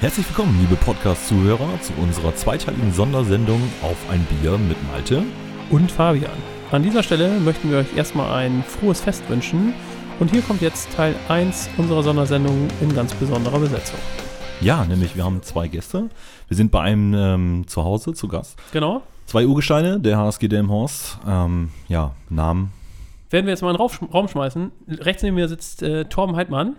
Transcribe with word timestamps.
Herzlich 0.00 0.26
willkommen, 0.30 0.58
liebe 0.58 0.76
Podcast-Zuhörer, 0.76 1.78
zu 1.82 1.92
unserer 2.00 2.34
zweiteiligen 2.34 2.90
Sondersendung 2.90 3.60
auf 3.82 3.98
ein 4.08 4.26
Bier 4.40 4.56
mit 4.56 4.78
Malte. 4.90 5.22
und 5.68 5.92
Fabian. 5.92 6.32
An 6.70 6.82
dieser 6.82 7.02
Stelle 7.02 7.38
möchten 7.38 7.70
wir 7.70 7.80
euch 7.80 7.94
erstmal 7.94 8.32
ein 8.32 8.64
frohes 8.64 9.02
Fest 9.02 9.28
wünschen. 9.28 9.74
Und 10.18 10.30
hier 10.30 10.40
kommt 10.40 10.62
jetzt 10.62 10.90
Teil 10.96 11.14
1 11.28 11.68
unserer 11.76 12.02
Sondersendung 12.02 12.68
in 12.80 12.94
ganz 12.94 13.12
besonderer 13.12 13.58
Besetzung. 13.58 13.98
Ja, 14.62 14.86
nämlich 14.86 15.16
wir 15.16 15.24
haben 15.24 15.42
zwei 15.42 15.68
Gäste. 15.68 16.08
Wir 16.48 16.56
sind 16.56 16.70
bei 16.70 16.80
einem 16.80 17.12
ähm, 17.12 17.64
zu 17.66 17.84
Hause 17.84 18.14
zu 18.14 18.26
Gast. 18.26 18.58
Genau. 18.72 19.02
Zwei 19.26 19.46
Urgesteine, 19.46 20.00
der 20.00 20.16
HSG 20.16 20.48
Delmhorst. 20.48 21.18
Ähm, 21.28 21.72
ja, 21.88 22.12
Namen. 22.30 22.72
Werden 23.28 23.44
wir 23.44 23.52
jetzt 23.52 23.60
mal 23.60 23.70
in 23.70 23.76
den 23.76 24.10
Raum, 24.10 24.28
schmeißen. 24.28 24.72
Rechts 24.88 25.22
neben 25.22 25.36
mir 25.36 25.46
sitzt 25.46 25.82
äh, 25.82 26.06
Torben 26.06 26.36
Heidmann. 26.36 26.76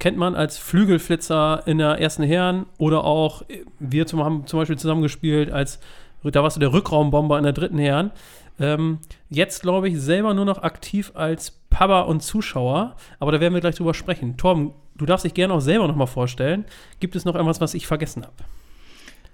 Kennt 0.00 0.16
man 0.16 0.34
als 0.34 0.56
Flügelflitzer 0.56 1.62
in 1.66 1.76
der 1.76 2.00
ersten 2.00 2.22
Herren 2.22 2.64
oder 2.78 3.04
auch, 3.04 3.42
wir 3.78 4.06
zum, 4.06 4.24
haben 4.24 4.46
zum 4.46 4.58
Beispiel 4.58 4.78
zusammengespielt 4.78 5.52
als, 5.52 5.78
da 6.24 6.42
warst 6.42 6.56
du 6.56 6.60
der 6.60 6.72
Rückraumbomber 6.72 7.36
in 7.36 7.44
der 7.44 7.52
dritten 7.52 7.76
Herren. 7.76 8.10
Ähm, 8.58 9.00
jetzt 9.28 9.60
glaube 9.60 9.90
ich 9.90 10.00
selber 10.00 10.32
nur 10.32 10.46
noch 10.46 10.62
aktiv 10.62 11.12
als 11.14 11.50
Papa 11.68 12.00
und 12.00 12.22
Zuschauer, 12.22 12.96
aber 13.18 13.30
da 13.30 13.40
werden 13.40 13.52
wir 13.52 13.60
gleich 13.60 13.74
drüber 13.74 13.92
sprechen. 13.92 14.38
Torben, 14.38 14.72
du 14.96 15.04
darfst 15.04 15.26
dich 15.26 15.34
gerne 15.34 15.52
auch 15.52 15.60
selber 15.60 15.86
nochmal 15.86 16.06
vorstellen. 16.06 16.64
Gibt 16.98 17.14
es 17.14 17.26
noch 17.26 17.34
irgendwas, 17.34 17.60
was 17.60 17.74
ich 17.74 17.86
vergessen 17.86 18.22
habe? 18.22 18.32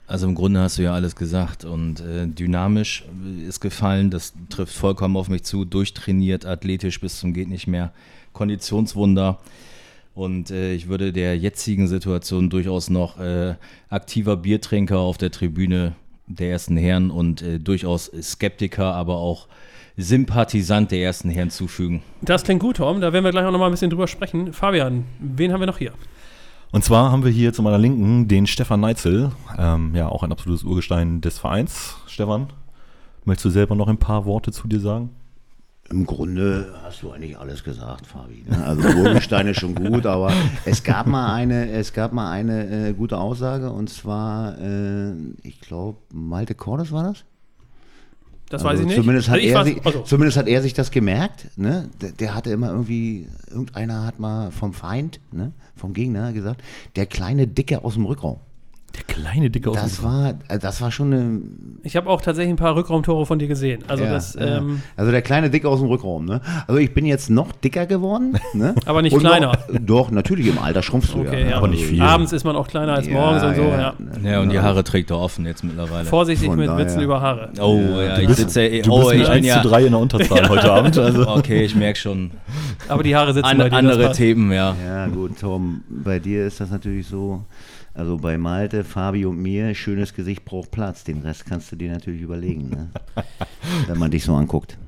Also 0.09 0.27
im 0.27 0.35
Grunde 0.35 0.61
hast 0.61 0.79
du 0.79 0.83
ja 0.83 0.95
alles 0.95 1.15
gesagt 1.15 1.65
und 1.65 2.01
äh, 2.01 2.27
dynamisch 2.27 3.05
ist 3.47 3.61
gefallen, 3.61 4.11
das 4.11 4.35
trifft 4.49 4.75
vollkommen 4.75 5.17
auf 5.17 5.29
mich 5.29 5.45
zu, 5.45 5.65
durchtrainiert, 5.65 6.45
athletisch 6.45 7.01
bis 7.01 7.21
zum 7.21 7.33
geht 7.35 7.49
nicht 7.49 7.69
mehr, 7.69 7.93
Konditionswunder 8.33 9.39
und 10.17 10.51
äh, 10.51 10.73
ich 10.73 10.89
würde 10.89 11.13
der 11.13 11.37
jetzigen 11.37 11.87
Situation 11.87 12.49
durchaus 12.49 12.89
noch 12.89 13.21
äh, 13.21 13.55
aktiver 13.91 14.37
Biertrinker 14.37 14.99
auf 14.99 15.19
der 15.19 15.31
Tribüne 15.31 15.95
der 16.27 16.51
ersten 16.51 16.79
Herren 16.79 17.11
und 17.11 17.43
äh, 17.43 17.61
durchaus 17.61 18.11
Skeptiker, 18.21 18.95
aber 18.95 19.17
auch 19.17 19.47
Sympathisant 19.99 20.91
der 20.91 21.01
ersten 21.01 21.29
Herren 21.29 21.51
zufügen. 21.51 22.03
Das 22.23 22.45
klingt 22.45 22.63
gut, 22.63 22.79
Tom. 22.79 23.01
Da 23.03 23.13
werden 23.13 23.25
wir 23.25 23.31
gleich 23.31 23.45
auch 23.45 23.53
nochmal 23.53 23.69
ein 23.69 23.73
bisschen 23.73 23.91
drüber 23.91 24.09
sprechen. 24.09 24.55
Fabian, 24.55 25.05
wen 25.21 25.53
haben 25.53 25.61
wir 25.61 25.67
noch 25.67 25.79
hier? 25.79 25.93
Und 26.73 26.83
zwar 26.83 27.13
haben 27.13 27.23
wir 27.23 27.31
hier 27.31 27.53
zu 27.53 27.63
meiner 27.63 27.79
Linken 27.79 28.27
den 28.27 28.47
Stefan 28.47 28.81
Neitzel, 28.81 29.33
ähm, 29.59 29.95
ja 29.95 30.09
auch 30.09 30.23
ein 30.23 30.33
absolutes 30.33 30.65
Urgestein 30.65 31.21
des 31.21 31.39
Vereins. 31.39 31.95
Stefan, 32.07 32.49
möchtest 33.27 33.45
du 33.45 33.51
selber 33.51 33.75
noch 33.75 33.89
ein 33.89 33.99
paar 33.99 34.25
Worte 34.25 34.51
zu 34.51 34.67
dir 34.67 34.81
sagen? 34.81 35.11
Im 35.91 36.05
Grunde 36.05 36.75
hast 36.83 37.03
du 37.03 37.13
eigentlich 37.13 37.39
alles 37.39 37.63
gesagt, 37.63 38.07
Fabi. 38.07 38.45
Ne? 38.49 38.65
Also 38.65 38.89
Urgestein 38.89 39.47
ist 39.47 39.61
schon 39.61 39.75
gut, 39.75 40.05
aber 40.05 40.33
es 40.65 40.83
gab 40.83 41.07
mal 41.07 41.33
eine, 41.35 41.71
es 41.71 41.93
gab 41.93 42.13
mal 42.13 42.31
eine 42.31 42.89
äh, 42.89 42.93
gute 42.93 43.19
Aussage 43.19 43.71
und 43.71 43.89
zwar, 43.89 44.59
äh, 44.59 45.13
ich 45.43 45.61
glaube, 45.61 45.99
Malte 46.13 46.55
Cordes 46.55 46.91
war 46.91 47.05
das? 47.05 47.25
Das 48.49 48.65
Also 48.65 48.69
weiß 48.69 48.81
ich 48.81 48.87
nicht. 48.87 48.97
Zumindest 48.97 49.29
hat, 49.29 49.37
Also 49.37 49.49
er 49.49 49.65
sich, 49.65 49.87
also, 49.87 50.01
zumindest 50.03 50.37
hat 50.39 50.49
er 50.49 50.63
sich 50.63 50.75
das 50.75 50.91
gemerkt. 50.91 51.49
Ne? 51.57 51.89
Der, 52.01 52.13
der 52.13 52.35
hatte 52.35 52.51
immer 52.51 52.71
irgendwie, 52.71 53.29
irgendeiner 53.49 54.05
hat 54.05 54.19
mal 54.19 54.51
vom 54.51 54.73
Feind, 54.73 55.21
ne? 55.33 55.53
vom 55.77 55.93
Gegner 55.93 56.33
gesagt, 56.33 56.63
der 56.97 57.07
kleine 57.07 57.47
Dicke 57.47 57.85
aus 57.85 57.95
dem 57.95 58.07
Rückraum. 58.07 58.39
Der 58.97 59.15
kleine 59.15 59.51
Dicke 59.51 59.71
aus 59.71 59.77
Das 59.77 59.97
dem 59.97 60.05
war, 60.05 60.35
äh, 60.49 60.59
das 60.59 60.81
war 60.81 60.91
schon 60.91 61.13
eine. 61.13 61.41
ich 61.83 61.97
habe 61.97 62.09
auch 62.09 62.21
tatsächlich 62.23 62.53
ein 62.53 62.57
paar 62.57 62.77
Rückraumtore 62.77 63.27
von 63.27 63.39
dir 63.39 63.49
gesehen. 63.49 63.85
Also 63.89 64.05
ja, 64.05 64.11
das, 64.11 64.35
ja. 64.35 64.59
ähm, 64.59 64.81
also 64.97 65.11
der 65.11 65.23
kleine 65.23 65.51
Dicke 65.51 65.69
aus 65.69 65.81
dem 65.81 65.89
Rückraum. 65.89 66.25
Ne? 66.25 66.41
Also 66.67 66.81
ich 66.81 66.95
bin 66.95 67.05
jetzt 67.05 67.29
noch 67.29 67.53
dicker 67.53 67.87
geworden. 67.87 68.39
Ne? 68.55 68.75
Aber 68.87 69.03
nicht 69.03 69.13
Und 69.13 69.21
kleiner. 69.21 69.59
Noch, 69.69 69.81
doch, 69.81 70.11
natürlich 70.11 70.47
im 70.47 70.59
Alter 70.59 70.83
schrumpfst 70.83 71.13
du 71.15 71.21
okay, 71.21 71.33
ja. 71.33 71.39
ja. 71.41 71.47
ne? 71.47 71.57
aber 71.57 71.69
nicht 71.69 71.85
viel. 71.85 72.01
Abends 72.01 72.33
ist 72.33 72.45
man 72.45 72.57
auch 72.57 72.69
kleiner 72.69 72.95
als 72.95 73.09
morgens 73.09 73.43
und 73.43 73.57
so. 73.57 73.63
Ja. 73.63 73.95
Ja, 74.23 74.41
und 74.41 74.51
die 74.51 74.61
Haare 74.61 74.83
trägt 74.83 75.11
er 75.11 75.19
offen 75.19 75.45
jetzt 75.47 75.63
mittlerweile. 75.63 76.07
Vorsichtig 76.07 76.49
Von 76.49 76.59
mit 76.59 76.69
daher. 76.69 76.87
Witzen 76.87 77.01
über 77.03 77.21
Haare. 77.21 77.51
Oh, 77.61 77.79
ja, 78.01 78.19
ich 78.19 78.27
bist- 78.27 78.39
sitze 78.39 78.81
Du 78.81 78.93
oh, 78.93 78.99
bist 79.01 79.13
mit 79.13 79.23
ich 79.23 79.29
1 79.29 79.41
bin 79.41 79.45
ja, 79.45 79.63
zu 79.63 79.69
3 79.69 79.85
in 79.85 79.91
der 79.91 80.01
Unterzahl 80.01 80.49
heute 80.49 80.73
Abend. 80.73 80.99
Also. 80.99 81.29
Okay, 81.29 81.65
ich 81.65 81.75
merke 81.75 81.99
schon. 81.99 82.31
Aber 82.89 83.03
die 83.03 83.15
Haare 83.15 83.35
sitzen 83.35 83.47
An, 83.47 83.59
bei 83.59 83.69
dir. 83.69 83.77
andere. 83.77 84.13
Themen, 84.13 84.53
ja. 84.53 84.75
Ja, 84.85 85.07
gut, 85.09 85.39
Tom, 85.41 85.83
bei 85.89 86.19
dir 86.19 86.47
ist 86.47 86.61
das 86.61 86.71
natürlich 86.71 87.07
so. 87.07 87.43
Also 87.95 88.19
bei 88.19 88.37
Malte, 88.37 88.85
Fabi 88.87 89.27
und 89.27 89.39
mir, 89.39 89.75
schönes 89.75 90.15
Gesicht 90.15 90.45
braucht 90.45 90.71
Platz. 90.71 91.05
Den 91.05 91.23
Rest 91.23 91.47
kannst 91.47 91.71
du 91.73 91.77
dir 91.77 91.93
natürlich 91.93 92.23
überlegen, 92.23 92.71
ne? 92.71 92.91
wenn 93.87 93.99
man 93.99 94.11
dich 94.11 94.25
so 94.25 94.35
anguckt. 94.35 94.79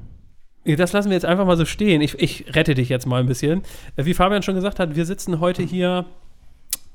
Das 0.65 0.93
lassen 0.93 1.09
wir 1.09 1.15
jetzt 1.15 1.25
einfach 1.25 1.47
mal 1.47 1.57
so 1.57 1.65
stehen. 1.65 2.01
Ich, 2.01 2.19
ich 2.19 2.55
rette 2.55 2.75
dich 2.75 2.89
jetzt 2.89 3.07
mal 3.07 3.21
ein 3.21 3.27
bisschen. 3.27 3.63
Äh, 3.97 4.05
Wie 4.05 4.15
Fabian 4.15 4.43
schon 4.43 4.55
gesagt 4.55 4.79
hat, 4.79 4.97
wir 4.97 5.07
sitzen 5.07 5.41
heute 5.41 5.63
hier 5.63 6.07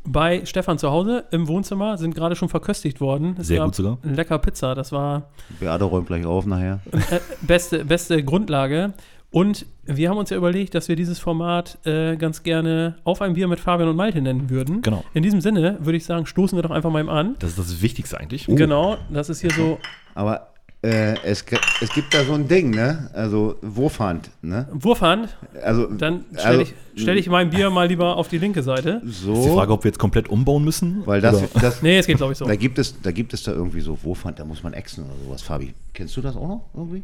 bei 0.05 0.45
Stefan 0.45 0.77
zu 0.77 0.91
Hause 0.91 1.25
im 1.31 1.47
Wohnzimmer, 1.47 1.97
sind 1.97 2.13
gerade 2.13 2.35
schon 2.35 2.49
verköstigt 2.49 2.99
worden. 2.99 3.35
Es 3.39 3.47
Sehr 3.47 3.57
gab 3.57 3.67
gut 3.67 3.75
sogar. 3.75 3.97
Lecker 4.03 4.37
Pizza, 4.37 4.75
das 4.75 4.91
war 4.91 5.29
Beate 5.59 5.85
räumt 5.85 6.07
gleich 6.07 6.25
auf 6.25 6.45
nachher. 6.45 6.81
äh, 6.91 7.19
beste, 7.41 7.85
beste 7.85 8.23
Grundlage. 8.23 8.93
Und 9.33 9.65
wir 9.85 10.09
haben 10.11 10.17
uns 10.17 10.29
ja 10.29 10.37
überlegt, 10.37 10.75
dass 10.75 10.87
wir 10.89 10.95
dieses 10.95 11.17
Format 11.17 11.79
äh, 11.85 12.15
ganz 12.17 12.43
gerne 12.43 12.97
auf 13.03 13.19
ein 13.19 13.33
Bier 13.33 13.47
mit 13.47 13.59
Fabian 13.59 13.89
und 13.89 13.95
Malte 13.95 14.21
nennen 14.21 14.51
würden. 14.51 14.83
Genau. 14.83 15.03
In 15.15 15.23
diesem 15.23 15.41
Sinne 15.41 15.79
würde 15.81 15.97
ich 15.97 16.05
sagen, 16.05 16.27
stoßen 16.27 16.55
wir 16.55 16.61
doch 16.61 16.69
einfach 16.69 16.91
mal 16.91 16.99
eben 16.99 17.09
an. 17.09 17.35
Das 17.39 17.49
ist 17.49 17.59
das 17.59 17.81
Wichtigste 17.81 18.19
eigentlich. 18.19 18.45
Genau, 18.45 18.97
das 19.11 19.29
ist 19.29 19.41
hier 19.41 19.49
so 19.49 19.79
Aber 20.13 20.53
äh, 20.83 21.15
es, 21.23 21.43
es 21.81 21.93
gibt 21.93 22.13
da 22.13 22.23
so 22.23 22.33
ein 22.33 22.47
Ding, 22.47 22.69
ne? 22.69 23.09
Also 23.13 23.55
Wurfhand, 23.63 24.29
ne? 24.43 24.67
Wurfhand. 24.71 25.35
Also, 25.63 25.87
Dann 25.87 26.25
stelle 26.33 26.45
also, 26.45 26.61
ich, 26.61 27.01
stell 27.01 27.17
ich 27.17 27.27
mein 27.27 27.49
Bier 27.49 27.71
mal 27.71 27.87
lieber 27.87 28.17
auf 28.17 28.27
die 28.27 28.37
linke 28.37 28.61
Seite. 28.61 29.01
Ist 29.03 29.21
die 29.21 29.25
so, 29.25 29.55
Frage, 29.55 29.73
ob 29.73 29.83
wir 29.83 29.89
jetzt 29.89 29.99
komplett 29.99 30.29
umbauen 30.29 30.63
müssen? 30.63 31.01
weil 31.05 31.21
das, 31.21 31.41
das 31.53 31.81
Nee, 31.81 31.97
es 31.97 32.05
geht, 32.05 32.17
glaube 32.17 32.33
ich, 32.33 32.37
so. 32.37 32.45
da 32.45 32.55
gibt 32.55 32.77
es, 32.77 33.01
da 33.01 33.11
gibt 33.11 33.33
es 33.33 33.41
da 33.41 33.51
irgendwie 33.53 33.81
so 33.81 33.97
Wurfhand, 34.03 34.37
da 34.37 34.45
muss 34.45 34.61
man 34.61 34.73
exen 34.73 35.05
oder 35.05 35.15
sowas. 35.25 35.41
Fabi, 35.41 35.73
kennst 35.93 36.15
du 36.17 36.21
das 36.21 36.35
auch 36.35 36.47
noch 36.47 36.65
irgendwie? 36.75 37.01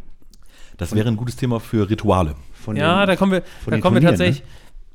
Das 0.79 0.95
wäre 0.95 1.07
ein 1.07 1.17
gutes 1.17 1.35
Thema 1.35 1.59
für 1.59 1.87
Rituale. 1.89 2.33
Von 2.53 2.75
Ja, 2.75 3.01
den- 3.05 3.07
da 3.07 3.15
kommen 3.15 3.31
wir, 3.33 3.43
von 3.63 3.71
da 3.71 3.79
kommen 3.79 3.95
wir 3.95 4.01
Turnieren, 4.01 4.03
ne? 4.19 4.25
tatsächlich, 4.25 4.43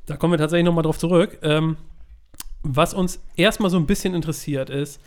da 0.07 0.17
kommen 0.17 0.33
wir 0.33 0.39
tatsächlich 0.39 0.65
nochmal 0.65 0.83
drauf 0.83 0.99
zurück. 0.99 1.39
Ähm, 1.43 1.77
was 2.63 2.93
uns 2.95 3.21
erstmal 3.37 3.71
so 3.71 3.77
ein 3.77 3.87
bisschen 3.87 4.15
interessiert 4.15 4.71
ist, 4.71 5.01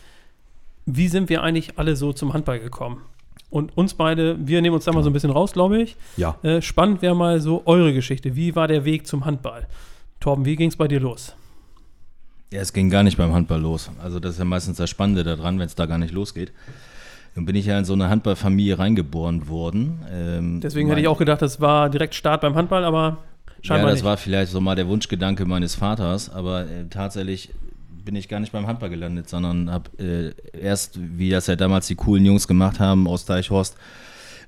wie 0.85 1.07
sind 1.09 1.29
wir 1.29 1.43
eigentlich 1.43 1.77
alle 1.77 1.95
so 1.95 2.13
zum 2.13 2.33
Handball 2.33 2.59
gekommen? 2.59 3.01
Und 3.49 3.75
uns 3.77 3.93
beide, 3.93 4.37
wir 4.47 4.61
nehmen 4.61 4.75
uns 4.75 4.85
da 4.85 4.91
mal 4.91 5.03
so 5.03 5.09
ein 5.09 5.13
bisschen 5.13 5.29
raus, 5.31 5.53
glaube 5.53 5.81
ich. 5.81 5.95
Ja. 6.17 6.37
Äh, 6.43 6.61
spannend 6.61 7.01
wäre 7.01 7.15
mal 7.15 7.39
so 7.41 7.63
eure 7.65 7.93
Geschichte. 7.93 8.35
Wie 8.35 8.55
war 8.55 8.67
der 8.67 8.85
Weg 8.85 9.07
zum 9.07 9.25
Handball? 9.25 9.67
Torben, 10.19 10.45
wie 10.45 10.55
ging 10.55 10.69
es 10.69 10.75
bei 10.75 10.87
dir 10.87 10.99
los? 10.99 11.33
Ja, 12.51 12.61
es 12.61 12.71
ging 12.73 12.89
gar 12.89 13.03
nicht 13.03 13.17
beim 13.17 13.33
Handball 13.33 13.59
los. 13.61 13.89
Also 14.01 14.19
das 14.19 14.33
ist 14.33 14.39
ja 14.39 14.45
meistens 14.45 14.77
das 14.77 14.89
Spannende 14.89 15.23
daran, 15.23 15.59
wenn 15.59 15.65
es 15.65 15.75
da 15.75 15.85
gar 15.85 15.97
nicht 15.97 16.13
losgeht. 16.13 16.51
Dann 17.37 17.45
bin 17.45 17.55
ich 17.55 17.67
ja 17.67 17.77
in 17.77 17.85
so 17.85 17.93
eine 17.93 18.09
Handballfamilie 18.09 18.79
reingeboren 18.79 19.47
worden. 19.47 19.99
Ähm, 20.11 20.59
Deswegen 20.59 20.89
hätte 20.89 21.01
ich 21.01 21.07
auch 21.07 21.19
gedacht, 21.19 21.43
das 21.43 21.61
war 21.61 21.87
direkt 21.87 22.15
Start 22.15 22.41
beim 22.41 22.55
Handball, 22.55 22.83
aber 22.83 23.19
Ja, 23.47 23.53
scheinbar 23.61 23.91
das 23.91 23.99
nicht. 23.99 24.05
war 24.05 24.17
vielleicht 24.17 24.51
so 24.51 24.59
mal 24.59 24.73
der 24.75 24.87
Wunschgedanke 24.87 25.45
meines 25.45 25.75
Vaters, 25.75 26.31
aber 26.31 26.61
äh, 26.63 26.85
tatsächlich 26.89 27.51
bin 28.03 28.15
ich 28.15 28.27
gar 28.27 28.39
nicht 28.39 28.53
beim 28.53 28.65
Handball 28.65 28.89
gelandet, 28.89 29.29
sondern 29.29 29.69
habe 29.71 30.33
äh, 30.53 30.59
erst, 30.59 30.97
wie 30.97 31.29
das 31.29 31.45
ja 31.45 31.55
damals 31.55 31.85
die 31.85 31.93
coolen 31.93 32.25
Jungs 32.25 32.47
gemacht 32.47 32.79
haben 32.79 33.07
aus 33.07 33.25
Deichhorst, 33.25 33.77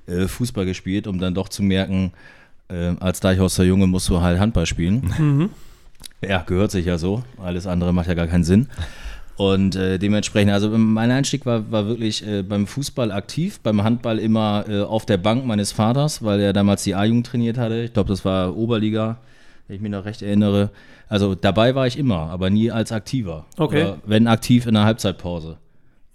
äh, 0.08 0.26
Fußball 0.26 0.64
gespielt, 0.66 1.06
um 1.06 1.20
dann 1.20 1.32
doch 1.32 1.48
zu 1.48 1.62
merken, 1.62 2.10
äh, 2.68 2.94
als 2.98 3.20
Deichhorster 3.20 3.62
Junge 3.62 3.86
musst 3.86 4.08
du 4.08 4.20
halt 4.20 4.40
Handball 4.40 4.66
spielen. 4.66 5.14
Mhm. 5.16 5.50
Ja, 6.28 6.42
gehört 6.42 6.72
sich 6.72 6.86
ja 6.86 6.98
so. 6.98 7.22
Alles 7.40 7.68
andere 7.68 7.92
macht 7.94 8.08
ja 8.08 8.14
gar 8.14 8.26
keinen 8.26 8.42
Sinn. 8.44 8.68
Und 9.40 9.74
äh, 9.74 9.98
dementsprechend, 9.98 10.52
also 10.52 10.68
mein 10.68 11.10
Einstieg 11.10 11.46
war, 11.46 11.72
war 11.72 11.86
wirklich 11.86 12.26
äh, 12.26 12.42
beim 12.42 12.66
Fußball 12.66 13.10
aktiv, 13.10 13.58
beim 13.60 13.82
Handball 13.82 14.18
immer 14.18 14.66
äh, 14.68 14.82
auf 14.82 15.06
der 15.06 15.16
Bank 15.16 15.46
meines 15.46 15.72
Vaters, 15.72 16.22
weil 16.22 16.40
er 16.40 16.52
damals 16.52 16.82
die 16.84 16.94
A-Jugend 16.94 17.26
trainiert 17.26 17.56
hatte. 17.56 17.80
Ich 17.80 17.94
glaube, 17.94 18.10
das 18.10 18.22
war 18.26 18.54
Oberliga, 18.54 19.16
wenn 19.66 19.76
ich 19.76 19.80
mich 19.80 19.92
noch 19.92 20.04
recht 20.04 20.20
erinnere. 20.20 20.68
Also 21.08 21.34
dabei 21.34 21.74
war 21.74 21.86
ich 21.86 21.98
immer, 21.98 22.28
aber 22.28 22.50
nie 22.50 22.70
als 22.70 22.92
Aktiver. 22.92 23.46
Okay. 23.56 23.84
Oder 23.84 23.96
wenn 24.04 24.26
aktiv 24.26 24.66
in 24.66 24.74
der 24.74 24.84
Halbzeitpause. 24.84 25.56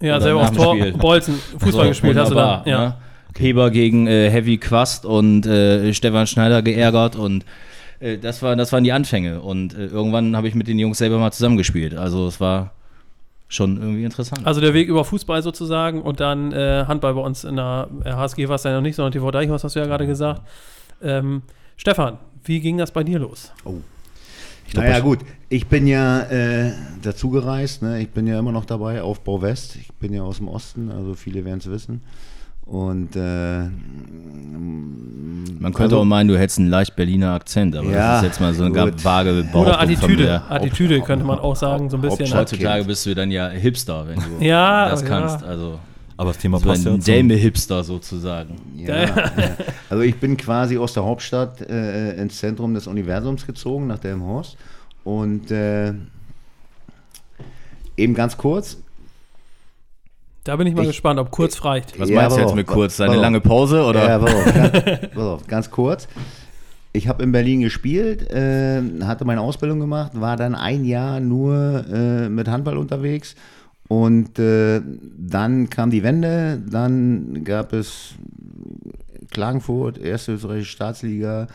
ja, 0.04 0.22
selber 0.22 0.46
dem 0.46 0.56
Tor. 0.56 0.76
Bolzen, 0.92 1.40
Fußball 1.58 1.86
So, 1.86 1.90
gespielt 1.90 2.18
hast 2.18 2.30
du 2.30 2.36
da. 2.36 2.62
Ja. 2.68 2.80
ne? 2.80 2.96
Heber 3.40 3.72
gegen 3.72 4.06
äh, 4.06 4.30
Heavy 4.30 4.60
Quast 4.60 5.04
und 5.04 5.48
äh, 5.48 5.96
Stefan 5.96 6.28
Schneider 6.28 6.62
geärgert 6.62 7.16
und 7.16 7.44
äh, 8.00 8.20
das, 8.20 8.44
war, 8.44 8.56
das 8.56 8.72
waren 8.72 8.84
die 8.84 8.92
Anfänge. 8.92 9.42
Und 9.42 9.74
irgendwann 9.74 10.38
habe 10.38 10.48
ich 10.48 10.54
mit 10.54 10.68
den 10.68 10.78
Jungs 10.78 11.00
selber 11.00 11.18
mal 11.18 11.32
zusammengespielt. 11.32 11.96
Also 11.96 12.28
es 12.28 12.40
war 12.40 12.76
schon 13.48 13.78
irgendwie 13.78 14.04
interessant. 14.04 14.46
Also 14.46 14.60
der 14.62 14.74
Weg 14.74 14.88
über 14.88 15.06
Fußball 15.06 15.42
sozusagen 15.44 16.02
und 16.02 16.20
dann 16.20 16.52
äh, 16.52 16.86
Handball 16.88 17.14
bei 17.14 17.22
uns 17.22 17.44
in 17.44 17.56
der 17.58 17.90
äh, 18.04 18.12
HSG 18.12 18.48
war 18.48 18.56
es 18.56 18.64
ja 18.64 18.74
noch 18.74 18.82
nicht, 18.82 18.96
sondern 18.96 19.12
TV 19.12 19.30
Deichhaus 19.32 19.64
hast 19.64 19.76
du 19.76 19.80
ja 19.80 19.86
gerade 19.86 20.08
gesagt. 20.08 20.42
Ähm, 21.02 21.44
Stefan, 21.78 22.18
wie 22.44 22.60
ging 22.60 22.78
das 22.78 22.92
bei 22.92 23.04
dir 23.04 23.20
los? 23.20 23.52
glaub, 23.64 24.84
naja 24.84 24.98
ich- 24.98 25.04
gut, 25.04 25.20
ich 25.50 25.68
bin 25.68 25.86
ja 25.88 26.22
äh, 26.24 26.72
dazu 27.02 27.30
gereist, 27.30 27.82
ne? 27.84 28.02
ich 28.02 28.10
bin 28.10 28.26
ja 28.28 28.40
immer 28.40 28.52
noch 28.52 28.66
dabei, 28.66 29.02
Aufbau 29.02 29.42
West, 29.42 29.76
ich 29.76 29.94
bin 29.94 30.14
ja 30.14 30.24
aus 30.24 30.38
dem 30.38 30.48
Osten, 30.48 30.90
also 30.92 31.14
viele 31.14 31.46
werden 31.46 31.60
es 31.60 31.70
wissen. 31.70 32.02
Und 32.66 33.16
äh, 33.16 33.70
Man 35.60 35.74
könnte 35.74 35.84
Also- 35.84 36.00
auch 36.00 36.06
meinen, 36.06 36.28
du 36.28 36.38
hättest 36.38 36.60
einen 36.60 36.70
leicht 36.70 36.96
Berliner 36.96 37.34
Akzent, 37.34 37.76
aber 37.76 37.90
Ja, 37.90 38.14
das 38.16 38.22
ist 38.22 38.28
jetzt 38.30 38.42
mal 38.42 38.54
so 38.54 38.64
eine 38.64 38.74
ganz 38.74 39.04
vage 39.04 39.32
Behauptung 39.34 39.62
Oder 39.62 39.80
Attitüde. 39.82 40.42
Attitüde 40.50 41.02
könnte 41.02 41.26
man 41.26 41.40
auch 41.40 41.56
sagen, 41.56 41.90
so 41.90 41.98
ein 41.98 42.02
bisschen. 42.02 42.20
Hauptstadt- 42.28 42.40
Heutzutage 42.54 42.84
bist 42.86 43.06
du 43.06 43.14
dann 43.16 43.32
ja 43.32 43.50
Hipster, 43.50 44.08
wenn 44.08 44.16
du 44.40 44.44
Ja, 44.46 44.90
das 44.90 45.02
ja. 45.02 45.08
kannst. 45.08 45.44
Also 45.44 45.80
Aber 46.18 46.30
das 46.32 46.38
Thema 46.40 46.60
so 46.60 46.66
passt 46.68 46.86
ja 46.86 46.92
ein 46.94 47.02
zum, 47.02 47.14
Dame-Hipster 47.14 47.84
sozusagen. 47.84 48.56
Ja, 48.78 49.04
ja. 49.04 49.16
Also 49.90 50.04
ich 50.04 50.16
bin 50.18 50.38
quasi 50.38 50.78
aus 50.78 50.94
der 50.94 51.04
Hauptstadt 51.04 51.62
äh, 51.62 52.14
ins 52.22 52.38
Zentrum 52.40 52.74
des 52.74 52.88
Universums 52.88 53.46
gezogen, 53.46 53.88
nach 53.88 54.00
Delmenhorst. 54.00 54.58
Und 55.04 55.52
äh, 55.52 55.94
eben 57.98 58.14
ganz 58.14 58.38
kurz. 58.38 58.78
Da 60.46 60.56
bin 60.56 60.68
ich 60.68 60.76
mal 60.76 60.84
Ich- 60.84 60.90
gespannt, 60.90 61.20
ob 61.20 61.32
kurz 61.32 61.66
reicht. 61.66 62.00
Was 62.00 62.08
Ja, 62.10 62.22
meinst 62.22 62.38
du 62.38 62.42
jetzt 62.42 62.56
mit 62.56 62.68
kurz? 62.68 63.02
auf. 63.02 63.14
lange 63.16 63.42
Pause 63.42 63.84
oder? 63.84 64.08
Ja, 64.08 64.18
ganz, 64.20 65.18
auf, 65.18 65.48
ganz 65.48 65.72
kurz. 65.72 66.08
Ich 66.94 67.08
habe 67.10 67.24
in 67.24 67.32
Berlin 67.34 67.62
gespielt, 67.62 68.30
äh, 68.32 68.82
hatte 69.04 69.26
meine 69.26 69.42
Ausbildung 69.42 69.80
gemacht, 69.80 70.12
war 70.14 70.38
dann 70.38 70.56
ein 70.56 70.86
Jahr 70.86 71.20
nur 71.20 71.84
äh, 71.92 72.30
mit 72.30 72.48
Handball 72.48 72.78
unterwegs. 72.78 73.36
Und 73.88 74.38
äh, 74.40 74.82
dann 75.18 75.70
kam 75.70 75.90
die 75.90 76.04
Wende, 76.04 76.62
dann 76.70 77.44
gab 77.44 77.74
es 77.74 78.14
Klagenfurt, 79.32 79.98
erste 79.98 80.34
österreichische 80.34 80.72
Staatsliga, 80.72 81.48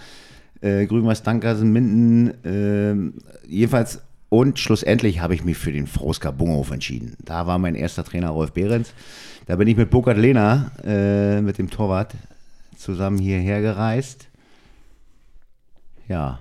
äh, 0.60 0.84
Grün-Weiß 0.86 1.22
Dankersen, 1.22 1.72
Minden, 1.72 2.34
äh, 2.44 3.48
jedenfalls 3.48 4.00
und 4.30 4.60
schlussendlich 4.60 5.20
habe 5.20 5.34
ich 5.34 5.44
mich 5.44 5.58
für 5.58 5.72
den 5.72 5.88
VSK 5.88 6.36
Bungerhof 6.38 6.70
entschieden. 6.70 7.16
Da 7.24 7.46
war 7.46 7.58
mein 7.58 7.74
erster 7.74 8.04
Trainer 8.04 8.30
Rolf 8.30 8.52
Behrens. 8.52 8.94
Da 9.46 9.56
bin 9.56 9.66
ich 9.66 9.76
mit 9.76 9.90
Burkhard 9.90 10.16
Lehner, 10.16 10.70
äh, 10.84 11.40
mit 11.40 11.58
dem 11.58 11.68
Torwart, 11.68 12.14
zusammen 12.78 13.18
hierher 13.18 13.60
gereist. 13.60 14.28
Ja, 16.06 16.38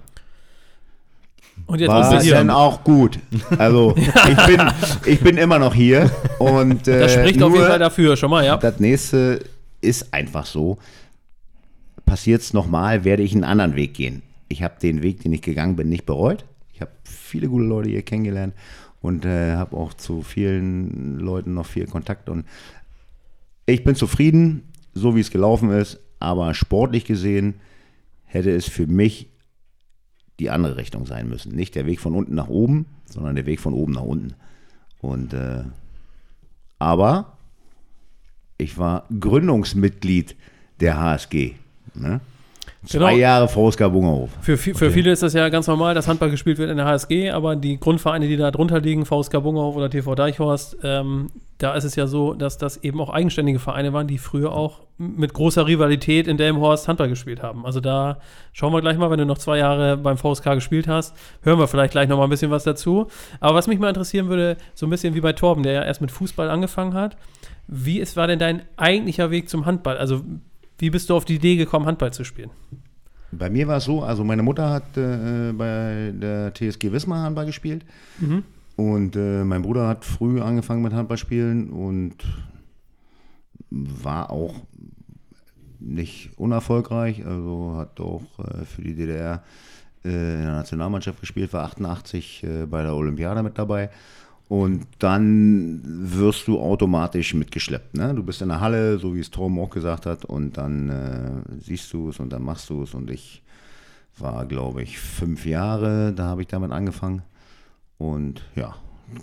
Und 1.65 1.79
jetzt 1.79 1.89
war 1.89 2.21
du 2.21 2.29
dann 2.29 2.51
auch 2.51 2.83
gut. 2.83 3.19
Also 3.57 3.95
ich 3.97 4.45
bin, 4.45 4.61
ich 5.05 5.19
bin 5.19 5.37
immer 5.37 5.57
noch 5.57 5.73
hier 5.73 6.11
und 6.37 6.87
äh, 6.87 6.99
Das 6.99 7.13
spricht 7.13 7.41
auf 7.41 7.53
jeden 7.53 7.65
Fall 7.65 7.79
dafür, 7.79 8.15
schon 8.17 8.29
mal, 8.29 8.45
ja. 8.45 8.57
das 8.57 8.79
nächste 8.79 9.43
ist 9.81 10.13
einfach 10.13 10.45
so. 10.45 10.77
Passiert 12.05 12.41
es 12.41 12.53
nochmal, 12.53 13.03
werde 13.03 13.23
ich 13.23 13.33
einen 13.33 13.43
anderen 13.43 13.75
Weg 13.75 13.95
gehen. 13.95 14.21
Ich 14.47 14.61
habe 14.61 14.75
den 14.79 15.01
Weg, 15.01 15.21
den 15.21 15.33
ich 15.33 15.41
gegangen 15.41 15.75
bin, 15.75 15.89
nicht 15.89 16.05
bereut. 16.05 16.45
Viele 17.29 17.47
gute 17.47 17.65
Leute 17.65 17.89
hier 17.89 18.01
kennengelernt 18.01 18.53
und 19.01 19.25
äh, 19.25 19.55
habe 19.55 19.77
auch 19.77 19.93
zu 19.93 20.21
vielen 20.21 21.19
Leuten 21.19 21.53
noch 21.53 21.65
viel 21.65 21.85
Kontakt. 21.85 22.27
Und 22.27 22.45
ich 23.65 23.83
bin 23.83 23.95
zufrieden, 23.95 24.63
so 24.93 25.15
wie 25.15 25.21
es 25.21 25.31
gelaufen 25.31 25.71
ist. 25.71 25.99
Aber 26.19 26.53
sportlich 26.53 27.05
gesehen 27.05 27.55
hätte 28.25 28.51
es 28.51 28.67
für 28.67 28.87
mich 28.87 29.29
die 30.39 30.49
andere 30.49 30.77
Richtung 30.77 31.05
sein 31.05 31.29
müssen. 31.29 31.55
Nicht 31.55 31.75
der 31.75 31.85
Weg 31.85 31.99
von 31.99 32.15
unten 32.15 32.35
nach 32.35 32.49
oben, 32.49 32.87
sondern 33.05 33.35
der 33.35 33.45
Weg 33.45 33.59
von 33.59 33.73
oben 33.73 33.93
nach 33.93 34.03
unten. 34.03 34.33
Und 35.01 35.33
äh, 35.33 35.63
aber 36.77 37.37
ich 38.57 38.77
war 38.77 39.05
Gründungsmitglied 39.17 40.35
der 40.79 40.97
HSG. 40.99 41.53
Ne? 41.93 42.21
Zwei 42.85 42.97
Genau. 42.97 43.17
Jahre 43.17 43.47
VSK 43.49 43.91
Bungerhof. 43.91 44.29
Für, 44.41 44.57
für 44.57 44.89
viele 44.89 45.11
ist 45.11 45.21
das 45.21 45.33
ja 45.33 45.49
ganz 45.49 45.67
normal, 45.67 45.93
dass 45.95 46.07
Handball 46.07 46.29
gespielt 46.29 46.57
wird 46.59 46.69
in 46.69 46.77
der 46.77 46.85
HSG, 46.85 47.29
aber 47.31 47.57
die 47.57 47.77
Grundvereine, 47.77 48.27
die 48.27 48.37
da 48.37 48.51
drunter 48.51 48.79
liegen, 48.79 49.05
VSK 49.05 49.41
Bungerhof 49.43 49.75
oder 49.75 49.89
TV 49.89 50.15
Deichhorst, 50.15 50.77
ähm, 50.83 51.29
da 51.57 51.73
ist 51.73 51.83
es 51.83 51.97
ja 51.97 52.07
so, 52.07 52.33
dass 52.33 52.57
das 52.57 52.77
eben 52.77 53.01
auch 53.01 53.09
eigenständige 53.09 53.59
Vereine 53.59 53.91
waren, 53.91 54.07
die 54.07 54.17
früher 54.17 54.53
auch 54.53 54.79
mit 54.97 55.33
großer 55.33 55.67
Rivalität 55.67 56.25
in 56.25 56.37
Delmenhorst 56.37 56.87
Handball 56.87 57.09
gespielt 57.09 57.43
haben. 57.43 57.65
Also 57.65 57.81
da 57.81 58.19
schauen 58.53 58.71
wir 58.71 58.79
gleich 58.79 58.97
mal, 58.97 59.11
wenn 59.11 59.19
du 59.19 59.25
noch 59.25 59.37
zwei 59.39 59.57
Jahre 59.57 59.97
beim 59.97 60.17
VSK 60.17 60.53
gespielt 60.53 60.87
hast, 60.87 61.13
hören 61.41 61.59
wir 61.59 61.67
vielleicht 61.67 61.91
gleich 61.91 62.07
noch 62.07 62.17
mal 62.17 62.23
ein 62.23 62.29
bisschen 62.29 62.49
was 62.51 62.63
dazu. 62.63 63.07
Aber 63.41 63.55
was 63.55 63.67
mich 63.67 63.77
mal 63.79 63.89
interessieren 63.89 64.29
würde, 64.29 64.55
so 64.73 64.85
ein 64.87 64.89
bisschen 64.89 65.15
wie 65.15 65.21
bei 65.21 65.33
Torben, 65.33 65.63
der 65.63 65.73
ja 65.73 65.83
erst 65.83 65.99
mit 65.99 66.11
Fußball 66.11 66.49
angefangen 66.49 66.93
hat, 66.93 67.17
wie 67.67 67.99
ist, 67.99 68.15
war 68.15 68.27
denn 68.27 68.39
dein 68.39 68.61
eigentlicher 68.77 69.29
Weg 69.29 69.49
zum 69.49 69.65
Handball? 69.65 69.97
Also 69.97 70.21
wie 70.79 70.89
bist 70.89 71.09
du 71.09 71.15
auf 71.15 71.25
die 71.25 71.35
Idee 71.35 71.55
gekommen, 71.55 71.85
Handball 71.85 72.11
zu 72.11 72.23
spielen? 72.23 72.49
Bei 73.31 73.49
mir 73.49 73.67
war 73.67 73.77
es 73.77 73.83
so, 73.83 74.01
also 74.01 74.23
meine 74.23 74.41
Mutter 74.41 74.69
hat 74.69 74.97
äh, 74.97 75.53
bei 75.53 76.11
der 76.15 76.53
TSG 76.53 76.91
Wismar 76.91 77.23
Handball 77.23 77.45
gespielt 77.45 77.85
und 78.75 79.15
äh, 79.15 79.43
mein 79.43 79.61
Bruder 79.61 79.87
hat 79.87 80.03
früh 80.03 80.41
angefangen 80.41 80.81
mit 80.81 80.93
Handball 80.93 81.17
spielen 81.17 81.69
und 81.69 82.15
war 83.69 84.31
auch 84.31 84.55
nicht 85.79 86.31
unerfolgreich, 86.37 87.25
also 87.25 87.75
hat 87.77 87.99
auch 87.99 88.23
äh, 88.39 88.65
für 88.65 88.81
die 88.81 88.95
DDR 88.95 89.43
äh, 90.03 90.09
in 90.09 90.41
der 90.41 90.51
Nationalmannschaft 90.51 91.19
gespielt, 91.19 91.53
war 91.53 91.65
88 91.65 92.43
äh, 92.43 92.65
bei 92.65 92.83
der 92.83 92.95
Olympiade 92.95 93.43
mit 93.43 93.57
dabei. 93.57 93.89
Und 94.49 94.87
dann 94.97 95.79
wirst 95.83 96.47
du 96.47 96.59
automatisch 96.59 97.35
mitgeschleppt. 97.35 97.95
Ne? 97.95 98.15
Du 98.15 98.23
bist 98.23 98.41
in 98.41 98.49
der 98.49 98.59
Halle, 98.59 98.97
so 98.97 99.13
wie 99.13 99.19
es 99.19 99.29
Torben 99.29 99.59
auch 99.59 99.69
gesagt 99.69 100.07
hat, 100.07 100.25
und 100.25 100.57
dann 100.57 100.89
äh, 100.89 101.61
siehst 101.61 101.93
du 101.93 102.09
es 102.09 102.19
und 102.19 102.33
dann 102.33 102.41
machst 102.41 102.67
du 102.71 102.81
es. 102.81 102.95
Und 102.95 103.11
ich 103.11 103.43
war, 104.17 104.47
glaube 104.47 104.81
ich, 104.81 104.97
fünf 104.97 105.45
Jahre, 105.45 106.13
da 106.13 106.25
habe 106.25 106.41
ich 106.41 106.47
damit 106.47 106.71
angefangen. 106.71 107.21
Und 107.99 108.43
ja, 108.55 108.75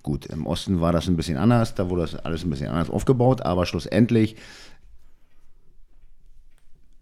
gut, 0.04 0.26
im 0.26 0.46
Osten 0.46 0.80
war 0.80 0.92
das 0.92 1.08
ein 1.08 1.16
bisschen 1.16 1.38
anders, 1.38 1.74
da 1.74 1.90
wurde 1.90 2.02
das 2.02 2.14
alles 2.14 2.44
ein 2.44 2.50
bisschen 2.50 2.68
anders 2.68 2.90
aufgebaut, 2.90 3.42
aber 3.42 3.66
schlussendlich 3.66 4.36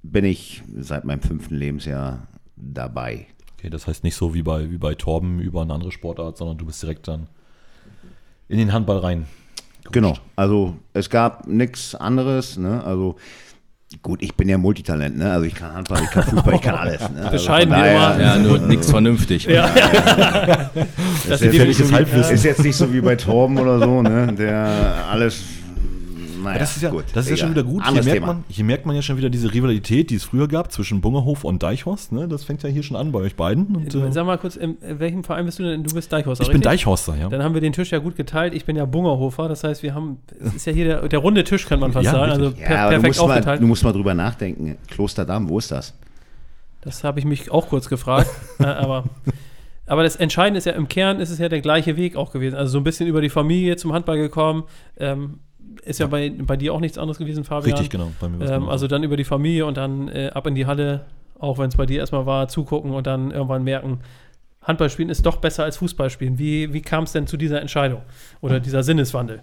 bin 0.03 0.25
ich 0.25 0.63
seit 0.79 1.05
meinem 1.05 1.21
fünften 1.21 1.57
Lebensjahr 1.57 2.27
dabei. 2.57 3.27
Okay, 3.59 3.69
das 3.69 3.87
heißt 3.87 4.03
nicht 4.03 4.17
so 4.17 4.33
wie 4.33 4.43
bei, 4.43 4.71
wie 4.71 4.79
bei 4.79 4.95
Torben 4.95 5.41
über 5.41 5.61
eine 5.61 5.75
andere 5.75 5.93
Sportart, 5.93 6.39
sondern 6.39 6.57
du 6.57 6.65
bist 6.65 6.83
direkt 6.83 7.07
dann 7.07 7.29
in 8.49 8.59
den 8.59 8.73
Handball 8.73 8.99
rein. 8.99 9.27
Genau, 9.93 10.15
also 10.37 10.75
es 10.93 11.11
gab 11.11 11.47
nichts 11.47 11.95
anderes, 11.95 12.57
ne? 12.57 12.83
Also 12.85 13.17
gut, 14.03 14.23
ich 14.23 14.35
bin 14.35 14.49
ja 14.49 14.59
Multitalent, 14.59 15.17
ne? 15.19 15.31
Also 15.31 15.45
ich 15.45 15.55
kann 15.55 15.73
Handball, 15.75 16.03
ich 16.03 16.11
kann 16.11 16.23
Fußball, 16.25 16.55
ich 16.55 16.61
kann 16.63 16.75
alles. 16.75 17.01
Ne? 17.11 17.19
Also 17.19 17.31
Bescheiden 17.31 17.75
wie 17.75 17.79
daher- 17.79 18.15
immer. 18.15 18.23
Ja, 18.25 18.39
nur 18.39 18.59
nichts 18.59 18.91
vernünftig. 18.91 19.45
Ja. 19.45 19.69
Das 21.29 21.41
sind 21.41 21.55
ist, 21.55 21.55
jetzt 21.55 21.67
nicht 21.69 21.79
gefährliches 21.79 21.87
so 21.87 21.91
wie, 21.91 21.95
Halbwissen. 21.97 22.35
ist 22.35 22.45
jetzt 22.45 22.65
nicht 22.65 22.77
so 22.77 22.93
wie 22.93 23.01
bei 23.01 23.17
Torben 23.17 23.59
oder 23.59 23.79
so, 23.79 24.03
ne? 24.03 24.33
Der 24.39 25.05
alles. 25.11 25.43
Naja, 26.51 26.59
das 26.61 26.77
ist 26.77 26.83
ja, 26.83 26.91
gut, 26.91 27.05
das 27.13 27.25
ist 27.27 27.31
ja 27.31 27.37
schon 27.37 27.51
wieder 27.51 27.63
gut. 27.63 27.83
Hier 27.85 27.93
merkt, 27.93 28.09
Thema. 28.11 28.27
man, 28.27 28.45
hier 28.49 28.65
merkt 28.65 28.87
man 28.87 28.97
ja 28.97 29.03
schon 29.03 29.17
wieder 29.17 29.31
diese 29.31 29.53
Rivalität, 29.53 30.11
die 30.11 30.15
es 30.15 30.25
früher 30.25 30.49
gab 30.49 30.73
zwischen 30.73 31.01
Bungerhof 31.01 31.45
und 31.45 31.63
Deichhorst. 31.63 32.13
Ne? 32.13 32.29
Das 32.29 32.45
fängt 32.45 32.63
ja 32.63 32.69
hier 32.69 32.83
schon 32.83 32.97
an 32.97 33.13
bei 33.13 33.21
euch 33.21 33.37
beiden. 33.37 33.67
Und, 33.75 33.95
äh, 33.95 34.13
Sag 34.13 34.27
mal 34.27 34.39
kurz, 34.39 34.57
in 34.57 34.77
welchem 34.81 35.25
Verein 35.25 35.47
bist 35.47 35.59
du 35.59 35.65
denn? 35.65 35.83
Du 35.85 35.95
bist 35.95 36.13
Deichhorster, 36.13 36.43
ich 36.43 36.49
bin 36.49 36.59
richtig? 36.59 36.71
Deichhorster, 36.71 37.17
ja. 37.17 37.29
Dann 37.29 37.43
haben 37.43 37.55
wir 37.55 37.61
den 37.61 37.73
Tisch 37.73 37.91
ja 37.91 37.99
gut 37.99 38.17
geteilt. 38.17 38.55
Ich 38.55 38.65
bin 38.65 38.77
ja 38.77 38.85
Bungerhofer. 38.85 39.49
Das 39.49 39.65
heißt, 39.65 39.83
wir 39.83 39.95
haben, 39.95 40.19
es 40.41 40.55
ist 40.55 40.67
ja 40.67 40.73
hier 40.73 40.85
der, 40.85 41.09
der 41.09 41.19
runde 41.19 41.45
Tisch, 41.45 41.67
kann 41.67 41.81
man 41.81 41.93
fast 41.93 42.07
Ja, 42.07 42.13
sagen. 42.13 42.33
Also 42.33 42.53
per, 42.53 42.71
Ja, 42.71 42.87
aber 42.87 42.97
du 42.97 43.01
perfekt 43.01 43.07
musst, 43.09 43.21
mal, 43.21 43.35
aufgeteilt. 43.35 43.63
du 43.63 43.67
musst 43.67 43.85
mal 43.85 43.93
drüber 43.93 44.15
nachdenken. 44.15 44.77
Klosterdamm, 44.89 45.49
wo 45.49 45.59
ist 45.59 45.71
das? 45.71 45.95
Das 46.81 47.03
habe 47.03 47.19
ich 47.19 47.25
mich 47.25 47.51
auch 47.51 47.69
kurz 47.69 47.89
gefragt. 47.89 48.29
äh, 48.59 48.65
aber, 48.65 49.05
aber 49.87 50.03
das 50.03 50.17
Entscheidende 50.17 50.59
ist 50.59 50.67
ja, 50.67 50.73
im 50.73 50.89
Kern 50.89 51.19
ist 51.21 51.31
es 51.31 51.39
ja 51.39 51.49
der 51.49 51.61
gleiche 51.61 51.97
Weg 51.97 52.17
auch 52.17 52.31
gewesen. 52.31 52.57
Also 52.57 52.73
so 52.73 52.79
ein 52.79 52.85
bisschen 52.85 53.07
über 53.07 53.21
die 53.21 53.31
Familie 53.31 53.77
zum 53.77 53.93
Handball 53.93 54.19
gekommen. 54.19 54.65
Ähm, 54.99 55.41
ist 55.85 56.01
ja, 56.01 56.07
bei, 56.07 56.31
bei 56.31 56.57
dir 56.57 56.73
auch 56.75 56.81
nichts 56.81 56.99
anderes 56.99 57.19
gewesen, 57.19 57.45
Fabian. 57.45 57.73
Richtig, 57.73 57.91
genau. 57.91 58.13
Bei 58.21 58.29
mir 58.29 58.45
Ähm, 58.51 58.69
also 58.69 58.87
dann 58.87 59.03
über 59.03 59.17
die 59.17 59.25
Familie 59.25 59.67
und 59.67 59.77
dann 59.77 60.09
äh, 60.09 60.31
ab 60.33 60.47
in 60.47 60.55
die 60.55 60.67
Halle, 60.67 61.07
auch 61.39 61.59
wenn 61.59 61.69
es 61.69 61.77
bei 61.77 61.87
dir 61.87 62.01
erstmal 62.01 62.27
war, 62.27 62.49
zugucken 62.49 62.93
und 62.93 63.07
dann 63.07 63.31
irgendwann 63.31 63.65
merken, 63.65 64.01
Handball 64.63 64.89
spielen 64.89 65.11
ist 65.11 65.25
doch 65.27 65.37
besser 65.37 65.65
als 65.65 65.77
Fußball 65.77 66.11
spielen. 66.11 66.39
Wie, 66.39 66.73
wie 66.73 66.81
kam 66.81 67.05
es 67.05 67.13
denn 67.13 67.27
zu 67.27 67.37
dieser 67.37 67.61
Entscheidung 67.61 68.03
oder 68.41 68.61
dieser 68.61 68.83
Sinneswandel? 68.83 69.43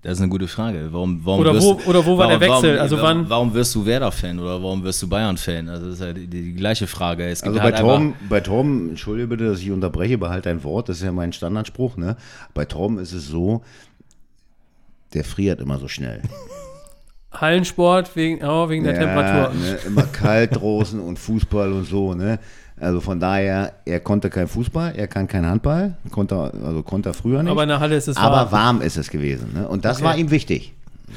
Das 0.00 0.12
ist 0.12 0.20
eine 0.20 0.28
gute 0.30 0.46
Frage. 0.46 0.88
Warum, 0.92 1.20
warum 1.24 1.40
Oder 1.40 1.54
wirst, 1.54 1.66
wo- 1.66 1.80
oder 1.90 2.06
wo 2.06 2.16
war 2.16 2.28
der 2.28 2.40
warum- 2.40 2.54
Wechsel? 2.62 2.70
Warum, 2.76 2.82
Also 2.82 2.96
warum, 2.98 3.18
wann- 3.22 3.30
warum 3.30 3.54
wirst 3.54 3.74
du 3.74 3.84
Werder-Fan 3.84 4.38
oder 4.38 4.62
warum 4.62 4.84
wirst 4.84 5.02
du 5.02 5.08
Bayern-Fan? 5.08 5.68
Also 5.68 5.86
das 5.86 5.94
ist 5.96 6.00
ja 6.00 6.12
die, 6.12 6.26
die 6.28 6.52
gleiche 6.54 6.86
Frage. 6.86 7.26
Es 7.26 7.42
gibt 7.42 7.48
Also 7.56 7.62
halt 7.62 7.74
bei 7.74 7.78
einfach- 7.80 7.92
Torben, 7.96 8.14
bei 8.28 8.40
Torben, 8.40 8.88
entschuldige 8.90 9.26
bitte, 9.26 9.46
dass 9.48 9.58
ich 9.60 9.70
unterbreche, 9.72 10.16
behalte 10.16 10.48
dein 10.50 10.62
Wort, 10.62 10.88
das 10.88 10.98
ist 10.98 11.02
ja 11.02 11.10
mein 11.12 11.32
Standardspruch, 11.32 11.96
ne? 11.96 12.16
Bei 12.54 12.64
Torben 12.64 12.98
ist 12.98 13.12
es 13.12 13.26
so, 13.26 13.62
der 15.14 15.24
friert 15.24 15.60
immer 15.60 15.78
so 15.78 15.88
schnell. 15.88 16.22
Hallensport 17.32 18.14
wegen, 18.16 18.44
oh, 18.44 18.68
wegen 18.68 18.84
der 18.84 18.94
Ja, 18.94 19.00
Temperatur. 19.00 19.54
Ne, 19.54 19.78
immer 19.86 20.02
kalt 20.04 20.56
draußen 20.60 20.98
und 21.00 21.18
Fußball 21.18 21.72
und 21.72 21.84
so, 21.84 22.14
ne? 22.14 22.38
Also 22.80 23.00
von 23.00 23.18
daher, 23.18 23.72
er 23.84 23.98
konnte 24.00 24.30
kein 24.30 24.46
Fußball, 24.46 24.94
er 24.96 25.08
kann 25.08 25.26
kein 25.26 25.44
Handball, 25.44 25.96
konnte, 26.12 26.36
also 26.64 26.82
konnte 26.84 27.08
er 27.10 27.14
früher 27.14 27.42
nicht. 27.42 27.50
Aber 27.50 27.64
in 27.64 27.68
der 27.70 27.80
Halle 27.80 27.96
ist 27.96 28.06
es 28.06 28.16
Aber 28.16 28.36
warm. 28.36 28.52
warm 28.52 28.82
ist 28.82 28.96
es 28.96 29.10
gewesen. 29.10 29.52
Ne? 29.52 29.66
Und 29.66 29.84
das 29.84 29.96
Okay. 29.96 30.04
war 30.06 30.16
ihm 30.16 30.30
wichtig. 30.30 30.74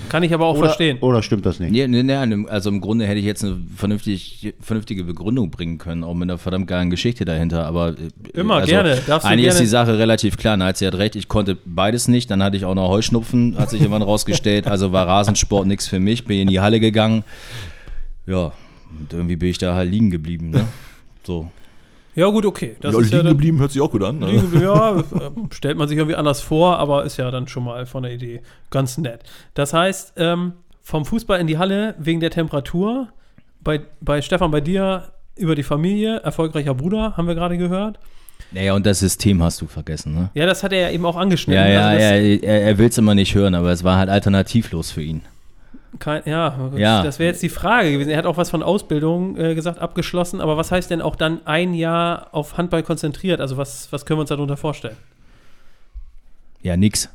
Kann 0.10 0.24
ich 0.24 0.34
aber 0.34 0.46
auch 0.46 0.58
Oder, 0.58 0.68
verstehen. 0.68 0.98
oder 1.00 1.22
stimmt 1.24 1.46
das 1.46 1.60
nicht? 1.60 1.72
Nee, 1.72 1.88
nee, 1.88 2.04
nee, 2.04 2.46
also 2.50 2.70
im 2.70 2.82
Grunde 2.82 3.06
hätte 3.06 3.20
ich 3.20 3.26
jetzt 3.26 3.44
eine 3.44 3.58
vernünftig, 3.76 4.54
vernünftige 4.60 5.04
Begründung 5.04 5.52
bringen 5.52 5.78
können, 5.78 6.04
auch 6.04 6.14
mit 6.14 6.24
einer 6.30 6.38
verdammt 6.38 6.68
geilen 6.68 6.90
Geschichte 6.90 7.24
dahinter. 7.26 7.66
Aber 7.66 7.90
äh, 7.90 7.94
Immer, 8.40 8.62
gerne. 8.66 8.98
Darfst 9.08 9.26
du 9.26 9.30
eigentlich 9.32 9.48
ist 9.48 9.54
gerne- 9.56 9.60
die 9.66 9.70
Sache 9.70 9.98
relativ 9.98 10.38
klar. 10.38 10.58
Na, 10.58 10.74
sie 10.74 10.86
hat 10.88 10.96
recht, 10.96 11.16
ich 11.16 11.28
konnte 11.28 11.58
beides 11.66 12.08
nicht. 12.08 12.30
Dann 12.32 12.42
hatte 12.44 12.58
ich 12.58 12.66
auch 12.66 12.76
noch 12.76 12.90
Heuschnupfen, 12.90 13.58
hat 13.58 13.70
sich 13.70 13.82
irgendwann 13.82 14.02
rausgestellt. 14.12 14.68
Also 14.68 14.92
war 14.92 15.08
Rasensport 15.08 15.68
nichts 15.68 15.88
für 15.88 16.00
mich. 16.00 16.26
Bin 16.26 16.40
in 16.40 16.48
die 16.48 16.60
Halle 16.60 16.80
gegangen. 16.80 17.24
Ja, 18.28 18.52
und 19.00 19.14
irgendwie 19.14 19.36
bin 19.38 19.50
ich 19.50 19.58
da 19.58 19.76
halt 19.76 19.90
liegen 19.92 20.10
geblieben. 20.12 20.50
Ne? 20.52 20.66
So. 21.24 21.50
Ja, 22.15 22.27
gut, 22.27 22.46
okay. 22.46 22.75
Das 22.82 22.94
ja, 22.94 23.00
ist 23.00 23.12
ja 23.12 23.18
liegen 23.18 23.27
dann, 23.27 23.38
geblieben 23.38 23.60
hört 23.60 23.72
sich 23.72 23.82
auch 23.82 23.91
gut 23.91 24.03
an. 24.03 24.20
Ne? 24.20 24.32
liegen, 24.32 24.62
ja, 24.62 24.98
äh, 25.00 25.03
stellt 25.51 25.77
man 25.77 25.88
sich 25.88 25.98
irgendwie 25.98 26.15
anders 26.15 26.41
vor, 26.41 26.77
aber 26.77 27.06
ist 27.06 27.18
ja 27.18 27.32
dann 27.32 27.48
schon 27.48 27.63
mal 27.63 27.86
von 27.86 28.03
der 28.03 28.13
Idee 28.13 28.41
ganz 28.70 28.98
nett. 28.98 29.22
Das 29.53 29.74
heißt, 29.74 30.13
ähm, 30.18 30.53
vom 30.82 31.06
Fußball 31.06 31.39
in 31.39 31.48
die 31.48 31.58
Halle 31.58 31.96
wegen 32.00 32.20
der 32.20 32.32
Temperatur, 32.32 33.10
bei, 33.63 33.82
bei 34.01 34.22
Stefan, 34.22 34.51
bei 34.51 34.62
dir 34.62 35.12
über 35.36 35.56
die 35.56 35.63
Familie, 35.63 36.18
erfolgreicher 36.18 36.74
Bruder, 36.74 37.15
haben 37.15 37.27
wir 37.27 37.36
gerade 37.36 37.58
gehört. 37.58 38.00
Naja, 38.51 38.74
und 38.74 38.86
das 38.86 39.00
System 39.00 39.41
hast 39.41 39.62
du 39.62 39.68
vergessen, 39.68 40.13
ne? 40.13 40.30
Ja, 40.34 40.46
das 40.46 40.63
hat 40.63 40.74
er 40.74 40.82
ja 40.82 40.89
eben 40.89 41.06
auch 41.06 41.15
angeschnitten. 41.15 41.63
Ja, 41.63 41.70
ja, 41.70 41.88
Also 41.88 42.03
er, 42.03 42.44
er, 42.44 42.62
er 42.63 42.77
will 42.77 42.88
es 42.88 42.98
immer 42.98 43.15
nicht 43.15 43.34
hören, 43.36 43.56
aber 43.56 43.72
es 43.72 43.84
war 43.84 43.98
halt 43.98 44.10
alternativlos 44.10 44.91
für 44.91 45.01
ihn. 45.01 45.22
Kein, 46.00 46.22
ja, 46.26 46.72
Ja. 46.76 47.04
das 47.04 47.20
wäre 47.20 47.32
jetzt 47.32 47.44
die 47.44 47.50
Frage 47.50 47.92
gewesen. 47.92 48.10
Er 48.10 48.18
hat 48.18 48.26
auch 48.26 48.38
was 48.38 48.50
von 48.50 48.64
Ausbildung 48.64 49.38
äh, 49.38 49.56
gesagt, 49.56 49.80
abgeschlossen, 49.80 50.40
aber 50.42 50.56
was 50.58 50.72
heißt 50.72 50.90
denn 50.90 51.02
auch 51.02 51.16
dann 51.16 51.46
ein 51.46 51.74
Jahr 51.74 52.30
auf 52.32 52.58
Handball 52.58 52.82
konzentriert? 52.84 53.42
Also 53.42 53.58
was, 53.58 53.92
was 53.92 54.06
können 54.06 54.18
wir 54.18 54.22
uns 54.22 54.30
darunter 54.30 54.58
vorstellen? 54.58 54.98
Ja, 56.62 56.78
nix. 56.78 57.10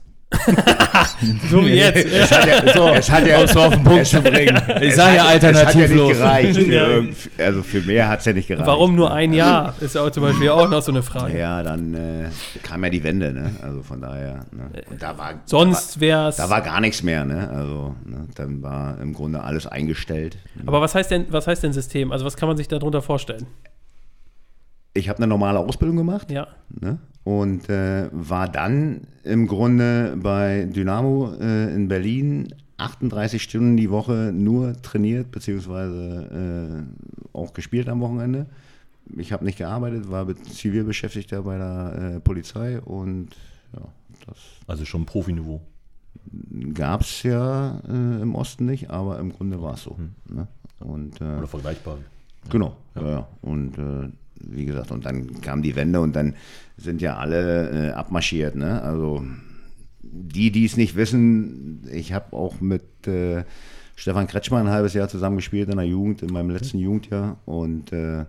So 1.51 1.65
wie 1.65 1.75
jetzt. 1.75 2.05
Es 2.07 2.31
hat 2.31 2.47
ja, 2.47 2.93
es 2.95 3.11
hat 3.11 3.27
ja, 3.27 3.43
auf 3.43 3.75
den 3.75 3.85
Punkt 3.85 4.07
zu 4.07 4.21
bringen. 4.21 4.61
Ich 4.83 4.95
sage 4.95 5.17
ja 5.17 5.29
hat- 5.29 5.43
Es 5.43 5.45
hat 5.45 5.75
ja 5.75 5.85
alternativlos. 5.85 6.09
nicht 6.09 6.19
gereicht. 6.69 7.31
Also 7.39 7.63
für 7.63 7.81
mehr 7.83 8.09
hat 8.09 8.21
es 8.21 8.25
ja 8.27 8.33
nicht 8.33 8.49
gereicht. 8.49 8.67
Warum 8.67 8.95
nur 8.95 9.13
ein 9.13 9.33
Jahr? 9.33 9.75
Ist 9.81 9.95
ja 9.95 10.03
auch 10.03 10.11
zum 10.11 10.23
Beispiel 10.25 10.51
auch 10.51 10.69
noch 10.69 10.83
so 10.83 10.93
eine 10.93 11.03
Frage. 11.03 11.39
Ja, 11.39 11.63
dann 11.63 11.95
äh, 11.95 12.29
kam 12.63 12.85
ja 12.85 12.91
die 12.91 13.03
Wende, 13.03 13.33
ne? 13.33 13.51
Also 13.63 13.83
von 13.83 14.01
daher. 14.01 14.45
Ne? 14.53 14.71
Und 14.91 15.03
da 15.03 15.17
war, 15.17 15.35
Sonst 15.47 16.01
wäre 16.01 16.29
es. 16.29 16.37
Da 16.37 16.51
war 16.51 16.61
gar 16.61 16.81
nichts 16.81 17.03
mehr, 17.03 17.25
ne? 17.25 17.49
Also 17.51 17.95
ne? 18.05 18.29
dann 18.35 18.63
war 18.63 19.01
im 19.01 19.13
Grunde 19.15 19.43
alles 19.43 19.67
eingestellt. 19.67 20.37
Aber 20.67 20.81
was 20.81 20.95
heißt 20.95 21.11
denn, 21.11 21.27
was 21.31 21.47
heißt 21.47 21.63
denn 21.63 21.73
System? 21.73 22.13
Also 22.13 22.25
was 22.25 22.37
kann 22.37 22.49
man 22.49 22.57
sich 22.57 22.69
darunter 22.69 23.01
vorstellen? 23.03 23.47
Ich 24.95 25.09
habe 25.09 25.19
eine 25.19 25.27
normale 25.27 25.59
Ausbildung 25.59 25.97
gemacht 25.97 26.31
Ja. 26.31 26.47
ne? 26.81 26.99
Und 27.27 27.69
äh, 27.69 28.09
war 28.13 28.49
dann 28.49 29.01
im 29.25 29.49
Grunde 29.49 30.17
bei 30.23 30.65
Dynamo 30.65 31.33
äh, 31.41 31.75
in 31.75 31.89
Berlin 31.89 32.55
38 32.77 33.43
Stunden 33.43 33.77
die 33.77 33.91
Woche 33.91 34.31
nur 34.33 34.81
trainiert, 34.81 35.33
beziehungsweise 35.33 36.87
äh, 37.35 37.37
auch 37.37 37.53
gespielt 37.53 37.89
am 37.89 38.01
Wochenende. 38.01 38.47
Ich 39.17 39.33
habe 39.33 39.45
nicht 39.45 39.59
gearbeitet, 39.59 40.09
war 40.09 40.27
be- 40.27 40.37
Zivilbeschäftigter 40.41 41.43
bei 41.43 41.59
der 41.59 42.15
äh, 42.17 42.21
Polizei 42.21 42.81
und 42.81 43.31
ja, 43.73 43.83
das 44.27 44.37
Also 44.69 44.85
schon 44.85 45.05
Profiniveau. 45.05 45.61
gab 46.75 47.01
es 47.01 47.25
ja 47.25 47.81
äh, 47.89 48.23
im 48.23 48.37
Osten 48.37 48.67
nicht, 48.67 48.89
aber 48.91 49.19
im 49.19 49.33
Grunde 49.33 49.61
war 49.61 49.75
es 49.75 49.83
so. 49.83 49.97
Ne? 50.29 50.47
Und, 50.79 51.21
äh, 51.21 51.25
Oder 51.39 51.49
vergleichbar. 51.49 51.99
Genau, 52.51 52.77
ja. 52.95 53.09
ja. 53.11 53.29
Und 53.43 53.77
wie 54.41 54.65
gesagt, 54.65 54.91
und 54.91 55.07
dann 55.07 55.41
kam 55.41 55.63
die 55.63 55.77
Wende 55.77 56.01
und 56.01 56.15
dann 56.15 56.35
sind 56.77 57.01
ja 57.01 57.17
alle 57.17 57.89
äh, 57.89 57.93
abmarschiert. 57.93 58.55
Ne? 58.55 58.83
Also 58.83 59.25
die, 60.03 60.51
die 60.51 60.65
es 60.65 60.77
nicht 60.77 60.97
wissen, 60.97 61.87
ich 61.93 62.13
habe 62.13 62.37
auch 62.37 62.61
mit 62.61 63.07
äh, 63.07 63.45
Stefan 63.97 64.27
Kretschmann 64.27 64.67
ein 64.67 64.73
halbes 64.73 64.95
Jahr 64.95 65.09
zusammengespielt 65.09 65.69
in 65.71 65.77
der 65.77 65.87
Jugend, 65.87 66.23
in 66.23 66.33
meinem 66.33 66.51
letzten 66.51 66.79
Jugendjahr. 66.79 67.39
Und 67.47 67.93
äh, 67.93 68.25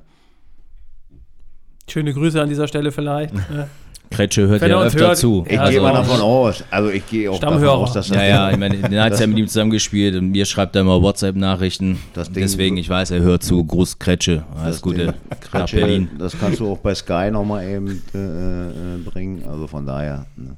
Schöne 1.89 2.13
Grüße 2.13 2.41
an 2.41 2.49
dieser 2.49 2.67
Stelle 2.67 2.91
vielleicht. 2.91 3.33
Kretsche 4.09 4.47
hört 4.47 4.61
Wenn 4.61 4.71
er 4.71 4.77
ja 4.79 4.83
öfter 4.83 4.99
hört, 5.07 5.17
zu. 5.17 5.43
ich 5.47 5.53
Ja, 5.53 5.69
gehe 5.69 5.79
also 5.81 5.81
mal 5.81 5.93
davon 5.93 6.21
aus, 6.21 6.63
also 6.71 6.89
ich 6.89 7.05
gehe 7.07 7.29
auch 7.31 7.39
davon 7.39 7.57
Stammhörer. 7.59 7.77
aus, 7.77 7.93
dass 7.93 8.07
das 8.07 8.17
Ja, 8.17 8.23
ja, 8.23 8.51
ich 8.51 8.57
meine, 8.57 8.77
den 8.89 8.99
hat 8.99 9.13
es 9.13 9.19
ja 9.19 9.27
mit 9.27 9.37
ihm 9.37 9.47
zusammengespielt 9.47 10.15
und 10.15 10.31
mir 10.31 10.45
schreibt 10.45 10.75
er 10.75 10.81
immer 10.81 11.01
WhatsApp-Nachrichten. 11.01 11.99
Deswegen, 12.35 12.77
ich 12.77 12.89
weiß, 12.89 13.11
er 13.11 13.19
hört 13.21 13.43
zu. 13.43 13.63
Gruß 13.65 13.99
Kretsche. 13.99 14.43
Alles 14.55 14.75
das 14.77 14.81
Gute 14.81 15.13
Kretsche, 15.51 15.75
Berlin. 15.77 16.09
Das 16.17 16.37
kannst 16.39 16.59
du 16.59 16.71
auch 16.71 16.77
bei 16.79 16.95
Sky 16.95 17.29
nochmal 17.31 17.65
eben 17.67 18.01
äh, 18.13 18.17
äh, 18.17 18.97
bringen. 19.03 19.43
Also 19.49 19.67
von 19.67 19.85
daher. 19.85 20.25
Ne? 20.35 20.55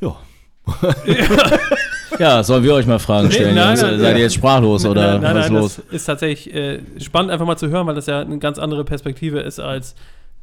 Ja. 0.00 0.16
Ja, 2.18 2.42
sollen 2.42 2.64
wir 2.64 2.74
euch 2.74 2.86
mal 2.86 2.98
Fragen 2.98 3.30
stellen? 3.30 3.54
nein, 3.54 3.68
Jungs? 3.76 3.82
nein, 3.82 4.00
Seid 4.00 4.16
ihr 4.16 4.22
jetzt 4.22 4.34
sprachlos 4.34 4.84
oder 4.86 5.18
nein, 5.18 5.34
was 5.36 5.44
ist 5.46 5.52
nein, 5.52 5.60
los? 5.60 5.76
das 5.76 5.84
ist 5.94 6.04
tatsächlich 6.06 6.54
äh, 6.54 6.80
spannend 6.98 7.30
einfach 7.30 7.46
mal 7.46 7.56
zu 7.56 7.68
hören, 7.68 7.86
weil 7.86 7.94
das 7.94 8.06
ja 8.06 8.20
eine 8.20 8.38
ganz 8.38 8.58
andere 8.58 8.84
Perspektive 8.84 9.40
ist 9.40 9.60
als 9.60 9.94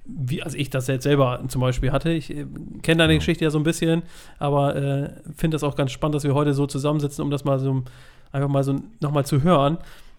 wie 0.05 0.43
als 0.43 0.53
ich 0.53 0.69
das 0.69 0.87
jetzt 0.87 1.03
selber 1.03 1.41
zum 1.47 1.61
Beispiel 1.61 1.91
hatte. 1.91 2.11
Ich 2.11 2.29
äh, 2.29 2.45
kenne 2.81 2.99
deine 2.99 3.15
Geschichte 3.15 3.43
ja 3.43 3.49
so 3.49 3.57
ein 3.57 3.63
bisschen, 3.63 4.03
aber 4.39 4.75
äh, 4.75 5.09
finde 5.35 5.55
das 5.55 5.63
auch 5.63 5.75
ganz 5.75 5.91
spannend, 5.91 6.15
dass 6.15 6.23
wir 6.23 6.33
heute 6.33 6.53
so 6.53 6.67
zusammensitzen, 6.67 7.23
um 7.23 7.31
das 7.31 7.45
mal 7.45 7.59
so 7.59 7.83
einfach 8.31 8.49
mal 8.49 8.63
so 8.63 8.81
nochmal 8.99 9.25
zu 9.25 9.43
hören 9.43 9.77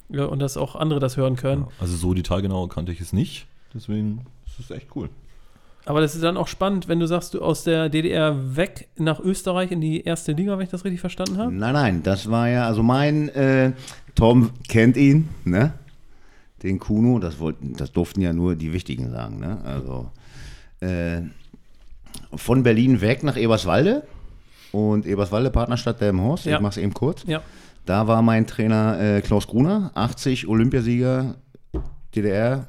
ja, 0.08 0.24
und 0.24 0.38
dass 0.38 0.56
auch 0.56 0.76
andere 0.76 1.00
das 1.00 1.16
hören 1.16 1.36
können. 1.36 1.66
Also 1.80 1.96
so 1.96 2.14
detailgenau 2.14 2.66
kannte 2.68 2.92
ich 2.92 3.00
es 3.00 3.12
nicht. 3.12 3.46
Deswegen 3.74 4.24
ist 4.46 4.60
es 4.60 4.70
echt 4.70 4.88
cool. 4.94 5.10
Aber 5.86 6.00
das 6.00 6.14
ist 6.14 6.24
dann 6.24 6.38
auch 6.38 6.48
spannend, 6.48 6.88
wenn 6.88 6.98
du 6.98 7.06
sagst, 7.06 7.34
du 7.34 7.42
aus 7.42 7.64
der 7.64 7.90
DDR 7.90 8.56
weg 8.56 8.88
nach 8.96 9.20
Österreich 9.20 9.70
in 9.70 9.82
die 9.82 10.02
erste 10.02 10.32
Liga, 10.32 10.56
wenn 10.56 10.64
ich 10.64 10.70
das 10.70 10.84
richtig 10.84 11.00
verstanden 11.00 11.36
habe. 11.36 11.52
Nein, 11.52 11.74
nein, 11.74 12.02
das 12.02 12.30
war 12.30 12.48
ja, 12.48 12.66
also 12.66 12.82
mein, 12.82 13.28
äh, 13.30 13.72
Tom 14.14 14.50
kennt 14.66 14.96
ihn, 14.96 15.28
ne? 15.44 15.74
Den 16.64 16.78
Kuno, 16.80 17.18
das 17.20 17.38
wollten, 17.38 17.74
das 17.74 17.92
durften 17.92 18.20
ja 18.22 18.32
nur 18.32 18.56
die 18.56 18.72
Wichtigen 18.72 19.10
sagen, 19.10 19.38
ne? 19.38 19.58
Also 19.64 20.10
äh, 20.80 21.20
von 22.34 22.62
Berlin 22.62 23.00
weg 23.00 23.22
nach 23.22 23.36
Eberswalde 23.36 24.02
und 24.72 25.06
Eberswalde, 25.06 25.50
Partnerstadt 25.50 26.00
Delmenhorst, 26.00 26.46
Ja. 26.46 26.56
ich 26.56 26.62
mach's 26.62 26.76
eben 26.78 26.94
kurz. 26.94 27.22
Ja. 27.26 27.42
Da 27.86 28.06
war 28.08 28.22
mein 28.22 28.46
Trainer 28.46 28.98
äh, 28.98 29.20
Klaus 29.20 29.46
Gruner, 29.46 29.90
80 29.94 30.48
Olympiasieger 30.48 31.34
DDR 32.14 32.66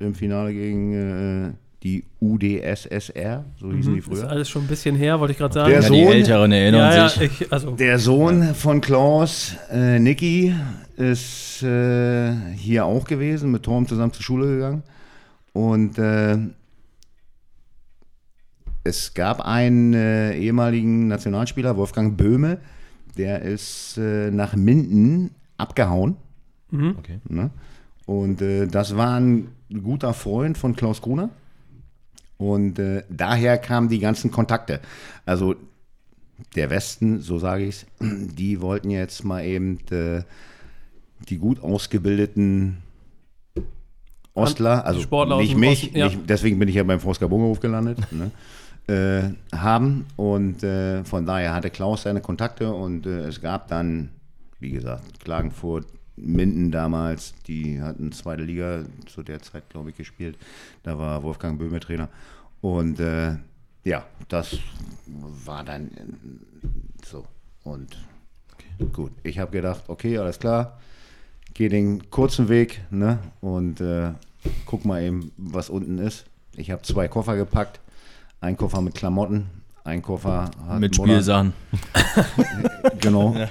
im 0.00 0.14
Finale 0.14 0.52
gegen 0.52 0.92
äh, 0.92 1.52
die 1.84 2.02
UdSSR, 2.20 3.44
so 3.60 3.70
hießen 3.72 3.94
die 3.94 4.00
Das 4.00 4.08
ist 4.08 4.18
früher. 4.20 4.30
alles 4.30 4.48
schon 4.48 4.62
ein 4.62 4.68
bisschen 4.68 4.96
her, 4.96 5.20
wollte 5.20 5.32
ich 5.32 5.38
gerade 5.38 5.52
sagen. 5.54 5.68
Der 5.70 5.80
Ja, 5.82 5.86
Sohn- 5.86 5.96
die 5.96 6.02
Älteren 6.04 6.50
erinnern 6.52 6.80
ja, 6.92 6.96
ja, 6.96 7.08
sich. 7.10 7.42
ich, 7.42 7.52
also 7.52 7.72
Der 7.72 7.98
Sohn 7.98 8.54
von 8.54 8.80
Klaus, 8.80 9.54
äh, 9.70 9.98
Niki, 9.98 10.54
ist 10.96 11.62
äh, 11.62 12.32
hier 12.56 12.86
auch 12.86 13.04
gewesen, 13.04 13.50
mit 13.50 13.64
Torm 13.64 13.86
zusammen 13.86 14.12
zur 14.14 14.22
Schule 14.22 14.46
gegangen. 14.46 14.82
Und 15.52 15.98
äh, 15.98 16.38
es 18.82 19.14
gab 19.14 19.40
einen 19.40 19.94
äh, 19.94 20.34
ehemaligen 20.36 21.08
Nationalspieler, 21.08 21.76
Wolfgang 21.76 22.16
Böhme, 22.16 22.58
der 23.16 23.42
ist 23.42 23.96
äh, 23.98 24.30
nach 24.30 24.56
Minden 24.56 25.30
abgehauen. 25.56 26.16
Okay. 26.72 27.20
Ne? 27.28 27.50
Und 28.06 28.42
äh, 28.42 28.66
das 28.66 28.96
war 28.96 29.18
ein 29.20 29.48
guter 29.82 30.12
Freund 30.12 30.58
von 30.58 30.74
Klaus 30.74 31.00
Gruner. 31.00 31.30
Und 32.44 32.78
äh, 32.78 33.04
daher 33.08 33.56
kamen 33.58 33.88
die 33.88 33.98
ganzen 33.98 34.30
Kontakte. 34.30 34.80
Also 35.24 35.54
der 36.54 36.68
Westen, 36.68 37.20
so 37.20 37.38
sage 37.38 37.64
ich 37.64 37.76
es, 37.76 37.86
die 38.00 38.60
wollten 38.60 38.90
jetzt 38.90 39.24
mal 39.24 39.44
eben 39.44 39.78
äh, 39.90 40.22
die 41.28 41.38
gut 41.38 41.62
ausgebildeten 41.62 42.78
Ostler, 44.34 44.84
also 44.84 45.00
Sportler 45.00 45.36
nicht 45.38 45.56
mich, 45.56 45.84
Osten, 45.84 45.96
ja. 45.96 46.06
nicht, 46.06 46.20
deswegen 46.28 46.58
bin 46.58 46.68
ich 46.68 46.74
ja 46.74 46.82
beim 46.82 46.98
Vosger 47.00 47.28
Bungerhof 47.28 47.60
gelandet, 47.60 47.98
ne? 48.10 48.30
äh, 48.92 49.56
haben. 49.56 50.06
Und 50.16 50.62
äh, 50.62 51.04
von 51.04 51.24
daher 51.24 51.54
hatte 51.54 51.70
Klaus 51.70 52.02
seine 52.02 52.20
Kontakte 52.20 52.72
und 52.72 53.06
äh, 53.06 53.26
es 53.26 53.40
gab 53.40 53.68
dann, 53.68 54.10
wie 54.58 54.72
gesagt, 54.72 55.20
Klagenfurt, 55.20 55.86
Minden 56.16 56.70
damals, 56.70 57.34
die 57.48 57.80
hatten 57.82 58.12
zweite 58.12 58.42
Liga 58.42 58.84
zu 59.06 59.22
der 59.24 59.42
Zeit, 59.42 59.68
glaube 59.68 59.90
ich, 59.90 59.96
gespielt. 59.96 60.36
Da 60.84 60.96
war 60.96 61.22
Wolfgang 61.24 61.58
Böhme 61.58 61.80
Trainer. 61.80 62.08
Und 62.64 62.98
äh, 62.98 63.36
ja, 63.84 64.06
das 64.30 64.56
war 65.44 65.64
dann 65.64 65.88
äh, 65.88 67.04
so. 67.04 67.26
Und 67.62 67.94
gut, 68.94 69.12
ich 69.22 69.38
habe 69.38 69.50
gedacht, 69.50 69.84
okay, 69.88 70.16
alles 70.16 70.38
klar, 70.38 70.80
geh 71.52 71.68
den 71.68 72.10
kurzen 72.10 72.48
Weg 72.48 72.80
ne? 72.90 73.18
und 73.42 73.82
äh, 73.82 74.12
guck 74.64 74.86
mal 74.86 75.02
eben, 75.02 75.30
was 75.36 75.68
unten 75.68 75.98
ist. 75.98 76.24
Ich 76.56 76.70
habe 76.70 76.80
zwei 76.80 77.06
Koffer 77.06 77.36
gepackt. 77.36 77.80
Ein 78.40 78.56
Koffer 78.56 78.80
mit 78.80 78.94
Klamotten, 78.94 79.50
einen 79.84 80.00
Koffer 80.02 80.50
hat. 80.68 80.80
Mit 80.80 80.96
Spielsachen. 80.96 81.52
Genau. 83.00 83.30
Ne? 83.32 83.48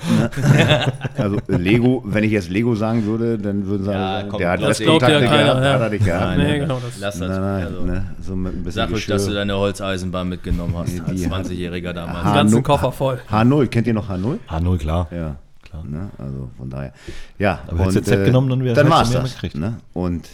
Also 1.18 1.38
Lego, 1.48 2.02
wenn 2.06 2.24
ich 2.24 2.32
jetzt 2.32 2.50
Lego 2.50 2.74
sagen 2.75 3.06
würde, 3.06 3.38
dann 3.38 3.66
würden 3.68 3.84
sie 3.84 3.92
Ja, 3.92 3.98
sagen, 4.18 4.30
komm, 4.30 4.40
der 4.40 4.50
hat 4.52 4.60
glaubt 4.60 4.80
ja 4.80 5.08
keiner, 5.08 5.20
gehabt, 5.20 5.63
ja. 5.63 5.74
hat 5.74 5.82
er 5.82 5.90
nicht 5.90 6.06
gehabt. 6.06 6.25
Nein, 6.25 6.38
ne? 6.38 6.44
Nee, 6.54 6.60
genau 6.60 6.80
das. 6.80 7.00
Lass 7.00 7.20
das. 7.20 7.30
Nein, 7.30 7.66
also, 7.66 7.82
ne? 7.84 8.06
so 8.22 8.36
mit 8.36 8.54
ein 8.54 8.63
bisschen 8.63 8.72
Sag 8.74 8.86
ruhig, 8.90 8.96
Geschirr. 8.96 9.16
dass 9.16 9.25
du 9.28 9.34
deine 9.34 9.56
Holzeisenbahn 9.58 10.30
mitgenommen 10.30 10.75
hast, 10.75 11.00
als 11.08 11.22
Die- 11.22 11.28
20-Jähriger 11.28 11.94
damals. 11.94 12.24
Ha- 12.24 12.34
Ganzen 12.34 12.63
Koffer 12.63 12.92
voll. 12.92 13.20
H0, 13.30 13.68
kennt 13.68 13.86
ihr 13.88 13.94
noch 13.94 14.10
H0? 14.10 14.40
H0, 14.50 14.78
klar. 14.80 15.08
Ja. 15.12 15.36
Klar. 15.62 15.84
Ne? 15.88 16.10
Also 16.18 16.50
von 16.58 16.70
daher. 16.70 16.94
Ja. 17.38 17.60
Aber 17.68 17.80
hättest 17.86 17.98
du 17.98 18.04
Z 18.04 18.25
genommen, 18.25 18.50
dann 18.50 18.63
wär's 18.63 18.75
dann 18.75 18.92
halt 18.94 19.06
schon 19.06 19.13
mehr 19.13 19.22
das. 19.24 19.34
gekriegt. 19.36 19.56
Ne? 19.56 19.78
Und 19.94 20.28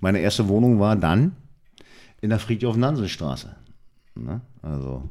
meine 0.00 0.18
erste 0.20 0.46
Wohnung 0.48 0.78
war 0.78 0.94
dann 0.94 1.32
in 2.20 2.30
der 2.30 2.38
Friedhof-Nansen-Straße. 2.38 3.48
Ne? 4.24 4.40
Also 4.62 5.02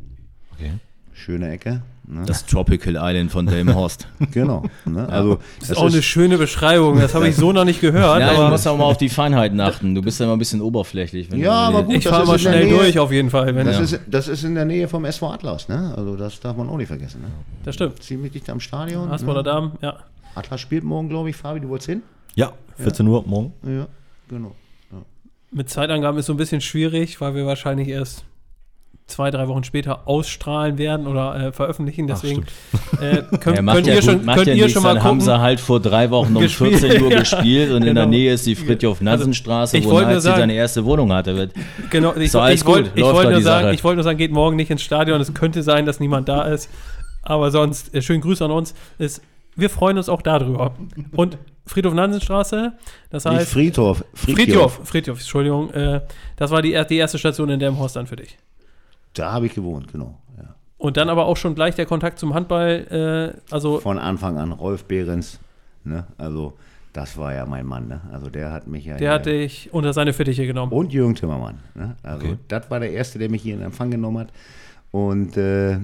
Okay. 0.54 0.72
schöne 1.13 1.50
Ecke. 1.51 1.82
Ne? 2.08 2.24
Das 2.25 2.46
Tropical 2.48 2.96
Island 3.00 3.32
von 3.32 3.46
Delmenhorst. 3.46 4.08
genau. 4.32 4.63
Ne? 4.86 5.08
Also 5.10 5.39
Das 5.60 5.70
ist 5.70 5.78
auch 5.78 5.86
eine 5.88 6.01
schöne 6.01 6.38
Beschreibung. 6.39 7.00
Das 7.00 7.13
habe 7.13 7.28
ich 7.28 7.36
so 7.36 7.51
noch 7.54 7.66
nicht 7.66 7.82
gehört. 7.82 8.20
Ja, 8.22 8.32
du 8.34 8.39
aber 8.39 8.50
musst 8.50 8.68
auch 8.68 8.78
mal 8.78 8.86
auf 8.86 8.98
die 8.98 9.10
Feinheiten 9.10 9.60
achten. 9.62 9.94
Du 9.94 10.01
bist 10.01 10.20
ja 10.20 10.25
immer 10.25 10.36
ein 10.36 10.39
bisschen 10.39 10.60
oberflächlich. 10.62 11.32
Wenn 11.32 11.39
Ja, 11.39 11.70
du 11.70 11.78
aber 11.78 11.84
gut. 11.86 11.96
ich 11.96 12.04
das 12.04 12.12
fahre 12.12 12.24
ist 12.24 12.28
mal 12.30 12.36
in 12.38 12.44
der 12.44 12.51
schnell 12.51 12.66
Nähe- 12.66 12.78
durch 12.80 13.00
auf 13.00 13.12
jeden 13.12 13.30
Fall. 13.30 13.56
Wenn 13.56 13.68
Das, 13.68 13.75
Ja. 13.75 13.82
ist, 13.84 14.00
das 14.08 14.28
ist 14.28 14.44
in 14.44 14.56
der 14.56 14.66
Nähe 14.66 14.88
vom 14.88 15.06
SV 15.06 15.32
Atlas, 15.32 15.68
ne? 15.70 15.94
Also 15.96 16.16
das 16.16 16.39
darf 16.39 16.58
man 16.58 16.68
auch 16.68 16.78
nicht 16.78 16.88
vergessen. 16.88 17.22
Ne? 17.22 17.28
das 17.63 17.75
stimmt. 17.75 18.01
Ziemlich 18.01 18.32
dicht 18.32 18.50
am 18.50 18.60
Stadion. 18.60 19.10
Hasbader 19.10 19.42
Ne? 19.42 19.44
Damm, 19.44 19.72
ja. 19.84 19.98
Atlas 20.36 20.60
spielt 20.62 20.84
morgen, 20.84 21.10
glaube 21.10 21.30
ich. 21.30 21.36
Fabi, 21.36 21.60
du 21.60 21.70
wolltest 21.70 21.89
hin? 21.89 22.01
Ja, 22.36 22.54
14 22.78 23.08
Uhr 23.08 23.24
morgen. 23.28 23.54
Ja, 23.63 23.88
genau. 24.30 24.56
Mit 25.51 25.70
Zeitangaben 25.70 26.20
ist 26.20 26.28
so 26.28 26.34
ein 26.34 26.38
bisschen 26.38 26.62
schwierig, 26.62 27.20
weil 27.22 27.34
wir 27.36 27.46
wahrscheinlich 27.46 27.88
erst 27.88 28.24
zwei, 29.10 29.32
drei 29.32 29.48
Wochen 29.48 29.63
später 29.63 30.08
ausstrahlen 30.08 30.78
werden 30.78 31.08
oder 31.08 31.36
äh, 31.48 31.51
veröffentlichen. 31.51 32.08
Deswegen 32.08 32.46
äh, 33.01 33.18
könnt, 33.39 33.62
macht 33.63 33.75
könnt 33.75 33.88
ja, 33.88 33.94
ihr 33.96 34.01
gut, 34.01 34.04
schon, 34.10 34.25
macht 34.25 34.38
könnt 34.38 34.48
ja 34.48 34.54
ihr 34.54 34.63
nichts, 34.63 34.74
schon 34.74 34.84
mal 34.84 34.94
dann 34.96 35.04
haben 35.04 35.20
gucken. 35.20 35.34
sie 35.34 35.39
halt 35.39 35.60
vor 35.60 35.80
drei 35.80 36.10
Wochen 36.12 36.36
um 36.36 36.42
Gespielt, 36.42 36.80
14 36.80 37.01
Uhr 37.04 37.12
ja. 37.13 37.20
gespielt 37.20 37.72
und 37.72 37.78
in 37.84 37.96
der 37.96 38.06
Genau. 38.06 38.06
Nähe 38.10 38.34
ist 38.34 38.46
die 38.46 38.56
Fritjof-Nansen-Straße, 38.56 39.78
ich 39.78 39.86
wo 39.86 40.00
Nazi 40.00 40.22
seine 40.22 40.54
erste 40.54 40.86
Wohnung 40.86 41.12
hatte. 41.13 41.36
Wird- 41.36 41.54
Genau, 41.89 42.16
ich, 42.16 42.32
So, 42.32 42.39
alles 42.39 42.62
ich 42.62 42.68
wollte 42.68 42.89
gut, 42.89 42.92
ich 42.98 43.01
läuft 43.01 43.16
wollte 43.16 43.30
doch 43.30 43.36
nur, 43.38 43.42
sagen, 43.44 43.63
Sache. 43.66 43.75
ich 43.75 43.84
wollte 43.84 43.96
nur 43.98 44.04
sagen, 44.04 44.18
geht 44.18 44.32
morgen 44.32 44.56
nicht 44.56 44.70
ins 44.72 44.82
Stadion. 44.82 45.20
Es 45.22 45.34
könnte 45.34 45.63
sein, 45.63 45.86
dass 45.86 46.00
niemand 46.00 46.30
da 46.30 46.44
ist. 46.44 46.70
Aber 47.24 47.51
sonst, 47.51 47.94
äh, 47.94 48.01
schönen 48.01 48.22
Grüße 48.22 48.44
an 48.46 48.51
uns. 48.51 48.74
Ist, 48.98 49.22
wir 49.56 49.70
freuen 49.70 49.98
uns 49.98 50.08
auch 50.10 50.22
darüber. 50.22 50.75
Und 51.16 51.38
Friedhof 51.66 51.94
Nansenstraße, 51.94 52.74
das 53.12 53.25
Nicht 53.25 53.34
heißt. 53.36 53.51
Friedhof. 53.51 54.04
Friedhof, 54.13 54.80
Friedhof, 54.86 55.20
Entschuldigung. 55.20 55.70
Äh, 55.72 56.01
das 56.38 56.50
war 56.51 56.62
die, 56.62 56.80
die 56.89 56.98
erste 56.98 57.20
Station 57.20 57.50
in 57.50 57.60
Delmenhorst 57.60 57.96
dann 57.96 58.08
für 58.08 58.16
dich. 58.16 58.38
Da 59.13 59.32
habe 59.32 59.46
ich 59.48 59.56
gewohnt, 59.56 59.92
genau. 59.92 60.18
Ja. 60.38 60.56
Und 60.78 60.98
dann 60.98 61.10
aber 61.10 61.25
auch 61.25 61.38
schon 61.38 61.56
gleich 61.56 61.75
der 61.75 61.86
Kontakt 61.86 62.20
zum 62.20 62.34
Handball. 62.34 63.34
Äh, 63.50 63.54
also, 63.54 63.80
Von 63.80 63.98
Anfang 64.00 64.38
an 64.38 64.51
Rolf 64.51 64.86
Behrens. 64.86 65.39
Ne? 65.84 66.06
Also 66.18 66.54
das 66.94 67.18
war 67.18 67.34
ja 67.34 67.46
mein 67.46 67.66
Mann. 67.66 67.88
Ne? 67.88 68.01
Also 68.12 68.30
der 68.30 68.51
hat 68.51 68.68
mich 68.68 68.86
ja. 68.86 68.98
der 68.98 69.00
hier- 69.10 69.13
hat 69.13 69.25
dich 69.25 69.70
unter 69.74 69.94
seine 69.94 70.13
Fittiche 70.13 70.46
genommen. 70.46 70.72
Und 70.72 70.92
Jürgen 70.94 71.16
Timmermann. 71.16 71.60
Ne? 71.75 71.96
Also 72.04 72.28
Okay. 72.28 72.38
das 72.48 72.70
war 72.70 72.80
der 72.80 72.92
Erste, 72.92 73.20
der 73.20 73.30
mich 73.30 73.42
hier 73.42 73.56
in 73.56 73.62
Empfang 73.62 73.89
genommen 73.92 74.20
hat. 74.20 74.32
Und 74.92 75.38
äh, 75.38 75.78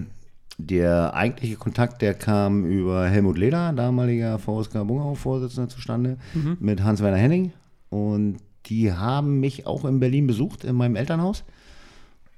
der 0.57 1.13
eigentliche 1.13 1.55
Kontakt, 1.57 2.01
der 2.01 2.13
kam 2.13 2.65
über 2.65 3.07
Helmut 3.07 3.37
Leder, 3.37 3.73
damaliger 3.73 4.39
VSK 4.39 4.83
Bungerhof-Vorsitzender, 4.85 5.69
zustande, 5.69 6.17
Mhm. 6.33 6.57
mit 6.59 6.81
Hans-Werner 6.83 7.17
Henning. 7.17 7.51
Und 7.89 8.37
die 8.67 8.91
haben 8.93 9.39
mich 9.39 9.67
auch 9.67 9.85
in 9.85 9.99
Berlin 9.99 10.27
besucht, 10.27 10.63
in 10.63 10.75
meinem 10.75 10.95
Elternhaus. 10.95 11.43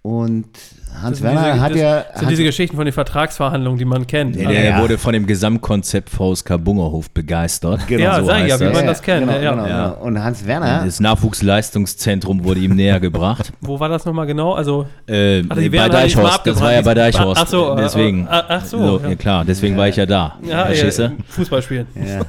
Und 0.04 0.46
Das 0.54 1.02
Hans 1.04 1.18
sind 1.18 1.28
Werner 1.28 1.52
diese- 1.52 1.62
hat 1.62 1.72
das 1.74 1.80
ja. 1.82 1.98
sind 2.00 2.16
Hans- 2.16 2.28
diese 2.30 2.44
Geschichten 2.46 2.76
von 2.78 2.86
den 2.86 2.94
Vertragsverhandlungen, 2.94 3.78
die 3.78 3.84
man 3.84 4.08
kennt. 4.08 4.36
Der, 4.38 4.48
Also- 4.48 4.60
der 4.62 4.70
Ja. 4.70 4.82
wurde 4.82 4.98
von 4.98 5.12
dem 5.12 5.28
Gesamtkonzept 5.28 6.10
VSK 6.10 6.58
Bungerhof 6.58 7.10
begeistert. 7.12 7.86
Genau, 7.88 8.04
ja, 8.04 8.20
so 8.22 8.26
sag 8.26 8.44
ich 8.44 8.48
ja, 8.48 8.60
wie 8.60 8.64
das. 8.64 8.74
man 8.74 8.86
das 8.86 9.02
kennt. 9.02 9.28
Genau, 9.28 9.38
ja, 9.38 9.52
genau, 9.52 9.68
Ja. 9.68 9.90
genau. 9.90 10.02
Und 10.06 10.24
Hans 10.24 10.46
Werner. 10.46 10.86
Das 10.86 11.02
Nachwuchsleistungszentrum 11.02 12.46
wurde 12.46 12.62
ihm 12.62 12.76
näher 12.76 13.02
gebracht. 13.02 13.52
Wo 13.62 13.80
war 13.82 13.90
das 13.90 14.06
nochmal 14.06 14.28
genau? 14.28 14.54
Also, 14.54 14.86
Äh, 15.08 15.42
die 15.42 15.70
bei 15.70 15.78
mal 15.78 15.90
Deichhorst, 15.90 16.42
das 16.46 16.62
war 16.62 16.74
ja 16.74 16.82
bei. 16.82 16.94
Deichhorst. 16.94 17.42
Ach 17.44 17.48
so, 17.48 17.74
äh, 17.74 17.82
deswegen. 17.82 18.26
äh, 18.28 18.30
ach 18.30 18.64
so, 18.66 19.00
ja. 19.04 19.10
ja. 19.10 19.16
klar, 19.16 19.44
deswegen 19.46 19.76
war 19.76 19.90
ich 19.90 19.98
ja 19.98 20.06
da. 20.06 20.38
ja, 20.42 20.68
Verstehst 20.68 21.00
ja, 21.00 21.10
du? 21.10 21.16
Fußball 21.28 21.62
spielen. 21.62 21.88
Ja, 21.96 22.22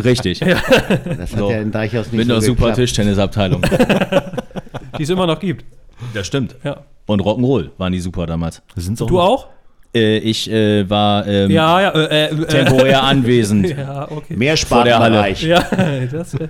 Richtig. 0.00 0.40
das 0.40 1.32
hat 1.32 1.38
So. 1.38 1.50
ja 1.50 1.60
in 1.60 1.72
Deichhaus 1.72 2.06
nicht 2.12 2.14
Mit 2.18 2.26
so 2.28 2.34
einer 2.34 2.42
super. 2.42 2.74
Tischtennisabteilung. 2.74 3.62
Die 4.98 5.02
es 5.02 5.08
immer 5.10 5.26
noch 5.26 5.40
gibt. 5.40 5.64
Das 6.12 6.26
stimmt. 6.26 6.54
Ja. 6.62 6.76
Und 7.06 7.22
Rock'n'Roll 7.22 7.70
waren 7.78 7.92
die 7.92 8.00
super 8.00 8.26
damals. 8.26 8.62
Das 8.74 8.84
sind's 8.84 9.00
Du 9.00 9.20
auch? 9.20 9.46
Äh, 9.94 10.18
ich 10.18 10.50
äh, 10.50 10.88
war 10.90 11.26
ähm, 11.26 11.50
Ja, 11.50 11.80
ja. 11.80 11.90
Äh, 11.90 12.26
äh, 12.26 12.46
temporär 12.46 13.02
anwesend. 13.04 13.68
Ja, 13.68 14.10
okay. 14.10 14.36
Mehr 14.36 14.56
Vor 14.56 14.84
der 14.84 14.98
Halle. 14.98 15.30
Ja, 15.40 15.60
das, 16.12 16.34
äh, 16.34 16.48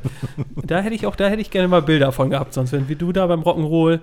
da 0.66 0.80
hätte 0.80 0.94
ich 0.94 1.06
auch, 1.06 1.14
da 1.14 1.28
hätte 1.28 1.42
ich 1.42 1.50
gerne 1.50 1.68
mal 1.68 1.82
Bilder 1.82 2.10
von 2.10 2.30
gehabt, 2.30 2.54
sonst 2.54 2.72
wenn 2.72 2.88
wie 2.88 2.96
du 2.96 3.12
da 3.12 3.26
beim 3.26 3.42
Rock'n'Roll. 3.42 4.00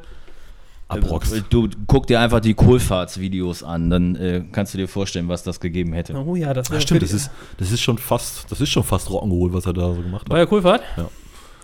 Abrockst. 0.88 1.46
Du 1.50 1.70
guck 1.88 2.08
dir 2.08 2.20
einfach 2.20 2.40
die 2.40 2.54
Kohlfahrtsvideos 2.54 3.64
an, 3.64 3.90
dann 3.90 4.16
äh, 4.16 4.44
kannst 4.52 4.74
du 4.74 4.78
dir 4.78 4.88
vorstellen, 4.88 5.28
was 5.28 5.42
das 5.42 5.60
gegeben 5.60 5.94
hätte. 5.94 6.14
Oh 6.14 6.36
ja, 6.36 6.54
das 6.54 6.72
Ach, 6.72 6.80
stimmt, 6.80 7.02
das 7.02 7.14
ist, 7.14 7.32
das 7.58 7.72
ist 7.72 7.82
schon 7.82 7.98
fast, 7.98 8.52
das 8.52 8.62
ist 8.62 8.70
schon 8.70 8.84
fast 8.84 9.10
Rock'n'Roll, 9.10 9.54
was 9.54 9.66
er 9.66 9.74
da 9.74 9.94
so 9.94 10.02
gemacht 10.02 10.30
War 10.30 10.38
hat. 10.38 10.44
ja 10.44 10.46
Kohlfahrt? 10.46 10.82
Ja. 10.98 11.08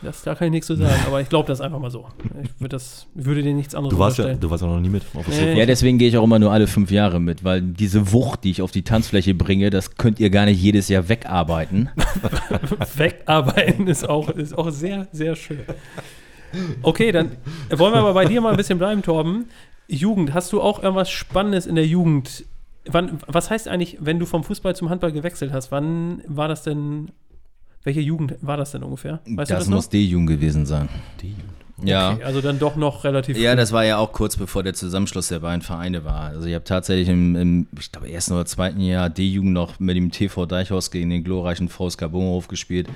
Das, 0.01 0.23
da 0.23 0.33
kann 0.35 0.47
ich 0.47 0.51
nichts 0.51 0.67
zu 0.67 0.75
sagen, 0.75 1.01
aber 1.07 1.19
ich 1.19 1.27
glaube 1.27 1.47
das 1.47 1.59
einfach 1.59 1.79
mal 1.79 1.91
so. 1.91 2.07
Ich 2.43 2.51
würde 2.59 2.69
das, 2.75 3.07
würde 3.13 3.43
dir 3.43 3.53
nichts 3.53 3.75
anderes 3.75 3.93
Du 3.93 3.99
warst 3.99 4.17
ja, 4.17 4.23
unterstellen. 4.23 4.41
du 4.41 4.49
warst 4.49 4.63
ja 4.63 4.69
noch 4.69 4.79
nie 4.79 4.89
mit. 4.89 5.03
Nee. 5.27 5.59
Ja, 5.59 5.65
deswegen 5.65 5.97
gehe 5.97 6.07
ich 6.07 6.17
auch 6.17 6.23
immer 6.23 6.39
nur 6.39 6.51
alle 6.51 6.67
fünf 6.67 6.89
Jahre 6.91 7.19
mit, 7.19 7.43
weil 7.43 7.61
diese 7.61 8.13
Wucht, 8.13 8.45
die 8.45 8.51
ich 8.51 8.61
auf 8.61 8.71
die 8.71 8.83
Tanzfläche 8.83 9.33
bringe, 9.33 9.69
das 9.69 9.95
könnt 9.95 10.19
ihr 10.19 10.29
gar 10.29 10.45
nicht 10.45 10.61
jedes 10.61 10.87
Jahr 10.87 11.09
wegarbeiten. 11.09 11.89
Wegarbeiten 12.95 13.87
ist 13.87 14.07
auch, 14.07 14.29
ist 14.29 14.57
auch 14.57 14.69
sehr, 14.69 15.07
sehr 15.11 15.35
schön. 15.35 15.59
Okay, 16.81 17.11
dann 17.11 17.33
wollen 17.69 17.93
wir 17.93 17.99
aber 17.99 18.13
bei 18.13 18.25
dir 18.25 18.41
mal 18.41 18.51
ein 18.51 18.57
bisschen 18.57 18.79
bleiben, 18.79 19.01
Torben. 19.01 19.45
Jugend, 19.87 20.33
hast 20.33 20.53
du 20.53 20.61
auch 20.61 20.81
irgendwas 20.81 21.09
Spannendes 21.09 21.65
in 21.65 21.75
der 21.75 21.85
Jugend? 21.85 22.45
Wann, 22.85 23.19
was 23.27 23.49
heißt 23.49 23.67
eigentlich, 23.67 23.97
wenn 23.99 24.19
du 24.19 24.25
vom 24.25 24.43
Fußball 24.43 24.75
zum 24.75 24.89
Handball 24.89 25.11
gewechselt 25.11 25.51
hast? 25.51 25.71
Wann 25.71 26.21
war 26.27 26.47
das 26.47 26.63
denn? 26.63 27.11
Welche 27.83 28.01
Jugend 28.01 28.35
war 28.41 28.57
das 28.57 28.71
denn 28.71 28.83
ungefähr? 28.83 29.19
Weißt 29.25 29.51
du 29.51 29.55
das 29.55 29.65
das 29.65 29.67
muss 29.69 29.89
D-Jugend 29.89 30.29
gewesen 30.29 30.65
sein. 30.65 30.89
Ja. 31.81 32.13
Okay, 32.13 32.23
also 32.23 32.41
dann 32.41 32.59
doch 32.59 32.75
noch 32.75 33.03
relativ. 33.05 33.37
Ja, 33.37 33.51
früh. 33.51 33.57
das 33.57 33.71
war 33.71 33.85
ja 33.85 33.97
auch 33.97 34.11
kurz 34.11 34.35
bevor 34.35 34.63
der 34.63 34.73
Zusammenschluss 34.73 35.29
der 35.29 35.39
beiden 35.39 35.61
Vereine 35.61 36.03
war. 36.03 36.23
Also 36.23 36.47
ich 36.47 36.53
habe 36.53 36.65
tatsächlich 36.65 37.07
im, 37.07 37.35
im 37.35 37.67
ich 37.79 37.91
glaube, 37.91 38.11
ersten 38.11 38.33
oder 38.33 38.45
zweiten 38.45 38.81
Jahr 38.81 39.09
D-Jugend 39.09 39.53
noch 39.53 39.79
mit 39.79 39.95
dem 39.95 40.11
TV 40.11 40.45
Deichhaus 40.45 40.91
gegen 40.91 41.09
den 41.09 41.23
glorreichen 41.23 41.69
VSK 41.69 42.11
Bungerhof 42.11 42.47
gespielt. 42.49 42.87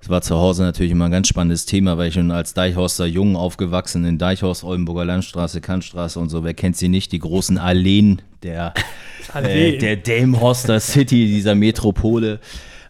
Das 0.00 0.08
war 0.08 0.22
zu 0.22 0.36
Hause 0.36 0.62
natürlich 0.62 0.92
immer 0.92 1.06
ein 1.06 1.10
ganz 1.10 1.28
spannendes 1.28 1.66
Thema, 1.66 1.98
weil 1.98 2.08
ich 2.08 2.14
schon 2.14 2.30
als 2.30 2.54
Deichhorster 2.54 3.06
Jung 3.06 3.36
aufgewachsen 3.36 4.04
in 4.04 4.16
Deichhaus, 4.16 4.62
Oldenburger 4.62 5.04
Landstraße, 5.04 5.60
Kantstraße 5.60 6.20
und 6.20 6.28
so. 6.28 6.44
Wer 6.44 6.54
kennt 6.54 6.76
sie 6.76 6.88
nicht? 6.88 7.10
Die 7.10 7.18
großen 7.18 7.58
Alleen 7.58 8.22
der, 8.44 8.74
äh, 9.34 9.36
Alleen. 9.36 9.78
der 9.80 9.96
Delmhorster 9.96 10.78
City, 10.78 11.26
dieser 11.26 11.54
Metropole. 11.56 12.38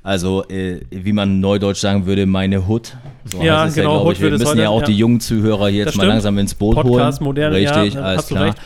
Also, 0.09 0.43
äh, 0.49 0.81
wie 0.91 1.13
man 1.13 1.39
neudeutsch 1.41 1.81
sagen 1.81 2.07
würde, 2.07 2.25
meine 2.25 2.67
Hood. 2.67 2.97
So 3.27 3.43
Ja, 3.43 3.67
genau, 3.67 3.91
glaub 3.91 4.07
Hood 4.07 4.13
ich. 4.15 4.23
Wir 4.23 4.31
müssen 4.31 4.59
ja 4.59 4.71
auch 4.71 4.81
ja. 4.81 4.87
die 4.87 4.97
jungen 4.97 5.21
Zuhörer 5.21 5.69
hier 5.69 5.85
Das 5.85 5.93
jetzt 5.93 5.99
mal 5.99 6.07
langsam 6.07 6.39
ins 6.39 6.55
Boot 6.55 6.77
Podcast, 6.77 7.21
holen. 7.21 7.27
moderne, 7.27 7.59
ja, 7.59 7.79
Richtig, 7.79 8.01
ja, 8.01 8.01
alles 8.01 8.27
klar. 8.29 8.45
recht. 8.45 8.59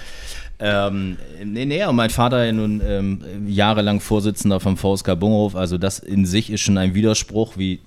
Ähm, 0.61 1.17
nee, 1.45 1.65
nee, 1.65 1.85
und 1.85 1.97
mein 1.97 2.11
Vater 2.11 2.45
ja 2.45 2.53
nun 2.53 2.81
ähm, 2.87 3.23
jahrelang 3.49 3.99
Vorsitzender 3.99 4.61
vom 4.61 4.77
VSK 4.77 5.19
Bungerhof, 5.19 5.57
also 5.57 5.79
das 5.79 5.99
in 5.99 6.27
sich 6.27 6.49
ist 6.49 6.61
schon 6.61 6.79
ein 6.79 6.95
Widerspruch, 6.95 7.55
wie 7.57 7.81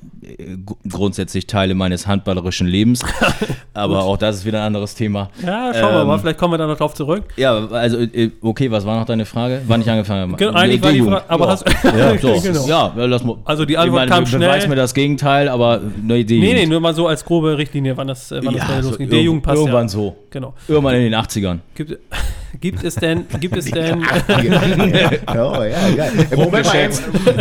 grundsätzlich 0.90 1.48
Teile 1.48 1.76
meines 1.76 2.08
handballerischen 2.08 2.68
Lebens. 2.68 3.02
Aber 3.74 4.04
auch 4.04 4.18
das 4.18 4.38
ist 4.38 4.46
wieder 4.46 4.60
ein 4.62 4.68
anderes 4.68 4.96
Thema. 4.96 5.30
Ja, 5.46 5.74
schauen 5.74 5.94
wir 5.94 6.02
Ähm, 6.02 6.08
mal, 6.08 6.20
vielleicht 6.20 6.38
kommen 6.38 6.54
wir 6.54 6.58
da 6.58 6.68
noch 6.68 6.78
drauf 6.78 6.94
zurück. 6.94 7.24
Ja, 7.38 7.68
also, 7.68 7.98
äh, 8.00 8.32
okay, 8.42 8.72
was 8.72 8.86
war 8.86 8.98
noch 9.00 9.06
deine 9.06 9.26
Frage? 9.26 9.62
Wann 9.68 9.82
ich 9.82 9.90
angefangen 9.90 10.22
habe? 10.34 10.36
Genau, 10.38 10.52
eigentlich 10.58 10.82
war 10.82 10.92
die 10.92 10.98
D-Jugend. 11.00 11.18
Frage, 11.20 11.30
aber 11.30 11.46
ja. 11.46 11.52
hast 11.52 11.66
ja, 11.84 12.18
so. 12.22 12.42
genau. 12.42 12.68
ja, 12.68 12.94
ja, 12.98 13.06
lass 13.06 13.24
mal. 13.24 13.38
Also 13.46 13.66
die 13.66 13.78
Antwort 13.78 14.04
ich 14.06 14.10
meine, 14.10 14.24
kam 14.26 14.32
be- 14.32 14.40
beweis 14.46 14.58
schnell. 14.64 14.70
mir 14.70 14.76
das 14.76 14.94
Gegenteil, 14.94 15.50
aber 15.50 15.80
ne, 16.02 16.24
D-Jugend. 16.26 16.50
Nee, 16.50 16.54
nee, 16.54 16.66
nur 16.66 16.80
mal 16.80 16.94
so 16.94 17.08
als 17.08 17.24
grobe 17.26 17.58
Richtlinie, 17.58 17.96
wann 17.98 18.08
das, 18.08 18.32
äh, 18.32 18.40
wann 18.44 18.56
das 18.56 18.68
bei 18.68 18.76
dir 18.76 18.84
so 18.84 18.90
losging. 18.90 19.08
irg- 19.08 19.12
Der 19.12 19.22
Jugend 19.22 19.44
passt 19.44 19.58
Irgendwann 19.58 19.84
ja. 19.86 19.90
so. 19.90 20.16
Genau. 20.30 20.54
Irgendwann 20.68 20.96
in 20.96 21.04
den 21.12 21.16
80ern. 21.16 21.60
Gibt, 21.76 21.98
gibt 22.62 22.84
es 22.84 22.96
denn, 22.96 23.26
gibt 23.40 23.56
es 23.58 23.66
denn, 23.72 24.02
ja, 24.28 25.12
ja, 25.34 25.66
ja. 25.66 26.06
Moment 26.36 26.66
mal, 26.66 26.90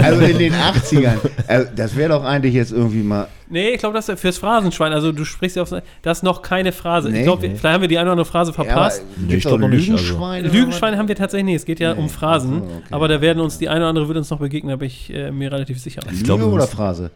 also 0.02 0.20
in 0.22 0.38
den 0.38 0.52
80ern. 0.54 1.16
Also 1.46 1.68
das 1.74 1.96
wäre 1.96 2.10
doch 2.10 2.24
eigentlich 2.24 2.54
jetzt 2.54 2.70
irgendwie 2.74 3.02
mal. 3.02 3.28
nee, 3.48 3.70
ich 3.70 3.78
glaube, 3.78 3.94
das 3.94 4.08
ist 4.08 4.20
fürs 4.20 4.38
Phrasenschwein, 4.38 4.92
also 4.92 5.12
du 5.12 5.24
sprichst 5.24 5.56
ja 5.56 5.62
auf, 5.62 5.70
das 6.02 6.18
ist 6.18 6.22
noch 6.22 6.42
keine 6.42 6.72
Phrase. 6.72 7.10
Nee. 7.10 7.18
ich 7.18 7.24
glaube, 7.24 7.42
vielleicht 7.42 7.64
haben 7.64 7.80
wir 7.80 7.88
die 7.88 7.98
eine 7.98 8.06
oder 8.06 8.12
andere 8.12 8.26
Phrase 8.26 8.52
verpasst. 8.52 9.04
Nee, 9.16 9.36
ich 9.36 9.42
glaub 9.42 9.60
noch 9.60 9.68
nicht, 9.68 9.90
also. 9.90 10.02
Lügenschwein. 10.02 10.44
Lügenschwein 10.44 10.98
haben 10.98 11.08
wir 11.08 11.16
tatsächlich 11.16 11.46
nicht, 11.46 11.56
es 11.56 11.64
geht 11.64 11.80
ja 11.80 11.92
um 11.92 12.08
Phrasen, 12.08 12.62
okay. 12.62 12.70
aber 12.90 13.08
da 13.08 13.20
werden 13.20 13.40
uns, 13.40 13.58
die 13.58 13.68
eine 13.68 13.80
oder 13.80 13.88
andere 13.88 14.08
wird 14.08 14.18
uns 14.18 14.30
noch 14.30 14.38
begegnen, 14.38 14.70
da 14.70 14.76
bin 14.76 14.88
ich 14.88 15.12
äh, 15.12 15.30
mir 15.30 15.50
relativ 15.50 15.80
sicher. 15.80 16.02
Ich 16.12 16.24
glaube, 16.24 16.44
Lüge 16.44 16.54
oder 16.54 16.66
Phrase? 16.66 17.10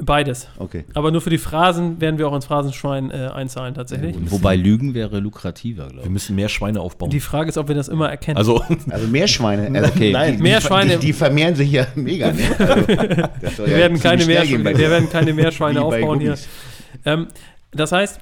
Beides. 0.00 0.46
Okay. 0.58 0.84
Aber 0.94 1.10
nur 1.10 1.20
für 1.20 1.30
die 1.30 1.38
Phrasen 1.38 2.00
werden 2.00 2.18
wir 2.18 2.28
auch 2.28 2.34
ins 2.36 2.44
Phrasenschwein 2.44 3.10
äh, 3.10 3.30
einzahlen 3.34 3.74
tatsächlich. 3.74 4.14
Wobei 4.30 4.54
Lügen 4.54 4.94
wäre 4.94 5.18
lukrativer, 5.18 5.84
glaube 5.88 5.96
Wir 5.98 6.04
ich. 6.04 6.10
müssen 6.10 6.36
mehr 6.36 6.48
Schweine 6.48 6.80
aufbauen. 6.80 7.10
Die 7.10 7.18
Frage 7.18 7.48
ist, 7.48 7.58
ob 7.58 7.66
wir 7.66 7.74
das 7.74 7.88
immer 7.88 8.08
erkennen. 8.08 8.36
also, 8.36 8.62
Also 8.90 9.06
Meerschweine. 9.08 9.68
Also, 9.78 9.92
Okay. 9.92 10.12
nein, 10.12 10.36
die, 10.36 10.42
Meerschweine- 10.44 10.98
Die, 10.98 11.06
die 11.06 11.12
vermehren 11.12 11.56
sich 11.56 11.72
ja 11.72 11.86
mega. 11.96 12.30
Ne? 12.30 12.38
Also, 12.58 12.86
wir, 12.86 12.96
ja 13.66 13.76
werden 13.76 13.98
keine 14.00 14.24
bei 14.24 14.78
wir 14.78 14.90
werden 14.90 15.10
keine 15.10 15.32
Meerschweine 15.34 15.82
aufbauen 15.82 16.20
hier. 16.20 16.36
Ähm, 17.04 17.26
das 17.72 17.90
heißt, 17.90 18.20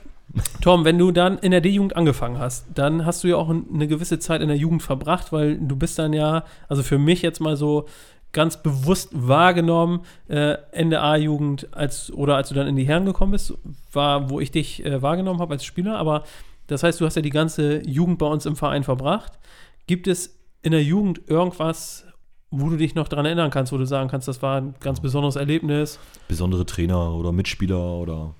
Tom, 0.62 0.84
wenn 0.86 0.96
du 0.98 1.12
dann 1.12 1.38
in 1.38 1.50
der 1.50 1.60
D-Jugend 1.60 1.94
angefangen 1.94 2.38
hast, 2.38 2.66
dann 2.74 3.04
hast 3.04 3.22
du 3.22 3.28
ja 3.28 3.36
auch 3.36 3.48
ein- 3.50 3.64
eine 3.72 3.86
gewisse 3.86 4.18
Zeit 4.18 4.40
in 4.40 4.48
der 4.48 4.56
Jugend 4.56 4.82
verbracht, 4.82 5.30
weil 5.30 5.56
du 5.58 5.76
bist 5.76 5.98
dann 5.98 6.12
ja, 6.14 6.44
also 6.68 6.82
für 6.82 6.98
mich 6.98 7.20
jetzt 7.22 7.40
mal 7.40 7.56
so 7.56 7.86
ganz 8.32 8.62
bewusst 8.62 9.10
wahrgenommen, 9.12 10.00
äh, 10.28 10.56
Ende 10.72 11.00
A-Jugend, 11.00 11.68
als, 11.74 12.12
oder 12.12 12.36
als 12.36 12.50
du 12.50 12.54
dann 12.54 12.66
in 12.66 12.76
die 12.76 12.86
Herren 12.86 13.06
gekommen 13.06 13.32
bist, 13.32 13.54
war, 13.92 14.30
wo 14.30 14.40
ich 14.40 14.50
dich 14.50 14.84
äh, 14.84 15.00
wahrgenommen 15.00 15.40
habe 15.40 15.54
als 15.54 15.64
Spieler, 15.64 15.96
aber 15.96 16.24
das 16.66 16.82
heißt, 16.82 17.00
du 17.00 17.06
hast 17.06 17.14
ja 17.14 17.22
die 17.22 17.30
ganze 17.30 17.86
Jugend 17.88 18.18
bei 18.18 18.26
uns 18.26 18.44
im 18.44 18.56
Verein 18.56 18.82
verbracht. 18.82 19.38
Gibt 19.86 20.08
es 20.08 20.36
in 20.62 20.72
der 20.72 20.82
Jugend 20.82 21.22
irgendwas, 21.28 22.04
wo 22.50 22.68
du 22.68 22.76
dich 22.76 22.94
noch 22.94 23.08
daran 23.08 23.26
erinnern 23.26 23.50
kannst, 23.50 23.72
wo 23.72 23.78
du 23.78 23.86
sagen 23.86 24.08
kannst, 24.08 24.26
das 24.28 24.42
war 24.42 24.60
ein 24.60 24.74
ganz 24.80 25.00
besonderes 25.00 25.36
Erlebnis? 25.36 25.98
besondere 26.28 26.66
Trainer 26.66 27.14
oder 27.14 27.32
Mitspieler 27.32 27.94
oder. 27.94 28.34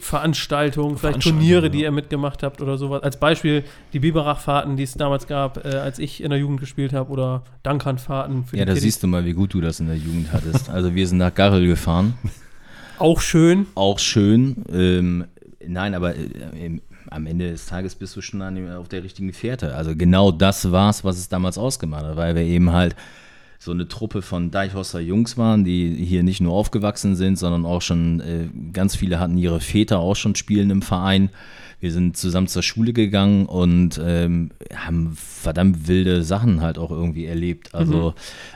Veranstaltungen, 0.00 0.96
vielleicht 0.98 1.22
Turniere, 1.22 1.70
die 1.70 1.80
ja. 1.80 1.84
ihr 1.84 1.90
mitgemacht 1.92 2.42
habt 2.42 2.60
oder 2.60 2.78
sowas. 2.78 3.02
Als 3.02 3.18
Beispiel 3.18 3.64
die 3.92 4.00
Biberach-Fahrten, 4.00 4.76
die 4.76 4.82
es 4.82 4.94
damals 4.94 5.26
gab, 5.26 5.64
äh, 5.64 5.76
als 5.76 5.98
ich 5.98 6.22
in 6.22 6.30
der 6.30 6.38
Jugend 6.38 6.60
gespielt 6.60 6.92
habe, 6.92 7.10
oder 7.10 7.44
Dankern-Fahrten. 7.62 8.44
Ja, 8.52 8.64
die 8.64 8.74
da 8.74 8.76
siehst 8.76 9.02
du 9.02 9.06
mal, 9.06 9.24
wie 9.24 9.32
gut 9.32 9.54
du 9.54 9.60
das 9.60 9.80
in 9.80 9.86
der 9.86 9.96
Jugend 9.96 10.32
hattest. 10.32 10.68
Also 10.70 10.94
wir 10.94 11.06
sind 11.06 11.18
nach 11.18 11.34
Garrel 11.34 11.66
gefahren. 11.66 12.14
Auch 12.98 13.20
schön. 13.20 13.66
Auch 13.74 13.98
schön. 13.98 14.64
Ähm, 14.72 15.24
nein, 15.66 15.94
aber 15.94 16.14
äh, 16.14 16.80
am 17.10 17.26
Ende 17.26 17.50
des 17.50 17.66
Tages 17.66 17.94
bist 17.94 18.14
du 18.16 18.20
schon 18.20 18.42
an, 18.42 18.54
dem- 18.54 18.70
auf 18.70 18.88
der 18.88 19.02
richtigen 19.02 19.32
Fährte. 19.32 19.74
Also 19.74 19.96
genau 19.96 20.30
das 20.30 20.70
war's, 20.70 21.04
was 21.04 21.18
es 21.18 21.28
damals 21.28 21.58
ausgemacht 21.58 22.04
hat, 22.04 22.16
weil 22.16 22.34
wir 22.34 22.42
eben 22.42 22.72
halt 22.72 22.94
so 23.64 23.70
eine 23.70 23.86
Truppe 23.86 24.22
von 24.22 24.50
Deichhorster 24.50 24.98
Jungs 24.98 25.38
waren, 25.38 25.62
die 25.62 25.94
hier 25.94 26.24
nicht 26.24 26.40
nur 26.40 26.52
aufgewachsen 26.52 27.14
sind, 27.14 27.38
sondern 27.38 27.64
auch 27.64 27.80
schon, 27.80 28.18
äh, 28.18 28.48
ganz 28.72 28.96
viele 28.96 29.20
hatten 29.20 29.38
ihre 29.38 29.60
Väter 29.60 30.00
auch 30.00 30.16
schon 30.16 30.34
spielen 30.34 30.70
im 30.70 30.82
Verein. 30.82 31.30
Wir 31.82 31.90
sind 31.90 32.16
zusammen 32.16 32.46
zur 32.46 32.62
Schule 32.62 32.92
gegangen 32.92 33.46
und 33.46 34.00
ähm, 34.04 34.52
haben 34.72 35.16
verdammt 35.16 35.88
wilde 35.88 36.22
Sachen 36.22 36.60
halt 36.60 36.78
auch 36.78 36.92
irgendwie 36.92 37.26
erlebt. 37.26 37.74
Also 37.74 38.14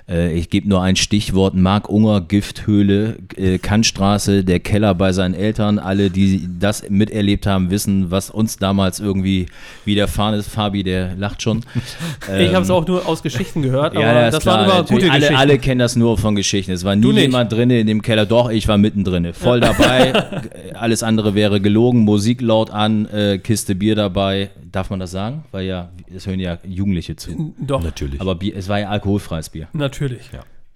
äh, 0.09 0.33
ich 0.33 0.49
gebe 0.49 0.69
nur 0.69 0.81
ein 0.81 0.95
Stichwort, 0.95 1.55
Mark 1.55 1.89
Unger, 1.89 2.21
Gifthöhle, 2.21 3.17
äh, 3.35 3.59
Kantstraße, 3.59 4.45
der 4.45 4.61
Keller 4.61 4.95
bei 4.95 5.11
seinen 5.11 5.35
Eltern. 5.35 5.81
Alle, 5.81 6.11
die 6.11 6.49
das 6.61 6.89
miterlebt 6.89 7.49
haben, 7.49 7.71
wissen, 7.71 8.13
was 8.13 8.31
uns 8.31 8.59
damals 8.59 9.01
irgendwie 9.01 9.47
widerfahren 9.85 10.37
ist. 10.37 10.47
Fabi, 10.47 10.85
der 10.85 11.17
lacht 11.17 11.43
schon. 11.43 11.65
ich 12.39 12.55
habe 12.55 12.63
es 12.63 12.71
auch 12.71 12.87
nur 12.87 13.09
aus 13.09 13.25
Geschichten 13.25 13.61
gehört, 13.61 13.97
aber 13.97 14.05
Ähm, 14.05 14.17
Ja, 14.17 14.31
das 14.31 14.47
waren 14.47 14.67
immer. 14.67 14.85
Gute 14.97 15.11
alle, 15.11 15.21
Geschichten. 15.21 15.37
alle 15.41 15.59
kennen 15.59 15.79
das 15.79 15.97
nur 15.97 16.19
von 16.19 16.35
Geschichten. 16.35 16.73
Es 16.73 16.85
war 16.85 16.97
nie 16.97 17.13
jemand 17.13 17.53
drin 17.53 17.71
in 17.71 17.87
dem 17.87 18.03
Keller. 18.03 18.27
Doch, 18.27 18.51
ich 18.51 18.67
war 18.69 18.79
mittendrin. 18.79 19.33
Voll 19.33 19.61
dabei. 19.61 20.13
Alles 20.75 21.03
andere 21.03 21.35
wäre 21.35 21.61
gelogen. 21.61 22.01
Musik 22.01 22.41
laut 22.41 22.71
an, 22.71 23.07
äh, 23.07 23.39
Kiste 23.39 23.75
Bier 23.75 23.95
dabei. 23.95 24.51
Darf 24.73 24.91
man 24.91 25.01
das 25.01 25.11
sagen? 25.11 25.45
Weil 25.53 25.67
ja, 25.67 25.89
es 26.15 26.27
hören 26.27 26.41
ja 26.41 26.59
Jugendliche 26.67 27.17
zu. 27.17 27.55
Doch, 27.59 27.83
Natürlich. 27.83 28.21
Aber 28.21 28.35
Bier, 28.35 28.55
es 28.57 28.69
war 28.69 28.81
ja 28.81 28.89
alkoholfreies 28.91 29.49
Bier. 29.51 29.69
natürlich. 29.73 30.31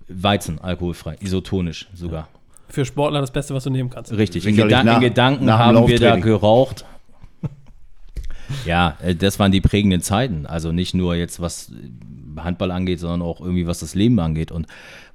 Weizen, 0.09 0.59
alkoholfrei, 0.61 1.17
isotonisch 1.21 1.87
sogar. 1.95 2.29
Für 2.69 2.85
Sportler 2.85 3.21
das 3.21 3.31
Beste, 3.33 3.55
was 3.55 3.65
du 3.65 3.71
nehmen 3.71 3.91
kannst. 3.91 4.13
Richtig. 4.13 4.47
In, 4.47 4.57
Gedan 4.57 4.87
nach- 4.87 4.97
in 4.97 5.01
Gedanken 5.03 5.45
nach 5.45 5.59
haben 5.59 5.87
wir 5.89 5.99
da 5.99 6.17
geraucht. 6.17 6.85
Ja, 8.67 8.97
äh, 9.03 9.15
das 9.15 9.39
waren 9.39 9.53
die 9.53 9.61
prägenden 9.61 10.01
Zeiten. 10.03 10.47
Also 10.47 10.73
nicht 10.73 10.95
nur 10.95 11.15
jetzt, 11.15 11.41
was 11.41 11.71
Handball 12.45 12.71
angeht, 12.71 13.01
sondern 13.01 13.23
auch 13.23 13.41
irgendwie, 13.41 13.67
was 13.67 13.81
das 13.81 13.95
Leben 13.95 14.19
angeht. 14.21 14.53
Und 14.53 14.67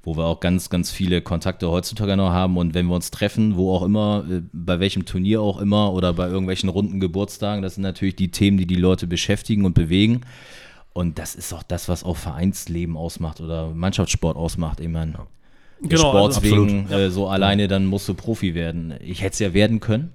wo 0.06 0.16
wir 0.16 0.24
auch 0.24 0.38
ganz, 0.38 0.70
ganz 0.70 0.90
viele 0.90 1.20
Kontakte 1.20 1.68
heutzutage 1.68 2.16
noch 2.16 2.30
haben. 2.30 2.56
Und 2.56 2.74
wenn 2.74 2.86
wir 2.86 2.94
uns 2.94 3.10
treffen, 3.10 3.56
wo 3.56 3.74
auch 3.74 3.82
immer, 3.82 4.24
äh, 4.30 4.40
bei 4.52 4.78
welchem 4.78 5.04
Turnier 5.04 5.42
auch 5.42 5.60
immer 5.60 5.92
oder 5.92 6.12
bei 6.12 6.28
irgendwelchen 6.28 6.68
runden 6.68 7.00
Geburtstagen, 7.00 7.60
das 7.62 7.74
sind 7.74 7.82
natürlich 7.82 8.16
die 8.16 8.30
Themen, 8.30 8.56
die 8.56 8.66
die 8.66 8.76
Leute 8.76 9.06
beschäftigen 9.08 9.64
und 9.64 9.74
bewegen. 9.74 10.20
Und 10.92 11.18
das 11.18 11.34
ist 11.34 11.52
auch 11.52 11.64
das, 11.64 11.88
was 11.88 12.04
auch 12.04 12.16
Vereinsleben 12.16 12.96
ausmacht 12.96 13.40
oder 13.40 13.74
Mannschaftssport 13.74 14.36
ausmacht. 14.36 14.80
Ich 14.80 14.88
meine, 14.88 15.12
des 15.12 15.20
Genau, 15.82 16.10
Sports 16.10 16.36
also, 16.38 16.50
wegen 16.50 16.90
äh, 16.90 17.10
so 17.10 17.28
alleine, 17.28 17.68
dann 17.68 17.84
musst 17.86 18.08
du 18.08 18.14
Profi 18.14 18.54
werden. 18.54 18.94
Ich 19.04 19.20
hätte 19.22 19.34
es 19.34 19.38
ja 19.40 19.52
werden 19.52 19.78
können. 19.80 20.12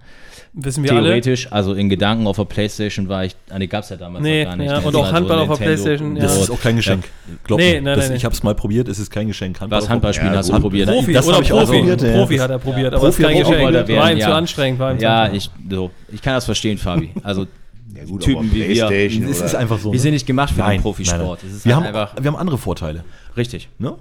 wissen 0.54 0.84
wir 0.84 0.92
alle. 0.92 1.04
Theoretisch, 1.04 1.52
also 1.52 1.74
in 1.76 1.88
Gedanken 1.88 2.26
auf 2.26 2.36
der 2.38 2.46
Playstation 2.46 3.08
war 3.10 3.26
ich, 3.26 3.36
ah, 3.52 3.60
nee, 3.60 3.68
gab 3.68 3.84
es 3.84 3.90
ja 3.90 3.96
damals 3.96 4.24
Nee, 4.24 4.44
noch 4.44 4.50
gar 4.52 4.58
nicht. 4.58 4.68
ja, 4.70 4.76
Das 4.78 4.86
und 4.86 4.96
auch 4.96 5.12
Handball 5.12 5.38
auf 5.40 5.60
der 5.60 5.68
Nintendo. 5.68 5.84
Playstation, 5.84 6.16
ja. 6.16 6.22
das 6.24 6.42
ist 6.42 6.50
auch 6.50 6.60
kein 6.62 6.76
Geschenk. 6.78 7.04
Glaub 7.44 7.60
Nee, 7.60 7.76
mir. 7.76 7.82
nein, 7.84 7.96
das, 7.96 8.08
nein, 8.08 8.18
Ich 8.18 8.24
nein. 8.24 8.26
habe 8.26 8.34
es 8.36 8.44
mal 8.44 8.56
probiert, 8.56 8.88
es 8.88 8.98
ist 9.00 9.12
kein 9.12 9.28
Geschenk. 9.28 9.58
Was 9.70 9.88
Handballspielen 9.88 10.34
Ja, 10.34 10.40
hast 10.40 10.50
du 10.50 10.60
probiert? 10.60 10.90
Profi 10.90 11.14
Das 11.14 11.28
oder 11.28 11.36
hab 11.38 11.44
ich 11.44 11.54
auch 11.54 11.60
Profi. 11.60 11.78
probiert, 11.78 12.02
ja. 12.02 12.12
Profi 12.14 12.38
hat 12.38 12.50
er 12.50 12.60
probiert, 12.60 12.94
aber 12.94 13.06
Profi 13.06 13.22
das 13.22 13.32
ist 13.32 13.36
kein 13.36 13.46
auch 13.46 13.50
Geschenk. 13.78 13.98
War 14.00 14.12
ihm 14.12 14.20
zu 14.20 14.34
anstrengend. 14.36 14.80
War 14.80 14.92
ihm 14.94 14.98
zu 14.98 15.04
Ja, 15.04 15.22
anstrengend. 15.26 15.52
ich, 15.70 15.76
so, 15.76 15.92
ich 16.12 16.22
kann 16.24 16.34
das 16.34 16.46
verstehen, 16.46 16.78
Fabi. 16.80 17.12
Also 17.24 17.46
Ja, 17.96 18.06
gut, 18.06 18.24
Typen 18.24 18.52
wie 18.54 18.68
wir. 18.70 18.90
Es 19.30 19.42
ist 19.42 19.54
einfach 19.54 19.78
so. 19.78 19.92
wir 19.92 20.00
sind 20.00 20.14
nicht 20.14 20.26
gemacht 20.26 20.54
für 20.54 20.62
Nein, 20.62 20.78
den 20.78 20.82
Profisport. 20.82 21.44
nein, 21.44 21.52
Es 21.56 21.66
wir, 21.66 21.76
halt 21.76 21.94
haben, 21.94 22.24
wir 22.24 22.32
haben 22.32 22.38
andere 22.40 22.58
Vorteile. 22.58 23.04
richtig, 23.38 23.68
Ne? 23.80 23.94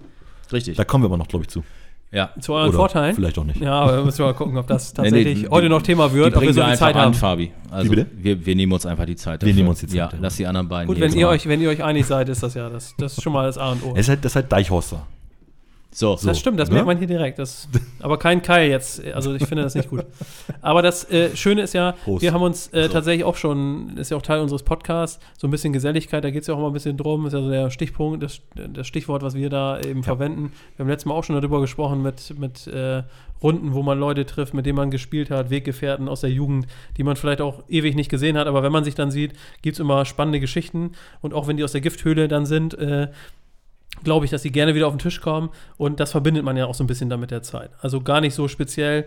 Richtig. 0.53 0.77
Da 0.77 0.85
kommen 0.85 1.05
wir 1.05 1.07
aber 1.09 1.17
noch, 1.19 1.29
glaube 1.29 1.45
ich, 1.45 1.49
zu. 1.49 1.63
Ja. 2.13 2.31
Zu 2.41 2.55
euren 2.55 2.71
Oder 2.71 2.77
Vorteilen? 2.77 3.15
vielleicht 3.15 3.39
auch 3.39 3.45
nicht. 3.45 3.61
Ja, 3.61 3.73
aber 3.83 3.99
wir 3.99 4.05
müssen 4.05 4.23
mal 4.25 4.35
gucken, 4.35 4.59
ob 4.59 4.67
das 4.67 4.93
Nee, 4.97 5.03
nee, 5.03 5.11
tatsächlich 5.11 5.41
die- 5.43 5.49
heute 5.49 5.69
noch 5.69 5.81
Thema 5.83 6.13
wird, 6.13 6.33
Die 6.33 6.37
ob 6.37 6.41
wir 6.43 6.47
bringen 6.49 6.55
so 6.55 6.61
viel 6.61 6.71
einfach 6.71 6.87
Zeit 6.87 6.97
an, 6.97 7.03
haben. 7.03 7.15
Fabi. 7.15 7.53
Also 7.71 7.85
Wie 7.93 7.95
bitte? 7.95 8.11
Wir, 8.17 8.47
wir 8.47 8.57
nehmen 8.57 8.73
uns 8.73 8.85
einfach 8.85 9.05
die 9.07 9.15
Zeit. 9.15 9.45
Wir 9.45 9.55
nehmen 9.55 9.69
uns 9.69 9.79
die 9.79 9.87
Zeit, 9.87 9.97
Ja, 9.97 10.11
lass 10.21 10.37
die 10.37 10.45
anderen 10.47 10.69
beiden 10.69 10.89
Gut, 10.89 10.97
hier 10.97 11.05
wenn 11.09 11.17
ihr, 11.17 11.29
euch, 11.29 11.47
wenn 11.49 11.61
ihr 11.61 11.69
euch 11.71 11.85
einig 11.85 12.05
seid, 12.07 12.29
ist 12.29 12.43
das 12.43 12.55
ja 12.55 12.69
das, 12.69 12.95
das 12.99 13.13
ist 13.17 13.23
schon 13.23 13.33
mal 13.33 13.47
das 13.47 13.59
A 13.59 13.71
und 13.71 13.85
O. 13.85 13.93
Es 13.95 14.01
ist 14.01 14.09
halt, 14.09 14.25
das 14.25 14.33
ist 14.33 14.37
halt 14.37 14.51
Deichhorster. 14.51 15.07
So, 15.93 16.17
Das 16.23 16.39
stimmt, 16.39 16.61
das 16.61 16.69
ne? 16.69 16.75
merkt 16.75 16.87
man 16.87 16.99
hier 16.99 17.09
direkt. 17.09 17.41
Das, 17.41 17.69
aber 18.01 18.17
kein 18.17 18.43
Keil 18.43 18.71
jetzt. 18.71 19.05
Also 19.13 19.35
ich 19.35 19.45
finde 19.47 19.65
das 19.65 19.75
nicht 19.75 19.91
gut. 19.91 20.07
Aber 20.63 20.83
das 20.83 21.11
äh, 21.11 21.35
Schöne 21.37 21.63
ist 21.63 21.75
ja, 21.75 21.93
Prost. 22.05 22.23
wir 22.23 22.33
haben 22.33 22.43
uns 22.43 22.69
äh, 22.69 22.89
tatsächlich 22.89 23.25
auch 23.25 23.37
schon, 23.37 23.97
ist 23.97 24.11
ja 24.11 24.17
auch 24.17 24.23
Teil 24.23 24.41
unseres 24.41 24.63
Podcasts, 24.63 25.19
so 25.37 25.49
ein 25.49 25.51
bisschen 25.51 25.73
Geselligkeit, 25.73 26.23
da 26.23 26.31
geht 26.31 26.43
es 26.43 26.47
ja 26.47 26.55
auch 26.55 26.61
mal 26.61 26.69
ein 26.69 26.73
bisschen 26.73 26.97
drum, 26.97 27.27
ist 27.27 27.33
ja 27.33 27.41
so 27.41 27.51
der 27.51 27.71
Stichpunkt, 27.71 28.23
das, 28.23 28.41
das 28.55 28.87
Stichwort, 28.87 29.23
was 29.23 29.35
wir 29.35 29.51
da 29.51 29.81
eben 29.81 30.05
verwenden. 30.05 30.53
Wir 30.77 30.85
haben 30.85 30.91
letztes 30.91 31.07
Mal 31.07 31.15
auch 31.15 31.25
schon 31.25 31.35
darüber 31.35 31.61
gesprochen 31.61 32.03
mit, 32.03 32.39
mit 32.39 32.69
äh, 32.69 33.03
Runden, 33.43 33.73
wo 33.73 33.83
man 33.83 33.99
Leute 33.99 34.27
trifft, 34.27 34.55
mit 34.55 34.67
denen 34.67 34.77
man 34.77 34.91
gespielt 34.91 35.31
hat, 35.31 35.51
Weggefährten 35.51 36.09
aus 36.09 36.21
der 36.21 36.31
Jugend, 36.31 36.67
die 36.99 37.03
man 37.03 37.17
vielleicht 37.17 37.41
auch 37.41 37.65
ewig 37.69 37.97
nicht 37.97 38.11
gesehen 38.11 38.37
hat, 38.39 38.47
aber 38.47 38.63
wenn 38.63 38.73
man 38.73 38.85
sich 38.85 38.95
dann 38.95 39.11
sieht, 39.11 39.33
gibt 39.63 39.75
es 39.75 39.81
immer 39.81 40.05
spannende 40.05 40.41
Geschichten 40.41 40.93
und 41.21 41.35
auch 41.35 41.49
wenn 41.49 41.57
die 41.57 41.65
aus 41.65 41.73
der 41.73 41.81
Gifthöhle 41.81 42.29
dann 42.29 42.47
sind, 42.47 42.75
äh, 42.79 43.09
glaube 44.05 44.25
ich, 44.25 44.31
dass 44.31 44.43
die 44.43 44.53
gerne 44.53 44.75
wieder 44.75 44.87
auf 44.87 44.93
den 44.95 44.99
Tisch 44.99 45.21
kommen. 45.21 45.51
Und 45.77 46.01
das 46.01 46.13
verbindet 46.13 46.45
man 46.45 46.57
ja 46.57 46.67
auch 46.67 46.75
so 46.75 46.83
ein 46.85 46.87
bisschen 46.87 47.11
damit 47.11 47.31
der 47.31 47.43
Zeit. 47.43 47.71
Also 47.81 48.01
gar 48.01 48.21
nicht 48.21 48.35
so 48.35 48.49
speziell 48.49 49.07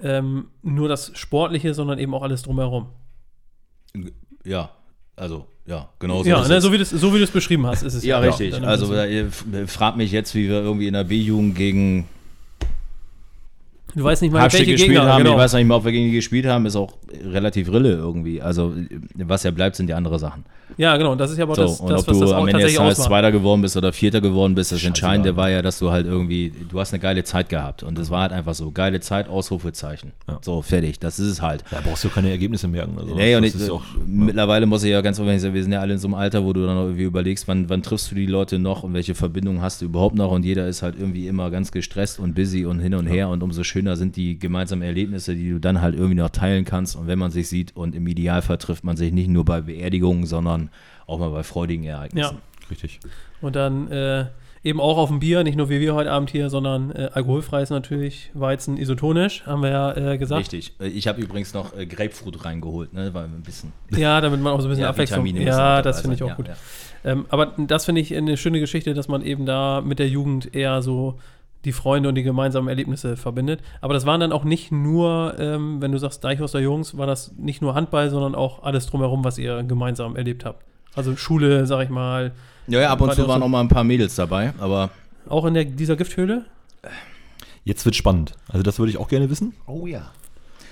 ähm, 0.00 0.48
nur 0.62 0.88
das 0.88 1.12
Sportliche, 1.14 1.74
sondern 1.74 1.98
eben 1.98 2.14
auch 2.14 2.22
alles 2.22 2.42
drumherum. 2.42 2.88
ja, 4.44 4.70
also, 5.16 5.46
ja, 5.66 5.88
genau 5.98 6.22
so. 6.22 6.28
ja, 6.30 6.46
ne, 6.48 6.60
so 6.60 6.72
wie 6.72 6.76
du 6.78 6.82
es 6.82 6.90
so 6.90 7.12
wie 7.12 7.18
du 7.18 7.24
es 7.24 7.30
beschrieben 7.30 7.66
hast, 7.66 7.82
ist 7.82 7.92
es 7.94 8.04
Ja, 8.04 8.18
richtig. 8.20 8.52
Dann 8.52 8.62
im 8.62 8.68
Also, 8.68 8.88
Prinzip. 8.88 9.10
ihr 9.10 9.26
f- 9.26 9.70
fragt 9.70 9.96
mich 9.98 10.10
jetzt, 10.12 10.34
wie 10.34 10.48
wir 10.48 10.60
irgendwie 10.62 10.86
in 10.86 10.94
der 10.94 11.04
B-Jugend 11.04 11.54
gegen 11.56 12.08
du 13.94 14.04
weißt 14.04 14.22
nicht 14.22 14.32
mal, 14.32 14.42
welche 14.52 14.64
gespielt 14.72 14.92
Gegner. 14.96 15.12
haben. 15.12 15.22
Genau. 15.24 15.32
Ich 15.36 15.38
weiß 15.38 15.54
nicht 15.54 15.66
mal, 15.66 15.76
ob 15.76 15.84
wir 15.84 15.92
gegen 15.92 16.06
die 16.06 16.12
gespielt 16.16 16.46
haben, 16.46 16.66
ist 16.66 16.76
auch 16.76 16.92
relativ 17.24 17.70
Rille 17.72 17.92
irgendwie. 17.92 18.40
Also, 18.42 18.72
was 19.14 19.42
ja 19.42 19.50
bleibt, 19.50 19.76
sind 19.76 19.86
die 19.86 19.94
andere 19.94 20.18
Sachen. 20.18 20.44
Ja, 20.76 20.96
genau. 20.96 21.16
Das 21.16 21.32
ist 21.32 21.38
ja 21.38 21.44
aber 21.44 21.56
So, 21.56 21.62
das, 21.62 21.80
und 21.80 21.90
das 21.90 22.02
ob 22.02 22.08
was 22.08 22.18
du 22.18 22.24
das 22.24 22.32
am 22.32 22.46
Ende 22.46 22.52
des 22.62 22.74
tatsächlich 22.74 22.94
Tages. 22.96 23.04
Zweiter 23.04 23.32
geworden 23.32 23.60
bist 23.62 23.76
oder 23.76 23.92
Vierter 23.92 24.20
geworden 24.20 24.54
bist, 24.54 24.70
das 24.70 24.78
Scheißegal. 24.78 24.88
Entscheidende 24.90 25.36
war 25.36 25.50
ja, 25.50 25.62
dass 25.62 25.80
du 25.80 25.90
halt 25.90 26.06
irgendwie, 26.06 26.52
du 26.70 26.78
hast 26.78 26.92
eine 26.92 27.00
geile 27.00 27.24
Zeit 27.24 27.48
gehabt. 27.48 27.82
Und 27.82 27.98
es 27.98 28.08
war 28.10 28.22
halt 28.22 28.32
einfach 28.32 28.54
so, 28.54 28.70
geile 28.70 29.00
Zeit, 29.00 29.28
Ausrufezeichen. 29.28 30.12
Ja. 30.28 30.38
So, 30.42 30.62
fertig. 30.62 31.00
Das 31.00 31.18
ist 31.18 31.26
es 31.26 31.42
halt. 31.42 31.64
Da 31.72 31.80
brauchst 31.82 32.04
du 32.04 32.08
keine 32.08 32.30
Ergebnisse 32.30 32.68
merken. 32.68 32.96
Also, 32.98 33.14
Nee, 33.14 33.34
und 33.34 33.44
das 33.44 33.60
ich, 33.60 33.70
auch, 33.70 33.82
mittlerweile 34.06 34.66
muss 34.66 34.84
ich 34.84 34.90
ja 34.90 35.00
ganz 35.00 35.18
offen 35.18 35.36
sagen, 35.40 35.54
wir 35.54 35.62
sind 35.62 35.72
ja 35.72 35.80
alle 35.80 35.94
in 35.94 35.98
so 35.98 36.06
einem 36.06 36.14
Alter, 36.14 36.44
wo 36.44 36.52
du 36.52 36.64
dann 36.64 36.76
irgendwie 36.76 37.02
überlegst, 37.02 37.48
wann, 37.48 37.68
wann 37.68 37.82
triffst 37.82 38.10
du 38.12 38.14
die 38.14 38.26
Leute 38.26 38.60
noch 38.60 38.84
und 38.84 38.94
welche 38.94 39.16
Verbindungen 39.16 39.60
hast 39.62 39.80
du 39.80 39.86
überhaupt 39.86 40.14
noch 40.14 40.30
und 40.30 40.44
jeder 40.44 40.68
ist 40.68 40.82
halt 40.82 40.94
irgendwie 40.96 41.26
immer 41.26 41.50
ganz 41.50 41.72
gestresst 41.72 42.20
und 42.20 42.34
busy 42.36 42.64
und 42.64 42.78
hin 42.78 42.94
und 42.94 43.06
her 43.06 43.28
und 43.28 43.42
umso 43.42 43.64
schöner 43.64 43.79
sind 43.96 44.16
die 44.16 44.38
gemeinsamen 44.38 44.82
Erlebnisse, 44.82 45.34
die 45.34 45.50
du 45.50 45.58
dann 45.58 45.80
halt 45.80 45.94
irgendwie 45.94 46.14
noch 46.16 46.30
teilen 46.30 46.64
kannst 46.64 46.96
und 46.96 47.06
wenn 47.06 47.18
man 47.18 47.30
sich 47.30 47.48
sieht 47.48 47.76
und 47.76 47.94
im 47.94 48.06
Idealfall 48.06 48.58
trifft 48.58 48.84
man 48.84 48.96
sich 48.96 49.12
nicht 49.12 49.28
nur 49.28 49.44
bei 49.44 49.60
Beerdigungen, 49.60 50.26
sondern 50.26 50.70
auch 51.06 51.18
mal 51.18 51.30
bei 51.30 51.42
freudigen 51.42 51.84
Ereignissen. 51.84 52.36
Ja. 52.36 52.66
richtig. 52.70 53.00
Und 53.40 53.56
dann 53.56 53.88
äh, 53.90 54.26
eben 54.62 54.80
auch 54.80 54.98
auf 54.98 55.08
dem 55.08 55.20
Bier, 55.20 55.42
nicht 55.42 55.56
nur 55.56 55.70
wie 55.70 55.80
wir 55.80 55.94
heute 55.94 56.10
Abend 56.12 56.30
hier, 56.30 56.50
sondern 56.50 56.90
äh, 56.92 57.10
alkoholfrei 57.12 57.62
ist 57.62 57.70
natürlich 57.70 58.30
Weizen 58.34 58.76
isotonisch, 58.76 59.46
haben 59.46 59.62
wir 59.62 59.70
ja 59.70 59.96
äh, 60.12 60.18
gesagt. 60.18 60.40
Richtig. 60.40 60.74
Äh, 60.80 60.88
Ich 60.88 61.08
habe 61.08 61.20
übrigens 61.20 61.54
noch 61.54 61.76
äh, 61.76 61.86
Grapefruit 61.86 62.44
reingeholt, 62.44 62.92
ne? 62.92 63.14
War 63.14 63.24
ein 63.24 63.42
bisschen. 63.42 63.72
Ja, 63.96 64.20
damit 64.20 64.40
man 64.40 64.52
auch 64.52 64.60
so 64.60 64.66
ein 64.66 64.70
bisschen 64.70 64.82
Ja, 64.84 64.90
Abwechslung. 64.90 65.24
Vitamine 65.24 65.46
Ja, 65.48 65.82
das 65.82 66.02
finde 66.02 66.16
ich 66.16 66.22
auch 66.22 66.28
ja, 66.28 66.34
gut. 66.34 66.48
ja. 66.48 66.54
Ähm, 67.02 67.24
aber 67.30 67.54
das 67.56 67.86
finde 67.86 68.02
ich 68.02 68.14
eine 68.14 68.36
schöne 68.36 68.60
Geschichte, 68.60 68.92
dass 68.92 69.08
man 69.08 69.22
eben 69.22 69.46
da 69.46 69.80
mit 69.80 69.98
der 69.98 70.08
Jugend 70.08 70.54
eher 70.54 70.82
so 70.82 71.18
die 71.64 71.72
Freunde 71.72 72.08
und 72.08 72.14
die 72.14 72.22
gemeinsamen 72.22 72.68
Erlebnisse 72.68 73.16
verbindet. 73.16 73.60
Aber 73.80 73.92
das 73.94 74.06
waren 74.06 74.20
dann 74.20 74.32
auch 74.32 74.44
nicht 74.44 74.72
nur, 74.72 75.34
ähm, 75.38 75.80
wenn 75.82 75.92
du 75.92 75.98
sagst 75.98 76.24
Deichhorster 76.24 76.60
Jungs, 76.60 76.96
war 76.96 77.06
das 77.06 77.32
nicht 77.36 77.60
nur 77.62 77.74
Handball, 77.74 78.08
sondern 78.10 78.34
auch 78.34 78.62
alles 78.62 78.86
drumherum, 78.86 79.24
was 79.24 79.36
ihr 79.38 79.62
gemeinsam 79.62 80.16
erlebt 80.16 80.44
habt. 80.44 80.64
Also 80.94 81.16
Schule, 81.16 81.66
sag 81.66 81.84
ich 81.84 81.90
mal, 81.90 82.32
Ja, 82.66 82.80
ja, 82.80 82.90
ab 82.90 83.00
und 83.00 83.12
zu 83.14 83.28
waren 83.28 83.42
auch 83.42 83.48
mal 83.48 83.60
ein 83.60 83.68
paar 83.68 83.84
Mädels 83.84 84.14
dabei, 84.16 84.52
aber 84.58 84.90
auch 85.28 85.44
in 85.44 85.54
der, 85.54 85.64
dieser 85.64 85.96
Gifthöhle. 85.96 86.46
Jetzt 87.64 87.84
wird 87.84 87.94
spannend. 87.94 88.32
Also 88.48 88.62
das 88.62 88.78
würde 88.78 88.90
ich 88.90 88.96
auch 88.98 89.08
gerne 89.08 89.28
wissen. 89.30 89.54
Oh 89.66 89.86
ja. 89.86 90.10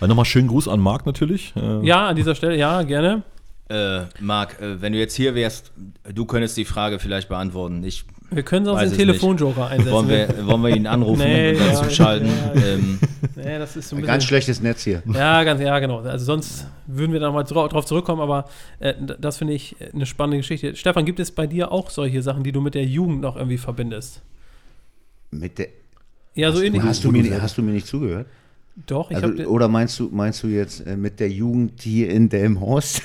Weil 0.01 0.09
nochmal 0.09 0.25
schönen 0.25 0.49
Gruß 0.49 0.69
an 0.69 0.81
Marc 0.81 1.07
natürlich. 1.07 1.53
Äh, 1.57 1.85
Ja, 1.87 2.09
an 2.09 2.17
dieser 2.17 2.35
Stelle, 2.35 2.57
ja, 2.57 2.83
gerne. 2.83 3.23
äh, 3.69 4.01
Marc, 4.21 4.61
äh, 4.61 4.81
wenn 4.81 4.93
du 4.95 4.99
jetzt 4.99 5.15
hier 5.15 5.35
wärst, 5.35 5.73
du 6.13 6.25
könntest 6.25 6.57
die 6.57 6.65
Frage 6.65 6.99
vielleicht 6.99 7.29
beantworten. 7.29 7.85
Ich 7.85 8.05
Wir 8.31 8.43
können 8.43 8.67
sonst 8.67 8.81
Weiß 8.83 8.91
den 8.91 8.99
Telefonjoker 8.99 9.69
einsetzen. 9.69 9.91
wollen 9.93 10.09
wir, 10.09 10.47
wollen 10.47 10.63
wir 10.63 10.77
ihn 10.77 10.87
anrufen 10.87 11.21
Nee, 11.23 11.53
und 11.53 11.61
dann 11.61 11.69
ja, 11.73 11.83
zuschalten. 11.83 12.29
ja, 12.29 12.63
Ähm, 12.63 12.99
nee, 13.37 13.59
das 13.59 13.75
ist 13.77 13.89
so 13.89 13.97
ein 13.97 14.03
ganz 14.03 14.25
schlechtes 14.25 14.61
Netz 14.61 14.85
hier. 14.85 15.03
Ja, 15.15 15.43
ganz, 15.45 15.61
ja, 15.63 15.79
genau. 15.79 16.01
Also 16.01 16.25
sonst 16.27 16.67
würden 16.87 17.13
wir 17.15 17.21
da 17.21 17.33
mal 17.33 17.45
dra 17.45 17.67
drauf 17.69 17.87
zurückkommen, 17.87 18.21
aber 18.21 18.45
äh, 18.81 18.93
das 19.19 19.39
finde 19.39 19.55
ich 19.55 19.77
eine 19.95 20.05
spannende 20.05 20.37
Geschichte. 20.39 20.77
Stefan, 20.77 21.07
gibt 21.07 21.21
es 21.21 21.31
bei 21.31 21.47
dir 21.47 21.73
auch 21.73 21.89
solche 21.89 22.21
Sachen, 22.23 22.43
die 22.45 22.53
du 22.53 22.61
mit 22.61 22.75
der 22.75 22.85
Jugend 22.85 23.23
noch 23.23 23.37
irgendwie 23.37 23.59
verbindest? 23.59 24.21
Mit 25.31 25.59
der, 25.59 25.69
Ja, 26.35 26.53
so 26.53 26.61
ähnlich. 26.63 26.83
hast, 26.83 27.05
du 27.05 27.11
mir, 27.11 27.41
hast 27.43 27.57
du 27.57 27.63
mir 27.63 27.73
nicht 27.73 27.87
zugehört? 27.87 28.27
Doch, 28.87 29.11
ich 29.11 29.17
Also, 29.17 29.29
habe 29.29 29.49
oder 29.49 29.69
meinst 29.69 29.99
du, 29.99 30.09
meinst 30.13 30.43
du 30.43 30.49
jetzt 30.49 30.87
äh, 30.87 30.97
mit 30.97 31.19
der 31.19 31.31
Jugend 31.31 31.81
hier 31.83 32.11
in 32.11 32.29
Delmhorst? 32.29 33.03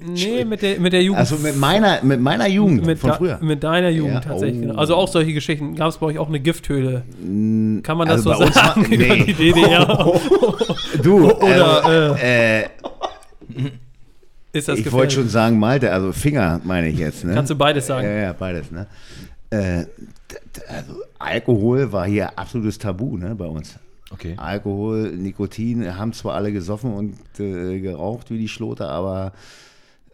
Nee 0.00 0.44
mit 0.44 0.62
der 0.62 0.80
mit 0.80 0.92
der 0.92 1.02
Jugend. 1.02 1.20
Also 1.20 1.36
mit 1.36 1.56
meiner, 1.56 2.02
mit 2.02 2.20
meiner 2.20 2.48
Jugend 2.48 2.86
mit, 2.86 2.98
von 2.98 3.10
da- 3.10 3.16
früher. 3.16 3.38
mit 3.40 3.62
deiner 3.62 3.88
Jugend 3.90 4.14
Ja, 4.14 4.20
tatsächlich. 4.20 4.58
oh. 4.58 4.66
genau. 4.68 4.78
Also 4.78 4.96
auch 4.96 5.08
solche 5.08 5.32
Geschichten. 5.32 5.74
Gab 5.74 5.88
es 5.88 5.98
bei 5.98 6.06
euch 6.06 6.18
auch 6.18 6.28
eine 6.28 6.40
Gifthöhle? 6.40 7.02
Kann 7.82 7.96
man 7.98 8.08
das 8.08 8.26
also 8.26 8.32
so 8.32 8.38
bei 8.38 8.44
uns 8.46 8.54
sagen 8.54 8.82
war- 8.82 8.88
nee. 9.16 9.24
die 9.24 9.34
DDR? 9.34 9.86
Du, 11.02 11.30
Oder, 11.32 11.84
also, 11.84 12.14
äh, 12.22 12.62
Ist 14.52 14.68
das 14.68 14.78
ich 14.78 14.92
wollte 14.92 15.14
schon 15.14 15.28
sagen 15.28 15.58
Malte, 15.58 15.92
also 15.92 16.12
Finger 16.12 16.60
meine 16.64 16.88
ich 16.88 16.98
jetzt. 16.98 17.24
Ne? 17.24 17.34
Kannst 17.34 17.50
du 17.50 17.56
beides 17.56 17.86
sagen? 17.86 18.06
Ja, 18.06 18.14
ja, 18.14 18.32
beides. 18.32 18.70
Ne? 18.70 18.86
Äh, 19.50 19.84
also 20.68 20.94
Alkohol 21.18 21.90
war 21.92 22.06
hier 22.06 22.38
absolutes 22.38 22.78
Tabu 22.78 23.16
ne, 23.16 23.34
bei 23.34 23.46
uns. 23.46 23.78
Okay. 24.10 24.34
Alkohol, 24.36 25.10
Nikotin 25.12 25.96
haben 25.96 26.12
zwar 26.12 26.34
alle 26.34 26.52
gesoffen 26.52 26.92
und 26.92 27.16
äh, 27.40 27.80
geraucht 27.80 28.30
wie 28.30 28.36
die 28.38 28.48
Schlote, 28.48 28.86
aber 28.86 29.32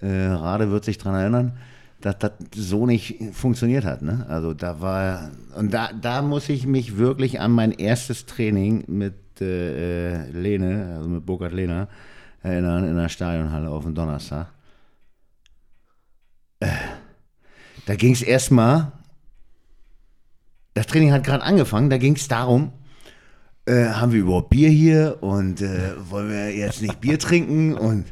äh, 0.00 0.26
Rade 0.26 0.70
wird 0.70 0.84
sich 0.84 0.98
daran 0.98 1.20
erinnern, 1.20 1.58
dass 2.00 2.18
das 2.18 2.32
so 2.54 2.86
nicht 2.86 3.16
funktioniert 3.32 3.84
hat. 3.84 4.02
Ne? 4.02 4.26
Also 4.28 4.54
da 4.54 4.80
war, 4.80 5.30
und 5.56 5.72
da, 5.74 5.90
da 5.92 6.22
muss 6.22 6.48
ich 6.48 6.66
mich 6.66 6.96
wirklich 6.96 7.40
an 7.40 7.52
mein 7.52 7.72
erstes 7.72 8.26
Training 8.26 8.84
mit 8.86 9.14
äh, 9.40 10.12
äh, 10.12 10.30
Lene, 10.30 10.94
also 10.96 11.08
mit 11.08 11.26
Burkhard 11.26 11.52
Lehner, 11.52 11.88
erinnern 12.42 12.88
in 12.88 12.96
der 12.96 13.08
Stadionhalle 13.08 13.68
auf 13.70 13.84
dem 13.84 13.94
Donnerstag. 13.94 14.48
Äh, 16.60 16.68
da 17.86 17.96
ging 17.96 18.12
es 18.12 18.22
erstmal, 18.22 18.92
das 20.74 20.86
Training 20.86 21.12
hat 21.12 21.24
gerade 21.24 21.42
angefangen, 21.42 21.90
da 21.90 21.98
ging 21.98 22.14
es 22.14 22.28
darum, 22.28 22.72
äh, 23.68 23.86
haben 23.88 24.12
wir 24.12 24.20
überhaupt 24.20 24.50
Bier 24.50 24.70
hier 24.70 25.18
und 25.20 25.60
äh, 25.60 25.92
wollen 26.10 26.30
wir 26.30 26.54
jetzt 26.56 26.80
nicht 26.80 27.00
Bier 27.00 27.18
trinken? 27.18 27.74
Und 27.74 28.06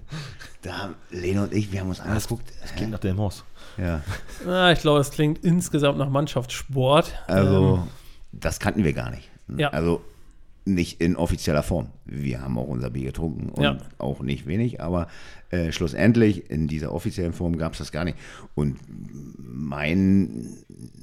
da 0.67 0.79
haben 0.79 0.95
Lene 1.11 1.43
und 1.45 1.53
ich, 1.55 1.73
wir 1.73 1.81
haben 1.81 1.89
uns 1.89 2.01
angeguckt. 2.01 2.53
Das 2.63 2.75
klingt 2.75 2.91
nach 2.93 2.99
dem 3.01 3.19
Haus. 3.19 3.45
Ja, 3.79 4.03
Ah, 4.47 4.73
ich 4.73 4.81
glaube, 4.81 5.01
es 5.01 5.11
klingt 5.11 5.45
insgesamt 5.45 5.99
nach 5.99 6.09
Mannschaftssport. 6.11 7.13
also 7.27 7.87
das 8.33 8.59
kannten 8.61 8.85
wir 8.85 8.93
gar 8.93 9.11
nicht. 9.11 9.29
Ja. 9.57 9.69
Also 9.71 10.03
nicht 10.65 11.01
in 11.01 11.15
offizieller 11.17 11.63
Form. 11.63 11.91
Wir 12.05 12.41
haben 12.43 12.59
auch 12.59 12.67
unser 12.67 12.91
Bier 12.91 13.05
getrunken 13.07 13.51
und 13.51 13.63
Ja. 13.63 13.79
auch 13.99 14.21
nicht 14.21 14.47
wenig, 14.47 14.81
aber 14.81 15.07
äh, 15.51 15.71
schlussendlich 15.71 16.51
in 16.51 16.67
dieser 16.67 16.93
offiziellen 16.93 17.33
Form 17.33 17.57
gab 17.57 17.73
es 17.73 17.79
das 17.79 17.93
gar 17.93 18.05
nicht. 18.05 18.19
Und 18.57 18.79
mein 19.39 20.57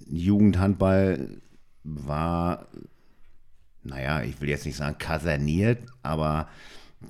Jugendhandball 0.09 1.37
war, 1.83 2.67
naja, 3.83 4.21
ich 4.23 4.39
will 4.41 4.49
jetzt 4.49 4.65
nicht 4.65 4.75
sagen 4.77 4.97
kaserniert, 4.97 5.79
aber 6.01 6.47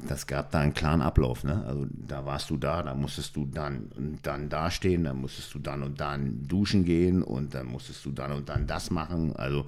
das 0.08 0.28
gab 0.28 0.52
da 0.52 0.60
einen 0.60 0.74
klaren 0.74 1.02
Ablauf. 1.02 1.44
Ne? 1.44 1.64
Also 1.66 1.86
da 1.92 2.26
warst 2.26 2.50
du 2.50 2.58
da, 2.58 2.84
da 2.84 2.94
musstest 2.94 3.36
du 3.36 3.46
dann 3.46 3.92
und 3.96 4.20
dann 4.24 4.50
dastehen, 4.50 5.04
dann 5.06 5.18
musstest 5.22 5.54
du 5.54 5.60
dann 5.60 5.84
und 5.84 6.00
dann 6.02 6.48
duschen 6.48 6.84
gehen 6.86 7.24
und 7.24 7.54
dann 7.54 7.68
musstest 7.68 8.04
du 8.06 8.12
dann 8.12 8.32
und 8.32 8.50
dann 8.50 8.68
das 8.68 8.92
machen. 8.92 9.36
Also 9.36 9.66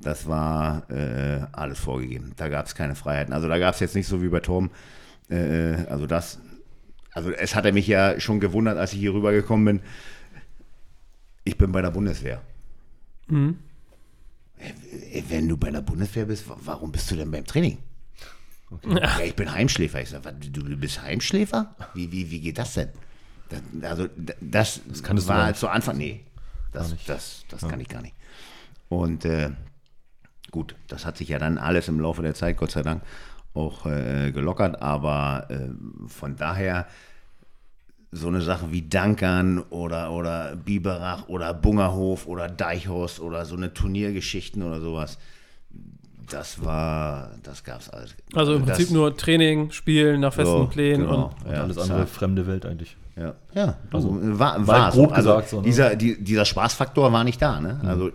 das 0.00 0.26
war 0.26 0.90
äh, 0.90 1.46
alles 1.52 1.78
vorgegeben. 1.78 2.32
Da 2.36 2.48
gab 2.48 2.66
es 2.66 2.74
keine 2.74 2.94
Freiheiten. 2.94 3.32
Also 3.34 3.48
da 3.48 3.58
gab 3.58 3.74
es 3.74 3.80
jetzt 3.80 3.94
nicht 3.94 4.08
so 4.08 4.22
wie 4.22 4.28
bei 4.28 4.40
Tom. 4.40 4.70
Äh, 5.28 5.74
also 5.88 6.06
das, 6.06 6.38
also 7.12 7.30
es 7.30 7.54
hatte 7.54 7.72
mich 7.72 7.86
ja 7.86 8.18
schon 8.20 8.40
gewundert, 8.40 8.78
als 8.78 8.92
ich 8.92 8.98
hier 9.00 9.14
rübergekommen 9.14 9.64
bin. 9.78 9.80
Ich 11.44 11.56
bin 11.58 11.70
bei 11.72 11.80
der 11.82 11.90
Bundeswehr. 11.92 12.42
Äh, 14.58 15.22
Wenn 15.28 15.48
du 15.48 15.56
bei 15.56 15.70
der 15.70 15.82
Bundeswehr 15.82 16.24
bist, 16.26 16.48
wa- 16.48 16.56
warum 16.64 16.90
bist 16.92 17.10
du 17.10 17.16
denn 17.16 17.30
beim 17.30 17.44
Training? 17.44 17.78
Ja, 18.84 19.20
ich 19.20 19.36
bin 19.36 19.52
Heimschläfer. 19.52 20.00
Ich 20.00 20.10
sage, 20.10 20.32
du 20.32 20.76
bist 20.76 21.02
Heimschläfer? 21.02 21.74
Wie, 21.94 22.10
wie, 22.10 22.30
wie 22.30 22.40
geht 22.40 22.58
das 22.58 22.74
denn? 22.74 22.88
Das, 23.48 23.62
also, 23.82 24.08
das, 24.40 24.80
gar 25.02 25.28
war 25.28 25.54
zu 25.54 25.68
Anfang, 25.68 25.96
nee, 25.96 26.24
das, 26.72 26.94
das, 27.06 27.44
das 27.48 27.66
kann 27.68 27.80
ich 27.80 27.88
gar 27.88 28.02
nicht. 28.02 28.14
Und 28.88 29.24
äh, 29.24 29.50
gut, 30.50 30.74
das 30.88 31.06
hat 31.06 31.16
sich 31.16 31.28
ja 31.28 31.38
dann 31.38 31.58
alles 31.58 31.88
im 31.88 32.00
Laufe 32.00 32.22
der 32.22 32.34
Zeit, 32.34 32.56
Gott 32.56 32.72
sei 32.72 32.82
Dank, 32.82 33.02
auch 33.54 33.86
äh, 33.86 34.32
gelockert. 34.32 34.82
Aber 34.82 35.46
äh, 35.48 35.68
von 36.08 36.36
daher 36.36 36.86
so 38.12 38.28
eine 38.28 38.40
Sache 38.40 38.72
wie 38.72 38.88
Dankern 38.88 39.60
oder, 39.70 40.10
oder 40.12 40.56
Biberach 40.56 41.28
oder 41.28 41.52
Bungerhof 41.54 42.26
oder 42.26 42.48
Deichhorst 42.48 43.20
oder 43.20 43.44
so 43.44 43.56
eine 43.56 43.72
Turniergeschichten 43.74 44.62
oder 44.62 44.80
sowas. 44.80 45.18
Das 46.30 46.64
war, 46.64 47.30
das 47.42 47.62
gab's 47.62 47.88
alles. 47.90 48.14
Also 48.34 48.54
im 48.54 48.66
das, 48.66 48.76
Prinzip 48.76 48.94
nur 48.94 49.16
Training, 49.16 49.70
Spielen 49.70 50.20
nach 50.20 50.32
festen 50.32 50.52
so, 50.58 50.66
Plänen 50.66 51.02
genau, 51.02 51.32
und 51.40 51.46
Und 51.46 51.52
ja, 51.52 51.62
alles 51.62 51.78
andere 51.78 52.00
zack. 52.00 52.08
fremde 52.08 52.46
Welt 52.46 52.66
eigentlich. 52.66 52.96
Ja, 53.16 53.34
ja 53.54 53.76
du, 53.90 53.96
Also, 53.96 54.10
war, 54.38 54.58
war 54.58 54.66
war 54.66 54.90
grob 54.90 55.10
so. 55.10 55.14
Also 55.14 55.28
gesagt 55.30 55.48
so, 55.50 55.56
ne? 55.58 55.62
dieser, 55.62 55.96
die, 55.96 56.22
dieser 56.22 56.44
Spaßfaktor 56.44 57.12
war 57.12 57.24
nicht 57.24 57.40
da. 57.40 57.60
Ne? 57.60 57.78
Mhm. 57.82 57.88
Also 57.88 58.10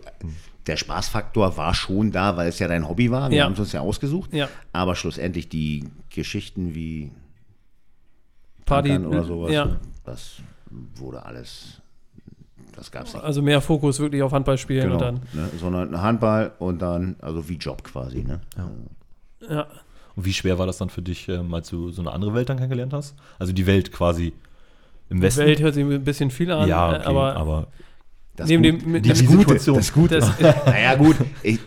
der 0.67 0.77
Spaßfaktor 0.77 1.57
war 1.57 1.73
schon 1.73 2.11
da, 2.11 2.37
weil 2.37 2.49
es 2.49 2.59
ja 2.59 2.67
dein 2.67 2.87
Hobby 2.87 3.09
war. 3.09 3.29
Wir 3.31 3.37
Ja. 3.39 3.45
haben 3.45 3.53
es 3.53 3.59
uns 3.59 3.71
ja 3.71 3.81
ausgesucht. 3.81 4.31
Ja. 4.33 4.47
Aber 4.73 4.95
schlussendlich 4.95 5.49
die 5.49 5.85
Geschichten 6.09 6.75
wie 6.75 7.11
Party 8.65 8.89
Tankern 8.89 9.07
oder 9.11 9.23
sowas, 9.23 9.51
Ja. 9.51 9.77
das 10.03 10.35
wurde 10.95 11.25
alles, 11.25 11.80
das 12.81 12.91
gab 12.91 13.05
es 13.05 13.13
nicht. 13.13 13.23
Also 13.23 13.43
mehr 13.43 13.61
Fokus 13.61 13.99
wirklich 13.99 14.23
auf 14.23 14.31
Handball 14.31 14.57
spielen 14.57 14.83
Genau, 14.89 14.95
und 14.95 15.01
dann. 15.01 15.15
ne? 15.33 15.49
Sondern 15.59 16.01
Handball 16.01 16.51
und 16.57 16.81
dann, 16.81 17.15
also 17.21 17.47
wie 17.47 17.57
Job 17.57 17.83
quasi. 17.83 18.23
Ne? 18.23 18.41
Ja. 19.47 19.67
Und 20.15 20.25
wie 20.25 20.33
schwer 20.33 20.57
war 20.57 20.65
das 20.65 20.77
dann 20.79 20.89
für 20.89 21.01
dich, 21.03 21.29
ähm, 21.29 21.53
als 21.53 21.69
du 21.69 21.91
so 21.91 22.01
eine 22.01 22.11
andere 22.11 22.33
Welt 22.33 22.49
dann 22.49 22.57
kennengelernt 22.57 22.91
hast? 22.93 23.15
Also 23.37 23.53
die 23.53 23.67
Welt 23.67 23.91
quasi 23.91 24.33
im 25.09 25.21
Westen. 25.21 25.41
Welt 25.45 25.61
hört 25.61 25.75
sich 25.75 25.85
ein 25.85 26.03
bisschen 26.03 26.31
viel 26.31 26.51
an, 26.51 26.67
ja, 26.67 26.91
äh, 26.93 26.95
okay, 26.97 27.05
aber, 27.05 27.35
aber, 27.35 27.67
Das 28.35 28.47
neben 28.49 28.63
Gut- 28.63 28.81
dem 28.81 28.91
mit 28.93 29.05
die- 29.05 29.13
die 29.13 29.25
Gute, 29.25 29.39
Situation. 29.59 29.75
Das 29.77 29.93
Gute. 29.93 30.19
das, 30.19 30.39
naja, 30.65 30.95
gut. 30.95 31.15
Ich, 31.43 31.59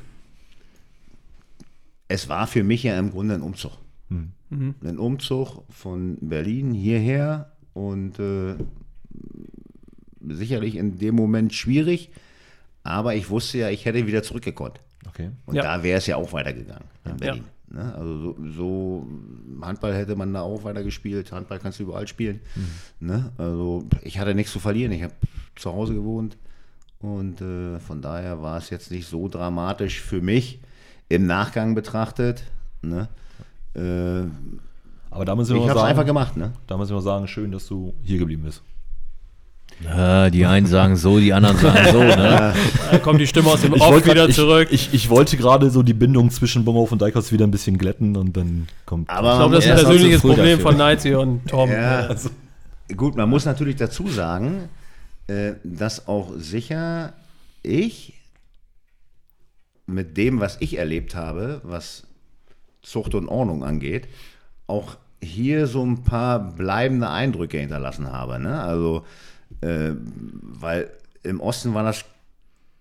es 2.08 2.28
war 2.28 2.46
für 2.46 2.64
mich 2.64 2.82
ja 2.82 2.98
im 2.98 3.10
Grunde 3.12 3.34
ein 3.34 3.42
Umzug. 3.42 3.72
Mhm. 4.08 4.74
Ein 4.84 4.98
Umzug 4.98 5.62
von 5.70 6.16
Berlin 6.20 6.72
hierher 6.72 7.52
und 7.72 8.18
äh, 8.18 8.54
sicherlich 10.30 10.76
in 10.76 10.98
dem 10.98 11.14
Moment 11.14 11.52
schwierig, 11.54 12.10
aber 12.82 13.14
ich 13.14 13.30
wusste 13.30 13.58
ja, 13.58 13.70
ich 13.70 13.84
hätte 13.84 14.06
wieder 14.06 14.22
zurückgekonnt. 14.22 14.80
okay. 15.08 15.30
Und 15.46 15.54
Ja. 15.56 15.62
da 15.62 15.82
wäre 15.82 15.98
es 15.98 16.06
ja 16.06 16.16
auch 16.16 16.32
weitergegangen 16.32 16.84
in. 17.04 17.16
Berlin. 17.16 17.44
Ne? 17.68 17.94
Also 17.94 18.18
so, 18.18 18.36
so 18.56 19.08
Handball 19.62 19.94
hätte 19.94 20.14
man 20.16 20.32
da 20.32 20.42
auch 20.42 20.64
weiter 20.64 20.82
gespielt. 20.84 21.32
Handball 21.32 21.58
kannst 21.58 21.78
du 21.80 21.84
überall 21.84 22.06
spielen. 22.06 22.40
Ne? 23.00 23.32
Also 23.38 23.84
ich 24.02 24.18
hatte 24.18 24.34
nichts 24.34 24.52
zu 24.52 24.60
verlieren. 24.60 24.92
Ich 24.92 25.02
habe 25.02 25.14
zu 25.56 25.72
Hause 25.72 25.94
gewohnt 25.94 26.36
und 27.00 27.40
äh, 27.40 27.78
von 27.80 28.00
daher 28.02 28.42
war 28.42 28.58
es 28.58 28.70
jetzt 28.70 28.90
nicht 28.90 29.06
so 29.08 29.28
dramatisch 29.28 30.00
für 30.00 30.20
mich 30.20 30.60
im 31.08 31.26
Nachgang 31.26 31.74
betrachtet. 31.74 32.44
Ne? 32.82 33.08
Äh, 33.74 34.28
Aber 35.10 35.24
da 35.24 35.34
müssen 35.34 35.54
wir 35.54 35.62
ich 35.62 35.66
mal 35.66 35.70
habe 35.70 35.80
es 35.80 35.84
einfach 35.86 35.96
sagen, 36.00 36.06
gemacht. 36.06 36.36
Ne? 36.36 36.52
da 36.66 36.76
müssen 36.76 36.94
wir 36.94 37.02
sagen, 37.02 37.26
schön, 37.28 37.50
dass 37.50 37.66
du 37.66 37.94
hier 38.02 38.18
geblieben 38.18 38.42
bist. 38.44 38.62
Ja, 39.82 40.30
die 40.30 40.46
einen 40.46 40.66
sagen 40.66 40.96
so, 40.96 41.18
die 41.18 41.32
anderen 41.32 41.56
sagen 41.58 41.88
so. 41.92 41.98
Ne? 42.02 42.54
da 42.90 42.98
kommt 42.98 43.20
die 43.20 43.26
Stimme 43.26 43.48
aus 43.48 43.60
dem 43.62 43.74
Ich 43.74 43.80
Off 43.82 43.90
wollte 43.92 44.06
wieder 44.10 44.20
grad- 44.22 44.30
ich, 44.30 44.36
zurück. 44.36 44.68
Ich, 44.70 44.94
ich 44.94 45.08
wollte 45.10 45.36
gerade 45.36 45.70
so 45.70 45.82
die 45.82 45.94
Bindung 45.94 46.30
zwischen 46.30 46.64
Bumhoff 46.64 46.92
und 46.92 47.02
Deichhaus 47.02 47.32
wieder 47.32 47.46
ein 47.46 47.50
bisschen 47.50 47.76
glätten 47.78 48.16
und 48.16 48.36
dann 48.36 48.68
kommt. 48.86 49.10
Aber 49.10 49.32
ich 49.32 49.38
glaube, 49.38 49.54
das 49.56 49.64
ist 49.64 49.70
ein 49.70 49.76
persönliches 49.78 50.20
Problem 50.20 50.58
dafür. 50.58 50.62
von 50.70 50.76
Nightsy 50.76 51.14
und 51.14 51.46
Tom. 51.48 51.70
Ja. 51.70 52.06
Also, 52.06 52.30
Gut, 52.96 53.16
man 53.16 53.28
muss 53.30 53.46
natürlich 53.46 53.76
dazu 53.76 54.08
sagen, 54.08 54.68
äh, 55.26 55.52
dass 55.64 56.06
auch 56.06 56.32
sicher 56.36 57.14
ich 57.62 58.12
mit 59.86 60.16
dem, 60.16 60.40
was 60.40 60.56
ich 60.60 60.78
erlebt 60.78 61.14
habe, 61.14 61.60
was 61.64 62.04
Zucht 62.82 63.14
und 63.14 63.28
Ordnung 63.28 63.64
angeht, 63.64 64.06
auch 64.66 64.96
hier 65.22 65.66
so 65.66 65.82
ein 65.84 66.04
paar 66.04 66.38
bleibende 66.38 67.08
Eindrücke 67.08 67.58
hinterlassen 67.58 68.10
habe. 68.12 68.38
Ne? 68.38 68.60
Also, 68.62 69.04
äh, 69.64 69.92
weil 70.60 70.90
im 71.22 71.40
Osten 71.40 71.74
war 71.74 71.82
das 71.84 72.04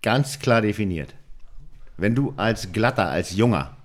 ganz 0.02 0.38
klar 0.38 0.60
definiert. 0.60 1.14
Wenn 1.96 2.14
du 2.14 2.34
als 2.36 2.72
Glatter, 2.72 3.08
als 3.08 3.34
Junger 3.36 3.76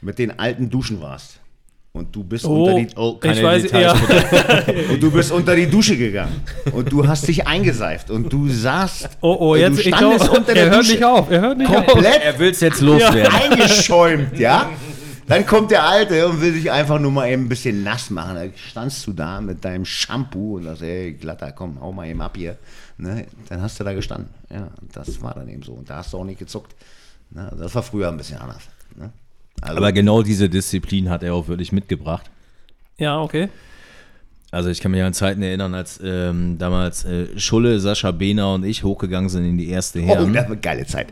mit 0.00 0.18
den 0.18 0.38
alten 0.38 0.68
Duschen 0.68 1.00
warst 1.00 1.38
und 1.92 2.14
du 2.14 2.24
bist 2.24 2.44
Oh, 2.44 2.64
unter 2.64 2.74
die 2.80 2.88
Oh, 2.96 3.14
keine 3.18 3.34
ich 3.38 3.42
weiß, 3.44 3.62
Details, 3.62 4.00
ja. 4.00 4.74
und 4.92 5.00
du 5.02 5.10
bist 5.10 5.30
unter 5.30 5.54
die 5.54 5.66
Dusche 5.70 5.96
gegangen 5.96 6.42
und 6.72 6.90
du 6.90 7.06
hast 7.06 7.28
dich 7.28 7.46
eingeseift 7.46 8.10
und 8.10 8.32
du 8.32 8.48
saßt 8.48 9.08
Oh, 9.20 9.36
oh, 9.38 9.54
du 9.54 9.60
jetzt, 9.60 9.78
ich 9.78 9.94
standest 9.94 10.24
glaube, 10.24 10.38
unter 10.40 10.48
er 10.50 10.54
der 10.54 10.64
hört 10.70 10.80
Dusche 10.80 10.92
nicht 10.92 11.04
auf, 11.04 11.30
er 11.30 11.40
hört 11.40 11.58
nicht 11.58 11.70
auf. 11.70 11.86
komplett 11.86 12.22
Er 12.24 12.38
will 12.38 12.50
es 12.50 12.60
jetzt 12.60 12.80
loswerden. 12.80 13.32
eingeschäumt, 13.32 14.38
ja? 14.38 14.70
Dann 15.26 15.46
kommt 15.46 15.70
der 15.70 15.84
Alte 15.84 16.26
und 16.28 16.40
will 16.40 16.52
sich 16.52 16.70
einfach 16.70 16.98
nur 16.98 17.12
mal 17.12 17.28
eben 17.28 17.44
ein 17.44 17.48
bisschen 17.48 17.82
nass 17.82 18.10
machen. 18.10 18.34
Da 18.34 18.44
standst 18.56 19.06
du 19.06 19.12
da 19.12 19.40
mit 19.40 19.64
deinem 19.64 19.84
Shampoo 19.84 20.56
und 20.56 20.64
sagst, 20.64 20.82
ey, 20.82 21.12
glatter, 21.12 21.52
komm, 21.52 21.80
hau 21.80 21.92
mal 21.92 22.08
eben 22.08 22.20
ab 22.20 22.36
hier. 22.36 22.58
Ne? 22.98 23.26
Dann 23.48 23.62
hast 23.62 23.78
du 23.78 23.84
da 23.84 23.92
gestanden. 23.92 24.28
Ja, 24.50 24.68
das 24.92 25.20
war 25.22 25.34
dann 25.34 25.48
eben 25.48 25.62
so. 25.62 25.72
Und 25.72 25.88
da 25.88 25.96
hast 25.96 26.12
du 26.12 26.18
auch 26.18 26.24
nicht 26.24 26.38
gezuckt. 26.38 26.74
Ne? 27.30 27.52
Das 27.58 27.74
war 27.74 27.82
früher 27.82 28.08
ein 28.08 28.16
bisschen 28.16 28.38
anders. 28.38 28.62
Ne? 28.96 29.12
Also, 29.60 29.76
Aber 29.76 29.92
genau 29.92 30.22
diese 30.22 30.48
Disziplin 30.48 31.08
hat 31.08 31.22
er 31.22 31.34
auch 31.34 31.48
wirklich 31.48 31.72
mitgebracht. 31.72 32.30
Ja, 32.98 33.20
okay. 33.20 33.48
Also 34.50 34.68
ich 34.68 34.80
kann 34.80 34.90
mich 34.90 35.02
an 35.02 35.14
Zeiten 35.14 35.40
erinnern, 35.40 35.74
als 35.74 35.98
ähm, 36.04 36.58
damals 36.58 37.06
äh, 37.06 37.38
Schulle, 37.38 37.80
Sascha 37.80 38.10
Behner 38.10 38.52
und 38.52 38.64
ich 38.64 38.84
hochgegangen 38.84 39.30
sind 39.30 39.46
in 39.46 39.56
die 39.56 39.70
erste 39.70 40.00
oh, 40.00 40.02
Herren. 40.02 40.32
das 40.34 40.42
war 40.42 40.50
eine 40.50 40.60
geile 40.60 40.86
Zeit. 40.86 41.08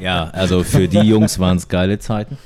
Ja, 0.00 0.30
also 0.30 0.64
für 0.64 0.88
die 0.88 1.00
Jungs 1.00 1.38
waren 1.38 1.58
es 1.58 1.68
geile 1.68 1.98
Zeiten. 1.98 2.38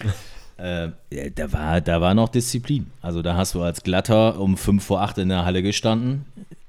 Äh, 0.56 0.90
da, 1.34 1.52
war, 1.52 1.80
da 1.80 2.00
war 2.00 2.14
noch 2.14 2.28
Disziplin. 2.28 2.86
Also 3.02 3.22
da 3.22 3.34
hast 3.36 3.56
du 3.56 3.62
als 3.62 3.82
Glatter 3.82 4.38
um 4.38 4.56
5 4.56 4.84
vor 4.84 5.02
8 5.02 5.18
in 5.18 5.28
der 5.28 5.44
Halle 5.44 5.64
gestanden, 5.64 6.26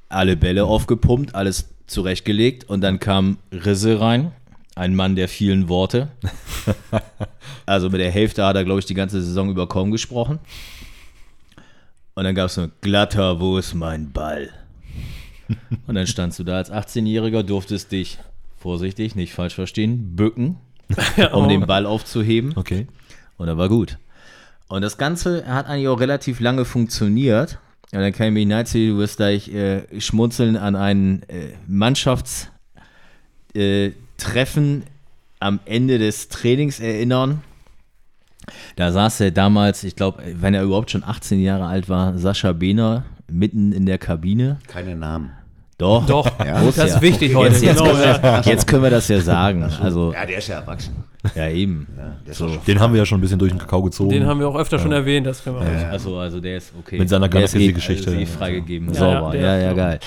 alle 0.10 0.36
Bälle 0.36 0.66
aufgepumpt, 0.66 1.36
alles 1.36 1.70
zurechtgelegt 1.86 2.64
und 2.68 2.82
dann 2.82 3.00
kam 3.00 3.38
Risse 3.52 4.02
rein, 4.02 4.32
ein 4.76 4.96
Mann 4.96 5.16
der 5.16 5.28
vielen 5.28 5.70
Worte. 5.70 6.10
Also 7.68 7.90
mit 7.90 8.00
der 8.00 8.12
Hälfte 8.12 8.46
hat 8.46 8.56
er, 8.56 8.64
glaube 8.64 8.80
ich, 8.80 8.86
die 8.86 8.94
ganze 8.94 9.22
Saison 9.22 9.50
über 9.50 9.68
kaum 9.68 9.90
gesprochen. 9.92 10.38
Und 12.14 12.24
dann 12.24 12.36
gab 12.36 12.48
es 12.48 12.56
so, 12.56 12.68
Glatter, 12.82 13.40
wo 13.40 13.58
ist 13.58 13.74
mein 13.74 14.12
Ball? 14.12 14.52
Und 15.88 15.96
dann 15.96 16.06
standst 16.06 16.38
du 16.38 16.44
da 16.44 16.58
als 16.58 16.72
18-Jähriger, 16.72 17.42
durftest 17.44 17.92
dich, 17.92 18.20
vorsichtig, 18.58 19.16
nicht 19.16 19.34
falsch 19.34 19.56
verstehen, 19.56 20.16
bücken, 20.16 20.58
um 21.34 21.50
den 21.50 21.66
Ball 21.66 21.86
aufzuheben. 21.86 22.54
Okay. 22.56 22.88
Und 23.38 23.48
er 23.48 23.58
war 23.58 23.70
gut. 23.70 23.98
Und 24.68 24.82
das 24.82 24.98
Ganze 24.98 25.46
hat 25.46 25.68
eigentlich 25.68 25.88
auch 25.88 26.00
relativ 26.00 26.40
lange 26.40 26.66
funktioniert. 26.66 27.60
Und 27.92 28.00
dann 28.00 28.14
kann 28.14 28.28
ich 28.28 28.34
mich 28.34 28.48
Nazi, 28.48 28.88
du 28.88 28.98
wirst 28.98 29.18
gleich 29.18 29.48
äh, 29.50 29.84
schmunzeln 30.00 30.58
an 30.58 30.76
ein 30.76 31.24
äh, 31.30 31.54
Mannschaftstreffen 31.68 32.52
äh, 34.82 34.86
am 35.40 35.60
Ende 35.66 36.00
des 36.00 36.30
Trainings 36.30 36.80
erinnern. 36.80 37.42
Da 38.76 38.92
saß 38.92 39.22
er 39.22 39.32
damals, 39.32 39.84
ich 39.84 39.96
glaube, 39.96 40.24
wenn 40.26 40.54
er 40.54 40.64
überhaupt 40.64 40.92
schon 40.92 41.04
18 41.04 41.40
Jahre 41.42 41.66
alt 41.66 41.90
war, 41.90 42.18
Sascha 42.18 42.52
Behner 42.54 43.06
mitten 43.30 43.72
in 43.72 43.86
der 43.86 43.98
Kabine. 43.98 44.60
Keine 44.68 44.96
Namen. 44.96 45.32
Doch, 45.78 46.06
Doch, 46.06 46.40
muss 46.62 46.76
das 46.76 46.90
ja. 46.90 46.96
ist 46.96 47.02
wichtig 47.02 47.36
heute. 47.36 47.54
Jetzt, 47.54 47.64
jetzt, 47.64 47.80
genau, 47.80 47.92
können 47.92 48.04
ja. 48.04 48.46
wir, 48.46 48.52
jetzt 48.52 48.68
können 48.68 48.84
wir 48.84 48.90
das 48.90 49.08
ja 49.10 49.20
sagen. 49.20 49.70
Also, 49.82 50.14
Ja, 50.14 50.26
der 50.26 50.38
ist 50.38 50.48
ja 50.48 50.56
erwachsen. 50.56 50.96
Ja, 51.36 51.50
eben. 51.50 51.88
Ja, 51.98 52.34
schon 52.34 52.58
Den 52.68 52.80
haben 52.80 52.94
wir 52.94 53.00
ja 53.00 53.06
schon 53.06 53.18
ein 53.20 53.22
bisschen 53.22 53.40
durch 53.40 53.52
den 53.52 53.60
Kakao 53.60 53.82
gezogen. 53.84 54.12
Den 54.12 54.26
haben 54.26 54.40
wir 54.40 54.48
auch 54.48 54.56
öfter 54.56 54.80
schon 54.80 54.92
erwähnt, 54.92 55.26
das 55.28 55.44
können 55.44 55.58
wir 55.58 55.62
auch. 55.62 55.92
Also, 55.92 56.18
also 56.18 56.40
der 56.40 56.58
ist 56.58 56.74
okay. 56.78 56.98
Mit 57.00 57.10
seiner 57.10 57.28
der 57.28 57.44
ist 57.44 57.56
eh, 57.56 57.72
Geschichte. 57.72 58.08
also 58.10 58.20
eh 58.20 58.26
freigegeben. 58.26 58.90
Ja, 58.90 58.94
Sauber. 58.96 59.36
ja, 59.36 59.42
Ja, 59.42 59.58
ja, 59.58 59.74
geil. 59.74 60.00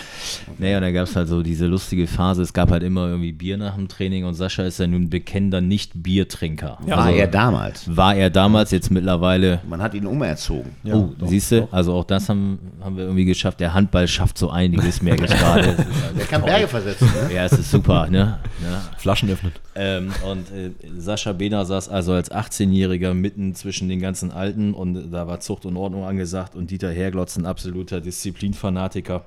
Naja, 0.58 0.76
und 0.78 0.82
dann 0.82 0.94
gab 0.94 1.04
es 1.04 1.16
halt 1.16 1.28
so 1.28 1.42
diese 1.42 1.66
lustige 1.66 2.06
Phase. 2.06 2.42
Es 2.42 2.52
gab 2.52 2.70
halt 2.70 2.82
immer 2.82 3.08
irgendwie 3.08 3.32
Bier 3.32 3.56
nach 3.56 3.74
dem 3.74 3.88
Training 3.88 4.24
und 4.24 4.34
Sascha 4.34 4.62
ist 4.64 4.78
ja 4.78 4.86
nun 4.86 5.08
bekennender 5.10 5.60
Nicht-Biertrinker. 5.60 6.78
Ja. 6.86 6.96
War 6.96 7.04
also, 7.06 7.18
er 7.18 7.26
damals. 7.26 7.96
war 7.96 8.14
er 8.14 8.30
damals 8.30 8.70
jetzt 8.70 8.90
mittlerweile. 8.90 9.60
Man 9.68 9.82
hat 9.82 9.94
ihn 9.94 10.06
umerzogen. 10.06 10.72
oh, 10.92 11.10
siehst 11.26 11.52
du, 11.52 11.68
also 11.70 11.94
auch 11.94 12.04
das 12.04 12.28
haben, 12.28 12.58
haben 12.82 12.96
wir 12.96 13.04
irgendwie 13.04 13.24
geschafft. 13.24 13.60
Der 13.60 13.74
Handball 13.74 14.08
schafft 14.08 14.38
so 14.38 14.50
einiges, 14.50 15.02
merke 15.02 15.24
ich 15.24 15.30
gerade. 15.38 15.76
Der 16.18 16.26
kann. 16.26 16.42
Berge 16.42 16.68
versetzen. 16.68 17.06
Ne? 17.28 17.34
Ja, 17.34 17.44
es 17.44 17.52
ist 17.52 17.70
super, 17.70 18.06
ne? 18.08 18.38
Ja. 18.62 18.82
Flaschen 18.96 19.30
öffnet. 19.30 19.54
Ähm, 19.80 20.12
und 20.28 20.50
äh, 20.50 20.72
Sascha 20.96 21.32
Behner 21.32 21.64
saß 21.64 21.88
also 21.88 22.12
als 22.12 22.32
18-Jähriger 22.32 23.14
mitten 23.14 23.54
zwischen 23.54 23.88
den 23.88 24.00
ganzen 24.00 24.32
Alten 24.32 24.74
und 24.74 25.12
da 25.12 25.28
war 25.28 25.38
Zucht 25.38 25.64
und 25.66 25.76
Ordnung 25.76 26.04
angesagt 26.04 26.56
und 26.56 26.72
Dieter 26.72 26.90
Herglotz, 26.90 27.36
ein 27.36 27.46
absoluter 27.46 28.00
Disziplinfanatiker, 28.00 29.24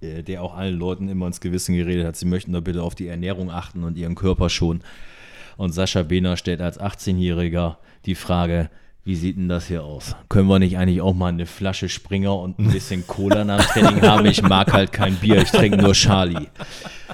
äh, 0.00 0.22
der 0.22 0.42
auch 0.42 0.56
allen 0.56 0.78
Leuten 0.78 1.10
immer 1.10 1.26
ins 1.26 1.42
Gewissen 1.42 1.74
geredet 1.74 2.06
hat, 2.06 2.16
sie 2.16 2.24
möchten 2.24 2.54
doch 2.54 2.62
bitte 2.62 2.82
auf 2.82 2.94
die 2.94 3.08
Ernährung 3.08 3.50
achten 3.50 3.84
und 3.84 3.98
ihren 3.98 4.14
Körper 4.14 4.48
schonen. 4.48 4.82
Und 5.58 5.72
Sascha 5.72 6.02
Behner 6.02 6.38
stellt 6.38 6.62
als 6.62 6.80
18-Jähriger 6.80 7.76
die 8.06 8.14
Frage, 8.14 8.70
wie 9.08 9.16
sieht 9.16 9.38
denn 9.38 9.48
das 9.48 9.68
hier 9.68 9.84
aus? 9.84 10.14
Können 10.28 10.48
wir 10.48 10.58
nicht 10.58 10.76
eigentlich 10.76 11.00
auch 11.00 11.14
mal 11.14 11.28
eine 11.28 11.46
Flasche 11.46 11.88
Springer 11.88 12.38
und 12.38 12.58
ein 12.58 12.70
bisschen 12.70 13.06
Cola 13.06 13.42
nach 13.42 13.64
dem 13.72 13.86
Training 13.86 14.02
haben? 14.02 14.26
Ich 14.26 14.42
mag 14.42 14.70
halt 14.74 14.92
kein 14.92 15.14
Bier, 15.14 15.40
ich 15.40 15.50
trinke 15.50 15.78
nur 15.78 15.94
Charlie. 15.94 16.48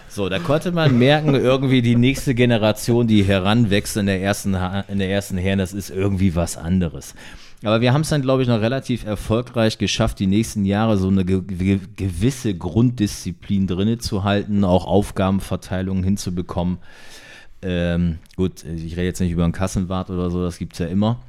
So, 0.08 0.28
da 0.28 0.40
konnte 0.40 0.72
man 0.72 0.98
merken, 0.98 1.36
irgendwie 1.36 1.82
die 1.82 1.94
nächste 1.94 2.34
Generation, 2.34 3.06
die 3.06 3.22
heranwächst 3.22 3.96
in 3.96 4.06
der 4.06 4.20
ersten, 4.20 4.56
in 4.88 4.98
der 4.98 5.08
ersten 5.08 5.36
Herren, 5.36 5.60
das 5.60 5.72
ist 5.72 5.90
irgendwie 5.90 6.34
was 6.34 6.56
anderes. 6.56 7.14
Aber 7.62 7.80
wir 7.80 7.92
haben 7.92 8.00
es 8.00 8.08
dann, 8.08 8.22
glaube 8.22 8.42
ich, 8.42 8.48
noch 8.48 8.60
relativ 8.60 9.04
erfolgreich 9.06 9.78
geschafft, 9.78 10.18
die 10.18 10.26
nächsten 10.26 10.64
Jahre 10.64 10.96
so 10.96 11.06
eine 11.06 11.24
ge 11.24 11.78
gewisse 11.94 12.56
Grunddisziplin 12.56 13.68
drinne 13.68 13.98
zu 13.98 14.24
halten, 14.24 14.64
auch 14.64 14.88
Aufgabenverteilungen 14.88 16.02
hinzubekommen. 16.02 16.78
Ähm, 17.62 18.18
gut, 18.34 18.64
ich 18.64 18.96
rede 18.96 19.04
jetzt 19.04 19.20
nicht 19.20 19.30
über 19.30 19.44
einen 19.44 19.52
Kassenwart 19.52 20.10
oder 20.10 20.28
so, 20.30 20.42
das 20.42 20.58
gibt 20.58 20.72
es 20.72 20.80
ja 20.80 20.86
immer. 20.86 21.20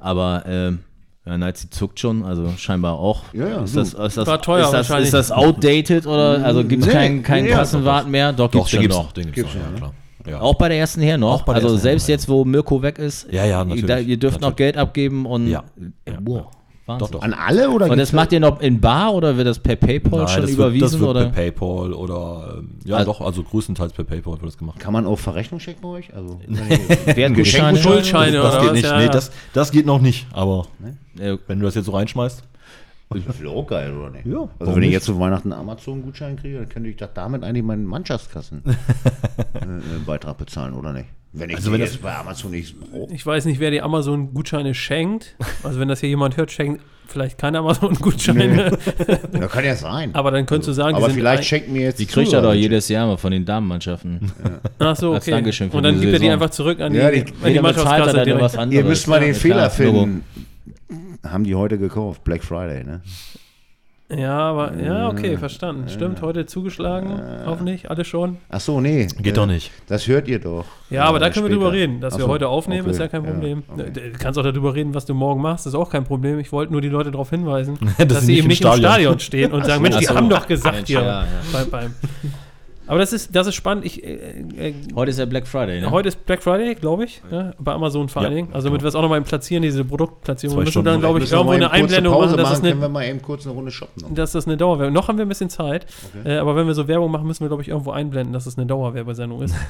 Aber 0.00 0.44
ähm, 0.46 0.80
ja, 1.26 1.36
Nazi 1.36 1.68
zuckt 1.70 2.00
schon, 2.00 2.24
also 2.24 2.52
scheinbar 2.56 2.98
auch. 2.98 3.22
Ja, 3.34 3.48
ja, 3.48 3.64
ist, 3.64 3.76
das, 3.76 3.94
ist, 3.94 4.16
das, 4.16 4.26
War 4.26 4.40
teuer 4.40 4.60
ist, 4.64 4.72
das, 4.72 4.88
wahrscheinlich. 4.88 5.06
ist 5.08 5.14
das 5.14 5.30
outdated 5.32 6.06
oder 6.06 6.42
also 6.44 6.64
gibt 6.64 6.82
es 6.82 6.86
Nee, 6.88 6.92
keinen 6.94 7.22
keinen 7.22 7.44
nee, 7.44 7.50
ja, 7.50 7.56
Kassenwart 7.58 8.08
mehr? 8.08 8.32
Doch, 8.32 8.50
Doch, 8.50 8.66
den 8.68 8.76
ja 8.76 8.80
gibt's 8.82 8.96
noch. 8.96 9.04
noch. 9.04 9.12
Den 9.12 9.24
gibt's 9.32 9.52
Gibt's 9.52 9.54
noch, 9.54 9.72
ja, 9.72 9.76
klar. 9.76 9.94
Ja. 10.26 10.40
Auch 10.40 10.54
bei 10.56 10.68
der 10.68 10.78
ersten 10.78 11.00
her 11.00 11.16
noch. 11.16 11.46
Also 11.46 11.76
selbst 11.76 12.06
Herren, 12.08 12.14
jetzt, 12.18 12.28
wo 12.28 12.44
Mirko 12.44 12.82
weg 12.82 12.98
ist, 12.98 13.28
Ja, 13.30 13.44
ja, 13.44 13.60
ihr, 13.60 13.64
natürlich. 13.64 13.86
da, 13.86 13.98
ihr 13.98 14.16
dürft 14.18 14.40
noch 14.40 14.50
Natürlich. 14.50 14.74
Geld 14.74 14.76
abgeben 14.76 15.26
und 15.26 15.48
Ja. 15.48 15.64
äh, 16.04 16.12
Ja. 16.12 16.18
wow, 16.22 16.46
Wahnsinn. 16.88 17.06
Doch, 17.06 17.10
doch. 17.10 17.22
An 17.22 17.34
alle 17.34 17.68
oder 17.70 17.88
Und 17.90 17.98
das 17.98 18.12
macht 18.12 18.32
ihr 18.32 18.40
noch 18.40 18.60
in 18.60 18.80
Bar 18.80 19.12
oder 19.14 19.36
wird 19.36 19.46
das 19.46 19.58
per 19.58 19.76
PayPal 19.76 20.20
Nein, 20.20 20.28
schon 20.28 20.42
das 20.42 20.50
überwiesen? 20.50 20.80
wird, 20.80 20.92
das 20.92 20.98
wird 21.00 21.10
oder? 21.10 21.26
per 21.26 21.32
PayPal 21.52 21.92
oder 21.92 22.54
ähm, 22.58 22.70
ja 22.84 22.96
Also- 22.96 23.12
doch, 23.12 23.20
also 23.20 23.42
größtenteils 23.42 23.92
per 23.92 24.04
PayPal 24.04 24.32
wird 24.34 24.44
das 24.46 24.56
gemacht. 24.58 24.78
Kann 24.80 24.92
man 24.94 25.06
auch 25.06 25.18
Verrechnung 25.18 25.60
checken 25.60 25.82
bei 25.82 25.88
euch? 25.88 26.14
Also, 26.14 26.40
Werden? 27.14 27.44
Schuldscheine 27.76 28.38
das 28.38 28.54
oder 28.54 28.60
geht 28.60 28.68
was? 28.68 28.72
nicht. 28.74 28.84
Ja, 28.84 28.98
nee, 28.98 29.08
das, 29.08 29.30
das 29.52 29.70
geht 29.70 29.84
noch 29.86 30.00
nicht, 30.00 30.26
aber 30.32 30.66
Äh, 31.18 31.36
wenn 31.46 31.58
du 31.60 31.66
das 31.66 31.74
jetzt 31.74 31.84
so 31.86 31.92
reinschmeißt, 31.92 32.42
das 33.10 33.40
wäre 33.40 33.50
auch 33.52 33.66
geil, 33.66 33.94
oder 33.96 34.10
nicht? 34.10 34.26
Ja, 34.26 34.48
Also 34.58 34.76
wenn 34.76 34.82
ich 34.82 34.92
jetzt 34.92 35.06
zu 35.06 35.18
Weihnachten 35.18 35.50
einen 35.52 35.60
Amazon-Gutschein 35.62 36.36
kriege, 36.36 36.58
dann 36.58 36.68
könnte 36.68 36.90
ich 36.90 36.96
doch 36.96 37.08
damit 37.14 37.42
eigentlich 37.42 37.64
meinen 37.64 37.86
Mannschaftskassen-Beitrag 37.86 40.36
bezahlen, 40.38 40.74
oder 40.74 40.92
nicht? 40.92 41.06
Wenn 41.32 41.50
ich 41.50 41.56
Also 41.56 41.72
wenn 41.72 41.80
das- 41.80 41.92
jetzt 41.92 42.02
bei 42.02 42.14
Amazon 42.14 42.50
nicht 42.52 42.74
brauche. 42.80 43.12
Ich 43.12 43.24
weiß 43.24 43.44
nicht, 43.44 43.60
wer 43.60 43.70
die 43.70 43.82
Amazon-Gutscheine 43.82 44.74
schenkt. 44.74 45.36
Also 45.62 45.78
wenn 45.78 45.88
das 45.88 46.00
hier 46.00 46.08
jemand 46.08 46.36
hört, 46.36 46.50
schenkt 46.50 46.82
vielleicht 47.06 47.38
keine 47.38 47.58
Amazon-Gutscheine. 47.58 48.76
Ja, 49.32 49.46
kann 49.46 49.64
ja 49.64 49.76
sein. 49.76 50.14
Aber 50.14 50.30
dann 50.30 50.46
könntest 50.46 50.68
du 50.68 50.72
sagen, 50.72 50.96
Aber 50.96 51.06
die 51.08 51.12
sind 51.12 51.20
vielleicht 51.20 51.44
schenkt 51.44 51.68
mir 51.70 51.82
jetzt 51.82 51.98
die 52.00 52.06
kriegt 52.06 52.32
er 52.32 52.42
doch 52.42 52.54
jedes 52.54 52.88
Jahr 52.88 53.06
mal 53.06 53.16
von 53.18 53.30
den 53.32 53.44
Damenmannschaften. 53.44 54.32
Ach 54.78 54.96
so, 54.96 55.12
als 55.14 55.24
okay. 55.24 55.32
Dankeschön 55.32 55.70
für 55.70 55.76
Und 55.78 55.82
dann 55.82 56.00
gibt 56.00 56.12
er 56.12 56.18
die 56.18 56.30
einfach 56.30 56.50
zurück 56.50 56.80
an 56.80 56.92
die, 56.92 56.98
Ja, 56.98 57.10
die- 57.10 57.20
an 57.42 57.52
die 57.52 57.60
Mannschaftskasse 57.60 58.04
dann 58.06 58.14
nur 58.16 58.24
direkt. 58.24 58.40
was 58.42 58.56
anderes. 58.56 58.82
Ihr 58.82 58.88
müsst 58.88 59.08
mal 59.08 59.20
den 59.20 59.28
Ja, 59.28 59.34
Fehler 59.34 59.68
klar, 59.68 59.86
Logo. 59.86 60.00
finden. 60.04 60.24
Haben 61.26 61.44
die 61.44 61.54
heute 61.54 61.78
gekauft, 61.78 62.24
Black 62.24 62.42
Friday, 62.42 62.84
ne? 62.84 63.02
Ja, 64.10 64.38
aber 64.38 64.74
ja, 64.82 65.08
okay, 65.10 65.36
verstanden. 65.36 65.86
Stimmt, 65.90 66.22
heute 66.22 66.46
zugeschlagen, 66.46 67.20
hoffentlich, 67.44 67.90
alle 67.90 68.06
schon. 68.06 68.38
Ach 68.48 68.58
so, 68.60 68.80
nee. 68.80 69.06
geht 69.20 69.36
doch 69.36 69.44
nicht. 69.44 69.70
Das 69.86 70.08
hört 70.08 70.28
ihr 70.28 70.38
doch. 70.38 70.64
Ja, 70.88 71.04
aber 71.04 71.18
da 71.18 71.26
Äh, 71.26 71.30
können 71.30 71.44
wir 71.44 71.50
später. 71.50 71.60
drüber 71.60 71.72
reden. 71.72 72.00
Dass 72.00 72.14
Ach 72.14 72.18
wir 72.20 72.24
so, 72.24 72.30
heute 72.30 72.48
aufnehmen, 72.48 72.82
okay, 72.82 72.90
ist 72.92 73.00
ja 73.00 73.08
kein 73.08 73.22
Problem. 73.24 73.62
okay. 73.68 73.90
Du 74.12 74.18
kannst 74.18 74.38
auch 74.38 74.42
darüber 74.42 74.74
reden, 74.74 74.94
was 74.94 75.04
du 75.04 75.12
morgen 75.12 75.42
machst, 75.42 75.66
ist 75.66 75.74
auch 75.74 75.90
kein 75.90 76.04
Problem. 76.04 76.38
Ich 76.38 76.52
wollte 76.52 76.72
nur 76.72 76.80
die 76.80 76.88
Leute 76.88 77.10
darauf 77.10 77.28
hinweisen, 77.28 77.78
Dass 77.98 78.06
dass 78.08 78.20
sie 78.20 78.26
sie 78.26 78.32
nicht 78.32 78.38
eben 78.38 78.44
im 78.44 78.48
nicht 78.48 78.64
im 78.64 78.72
Stadion- 78.72 79.18
stehen 79.18 79.52
und 79.52 79.66
sagen, 79.66 79.82
Mensch, 79.82 79.98
die 79.98 80.06
so. 80.06 80.14
haben 80.14 80.30
doch 80.30 80.46
gesagt 80.46 80.74
Mensch, 80.76 80.88
hier. 80.88 81.00
ja, 81.02 81.22
ja. 81.24 81.26
Beim, 81.52 81.70
beim. 81.70 81.94
Aber 82.88 82.98
das 82.98 83.12
ist, 83.12 83.36
das 83.36 83.46
ist 83.46 83.54
spannend. 83.54 83.84
Ich, 83.84 84.02
äh, 84.02 84.40
äh, 84.56 84.74
Heute 84.94 85.10
ist 85.10 85.18
ja 85.18 85.26
Black 85.26 85.46
Friday, 85.46 85.80
ne? 85.80 85.90
Heute 85.90 86.08
ist 86.08 86.24
Black 86.26 86.42
Friday, 86.42 86.74
glaube 86.74 87.04
ich, 87.04 87.22
ne? 87.30 87.54
bei 87.58 87.72
Amazon 87.72 88.08
vor 88.08 88.22
allen 88.22 88.32
Ja, 88.32 88.36
Dingen. 88.36 88.48
Also 88.54 88.68
damit 88.68 88.82
wir 88.82 88.88
es 88.88 88.94
auch 88.94 89.02
nochmal 89.02 89.20
platzieren, 89.22 89.62
diese 89.62 89.84
Produktplatzierung. 89.84 90.54
Zwei 90.54 90.60
Wir 90.60 90.64
müssen 90.64 90.72
Stunden. 90.72 90.86
dann, 90.86 91.00
glaube 91.00 91.20
ich, 91.20 91.30
irgendwo 91.30 91.52
eine 91.52 91.70
Einblendung 91.70 92.14
Pause 92.14 92.36
machen, 92.36 92.38
dass 92.38 92.52
es 92.54 92.60
können 92.62 92.72
eine, 92.72 92.80
wir 92.80 92.88
mal 92.88 93.04
eben 93.06 93.22
kurz 93.22 93.44
eine 93.46 93.54
Runde 93.54 93.70
shoppen. 93.70 94.02
noch. 94.02 94.14
dass 94.14 94.32
das 94.32 94.46
eine 94.46 94.56
Dauerwerbung 94.56 94.94
Noch 94.94 95.08
haben 95.08 95.18
wir 95.18 95.26
ein 95.26 95.28
bisschen 95.28 95.50
Zeit. 95.50 95.86
Äh, 96.24 96.36
aber 96.38 96.56
wenn 96.56 96.66
wir 96.66 96.74
so 96.74 96.88
Werbung 96.88 97.10
machen, 97.10 97.26
müssen 97.26 97.44
wir, 97.44 97.48
glaube 97.48 97.62
ich, 97.62 97.68
irgendwo 97.68 97.90
einblenden, 97.90 98.32
dass 98.32 98.46
es 98.46 98.56
eine 98.56 98.66
Dauerwerbesendung 98.66 99.42
ist. 99.42 99.54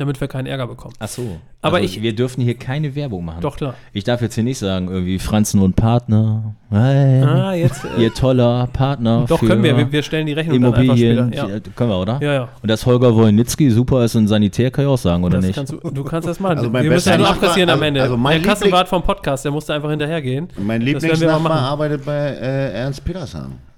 damit 0.00 0.20
wir 0.20 0.26
keinen 0.28 0.46
Ärger 0.46 0.66
bekommen. 0.66 0.94
Ach 0.98 1.08
so. 1.08 1.36
Aber 1.62 1.76
also 1.76 1.84
ich- 1.88 2.02
wir 2.02 2.14
dürfen 2.14 2.42
hier 2.42 2.54
keine 2.54 2.94
Werbung 2.94 3.24
machen. 3.24 3.40
Doch, 3.42 3.56
klar. 3.56 3.74
Ich 3.92 4.02
darf 4.04 4.22
jetzt 4.22 4.34
hier 4.34 4.44
nicht 4.44 4.58
sagen, 4.58 4.88
irgendwie 4.88 5.18
Franzen 5.18 5.60
und 5.60 5.76
Partner. 5.76 6.54
Hey, 6.70 7.22
Ah, 7.22 7.52
jetzt. 7.52 7.84
Äh, 7.84 8.02
ihr 8.04 8.14
toller 8.14 8.68
Partner. 8.72 9.24
doch, 9.28 9.38
für 9.38 9.46
können 9.46 9.62
wir. 9.62 9.76
wir. 9.76 9.92
Wir 9.92 10.02
stellen 10.02 10.26
die 10.26 10.32
Rechnung 10.32 10.60
dann 10.60 10.72
einfach 10.72 10.82
Immobilien. 10.82 11.28
später. 11.32 11.48
Ja. 11.48 11.54
Ja. 11.54 11.60
Können 11.76 11.90
wir, 11.90 11.98
oder? 12.00 12.18
Ja, 12.22 12.32
ja. 12.32 12.48
Und 12.62 12.70
dass 12.70 12.84
Holger 12.86 13.14
Wolnitzki 13.14 13.70
super 13.70 14.04
ist 14.04 14.16
und 14.16 14.26
Sanitär, 14.28 14.70
kann 14.70 14.84
ich 14.84 14.90
auch 14.90 14.96
sagen, 14.98 15.22
oder 15.22 15.36
Das 15.36 15.46
nicht? 15.46 15.54
kannst 15.56 15.72
du, 15.72 15.76
du 15.90 16.02
kannst 16.04 16.26
das 16.26 16.40
machen. 16.40 16.58
Also 16.58 16.70
mein 16.70 16.82
wir 16.84 16.90
müssen 16.90 17.08
ja 17.10 17.16
bester 17.16 17.18
nur 17.18 17.28
abkassieren 17.42 17.68
am 17.70 17.74
also- 17.74 17.84
Ende. 17.84 18.02
also 18.02 18.16
mein 18.16 18.40
der 18.42 18.50
Kassenwart 18.50 18.88
vom 18.88 19.02
Podcast, 19.02 19.44
der 19.44 19.52
musste 19.52 19.74
einfach 19.74 19.90
hinterhergehen. 19.90 20.48
Mein 20.58 20.80
Lieblingsnachbar 20.80 21.60
arbeitet 21.60 22.04
bei 22.04 22.16
äh, 22.16 22.72
Ernst 22.72 23.04
Petershagen. 23.04 23.69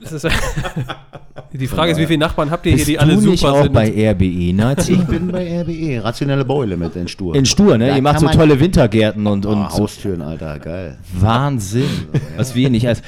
Ist, 0.00 0.26
die 1.52 1.66
Frage 1.66 1.92
ist, 1.92 1.98
wie 1.98 2.06
viele 2.06 2.18
Nachbarn 2.18 2.50
habt 2.50 2.66
ihr 2.66 2.70
hier, 2.70 2.76
Bist 2.78 2.88
die 2.88 2.98
alle 2.98 3.14
du 3.16 3.30
nicht 3.30 3.40
super 3.40 3.52
auch 3.54 3.62
sind? 3.64 3.72
bei 3.72 3.88
RBE, 4.10 4.52
Nazi? 4.54 4.92
Ich 4.94 5.04
bin 5.04 5.30
bei 5.30 5.60
RBE, 5.62 6.02
rationelle 6.04 6.44
Beule 6.44 6.76
mit 6.76 6.94
in 6.96 7.08
Stur. 7.08 7.34
In 7.34 7.46
Stur, 7.46 7.78
ne? 7.78 7.88
Da 7.88 7.96
Ihr 7.96 8.02
macht 8.02 8.20
so 8.20 8.28
tolle 8.28 8.58
Wintergärten 8.60 9.26
und, 9.26 9.46
und 9.46 9.58
oh, 9.58 9.70
Haustüren, 9.70 10.22
Alter, 10.22 10.58
geil. 10.58 10.98
Wahnsinn. 11.12 11.88
Was 12.36 12.54
wir 12.54 12.70
nicht 12.70 12.86
als. 12.88 13.02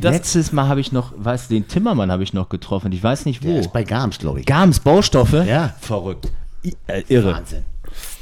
Letztes 0.00 0.52
Mal 0.52 0.68
habe 0.68 0.80
ich 0.80 0.90
noch, 0.90 1.12
weiß 1.16 1.48
den 1.48 1.68
Timmermann 1.68 2.10
habe 2.10 2.22
ich 2.22 2.32
noch 2.32 2.48
getroffen. 2.48 2.90
Ich 2.92 3.02
weiß 3.02 3.26
nicht 3.26 3.44
Der 3.44 3.50
wo. 3.52 3.58
ist 3.58 3.72
bei 3.74 3.84
Gams, 3.84 4.18
glaube 4.18 4.40
ich. 4.40 4.46
Gams 4.46 4.80
Baustoffe? 4.80 5.44
Ja. 5.46 5.74
Verrückt. 5.80 6.32
I- 6.64 6.74
Äh, 6.86 7.02
irre. 7.08 7.34
Wahnsinn. 7.34 7.64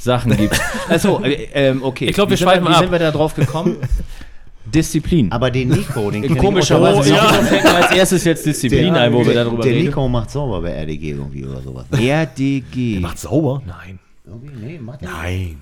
Sachen 0.00 0.36
gibt. 0.36 0.60
Also, 0.88 1.22
äh, 1.22 1.46
ähm, 1.54 1.84
okay. 1.84 2.06
Ich 2.06 2.14
glaub, 2.14 2.28
wir 2.28 2.32
Wie 2.34 2.38
sind 2.38 2.48
schweifen 2.48 2.64
Wie 2.66 2.72
ab. 2.72 2.80
sind 2.80 2.90
wir 2.90 2.98
da 2.98 3.12
drauf 3.12 3.34
gekommen? 3.36 3.76
Disziplin. 4.64 5.32
Aber 5.32 5.50
den 5.50 5.68
Nico, 5.70 6.10
den 6.10 6.36
Komischerweise 6.38 6.98
auch. 6.98 7.02
sind 7.02 7.16
ja. 7.16 7.30
wir 7.32 7.42
fällt 7.44 7.64
mir 7.64 7.74
als 7.76 7.92
erstes 7.92 8.24
jetzt 8.24 8.46
Disziplin 8.46 8.94
ein, 8.94 9.12
wo 9.12 9.24
wir 9.26 9.34
darüber 9.34 9.62
Der 9.62 9.72
reden. 9.72 9.86
Nico 9.86 10.08
macht 10.08 10.30
sauber 10.30 10.60
bei 10.62 10.70
RDG 10.72 11.10
irgendwie 11.10 11.44
oder 11.46 11.60
sowas. 11.60 11.86
RDG. 11.92 13.00
Macht 13.00 13.18
sauber? 13.18 13.62
Nein. 13.66 13.98
Irgendwie? 14.26 14.54
Nee, 14.66 14.78
macht 14.78 15.02
er 15.02 15.08
nicht. 15.08 15.18
Nein. 15.22 15.56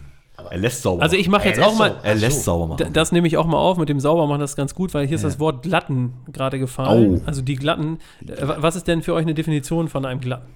Er 0.51 0.57
lässt 0.59 0.83
sauber. 0.83 1.03
also 1.03 1.17
ich 1.17 1.29
mache 1.29 1.49
jetzt 1.49 1.61
auch 1.61 1.77
mal, 1.77 1.97
er 2.03 2.15
lässt 2.15 2.45
sauber 2.45 2.69
machen. 2.69 2.93
Das 2.93 3.11
nehme 3.13 3.27
ich 3.27 3.37
auch 3.37 3.47
mal 3.47 3.57
auf 3.59 3.77
mit 3.77 3.89
dem 3.89 3.99
Saubermachen, 3.99 4.41
das 4.41 4.51
ist 4.51 4.57
ganz 4.57 4.73
gut, 4.75 4.95
weil 4.95 5.07
hier 5.07 5.17
ist 5.17 5.25
das 5.25 5.41
Wort 5.41 5.63
Glatten 5.65 6.13
gerade 6.33 6.59
gefallen. 6.61 7.21
Oh. 7.21 7.27
Also 7.27 7.43
die 7.43 7.57
Glatten. 7.57 7.99
Äh, 8.27 8.47
wa- 8.47 8.57
Was 8.61 8.77
ist 8.77 8.87
denn 8.87 9.03
für 9.03 9.15
euch 9.15 9.23
eine 9.25 9.35
Definition 9.35 9.89
von 9.89 10.05
einem 10.07 10.21
Glatten? 10.21 10.47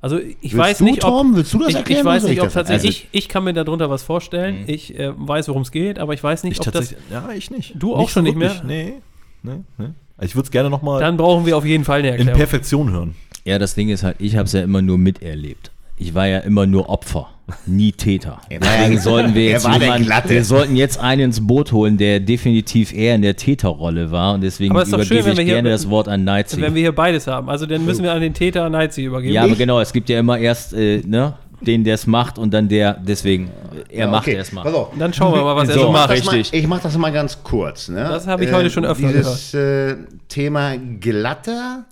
Also 0.00 0.18
ich 0.18 0.34
Willst 0.42 0.56
weiß 0.56 0.78
du, 0.78 0.84
nicht, 0.84 1.04
ob, 1.04 1.10
Tom, 1.10 1.36
willst 1.36 1.52
du 1.54 1.58
das 1.58 1.68
ich, 1.70 1.76
erklären 1.76 1.98
ich 2.00 2.04
oder 2.04 2.14
weiß 2.14 2.22
nicht, 2.24 2.32
ich 2.32 2.40
ob 2.40 2.46
das 2.46 2.54
tatsächlich, 2.54 2.96
erklären? 2.96 3.10
ich, 3.12 3.24
ich 3.24 3.28
kann 3.28 3.44
mir 3.44 3.54
darunter 3.54 3.90
was 3.90 4.02
vorstellen. 4.02 4.64
Ich 4.66 4.98
äh, 4.98 5.12
weiß, 5.16 5.48
worum 5.48 5.62
es 5.62 5.70
geht, 5.70 5.98
aber 5.98 6.14
ich 6.14 6.22
weiß 6.22 6.44
nicht, 6.44 6.60
ich 6.60 6.66
ob 6.66 6.72
das. 6.72 6.94
ja, 7.10 7.30
ich 7.32 7.50
nicht. 7.50 7.74
Du 7.76 7.94
auch 7.94 8.08
schon 8.08 8.24
nicht 8.24 8.36
mehr? 8.36 8.62
Nee. 8.64 8.94
nee, 9.42 9.52
nee. 9.78 9.88
Also 10.18 10.30
Ich 10.30 10.34
würde 10.36 10.46
es 10.46 10.50
gerne 10.50 10.70
nochmal 10.70 11.00
Dann 11.00 11.16
brauchen 11.16 11.46
wir 11.46 11.56
auf 11.56 11.64
jeden 11.64 11.84
Fall 11.84 11.98
eine 12.00 12.08
in 12.08 12.14
Erklärung. 12.14 12.38
Perfektion 12.38 12.90
hören. 12.90 13.14
Ja, 13.44 13.58
das 13.58 13.74
Ding 13.74 13.88
ist 13.90 14.02
halt, 14.02 14.16
ich 14.18 14.36
habe 14.36 14.44
es 14.46 14.52
ja 14.52 14.62
immer 14.62 14.82
nur 14.82 14.98
miterlebt. 14.98 15.70
Ich 15.96 16.14
war 16.14 16.26
ja 16.26 16.38
immer 16.40 16.66
nur 16.66 16.88
Opfer, 16.88 17.28
nie 17.66 17.92
Täter. 17.92 18.40
Er 18.48 18.60
ja- 18.60 18.66
Deswegen 18.78 19.00
sollten 19.00 19.34
wir 19.34 19.44
jetzt 19.44 19.66
der 19.66 19.78
jemanden, 19.78 20.08
wir 20.28 20.44
sollten 20.44 20.76
jetzt 20.76 20.98
einen 20.98 21.22
ins 21.22 21.46
Boot 21.46 21.72
holen, 21.72 21.96
der 21.96 22.20
definitiv 22.20 22.92
eher 22.92 23.14
in 23.14 23.22
der 23.22 23.36
Täterrolle 23.36 24.10
war 24.10 24.34
und 24.34 24.40
deswegen 24.40 24.74
schön, 24.74 24.88
übergebe 24.94 25.24
wenn 25.26 25.38
ich 25.38 25.46
gerne 25.46 25.70
das 25.70 25.88
Wort 25.88 26.08
an 26.08 26.24
Nazi. 26.24 26.60
Wenn 26.60 26.74
wir 26.74 26.82
hier 26.82 26.92
beides 26.92 27.26
haben. 27.26 27.48
Also 27.48 27.66
dann 27.66 27.84
müssen 27.84 28.02
wir 28.02 28.12
an 28.12 28.20
den 28.20 28.34
Täter 28.34 28.68
Nazi 28.68 29.04
übergeben. 29.04 29.32
Ja, 29.34 29.44
aber 29.44 29.54
genau, 29.54 29.80
es 29.80 29.92
gibt 29.92 30.08
ja 30.08 30.18
immer 30.18 30.38
erst 30.38 30.72
äh, 30.74 31.02
ne, 31.06 31.34
den, 31.60 31.84
der 31.84 31.94
es 31.94 32.06
macht 32.06 32.38
und 32.38 32.52
dann 32.52 32.68
der, 32.68 32.94
deswegen, 32.94 33.50
äh, 33.90 33.98
er 33.98 34.08
macht 34.08 34.26
Okay, 34.26 34.36
erst 34.36 34.52
mal. 34.52 34.62
Pass 34.62 34.74
auf. 34.74 34.88
Dann 34.98 35.12
schauen 35.12 35.32
wir 35.34 35.42
mal, 35.42 35.56
was 35.56 35.68
er 35.68 35.74
So, 35.74 35.80
so 35.82 35.92
macht. 35.92 36.08
Mal, 36.08 36.14
richtig. 36.34 36.52
ich 36.52 36.66
mache 36.66 36.82
das 36.82 36.98
mal 36.98 37.12
ganz 37.12 37.42
kurz. 37.44 37.88
Ne? 37.88 38.02
Das 38.02 38.26
habe 38.26 38.44
ich 38.44 38.52
heute 38.52 38.70
schon 38.70 38.84
öfter 38.84 39.06
Dieses 39.08 39.54
äh, 39.54 39.96
Thema 40.28 40.76
Glatter 41.00 41.84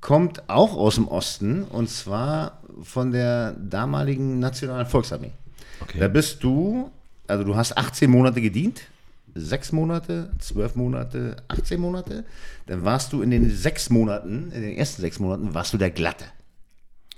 kommt 0.00 0.48
auch 0.48 0.76
aus 0.76 0.94
dem 0.94 1.06
Osten 1.08 1.64
und 1.64 1.90
zwar 1.90 2.59
von 2.82 3.12
der 3.12 3.52
damaligen 3.52 4.38
Nationalen 4.38 4.86
Volksarmee. 4.86 5.32
Okay. 5.80 5.98
Da 5.98 6.08
bist 6.08 6.42
du, 6.42 6.90
also 7.26 7.44
du 7.44 7.56
hast 7.56 7.76
18 7.76 8.10
Monate 8.10 8.40
gedient, 8.40 8.82
sechs 9.34 9.72
Monate, 9.72 10.30
zwölf 10.38 10.74
Monate, 10.76 11.36
18 11.48 11.80
Monate. 11.80 12.24
Dann 12.66 12.84
warst 12.84 13.12
du 13.12 13.22
in 13.22 13.30
den 13.30 13.50
sechs 13.50 13.90
Monaten, 13.90 14.52
in 14.52 14.62
den 14.62 14.76
ersten 14.76 15.02
sechs 15.02 15.18
Monaten, 15.18 15.54
warst 15.54 15.72
du 15.72 15.78
der 15.78 15.90
Glatte. 15.90 16.24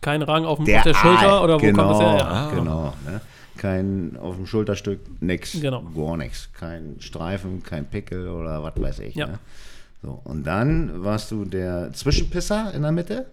Kein 0.00 0.22
Rang 0.22 0.44
auf, 0.44 0.62
dem, 0.62 0.76
auf 0.76 0.82
der 0.82 0.94
Schulter 0.94 1.44
oder 1.44 1.54
wo 1.54 1.58
genau, 1.58 1.88
kommt 1.88 1.94
das 1.94 2.00
her? 2.00 2.16
Ja. 2.18 2.50
Genau. 2.50 2.94
Ne? 3.06 3.20
Kein 3.56 4.16
auf 4.20 4.36
dem 4.36 4.46
Schulterstück, 4.46 5.00
nix. 5.20 5.52
Genau. 5.60 5.82
Gar 5.94 6.16
nix. 6.16 6.52
Kein 6.52 6.96
Streifen, 6.98 7.62
kein 7.62 7.86
Pickel 7.86 8.28
oder 8.28 8.62
was 8.62 8.72
weiß 8.76 8.98
ich. 9.00 9.14
Ja. 9.14 9.26
Ne? 9.26 9.38
So, 10.02 10.20
und 10.24 10.44
dann 10.44 11.04
warst 11.04 11.30
du 11.30 11.44
der 11.44 11.92
Zwischenpisser 11.92 12.74
in 12.74 12.82
der 12.82 12.90
Mitte. 12.90 13.26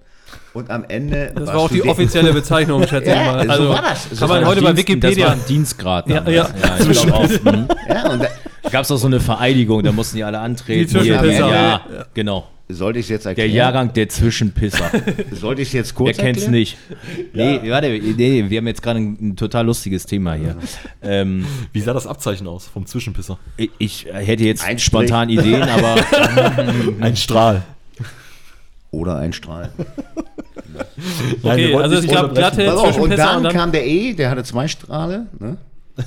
Und 0.54 0.70
am 0.72 0.84
Ende. 0.88 1.28
Das 1.28 1.36
warst 1.46 1.54
war 1.54 1.60
auch 1.62 1.70
die 1.70 1.82
der- 1.82 1.92
offizielle 1.92 2.34
Bezeichnung, 2.34 2.82
schätze 2.88 3.10
ich 3.12 3.16
Ja, 3.16 3.32
mal. 3.32 3.46
so 3.46 3.52
Also, 3.52 3.70
war 3.70 3.82
das. 3.82 4.04
So 4.10 4.10
kann 4.10 4.20
war 4.22 4.28
man 4.30 4.40
das. 4.42 4.50
heute 4.50 4.62
bei 4.62 4.74
Dienst- 4.74 4.80
Das 4.80 4.88
Wikipedia. 5.12 5.26
war 5.28 5.34
ein 5.34 5.40
Dienstgrad. 5.48 6.08
Ja, 6.10 6.20
damals. 6.22 6.36
ja. 6.36 6.90
ich 6.92 7.02
glaub 7.04 7.14
auch. 7.16 7.30
Mhm. 7.30 7.68
Ja, 7.90 8.10
und 8.12 8.24
da, 8.24 8.28
Gab 8.72 8.84
es 8.84 8.92
auch 8.92 8.98
so 8.98 9.08
eine 9.08 9.20
Vereidigung, 9.20 9.82
da 9.84 9.92
mussten 9.92 10.18
die 10.18 10.24
alle 10.24 10.40
antreten. 10.40 10.82
Die 10.82 10.88
Zwischenpisser. 10.88 11.50
ja, 11.50 11.82
genau. 12.14 12.48
sollte 12.68 13.00
ich 13.00 13.06
es 13.06 13.10
jetzt 13.10 13.24
Der 13.26 13.32
erklären? 13.32 13.52
Jahrgang 13.56 13.94
der 13.94 14.10
Zwischenpisser. 14.10 14.92
Sollte 15.32 15.62
ich 15.64 15.70
es 15.70 15.74
jetzt 15.74 15.92
Wer 15.94 16.06
kurz 16.06 16.18
kennt's 16.18 16.44
erklären? 16.44 16.52
nicht? 16.52 16.78
Nee, 17.34 17.62
warte, 17.72 17.88
nee, 17.90 18.46
wir 18.48 18.58
haben 18.60 18.68
jetzt 18.68 18.84
gerade 18.84 19.00
ein, 19.00 19.18
ein 19.22 19.36
total 19.36 19.66
lustiges 19.66 20.06
Thema 20.06 20.34
hier. 20.34 20.56
Ähm, 21.02 21.46
Wie 21.74 21.80
sah 21.82 21.94
das 21.94 22.06
Abzeichen 22.06 22.48
aus 22.48 22.68
vom 22.68 22.86
Zwischenpisser? 22.86 23.40
ich, 23.58 23.70
ich 23.80 24.06
hätte 24.14 24.44
jetzt 24.44 24.64
Ein 24.68 24.78
spontan 24.78 25.30
Ideen, 25.30 25.64
aber 25.64 25.96
Ein 27.00 27.16
Strahl. 27.16 27.64
Oder 28.92 29.18
ein 29.18 29.34
Strahl. 29.34 29.72
Okay, 31.42 31.74
also 31.76 31.96
es 31.96 32.08
gab 32.08 32.34
glatte 32.34 32.74
auf, 32.74 32.98
und 32.98 33.10
dann, 33.18 33.38
und 33.38 33.44
dann 33.44 33.54
kam 33.54 33.72
der 33.72 33.86
E, 33.88 34.14
der 34.14 34.30
hatte 34.30 34.44
zwei 34.44 34.68
Strahle. 34.68 35.28
Ne? 35.40 35.58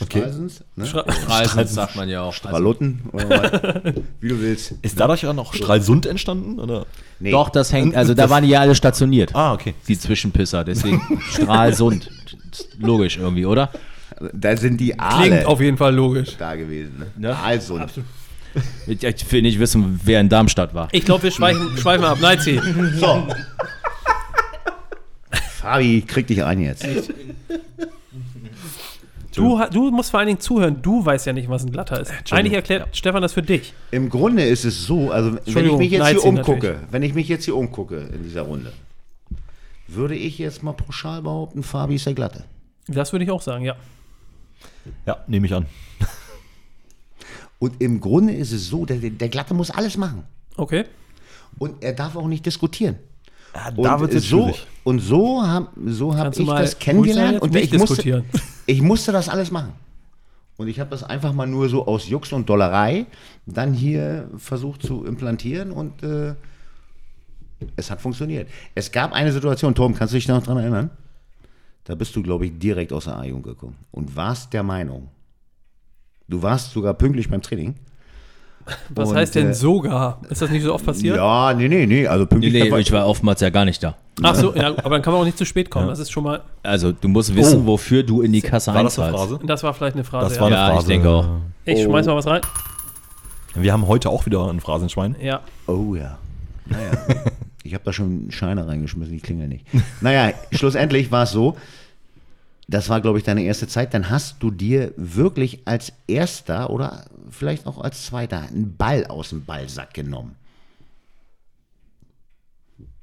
Okay. 0.00 0.20
Strahlsens, 0.20 0.62
ne? 0.76 0.84
Schra- 0.84 1.10
Streisand 1.12 1.68
sagt 1.68 1.96
man 1.96 2.08
ja 2.08 2.22
auch. 2.22 2.32
Stralutten 2.32 3.00
oder 3.12 3.28
was, 3.28 3.94
wie 4.20 4.28
du 4.28 4.40
willst. 4.40 4.74
Ist 4.80 5.00
dadurch 5.00 5.26
auch 5.26 5.34
noch 5.34 5.52
Stralsund 5.52 6.06
entstanden? 6.06 6.60
Oder? 6.60 6.86
Nee. 7.18 7.32
doch, 7.32 7.48
das 7.48 7.72
hängt, 7.72 7.96
also 7.96 8.14
da 8.14 8.30
waren 8.30 8.44
die 8.44 8.50
ja 8.50 8.60
alle 8.60 8.76
stationiert. 8.76 9.34
Ah, 9.34 9.54
okay. 9.54 9.74
Die 9.88 9.98
Zwischenpisser, 9.98 10.62
deswegen 10.62 11.20
Stralsund. 11.28 12.08
Logisch 12.78 13.16
irgendwie, 13.18 13.44
oder? 13.44 13.70
Da 14.32 14.56
sind 14.56 14.80
die 14.80 14.96
Aale 14.98 15.28
klingt 15.30 15.46
auf 15.46 15.60
jeden 15.60 15.76
Fall 15.76 15.92
logisch. 15.94 16.36
da 16.38 16.54
gewesen. 16.54 16.98
Ne? 16.98 17.06
Ne? 17.16 17.36
Aalsund. 17.36 17.90
Ich, 17.96 18.02
ich 18.86 19.32
will 19.32 19.42
nicht 19.42 19.58
wissen, 19.58 20.00
wer 20.04 20.20
in 20.20 20.28
Darmstadt 20.28 20.74
war. 20.74 20.88
Ich 20.92 21.04
glaube, 21.04 21.24
wir 21.24 21.30
schweifen, 21.30 21.76
schweifen 21.76 22.04
ab. 22.04 22.18
Nazi. 22.20 22.60
So. 22.98 23.26
Fabi, 25.60 26.02
krieg 26.06 26.26
dich 26.26 26.42
ein 26.42 26.60
jetzt. 26.60 26.86
Du, 29.34 29.60
du 29.70 29.90
musst 29.90 30.10
vor 30.10 30.20
allen 30.20 30.26
Dingen 30.26 30.40
zuhören. 30.40 30.82
Du 30.82 31.04
weißt 31.04 31.26
ja 31.26 31.32
nicht, 31.32 31.48
was 31.48 31.64
ein 31.64 31.70
Glatter 31.70 32.00
ist. 32.00 32.12
Eigentlich 32.32 32.54
erklärt 32.54 32.88
Stefan 32.96 33.22
das 33.22 33.34
für 33.34 33.42
dich. 33.42 33.72
Im 33.92 34.08
Grunde 34.08 34.42
ist 34.42 34.64
es 34.64 34.84
so, 34.84 35.12
also 35.12 35.38
wenn 35.46 35.66
ich 35.66 35.76
mich 35.76 35.90
jetzt 35.92 36.06
hier 36.06 36.14
Nazi 36.14 36.28
umgucke, 36.28 36.66
natürlich. 36.66 36.92
wenn 36.92 37.02
ich 37.02 37.14
mich 37.14 37.28
jetzt 37.28 37.44
hier 37.44 37.56
umgucke 37.56 38.08
in 38.12 38.24
dieser 38.24 38.42
Runde, 38.42 38.72
würde 39.86 40.16
ich 40.16 40.38
jetzt 40.38 40.62
mal 40.62 40.72
pauschal 40.72 41.22
behaupten, 41.22 41.62
Fabi 41.62 41.94
ist 41.94 42.06
der 42.06 42.14
Glatte. 42.14 42.44
Das 42.88 43.12
würde 43.12 43.24
ich 43.24 43.30
auch 43.30 43.42
sagen, 43.42 43.64
ja. 43.64 43.76
Ja, 45.06 45.18
nehme 45.26 45.46
ich 45.46 45.54
an. 45.54 45.66
Und 47.58 47.80
im 47.80 48.00
Grunde 48.00 48.34
ist 48.34 48.52
es 48.52 48.68
so, 48.68 48.84
der, 48.86 48.98
der 48.98 49.28
Glatte 49.28 49.54
muss 49.54 49.70
alles 49.70 49.96
machen. 49.96 50.24
Okay. 50.56 50.84
Und 51.58 51.82
er 51.82 51.92
darf 51.92 52.16
auch 52.16 52.28
nicht 52.28 52.46
diskutieren. 52.46 52.96
Ja, 53.54 53.70
da 53.70 53.94
Und 53.94 54.00
wird 54.00 54.14
es 54.14 54.28
so, 54.28 54.44
schwierig. 54.44 54.66
und 54.84 54.98
so 55.00 55.42
habe 55.42 55.68
so 55.86 56.16
hab 56.16 56.36
ich 56.36 56.46
mal 56.46 56.62
das 56.62 56.78
kennengelernt 56.78 57.40
und 57.40 57.54
ich 57.56 57.72
musste, 57.72 57.88
diskutieren. 57.88 58.24
ich 58.66 58.82
musste 58.82 59.10
das 59.12 59.28
alles 59.28 59.50
machen. 59.50 59.72
Und 60.56 60.68
ich 60.68 60.80
habe 60.80 60.90
das 60.90 61.04
einfach 61.04 61.32
mal 61.32 61.46
nur 61.46 61.68
so 61.68 61.86
aus 61.86 62.08
Jux 62.08 62.32
und 62.32 62.48
Dollerei 62.48 63.06
dann 63.46 63.72
hier 63.72 64.28
versucht 64.36 64.82
zu 64.82 65.04
implantieren 65.04 65.70
und 65.70 66.02
äh, 66.02 66.34
es 67.76 67.90
hat 67.90 68.00
funktioniert. 68.00 68.48
Es 68.74 68.92
gab 68.92 69.12
eine 69.12 69.32
Situation, 69.32 69.74
Tom, 69.74 69.94
kannst 69.94 70.14
du 70.14 70.16
dich 70.16 70.28
noch 70.28 70.42
daran 70.42 70.58
erinnern? 70.58 70.90
Da 71.84 71.94
bist 71.94 72.14
du, 72.14 72.22
glaube 72.22 72.46
ich, 72.46 72.58
direkt 72.58 72.92
aus 72.92 73.04
der 73.04 73.16
A-Jugend 73.18 73.44
gekommen 73.44 73.76
und 73.92 74.14
warst 74.14 74.52
der 74.52 74.62
Meinung, 74.62 75.08
du 76.28 76.42
warst 76.42 76.72
sogar 76.72 76.94
pünktlich 76.94 77.28
beim 77.30 77.42
Training. 77.42 77.74
Was 78.90 79.08
Und, 79.10 79.16
heißt 79.16 79.34
denn 79.34 79.50
äh, 79.50 79.54
sogar? 79.54 80.20
Ist 80.28 80.42
das 80.42 80.50
nicht 80.50 80.62
so 80.62 80.74
oft 80.74 80.84
passiert? 80.84 81.16
Ja, 81.16 81.54
nee, 81.54 81.68
nee, 81.68 81.86
nee, 81.86 82.06
also 82.06 82.24
Nee, 82.24 82.28
pünktlich. 82.28 82.70
nee, 82.70 82.78
ich 82.80 82.92
war 82.92 83.06
oftmals 83.06 83.40
ja 83.40 83.48
gar 83.48 83.64
nicht 83.64 83.82
da. 83.82 83.94
Ach 84.22 84.34
so, 84.34 84.54
ja, 84.54 84.68
aber 84.76 84.90
dann 84.90 85.00
kann 85.02 85.14
man 85.14 85.22
auch 85.22 85.24
nicht 85.24 85.38
zu 85.38 85.46
spät 85.46 85.70
kommen. 85.70 85.88
Das 85.88 85.98
ist 85.98 86.10
schon 86.10 86.24
mal, 86.24 86.42
Also 86.62 86.92
du 86.92 87.08
musst 87.08 87.34
wissen, 87.34 87.62
Oh. 87.62 87.66
wofür 87.66 88.02
du 88.02 88.20
in 88.20 88.30
die 88.32 88.42
Kasse 88.42 88.74
War 88.74 88.82
das 88.82 88.98
eine 88.98 89.08
einzahlst. 89.08 89.30
Phrase? 89.32 89.46
das 89.46 89.62
war 89.62 89.72
vielleicht 89.72 89.94
eine 89.94 90.04
Phrase. 90.04 90.28
Das 90.28 90.40
war 90.40 90.50
ja. 90.50 90.56
eine 90.56 90.64
Ja, 90.66 90.72
Phrase. 90.74 90.82
ich 90.82 90.88
denke 90.88 91.08
auch. 91.08 91.28
Ich 91.64 91.82
schmeiß 91.82 92.06
mal 92.06 92.16
was 92.16 92.26
rein. 92.26 92.40
Wir 93.54 93.72
haben 93.72 93.86
heute 93.86 94.10
auch 94.10 94.26
wieder 94.26 94.46
ein 94.50 94.60
Phrasenschwein. 94.60 95.16
Ja. 95.20 95.40
Oh 95.66 95.94
ja. 95.94 96.18
Naja. 96.66 96.90
ich 97.62 97.72
habe 97.72 97.84
da 97.84 97.92
schon 97.94 98.30
Scheine 98.30 98.66
reingeschmissen, 98.66 99.14
die 99.14 99.20
klingeln 99.20 99.48
nicht. 99.48 99.64
Naja, 100.02 100.34
schlussendlich 100.52 101.10
war 101.10 101.22
es 101.22 101.30
so, 101.30 101.56
das 102.68 102.90
war, 102.90 103.00
glaube 103.00 103.18
ich, 103.18 103.24
deine 103.24 103.42
erste 103.42 103.66
Zeit, 103.66 103.94
dann 103.94 104.10
hast 104.10 104.42
du 104.42 104.50
dir 104.50 104.92
wirklich 104.96 105.66
als 105.66 105.94
erster 106.06 106.68
oder 106.68 107.06
vielleicht 107.30 107.66
auch 107.66 107.78
als 107.78 108.04
zweiter 108.04 108.42
einen 108.42 108.76
Ball 108.76 109.06
aus 109.06 109.30
dem 109.30 109.44
Ballsack 109.44 109.94
genommen. 109.94 110.36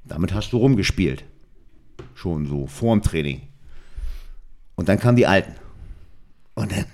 Damit 0.04 0.32
hast 0.32 0.52
du 0.52 0.58
rumgespielt. 0.58 1.24
Schon 2.14 2.46
so, 2.46 2.68
vorm 2.68 3.02
Training. 3.02 3.42
Und 4.76 4.88
dann 4.88 5.00
kamen 5.00 5.16
die 5.16 5.26
Alten. 5.26 5.52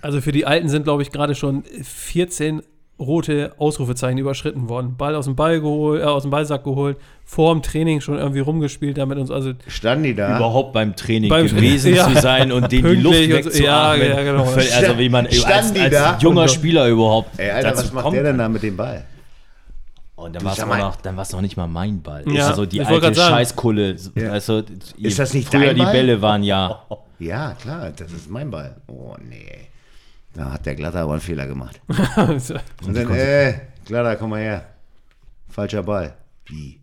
Also 0.01 0.20
für 0.23 0.33
die 0.33 0.47
Alten 0.47 0.70
sind, 0.70 0.85
glaube 0.85 1.03
ich, 1.03 1.12
gerade 1.12 1.35
schon 1.35 1.64
14 1.64 2.62
rote 3.03 3.53
Ausrufezeichen 3.59 4.18
überschritten 4.18 4.68
worden. 4.68 4.96
Ball 4.96 5.14
aus 5.14 5.26
dem 5.26 5.36
Ball 5.36 5.61
geholt, 5.61 6.00
äh, 6.00 6.05
aus 6.05 6.22
dem 6.22 6.30
Ballsack 6.30 6.64
geholt, 6.64 6.96
vor 7.24 7.53
dem 7.55 7.62
Training 7.62 8.00
schon 8.00 8.16
irgendwie 8.18 8.40
rumgespielt 8.40 8.98
damit 8.98 9.18
uns. 9.18 9.30
Also 9.30 9.53
standen 9.66 10.05
die 10.05 10.14
da. 10.14 10.36
Überhaupt 10.36 10.72
beim 10.72 10.96
Training 10.96 11.28
Beim- 11.28 11.46
gewesen 11.46 11.94
Ja. 11.96 12.09
zu 12.09 12.20
sein 12.20 12.53
und 12.53 12.72
denen 12.72 12.96
die 12.96 13.03
Luft 13.03 13.18
und 13.18 13.24
so. 13.26 13.32
wegzuatmen. 13.36 13.64
Ja, 13.64 13.94
ja, 13.96 14.22
genau. 14.22 14.44
Also 14.44 14.98
wie 14.98 15.09
man 15.09 15.26
als, 15.26 15.72
die 15.72 15.80
als 15.80 15.92
da? 15.94 16.18
junger 16.18 16.48
Spieler 16.48 16.88
überhaupt 16.88 17.38
Ey, 17.38 17.50
Alter, 17.50 17.68
dazu 17.70 17.84
was 17.84 17.92
macht 17.92 18.05
kommt. 18.05 18.16
der 18.16 18.22
denn 18.24 18.38
da 18.38 18.48
mit 18.48 18.62
dem 18.62 18.76
Ball? 18.76 19.05
Und 20.14 20.34
dann 20.36 20.40
Du 20.40 20.46
war 20.46 20.53
es 20.53 20.64
noch, 20.64 20.96
dann 20.96 21.16
war's 21.16 21.32
noch 21.32 21.40
nicht 21.40 21.57
mal 21.57 21.66
mein 21.66 22.00
Ball. 22.00 22.22
Ja, 22.28 22.48
also 22.48 22.64
die 22.64 22.80
ich 22.80 22.86
alte. 22.86 23.14
Scheißkulle. 23.14 23.96
Ja. 24.14 24.30
Also, 24.30 24.62
Ist 24.98 25.18
das 25.18 25.34
nicht 25.34 25.48
früher 25.48 25.66
dein 25.66 25.74
die 25.76 25.82
Ball? 25.82 25.92
Bälle 25.92 26.22
waren 26.22 26.44
ja. 26.44 26.82
Ja, 27.18 27.53
klar, 27.61 27.90
das 27.96 28.12
ist 28.12 28.30
mein 28.30 28.50
Ball. 28.50 28.76
Oh, 28.88 29.16
nee. 29.28 29.68
Da 30.35 30.53
hat 30.53 30.66
der 30.66 30.74
Glatter 30.74 31.01
aber 31.01 31.12
einen 31.12 31.20
Fehler 31.20 31.47
gemacht. 31.47 31.80
Und 32.16 32.97
dann, 32.97 33.11
äh, 33.11 33.61
Glatter, 33.85 34.16
komm 34.16 34.30
mal 34.30 34.41
her. 34.41 34.66
Falscher 35.49 35.83
Ball. 35.83 36.16
Wie? 36.47 36.80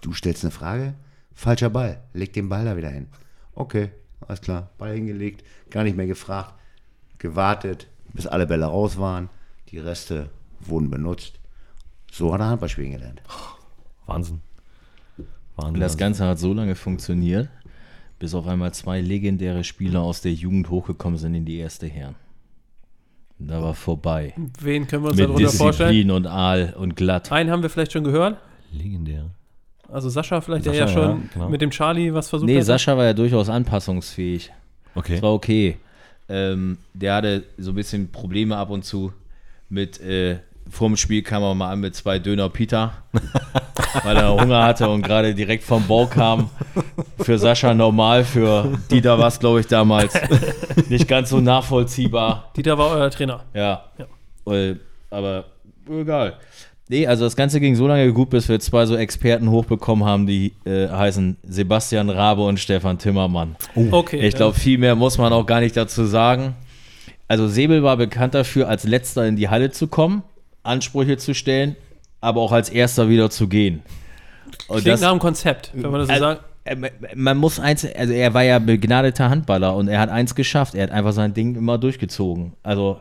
Du 0.00 0.12
stellst 0.12 0.44
eine 0.44 0.52
Frage? 0.52 0.94
Falscher 1.32 1.70
Ball. 1.70 2.02
Leg 2.12 2.32
den 2.32 2.48
Ball 2.48 2.64
da 2.64 2.76
wieder 2.76 2.90
hin. 2.90 3.08
Okay, 3.54 3.90
alles 4.20 4.40
klar. 4.40 4.70
Ball 4.78 4.94
hingelegt, 4.94 5.44
gar 5.70 5.82
nicht 5.82 5.96
mehr 5.96 6.06
gefragt. 6.06 6.54
Gewartet, 7.18 7.88
bis 8.12 8.26
alle 8.26 8.46
Bälle 8.46 8.66
raus 8.66 8.98
waren. 8.98 9.28
Die 9.70 9.78
Reste 9.78 10.30
wurden 10.60 10.90
benutzt. 10.90 11.40
So 12.12 12.32
hat 12.32 12.40
er 12.40 12.48
Handballspielen 12.48 12.92
gelernt. 12.92 13.22
Wahnsinn. 14.06 14.40
Wahnsinn. 15.56 15.74
Und 15.74 15.80
das 15.80 15.96
Ganze 15.96 16.26
hat 16.26 16.38
so 16.38 16.52
lange 16.52 16.74
funktioniert, 16.76 17.48
bis 18.18 18.34
auf 18.34 18.46
einmal 18.46 18.72
zwei 18.72 19.00
legendäre 19.00 19.64
Spieler 19.64 20.02
aus 20.02 20.20
der 20.20 20.32
Jugend 20.32 20.70
hochgekommen 20.70 21.18
sind 21.18 21.34
in 21.34 21.44
die 21.44 21.58
erste 21.58 21.86
Herren. 21.86 22.14
Und 23.38 23.48
da 23.48 23.62
war 23.62 23.74
vorbei. 23.74 24.34
wen 24.60 24.86
können 24.86 25.02
wir 25.02 25.08
uns 25.10 25.18
Mit 25.18 25.28
darunter 25.28 25.48
vorstellen? 25.50 25.90
Disziplin 25.90 26.10
und 26.12 26.26
Aal 26.26 26.74
und 26.78 26.96
glatt. 26.96 27.32
Einen 27.32 27.50
haben 27.50 27.62
wir 27.62 27.70
vielleicht 27.70 27.92
schon 27.92 28.04
gehört. 28.04 28.38
Legendär. 28.72 29.30
Also 29.88 30.08
Sascha 30.08 30.40
vielleicht, 30.40 30.64
Sascha, 30.64 30.78
der 30.78 30.86
ja 30.86 30.92
schon 30.92 31.02
ja, 31.02 31.28
genau. 31.32 31.48
mit 31.48 31.60
dem 31.60 31.70
Charlie 31.70 32.12
was 32.14 32.28
versucht 32.28 32.48
Nee, 32.48 32.58
hat. 32.58 32.64
Sascha 32.64 32.96
war 32.96 33.04
ja 33.04 33.12
durchaus 33.12 33.48
anpassungsfähig. 33.48 34.50
Okay. 34.94 35.14
Das 35.14 35.22
war 35.22 35.32
okay. 35.32 35.76
Ähm, 36.28 36.78
der 36.94 37.14
hatte 37.16 37.42
so 37.58 37.72
ein 37.72 37.74
bisschen 37.74 38.10
Probleme 38.10 38.56
ab 38.56 38.70
und 38.70 38.84
zu 38.84 39.12
mit, 39.68 40.00
äh, 40.00 40.38
vorm 40.70 40.96
Spiel 40.96 41.22
kam 41.22 41.42
er 41.42 41.54
mal 41.54 41.70
an 41.70 41.80
mit 41.80 41.94
zwei 41.94 42.18
Döner 42.18 42.48
Pita, 42.48 42.92
weil 44.02 44.16
er 44.16 44.32
Hunger 44.32 44.64
hatte 44.64 44.88
und 44.88 45.02
gerade 45.02 45.34
direkt 45.34 45.64
vom 45.64 45.86
Bau 45.86 46.06
kam. 46.06 46.50
Für 47.18 47.38
Sascha 47.38 47.74
normal, 47.74 48.24
für 48.24 48.78
Dieter 48.90 49.18
war 49.18 49.28
es, 49.28 49.38
glaube 49.38 49.60
ich, 49.60 49.66
damals 49.66 50.14
nicht 50.88 51.06
ganz 51.08 51.30
so 51.30 51.40
nachvollziehbar. 51.40 52.50
Dieter 52.56 52.76
war 52.78 52.90
euer 52.90 53.10
Trainer. 53.10 53.44
Ja. 53.54 53.84
Ja. 53.98 54.52
Äh, 54.52 54.76
aber 55.10 55.44
egal. 55.88 56.34
Nee, 56.88 57.06
also 57.06 57.24
das 57.24 57.34
Ganze 57.34 57.60
ging 57.60 57.74
so 57.76 57.86
lange 57.86 58.12
gut, 58.12 58.28
bis 58.30 58.48
wir 58.48 58.60
zwei 58.60 58.84
so 58.84 58.94
Experten 58.94 59.50
hochbekommen 59.50 60.04
haben, 60.04 60.26
die 60.26 60.52
äh, 60.66 60.88
heißen 60.88 61.38
Sebastian 61.42 62.10
Rabe 62.10 62.42
und 62.42 62.60
Stefan 62.60 62.98
Timmermann. 62.98 63.56
Okay. 63.90 64.20
Ich 64.20 64.34
glaube, 64.34 64.58
viel 64.58 64.76
mehr 64.76 64.94
muss 64.94 65.16
man 65.16 65.32
auch 65.32 65.46
gar 65.46 65.60
nicht 65.60 65.76
dazu 65.76 66.04
sagen. 66.04 66.54
Also 67.26 67.48
Säbel 67.48 67.82
war 67.82 67.96
bekannt 67.96 68.34
dafür, 68.34 68.68
als 68.68 68.84
letzter 68.84 69.26
in 69.26 69.36
die 69.36 69.48
Halle 69.48 69.70
zu 69.70 69.86
kommen, 69.88 70.22
Ansprüche 70.64 71.16
zu 71.16 71.34
stellen, 71.34 71.76
aber 72.20 72.40
auch 72.40 72.52
als 72.52 72.68
erster 72.68 73.08
wieder 73.08 73.30
zu 73.30 73.48
gehen. 73.48 73.82
Und 74.68 74.82
Klingt 74.82 75.00
nach 75.00 75.10
einem 75.10 75.20
Konzept, 75.20 75.70
wenn 75.74 75.90
man 75.90 76.00
das 76.00 76.08
so 76.08 76.14
äh, 76.14 76.76
sagt. 76.76 77.16
man 77.16 77.36
muss 77.36 77.60
eins, 77.60 77.84
also 77.84 78.12
er 78.12 78.34
war 78.34 78.42
ja 78.42 78.58
begnadeter 78.58 79.30
Handballer 79.30 79.76
und 79.76 79.88
er 79.88 80.00
hat 80.00 80.10
eins 80.10 80.34
geschafft. 80.34 80.74
Er 80.74 80.84
hat 80.84 80.90
einfach 80.90 81.12
sein 81.12 81.34
Ding 81.34 81.54
immer 81.54 81.78
durchgezogen. 81.78 82.54
Also 82.62 83.00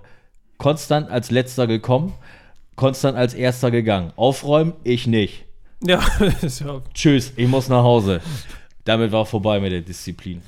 konstant 0.58 1.10
als 1.10 1.32
letzter 1.32 1.68
gekommen, 1.68 2.14
konstant 2.76 3.18
als 3.18 3.34
erster 3.34 3.72
gegangen. 3.72 4.12
Aufräumen, 4.16 4.74
ich 4.84 5.08
nicht. 5.08 5.46
Ja, 5.82 6.02
ja 6.42 6.82
Tschüss, 6.94 7.34
ich 7.36 7.48
muss 7.48 7.70
nach 7.70 7.84
Hause. 7.84 8.22
Damit 8.86 9.12
war 9.12 9.26
vorbei 9.26 9.60
mit 9.60 9.72
der 9.72 9.82
Disziplin. 9.82 10.42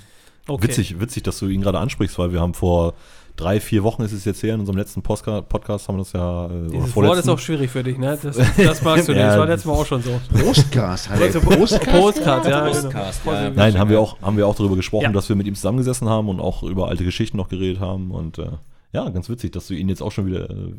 okay. 0.47 0.68
Witzig, 0.68 0.99
witzig, 0.99 1.24
dass 1.24 1.39
du 1.39 1.47
ihn 1.47 1.61
gerade 1.61 1.80
ansprichst, 1.80 2.18
weil 2.20 2.34
wir 2.34 2.41
haben 2.41 2.53
vor 2.53 2.93
drei, 3.36 3.60
vier 3.60 3.84
Wochen 3.84 4.02
ist 4.04 4.12
es 4.12 4.26
jetzt 4.26 4.42
her, 4.44 4.54
in 4.54 4.60
unserem 4.60 4.78
letzten 4.78 5.02
Postka 5.02 5.42
Podcast 5.42 5.88
haben 5.88 5.96
wir 5.96 6.04
das 6.04 6.14
ja, 6.14 6.46
äh, 6.46 6.50
oder 6.50 6.70
Dieses 6.70 6.96
Wort 6.96 7.18
ist 7.20 7.30
auch 7.30 7.40
schwierig 7.40 7.72
für 7.72 7.84
dich, 7.84 7.98
ne? 7.98 8.18
Das, 8.22 8.36
das 8.58 8.82
magst 8.84 9.08
du 9.08 9.12
nicht. 9.14 9.22
Ja, 9.22 9.28
Das 9.30 9.38
war 9.40 9.48
letztes 9.48 9.66
Mal 9.66 9.74
auch 9.74 9.86
schon 9.86 10.02
so. 10.02 10.20
Postcast 10.38 11.10
hat 11.10 11.20
er. 11.22 11.40
Postcard, 11.40 12.46
ja. 12.46 12.60
Genau. 12.60 12.72
Postcast, 12.72 13.22
ja. 13.26 13.50
Nein, 13.50 13.78
haben 13.78 13.90
wir 13.90 14.00
auch, 14.00 14.22
haben 14.22 14.38
wir 14.38 14.48
auch 14.48 14.56
darüber 14.56 14.76
gesprochen, 14.76 15.04
Ja. 15.04 15.12
dass 15.12 15.30
wir 15.30 15.36
mit 15.36 15.48
ihm 15.48 15.56
zusammengesessen 15.56 16.10
haben 16.10 16.30
und 16.30 16.40
auch 16.40 16.64
über 16.64 16.88
alte 16.88 17.04
Geschichten 17.04 17.38
noch 17.38 17.50
geredet 17.50 17.80
haben 17.80 18.12
und 18.12 18.38
äh, 18.40 18.48
ja, 18.94 19.10
ganz 19.10 19.30
witzig, 19.30 19.52
dass 19.52 19.68
du 19.68 19.74
ihn 19.74 19.90
jetzt 19.90 20.02
auch 20.02 20.12
schon 20.12 20.26
wieder 20.26 20.50
äh, 20.50 20.74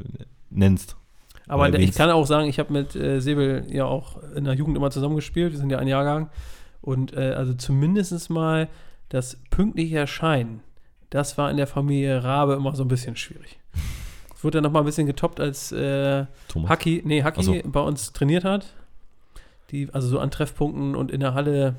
nennst. 0.50 0.96
Aber 1.48 1.72
ich 1.78 1.92
kann 1.92 2.10
auch 2.10 2.26
sagen, 2.26 2.48
ich 2.48 2.58
habe 2.58 2.72
mit 2.72 2.96
äh, 2.96 3.20
Säbel 3.20 3.66
ja 3.70 3.84
auch 3.84 4.16
in 4.34 4.44
der 4.44 4.54
Jugend 4.54 4.76
immer 4.76 4.90
zusammengespielt. 4.90 5.52
Wir 5.52 5.58
sind 5.58 5.70
ja 5.70 5.78
ein 5.78 5.86
Jahrgang. 5.86 6.28
Und 6.80 7.12
äh, 7.12 7.34
also 7.36 7.54
zumindest 7.54 8.30
mal 8.30 8.68
das 9.08 9.38
pünktliche 9.50 9.98
Erscheinen, 9.98 10.60
das 11.10 11.38
war 11.38 11.50
in 11.50 11.56
der 11.56 11.66
Familie 11.66 12.22
Rabe 12.24 12.54
immer 12.54 12.74
so 12.74 12.84
ein 12.84 12.88
bisschen 12.88 13.16
schwierig. 13.16 13.58
Es 14.34 14.44
wurde 14.44 14.56
dann 14.58 14.64
noch 14.64 14.72
mal 14.72 14.80
ein 14.80 14.84
bisschen 14.86 15.06
getoppt, 15.06 15.40
als 15.40 15.72
äh, 15.72 16.26
Thomas. 16.48 16.70
Haki, 16.70 17.02
nee, 17.04 17.22
Haki 17.22 17.42
so. 17.42 17.56
bei 17.64 17.80
uns 17.80 18.12
trainiert 18.12 18.44
hat. 18.44 18.66
Die, 19.70 19.88
also 19.92 20.08
so 20.08 20.18
an 20.20 20.30
Treffpunkten 20.30 20.94
und 20.94 21.10
in 21.10 21.20
der 21.20 21.34
Halle, 21.34 21.74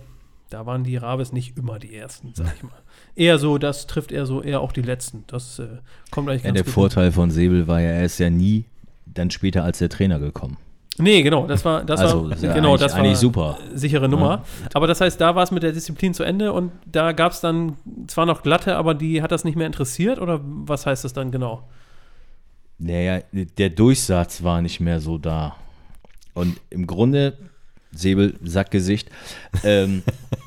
da 0.49 0.65
waren 0.65 0.84
die 0.84 0.97
Rabes 0.97 1.32
nicht 1.32 1.57
immer 1.57 1.80
die 1.80 1.95
ersten, 1.95 2.34
sag 2.34 2.55
ich 2.55 2.63
mal. 2.63 2.71
Eher 3.15 3.38
so, 3.38 3.57
das 3.57 3.88
trifft 3.88 4.11
eher 4.11 4.25
so, 4.25 4.41
eher 4.41 4.61
auch 4.61 4.71
die 4.71 4.82
letzten. 4.82 5.23
Das 5.28 5.59
äh, 5.59 5.67
kommt 6.11 6.30
eigentlich 6.30 6.43
Ja, 6.43 6.49
ganz 6.49 6.57
der 6.57 6.65
gut. 6.65 6.73
Vorteil 6.73 7.11
von 7.11 7.32
Säbel 7.32 7.67
war 7.67 7.80
ja, 7.80 7.89
er 7.89 8.05
ist 8.05 8.17
ja 8.19 8.30
nie 8.30 8.65
dann 9.05 9.32
später 9.32 9.63
als 9.63 9.78
der 9.80 9.89
Trainer 9.89 10.19
gekommen. 10.19 10.57
Nee, 10.99 11.21
genau, 11.21 11.45
das 11.45 11.63
war, 11.63 11.83
das 11.83 11.99
Also, 11.99 12.29
war, 12.29 12.37
ja 12.37 12.53
genau, 12.53 12.75
das 12.75 12.93
war 12.93 13.01
eigentlich 13.01 13.17
super. 13.17 13.57
sichere 13.73 14.09
Nummer. 14.09 14.43
Aber 14.73 14.87
das 14.87 14.99
heißt, 14.99 15.21
da 15.21 15.35
war 15.35 15.43
es 15.43 15.51
mit 15.51 15.61
der 15.61 15.71
Disziplin 15.71 16.13
zu 16.13 16.23
Ende 16.23 16.53
und 16.53 16.71
da 16.85 17.11
gab 17.11 17.33
es 17.33 17.41
dann 17.41 17.77
zwar 18.07 18.25
noch 18.25 18.41
glatte, 18.41 18.75
aber 18.77 18.95
die 18.95 19.21
hat 19.21 19.31
das 19.31 19.43
nicht 19.43 19.55
mehr 19.55 19.67
interessiert 19.67 20.19
oder 20.19 20.39
was 20.43 20.85
heißt 20.87 21.03
das 21.03 21.13
dann 21.13 21.31
genau? 21.31 21.63
Naja, 22.79 23.21
der 23.31 23.69
Durchsatz 23.69 24.43
war 24.43 24.61
nicht 24.61 24.79
mehr 24.79 24.99
so 24.99 25.17
da. 25.17 25.55
Und 26.33 26.57
im 26.69 26.87
Grunde, 26.87 27.37
Säbel, 27.91 28.35
Sackgesicht, 28.43 29.09
ähm, 29.63 30.03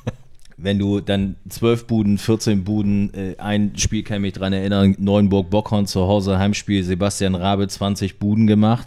wenn 0.56 0.78
du 0.78 1.00
dann 1.00 1.36
12 1.48 1.86
Buden, 1.86 2.18
14 2.18 2.64
Buden, 2.64 3.14
äh, 3.14 3.34
ein 3.38 3.72
Spiel 3.76 4.02
kann 4.02 4.16
ich 4.16 4.20
mich 4.22 4.32
dran 4.34 4.52
erinnern, 4.52 4.94
Neuenburg-Bockhorn 4.98 5.86
zu 5.86 6.02
Hause, 6.02 6.38
Heimspiel, 6.38 6.84
Sebastian 6.84 7.34
Rabe 7.34 7.66
20 7.66 8.18
Buden 8.18 8.46
gemacht. 8.46 8.86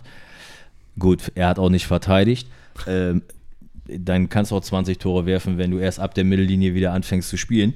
Gut, 0.99 1.31
er 1.35 1.47
hat 1.47 1.59
auch 1.59 1.69
nicht 1.69 1.87
verteidigt. 1.87 2.47
Ähm, 2.87 3.21
dann 3.85 4.29
kannst 4.29 4.51
du 4.51 4.55
auch 4.55 4.61
20 4.61 4.97
Tore 4.97 5.25
werfen, 5.25 5.57
wenn 5.57 5.71
du 5.71 5.77
erst 5.77 5.99
ab 5.99 6.13
der 6.13 6.23
Mittellinie 6.23 6.73
wieder 6.73 6.93
anfängst 6.93 7.29
zu 7.29 7.37
spielen. 7.37 7.73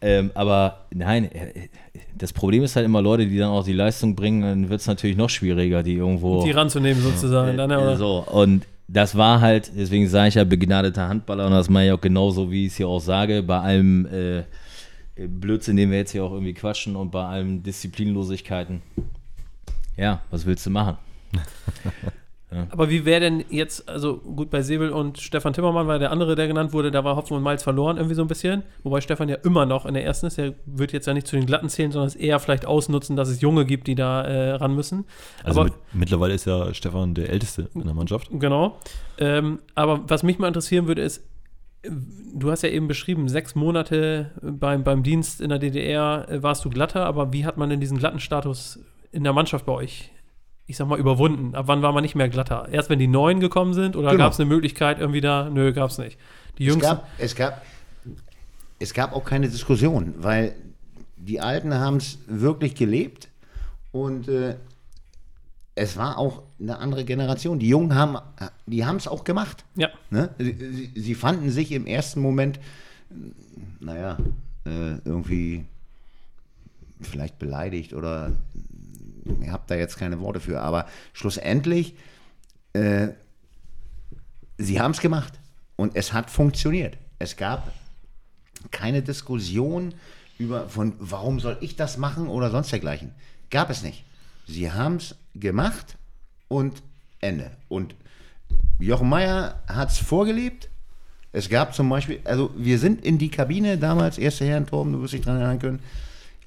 Ähm, 0.00 0.30
aber 0.34 0.86
nein, 0.94 1.30
äh, 1.32 1.68
das 2.16 2.32
Problem 2.32 2.62
ist 2.62 2.76
halt 2.76 2.86
immer 2.86 3.02
Leute, 3.02 3.26
die 3.26 3.36
dann 3.36 3.50
auch 3.50 3.64
die 3.64 3.72
Leistung 3.74 4.14
bringen, 4.16 4.40
dann 4.42 4.68
wird 4.70 4.80
es 4.80 4.86
natürlich 4.86 5.16
noch 5.16 5.28
schwieriger, 5.30 5.82
die 5.82 5.94
irgendwo. 5.94 6.44
Die 6.44 6.50
ranzunehmen 6.50 7.02
sozusagen. 7.02 7.56
Dann, 7.56 7.70
Äh, 7.70 7.76
oder? 7.76 7.96
so, 7.96 8.18
und 8.20 8.64
das 8.88 9.16
war 9.16 9.40
halt, 9.40 9.70
deswegen 9.76 10.08
sage 10.08 10.28
ich 10.28 10.34
ja 10.34 10.44
begnadeter 10.44 11.08
Handballer 11.08 11.46
und 11.46 11.52
das 11.52 11.68
meine 11.68 11.88
ich 11.88 11.92
auch 11.92 12.00
genauso, 12.00 12.50
wie 12.50 12.66
ich 12.66 12.72
es 12.72 12.76
hier 12.78 12.88
auch 12.88 13.00
sage, 13.00 13.42
bei 13.42 13.60
allem 13.60 14.06
äh, 14.06 14.42
Blödsinn, 15.28 15.76
den 15.76 15.90
wir 15.90 15.98
jetzt 15.98 16.12
hier 16.12 16.24
auch 16.24 16.32
irgendwie 16.32 16.54
quatschen 16.54 16.96
und 16.96 17.10
bei 17.12 17.24
allen 17.24 17.62
Disziplinlosigkeiten. 17.62 18.80
Ja, 19.96 20.22
was 20.30 20.46
willst 20.46 20.64
du 20.64 20.70
machen? 20.70 20.96
Aber 22.80 22.88
wie 22.88 23.04
wäre 23.04 23.20
denn 23.20 23.44
jetzt, 23.50 23.86
also 23.90 24.16
gut, 24.16 24.48
bei 24.48 24.62
Säbel 24.62 24.88
und 24.88 25.18
Stefan 25.18 25.52
Timmermann 25.52 25.86
war 25.86 25.98
der 25.98 26.10
andere, 26.10 26.34
der 26.34 26.48
genannt 26.48 26.72
wurde, 26.72 26.90
da 26.90 27.04
war 27.04 27.14
Hopfen 27.14 27.36
und 27.36 27.42
Malz 27.42 27.62
verloren 27.62 27.98
irgendwie 27.98 28.14
so 28.14 28.22
ein 28.22 28.26
bisschen. 28.26 28.62
Wobei 28.84 29.02
Stefan 29.02 29.28
ja 29.28 29.36
immer 29.44 29.66
noch 29.66 29.84
in 29.84 29.92
der 29.92 30.02
ersten 30.02 30.24
ist. 30.24 30.38
Der 30.38 30.54
wird 30.64 30.94
jetzt 30.94 31.06
ja 31.06 31.12
nicht 31.12 31.26
zu 31.26 31.36
den 31.36 31.44
Glatten 31.44 31.68
zählen, 31.68 31.92
sondern 31.92 32.08
es 32.08 32.16
eher 32.16 32.38
vielleicht 32.38 32.64
ausnutzen, 32.64 33.16
dass 33.16 33.28
es 33.28 33.42
Junge 33.42 33.66
gibt, 33.66 33.86
die 33.86 33.96
da 33.96 34.22
äh, 34.22 34.52
ran 34.52 34.74
müssen. 34.74 35.04
Also 35.44 35.60
Aber 35.60 35.68
mit, 35.68 35.78
mittlerweile 35.92 36.32
ist 36.32 36.46
ja 36.46 36.72
Stefan 36.72 37.12
der 37.12 37.28
Älteste 37.28 37.68
in 37.74 37.84
der 37.84 37.92
Mannschaft. 37.92 38.28
Genau. 38.32 38.78
Ähm, 39.18 39.58
aber 39.74 40.08
was 40.08 40.22
mich 40.22 40.38
mal 40.38 40.48
interessieren 40.48 40.86
würde, 40.86 41.02
ist, 41.02 41.22
du 41.82 42.50
hast 42.50 42.62
ja 42.62 42.70
eben 42.70 42.88
beschrieben, 42.88 43.28
sechs 43.28 43.54
Monate 43.54 44.30
beim, 44.40 44.84
beim 44.84 45.02
Dienst 45.02 45.42
in 45.42 45.50
der 45.50 45.58
DDR 45.58 46.26
äh, 46.30 46.42
warst 46.42 46.64
du 46.64 46.70
glatter, 46.70 47.04
aber 47.04 47.30
wie 47.34 47.44
hat 47.44 47.58
man 47.58 47.68
denn 47.68 47.80
diesen 47.80 47.98
glatten 47.98 48.20
Status 48.20 48.78
in 49.12 49.22
der 49.22 49.34
Mannschaft 49.34 49.66
bei 49.66 49.72
euch, 49.72 50.12
ich 50.70 50.76
sag 50.76 50.88
mal, 50.88 50.98
überwunden? 50.98 51.54
Ab 51.54 51.66
wann 51.68 51.82
war 51.82 51.92
man 51.92 52.02
nicht 52.02 52.14
mehr 52.14 52.28
glatter? 52.28 52.68
Erst 52.70 52.88
wenn 52.90 52.98
die 52.98 53.06
Neuen 53.08 53.40
gekommen 53.40 53.74
sind 53.74 53.96
oder 53.96 54.12
Genau. 54.12 54.24
gab 54.24 54.32
es 54.32 54.40
eine 54.40 54.48
Möglichkeit 54.48 54.98
irgendwie 54.98 55.20
da? 55.20 55.50
Nö, 55.50 55.72
gab 55.72 55.90
es 55.90 55.98
nicht. 55.98 56.18
Die 56.58 56.64
Es 56.66 56.70
Jungs. 56.74 56.82
gab, 56.82 57.08
es, 57.18 57.34
gab, 57.34 57.62
es 58.78 58.94
gab 58.94 59.12
auch 59.12 59.24
keine 59.24 59.48
Diskussion, 59.48 60.14
weil 60.18 60.54
die 61.16 61.40
Alten 61.40 61.74
haben 61.74 61.96
es 61.96 62.18
wirklich 62.26 62.74
gelebt 62.74 63.28
und 63.92 64.28
äh, 64.28 64.56
es 65.74 65.96
war 65.96 66.18
auch 66.18 66.42
eine 66.60 66.78
andere 66.78 67.04
Generation. 67.04 67.58
Die 67.58 67.68
Jungen 67.68 67.94
haben 67.94 68.16
die 68.66 68.84
haben 68.84 68.96
es 68.96 69.08
auch 69.08 69.24
gemacht. 69.24 69.64
Ja. 69.74 69.88
Ne? 70.10 70.30
Sie, 70.38 70.52
sie, 70.94 71.00
sie 71.00 71.14
fanden 71.14 71.50
sich 71.50 71.72
im 71.72 71.86
ersten 71.86 72.20
Moment, 72.20 72.60
naja, 73.80 74.16
äh, 74.66 74.96
irgendwie 75.04 75.64
vielleicht 77.00 77.38
beleidigt 77.38 77.94
oder 77.94 78.32
ihr 79.24 79.52
habt 79.52 79.70
da 79.70 79.74
jetzt 79.74 79.96
keine 79.96 80.20
Worte 80.20 80.40
für, 80.40 80.60
aber 80.60 80.86
schlussendlich, 81.12 81.94
äh, 82.72 83.08
sie 84.58 84.80
haben 84.80 84.92
es 84.92 85.00
gemacht 85.00 85.38
und 85.76 85.96
es 85.96 86.12
hat 86.12 86.30
funktioniert. 86.30 86.96
Es 87.18 87.36
gab 87.36 87.72
keine 88.70 89.02
Diskussion 89.02 89.94
über 90.38 90.68
von 90.68 90.94
warum 90.98 91.38
soll 91.38 91.58
ich 91.60 91.76
das 91.76 91.98
machen 91.98 92.28
oder 92.28 92.50
sonst 92.50 92.72
dergleichen. 92.72 93.12
Gab 93.50 93.70
es 93.70 93.82
nicht. 93.82 94.04
Sie 94.46 94.72
haben 94.72 94.96
es 94.96 95.14
gemacht 95.34 95.96
und 96.48 96.82
Ende. 97.20 97.50
Und 97.68 97.94
Jochen 98.78 99.08
Meyer 99.08 99.62
hat 99.66 99.90
es 99.90 99.98
vorgelebt. 99.98 100.68
Es 101.32 101.48
gab 101.48 101.74
zum 101.74 101.88
Beispiel, 101.88 102.20
also 102.24 102.50
wir 102.56 102.78
sind 102.78 103.04
in 103.04 103.18
die 103.18 103.28
Kabine 103.28 103.78
damals, 103.78 104.18
erste 104.18 104.44
Herren 104.44 104.66
Torben, 104.66 104.92
du 104.92 105.02
wirst 105.02 105.12
dich 105.12 105.20
daran 105.20 105.40
erinnern 105.40 105.58
können. 105.58 105.82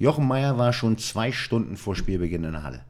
Jochen 0.03 0.27
Meyer 0.27 0.57
war 0.57 0.73
schon 0.73 0.97
zwei 0.97 1.31
Stunden 1.31 1.77
vor 1.77 1.95
Spielbeginn 1.95 2.43
in 2.43 2.51
der 2.51 2.63
Halle. 2.63 2.81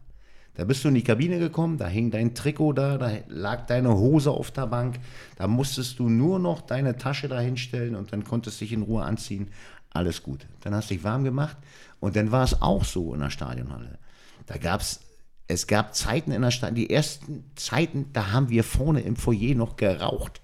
Da 0.56 0.64
bist 0.64 0.84
du 0.84 0.88
in 0.88 0.96
die 0.96 1.04
Kabine 1.04 1.38
gekommen, 1.38 1.78
da 1.78 1.86
hing 1.86 2.10
dein 2.10 2.34
Trikot 2.34 2.74
da, 2.74 2.98
da 2.98 3.12
lag 3.28 3.68
deine 3.68 3.94
Hose 3.94 4.32
auf 4.32 4.50
der 4.50 4.66
Bank, 4.66 5.00
da 5.36 5.46
musstest 5.46 6.00
du 6.00 6.10
nur 6.10 6.40
noch 6.40 6.62
deine 6.62 6.98
Tasche 6.98 7.28
da 7.28 7.40
hinstellen 7.40 7.94
und 7.94 8.12
dann 8.14 8.24
konntest 8.24 8.60
du 8.60 8.66
dich 8.66 8.74
in 8.74 8.82
Ruhe 8.82 9.04
anziehen. 9.04 9.52
Alles 9.92 10.24
gut. 10.24 10.48
Dann 10.62 10.74
hast 10.74 10.90
du 10.90 10.96
dich 10.96 11.04
warm 11.04 11.24
gemacht 11.24 11.56
und 12.00 12.16
dann 12.16 12.32
war 12.32 12.46
es 12.46 12.64
auch 12.64 12.84
so 12.84 13.14
in 13.14 13.20
der 13.20 13.30
Stadionhalle. 13.30 14.00
Da 14.48 14.58
gab 14.58 14.82
es, 14.82 15.02
es 15.48 15.68
gab 15.68 15.94
Zeiten 15.94 16.32
in 16.32 16.42
der 16.42 16.50
Stadt, 16.50 16.76
die 16.76 16.90
ersten 16.90 17.44
Zeiten, 17.56 18.08
da 18.12 18.32
haben 18.32 18.50
wir 18.50 18.64
vorne 18.64 19.02
im 19.02 19.18
Foyer 19.18 19.54
noch 19.54 19.76
geraucht. 19.76 20.42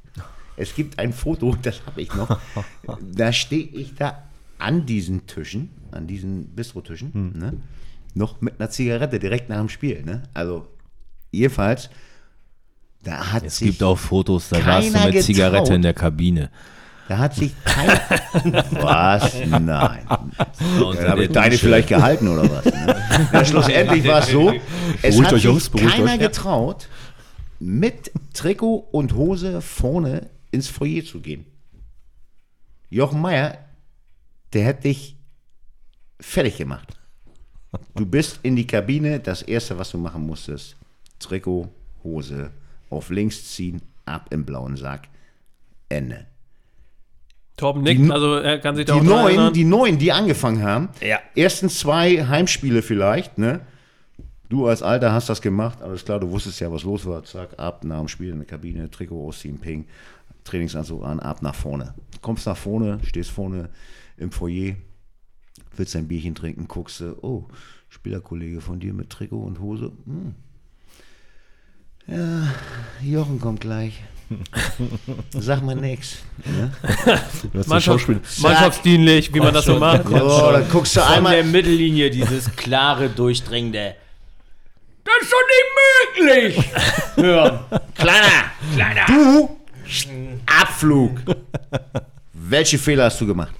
Es 0.55 0.75
gibt 0.75 0.99
ein 0.99 1.13
Foto, 1.13 1.55
das 1.63 1.83
habe 1.87 1.99
ich 1.99 2.13
noch. 2.13 2.39
Da 3.15 3.33
stehe 3.33 3.65
ich 3.65 3.95
da 3.95 4.28
an 4.59 4.85
diesen 4.85 5.25
Tischen, 5.25 5.69
an 5.91 6.07
diesen 6.07 6.55
Bistrotischen, 6.55 7.13
hm. 7.13 7.39
ne? 7.39 7.53
noch 8.13 8.41
mit 8.41 8.59
einer 8.59 8.69
Zigarette 8.69 9.19
direkt 9.19 9.49
nach 9.49 9.57
dem 9.57 9.69
Spiel. 9.69 10.03
Ne? 10.03 10.23
Also 10.33 10.67
jedenfalls, 11.31 11.89
da 13.03 13.33
hat 13.33 13.43
es 13.45 13.57
sich 13.57 13.69
gibt 13.69 13.83
auch 13.83 13.97
Fotos, 13.97 14.49
da 14.49 14.65
warst 14.65 14.89
du 14.89 14.93
mit 14.93 15.03
getraut. 15.05 15.23
Zigarette 15.23 15.73
in 15.73 15.81
der 15.81 15.93
Kabine. 15.93 16.49
Da 17.07 17.17
hat 17.17 17.33
sich 17.33 17.51
kein. 17.65 17.87
was? 18.71 19.33
Nein. 19.47 20.05
Unter 20.79 21.01
Dann 21.01 21.09
habe 21.09 21.23
ich 21.23 21.31
deine 21.31 21.49
Dusche. 21.49 21.65
vielleicht 21.65 21.87
gehalten 21.87 22.27
oder 22.27 22.43
was? 22.49 22.65
Ne? 22.65 22.95
Ja, 23.33 23.45
schlussendlich 23.45 24.07
war 24.07 24.19
es 24.19 24.29
so, 24.29 24.53
es 25.01 25.15
Beruhigt 25.15 25.25
hat 25.25 25.33
euch, 25.33 25.41
sich 25.41 25.71
beruhigt 25.71 25.95
keiner 25.95 26.13
euch. 26.13 26.19
getraut, 26.19 26.87
mit 27.59 28.11
Trikot 28.33 28.87
und 28.91 29.15
Hose 29.15 29.61
vorne 29.61 30.29
ins 30.51 30.67
Foyer 30.67 31.03
zu 31.03 31.19
gehen. 31.19 31.45
Jochen 32.91 33.21
Meyer, 33.21 33.57
der 34.53 34.63
hätte 34.65 34.83
dich 34.83 35.15
fertig 36.19 36.57
gemacht. 36.57 36.87
Du 37.95 38.05
bist 38.05 38.39
in 38.43 38.55
die 38.55 38.65
Kabine, 38.65 39.19
das 39.19 39.41
erste, 39.43 39.77
was 39.77 39.91
du 39.91 39.97
machen 39.97 40.25
musstest, 40.25 40.75
Trikot, 41.19 41.69
Hose, 42.03 42.49
auf 42.89 43.09
links 43.09 43.53
ziehen, 43.53 43.81
ab 44.05 44.27
im 44.31 44.43
blauen 44.45 44.75
Sack, 44.75 45.07
Ende. 45.87 46.25
Torben 47.57 47.83
nickt, 47.83 48.01
Die- 48.01 48.11
also 48.11 48.35
er 48.35 48.59
kann 48.59 48.75
sich 48.75 48.85
da 48.85 48.93
Die 48.95 48.99
auch 49.01 49.03
neuen, 49.03 49.25
erinnern. 49.27 49.53
die 49.53 49.65
neuen, 49.65 49.97
die 49.99 50.11
angefangen 50.11 50.63
haben, 50.63 50.89
Ja. 51.01 51.19
ersten 51.35 51.69
zwei 51.69 52.25
Heimspiele 52.25 52.81
vielleicht, 52.81 53.37
ne? 53.37 53.59
Du 54.47 54.65
als 54.65 54.81
Alter 54.81 55.11
hast 55.13 55.29
das 55.29 55.41
gemacht, 55.41 55.79
alles 55.81 56.03
klar, 56.05 56.19
du 56.19 56.31
wusstest 56.31 56.59
ja, 56.59 56.71
was 56.71 56.83
los 56.83 57.05
war. 57.05 57.23
Zack, 57.23 57.49
ab 57.59 57.83
nach 57.83 57.99
dem 57.99 58.07
Spiel 58.07 58.29
in 58.31 58.37
der 58.39 58.47
Kabine, 58.47 58.89
Trikot 58.89 59.27
ausziehen, 59.27 59.59
Ping, 59.59 59.85
Trainingsanzug 60.43 61.03
an, 61.03 61.19
ab 61.19 61.43
nach 61.43 61.53
vorne. 61.53 61.93
Kommst 62.21 62.47
nach 62.47 62.57
vorne, 62.57 62.99
stehst 63.03 63.29
vorne 63.29 63.69
im 64.19 64.31
Foyer, 64.31 64.75
willst 65.75 65.95
ein 65.95 66.07
Bierchen 66.07 66.35
trinken, 66.35 66.67
guckst 66.67 66.99
du, 66.99 67.17
oh, 67.21 67.47
Spielerkollege 67.89 68.61
von 68.61 68.79
dir 68.79 68.93
mit 68.93 69.09
Trikot 69.09 69.41
und 69.41 69.59
Hose. 69.59 69.91
Hm. 70.05 70.35
Ja, 72.07 72.53
Jochen 73.03 73.39
kommt 73.39 73.61
gleich. 73.61 74.03
Sag 75.31 75.63
mal 75.63 75.75
nix. 75.75 76.19
Ne? 76.45 76.71
Mannschaft, 77.65 78.07
mannschaftsdienlich, 78.41 79.33
wie 79.33 79.39
man 79.39 79.53
das 79.53 79.65
so 79.65 79.79
macht. 79.79 80.05
Oh, 80.07 80.51
dann 80.51 80.69
guckst 80.69 80.95
du 80.95 81.01
Von 81.01 81.13
einmal. 81.13 81.35
der 81.35 81.45
Mittellinie 81.45 82.11
dieses 82.11 82.55
klare, 82.55 83.09
durchdringende. 83.09 83.95
Das 85.03 85.13
ist 85.21 85.29
schon 85.29 86.25
nicht 86.35 86.55
möglich! 86.55 86.71
Hören. 87.15 87.59
Kleiner! 87.95 88.51
Kleiner! 88.75 89.05
Du! 89.07 89.57
Abflug! 90.45 91.21
Welche 92.33 92.77
Fehler 92.77 93.05
hast 93.05 93.19
du 93.21 93.25
gemacht? 93.25 93.53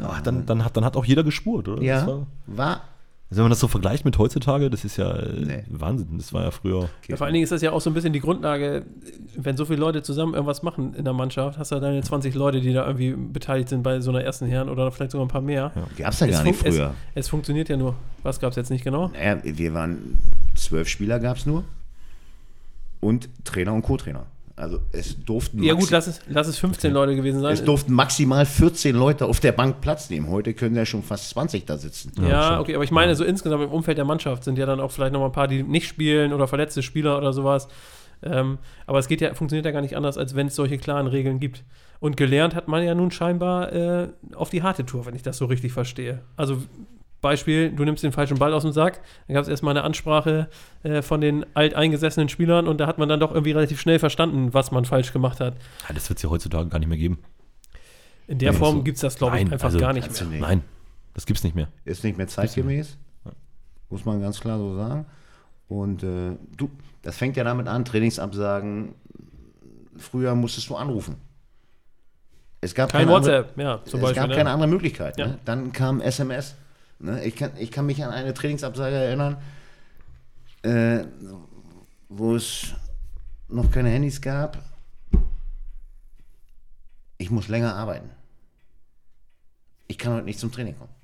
Ach, 0.00 0.20
dann, 0.22 0.46
dann, 0.46 0.64
hat, 0.64 0.76
dann 0.76 0.84
hat 0.84 0.96
auch 0.96 1.04
jeder 1.04 1.22
gespurt, 1.24 1.68
oder? 1.68 1.76
Das 1.76 1.84
Ja. 1.84 2.06
war, 2.06 2.26
War. 2.46 2.68
also 3.30 3.36
wenn 3.36 3.42
man 3.44 3.50
das 3.50 3.60
so 3.60 3.68
vergleicht 3.68 4.04
mit 4.04 4.16
heutzutage, 4.18 4.70
das 4.70 4.84
ist 4.84 4.96
ja 4.96 5.10
äh, 5.12 5.40
Nee. 5.44 5.64
Wahnsinn. 5.68 6.16
Das 6.16 6.32
war 6.32 6.44
ja 6.44 6.50
früher. 6.50 6.88
Ja, 7.08 7.16
vor 7.16 7.26
allen 7.26 7.34
Dingen 7.34 7.42
ist 7.44 7.52
das 7.52 7.60
ja 7.62 7.72
auch 7.72 7.80
so 7.80 7.90
ein 7.90 7.94
bisschen 7.94 8.12
die 8.12 8.20
Grundlage, 8.20 8.84
wenn 9.36 9.56
so 9.56 9.64
viele 9.66 9.78
Leute 9.80 10.02
zusammen 10.02 10.32
irgendwas 10.34 10.62
machen 10.62 10.94
in 10.94 11.04
der 11.04 11.12
Mannschaft, 11.12 11.58
hast 11.58 11.70
du 11.70 11.74
ja 11.76 11.80
deine 11.80 12.02
20 12.02 12.34
Leute, 12.34 12.60
die 12.60 12.72
da 12.72 12.86
irgendwie 12.86 13.12
beteiligt 13.12 13.68
sind 13.68 13.82
bei 13.82 14.00
so 14.00 14.10
einer 14.10 14.22
ersten 14.22 14.46
Herren 14.46 14.68
oder 14.68 14.90
vielleicht 14.92 15.10
sogar 15.12 15.26
ein 15.26 15.30
paar 15.30 15.40
mehr. 15.42 15.72
Gab's 15.98 16.20
ja 16.20 16.26
Es 16.26 16.32
gar 16.36 16.44
nicht 16.44 16.58
früher. 16.58 16.94
Es, 17.14 17.26
es 17.26 17.28
funktioniert 17.28 17.68
ja 17.68 17.76
nur. 17.76 17.94
Was 18.22 18.40
gab 18.40 18.50
es 18.50 18.56
jetzt 18.56 18.70
nicht 18.70 18.84
genau? 18.84 19.08
Naja, 19.08 19.38
wir 19.42 19.74
waren 19.74 20.18
zwölf 20.54 20.88
Spieler 20.88 21.18
gab's 21.20 21.44
nur. 21.46 21.64
Und 23.00 23.28
Trainer 23.44 23.72
und 23.74 23.82
Co-Trainer. 23.82 24.24
Also 24.56 24.80
es 24.92 25.24
durften, 25.24 25.62
Ja 25.62 25.74
gut, 25.74 25.90
lass 25.90 26.06
es, 26.06 26.20
lass 26.28 26.46
es 26.46 26.58
15 26.58 26.92
Leute 26.92 27.16
gewesen 27.16 27.40
sein. 27.40 27.54
es 27.54 27.64
durften 27.64 27.92
maximal 27.92 28.44
14 28.44 28.94
Leute 28.94 29.26
auf 29.26 29.40
der 29.40 29.52
Bank 29.52 29.80
Platz 29.80 30.10
nehmen. 30.10 30.28
Heute 30.28 30.52
können 30.54 30.76
ja 30.76 30.84
schon 30.84 31.02
fast 31.02 31.30
20 31.30 31.64
da 31.64 31.78
sitzen. 31.78 32.12
Ja, 32.28 32.60
okay, 32.60 32.74
aber 32.74 32.84
ich 32.84 32.90
meine, 32.90 33.14
so 33.16 33.24
insgesamt 33.24 33.62
im 33.64 33.70
Umfeld 33.70 33.98
der 33.98 34.04
Mannschaft 34.04 34.44
sind 34.44 34.58
ja 34.58 34.66
dann 34.66 34.80
auch 34.80 34.90
vielleicht 34.90 35.12
noch 35.12 35.20
mal 35.20 35.26
ein 35.26 35.32
paar, 35.32 35.48
die 35.48 35.62
nicht 35.62 35.86
spielen 35.88 36.32
oder 36.32 36.46
verletzte 36.48 36.82
Spieler 36.82 37.16
oder 37.18 37.32
sowas. 37.32 37.68
Ähm, 38.22 38.58
aber 38.86 38.98
es 38.98 39.08
geht 39.08 39.20
ja, 39.20 39.34
funktioniert 39.34 39.66
ja 39.66 39.72
gar 39.72 39.80
nicht 39.82 39.96
anders, 39.96 40.16
als 40.16 40.36
wenn 40.36 40.46
es 40.46 40.54
solche 40.54 40.78
klaren 40.78 41.06
Regeln 41.06 41.40
gibt. 41.40 41.64
Und 41.98 42.16
gelernt 42.16 42.54
hat 42.54 42.68
man 42.68 42.84
ja 42.84 42.94
nun 42.94 43.10
scheinbar 43.10 43.72
äh, 43.72 44.08
auf 44.34 44.50
die 44.50 44.62
harte 44.62 44.84
Tour, 44.84 45.06
wenn 45.06 45.14
ich 45.14 45.22
das 45.22 45.38
so 45.38 45.46
richtig 45.46 45.72
verstehe. 45.72 46.20
Also 46.36 46.58
Beispiel, 47.22 47.70
du 47.72 47.84
nimmst 47.84 48.02
den 48.02 48.12
falschen 48.12 48.36
Ball 48.38 48.52
aus 48.52 48.62
dem 48.62 48.72
Sack, 48.72 49.00
dann 49.26 49.34
gab 49.34 49.42
es 49.42 49.48
erstmal 49.48 49.72
eine 49.76 49.84
Ansprache 49.84 50.48
äh, 50.82 51.00
von 51.00 51.20
den 51.22 51.46
alteingesessenen 51.54 52.28
Spielern 52.28 52.68
und 52.68 52.78
da 52.78 52.86
hat 52.86 52.98
man 52.98 53.08
dann 53.08 53.20
doch 53.20 53.30
irgendwie 53.32 53.52
relativ 53.52 53.80
schnell 53.80 53.98
verstanden, 53.98 54.52
was 54.52 54.70
man 54.72 54.84
falsch 54.84 55.12
gemacht 55.14 55.40
hat. 55.40 55.54
Ja, 55.88 55.94
das 55.94 56.08
wird 56.10 56.18
es 56.18 56.22
ja 56.22 56.28
heutzutage 56.30 56.68
gar 56.68 56.78
nicht 56.80 56.88
mehr 56.88 56.98
geben. 56.98 57.18
In 58.26 58.38
der 58.38 58.52
Nee, 58.52 58.58
Form 58.58 58.76
so- 58.78 58.82
gibt 58.82 58.96
es 58.96 59.00
das, 59.00 59.16
glaube 59.16 59.36
ich, 59.36 59.42
einfach 59.50 59.64
also 59.64 59.78
gar 59.78 59.92
nicht 59.94 60.10
mehr. 60.20 60.28
nicht. 60.28 60.40
Nein, 60.40 60.62
das 61.14 61.24
gibt's 61.26 61.42
nicht 61.44 61.54
mehr. 61.56 61.68
Ist 61.84 62.04
nicht 62.04 62.18
mehr 62.18 62.28
zeitgemäß. 62.28 62.98
Muss 63.88 64.04
man 64.04 64.20
ganz 64.20 64.40
klar 64.40 64.58
so 64.58 64.74
sagen. 64.76 65.06
Und 65.68 66.02
äh, 66.02 66.32
du, 66.56 66.70
das 67.02 67.16
fängt 67.16 67.36
ja 67.36 67.44
damit 67.44 67.68
an, 67.68 67.84
Trainingsabsagen. 67.84 68.94
Früher 69.96 70.34
musstest 70.34 70.68
du 70.70 70.76
anrufen. 70.76 71.16
Es 72.60 72.74
gab 72.74 72.90
Kein 72.90 73.06
keine 73.06 73.16
andere- 73.16 73.38
WhatsApp, 73.44 73.58
ja, 73.58 73.80
zum 73.84 73.98
es 73.98 74.02
Beispiel. 74.02 74.22
gab 74.22 74.30
ne? 74.30 74.36
keine 74.36 74.50
andere 74.50 74.68
Möglichkeit. 74.68 75.18
Ja. 75.18 75.26
Ne? 75.28 75.38
Dann 75.44 75.72
kam 75.72 76.00
SMS. 76.00 76.54
Ne? 77.02 77.24
Ich, 77.24 77.34
kann, 77.34 77.52
ich 77.58 77.70
kann 77.70 77.86
mich 77.86 78.02
an 78.04 78.10
eine 78.10 78.32
Trainingsabsage 78.32 78.94
erinnern, 78.94 79.36
äh, 80.62 81.04
wo 82.08 82.36
es 82.36 82.74
noch 83.48 83.70
keine 83.70 83.90
Handys 83.90 84.20
gab. 84.20 84.62
Ich 87.18 87.30
muss 87.30 87.48
länger 87.48 87.74
arbeiten. 87.74 88.10
Ich 89.88 89.98
kann 89.98 90.14
heute 90.14 90.24
nicht 90.24 90.38
zum 90.38 90.52
Training 90.52 90.76
kommen. 90.78 90.94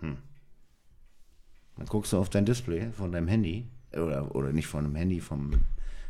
Hm. 0.00 0.18
Dann 1.76 1.86
guckst 1.86 2.12
du 2.12 2.18
auf 2.18 2.28
dein 2.28 2.44
Display 2.44 2.90
von 2.92 3.12
deinem 3.12 3.28
Handy, 3.28 3.66
oder, 3.92 4.34
oder 4.34 4.52
nicht 4.52 4.66
von 4.66 4.84
dem 4.84 4.94
Handy, 4.94 5.20
vom 5.20 5.64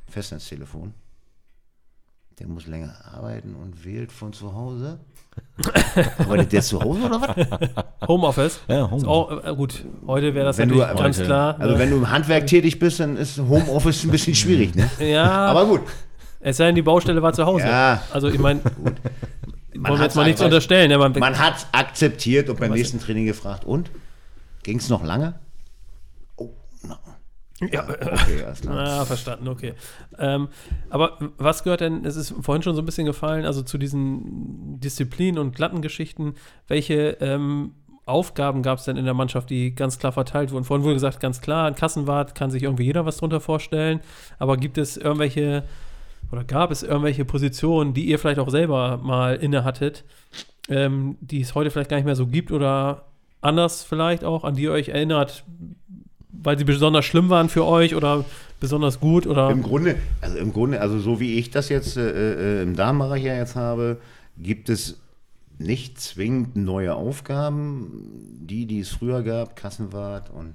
Festnetztelefon. 0.08 0.92
Der 2.38 2.46
muss 2.48 2.66
länger 2.66 2.94
arbeiten 3.14 3.54
und 3.54 3.84
wählt 3.84 4.12
von 4.12 4.32
zu 4.32 4.54
Hause. 4.54 4.98
Arbeitet 6.18 6.52
der 6.52 6.62
zu 6.62 6.80
Hause 6.80 7.00
oder 7.04 7.20
was? 7.20 8.08
Homeoffice. 8.08 8.60
Ja, 8.68 8.90
Homeoffice. 8.90 9.08
auch, 9.08 9.44
äh, 9.44 9.54
gut, 9.54 9.84
heute 10.06 10.34
wäre 10.34 10.44
das 10.46 10.58
Wenn 10.58 10.68
du 10.68 10.76
natürlich 10.76 10.98
ganz 11.02 11.16
heute- 11.18 11.26
klar. 11.26 11.56
Also 11.58 11.78
wenn 11.78 11.90
du 11.90 11.96
im 11.96 12.10
Handwerk 12.10 12.46
tätig 12.46 12.78
bist, 12.78 13.00
dann 13.00 13.16
ist 13.16 13.38
Homeoffice 13.38 14.04
ein 14.04 14.10
bisschen 14.10 14.34
schwierig, 14.34 14.74
ne? 14.74 14.88
ja, 14.98 15.24
Aber 15.46 15.64
gut. 15.66 15.80
es 16.40 16.58
sei 16.58 16.66
denn, 16.66 16.74
die 16.74 16.82
Baustelle 16.82 17.22
war 17.22 17.32
zu 17.32 17.44
Hause. 17.46 17.66
Ja. 17.66 18.02
Also 18.12 18.28
ich 18.28 18.38
meine, 18.38 18.60
wollen 18.64 19.98
wir 19.98 20.02
jetzt 20.02 20.16
mal 20.16 20.24
nichts 20.24 20.40
unterstellen. 20.42 20.90
Ne? 20.90 20.98
Man, 20.98 21.12
Man 21.18 21.38
hat 21.38 21.66
akzeptiert 21.72 22.50
und 22.50 22.60
beim 22.60 22.72
nächsten 22.72 23.00
Training 23.00 23.24
gefragt, 23.26 23.64
und? 23.64 23.90
Ging 24.62 24.78
es 24.78 24.88
noch 24.90 25.02
lange? 25.04 25.34
Ja, 27.60 27.88
Okay, 27.88 28.42
alles 28.44 28.60
klar. 28.60 29.00
Ah, 29.00 29.04
verstanden, 29.04 29.48
okay. 29.48 29.72
Ähm, 30.18 30.48
aber 30.90 31.18
was 31.38 31.62
gehört 31.64 31.80
denn, 31.80 32.04
es 32.04 32.16
ist 32.16 32.34
vorhin 32.42 32.62
schon 32.62 32.74
so 32.74 32.82
ein 32.82 32.86
bisschen 32.86 33.06
gefallen, 33.06 33.44
also 33.44 33.62
zu 33.62 33.78
diesen 33.78 34.78
Disziplinen 34.80 35.38
und 35.38 35.56
glatten 35.56 35.80
Geschichten, 35.80 36.34
welche 36.68 37.16
ähm, 37.20 37.72
Aufgaben 38.04 38.62
gab 38.62 38.78
es 38.78 38.84
denn 38.84 38.96
in 38.96 39.04
der 39.04 39.14
Mannschaft, 39.14 39.50
die 39.50 39.74
ganz 39.74 39.98
klar 39.98 40.12
verteilt 40.12 40.52
wurden? 40.52 40.64
Vorhin 40.64 40.84
wurde 40.84 40.94
gesagt, 40.94 41.18
ganz 41.18 41.40
klar, 41.40 41.66
ein 41.66 41.74
Kassenwart 41.74 42.34
kann 42.34 42.50
sich 42.50 42.62
irgendwie 42.62 42.84
jeder 42.84 43.04
was 43.04 43.16
drunter 43.16 43.40
vorstellen. 43.40 44.00
Aber 44.38 44.56
gibt 44.56 44.78
es 44.78 44.96
irgendwelche 44.96 45.64
oder 46.30 46.44
gab 46.44 46.70
es 46.70 46.82
irgendwelche 46.82 47.24
Positionen, 47.24 47.94
die 47.94 48.06
ihr 48.06 48.18
vielleicht 48.18 48.38
auch 48.38 48.50
selber 48.50 48.98
mal 48.98 49.36
inne 49.36 49.64
hattet, 49.64 50.04
ähm, 50.68 51.16
die 51.20 51.40
es 51.40 51.54
heute 51.54 51.70
vielleicht 51.70 51.90
gar 51.90 51.96
nicht 51.96 52.06
mehr 52.06 52.16
so 52.16 52.26
gibt 52.26 52.52
oder 52.52 53.06
anders 53.40 53.84
vielleicht 53.84 54.24
auch, 54.24 54.44
an 54.44 54.54
die 54.54 54.64
ihr 54.64 54.72
euch 54.72 54.88
erinnert, 54.88 55.44
weil 56.42 56.58
sie 56.58 56.64
besonders 56.64 57.04
schlimm 57.04 57.28
waren 57.28 57.48
für 57.48 57.64
euch 57.64 57.94
oder 57.94 58.24
besonders 58.60 59.00
gut 59.00 59.26
oder? 59.26 59.50
Im 59.50 59.62
Grunde, 59.62 59.96
also 60.20 60.36
im 60.38 60.52
Grunde, 60.52 60.80
also 60.80 60.98
so 60.98 61.20
wie 61.20 61.38
ich 61.38 61.50
das 61.50 61.68
jetzt 61.68 61.96
äh, 61.96 62.60
äh, 62.60 62.62
im 62.62 62.76
Damenbereich 62.76 63.24
ja 63.24 63.36
jetzt 63.36 63.56
habe, 63.56 63.98
gibt 64.38 64.68
es 64.68 64.98
nicht 65.58 66.00
zwingend 66.00 66.56
neue 66.56 66.94
Aufgaben, 66.94 67.90
die, 68.40 68.66
die 68.66 68.80
es 68.80 68.90
früher 68.90 69.22
gab, 69.22 69.56
Kassenwart 69.56 70.30
und 70.30 70.54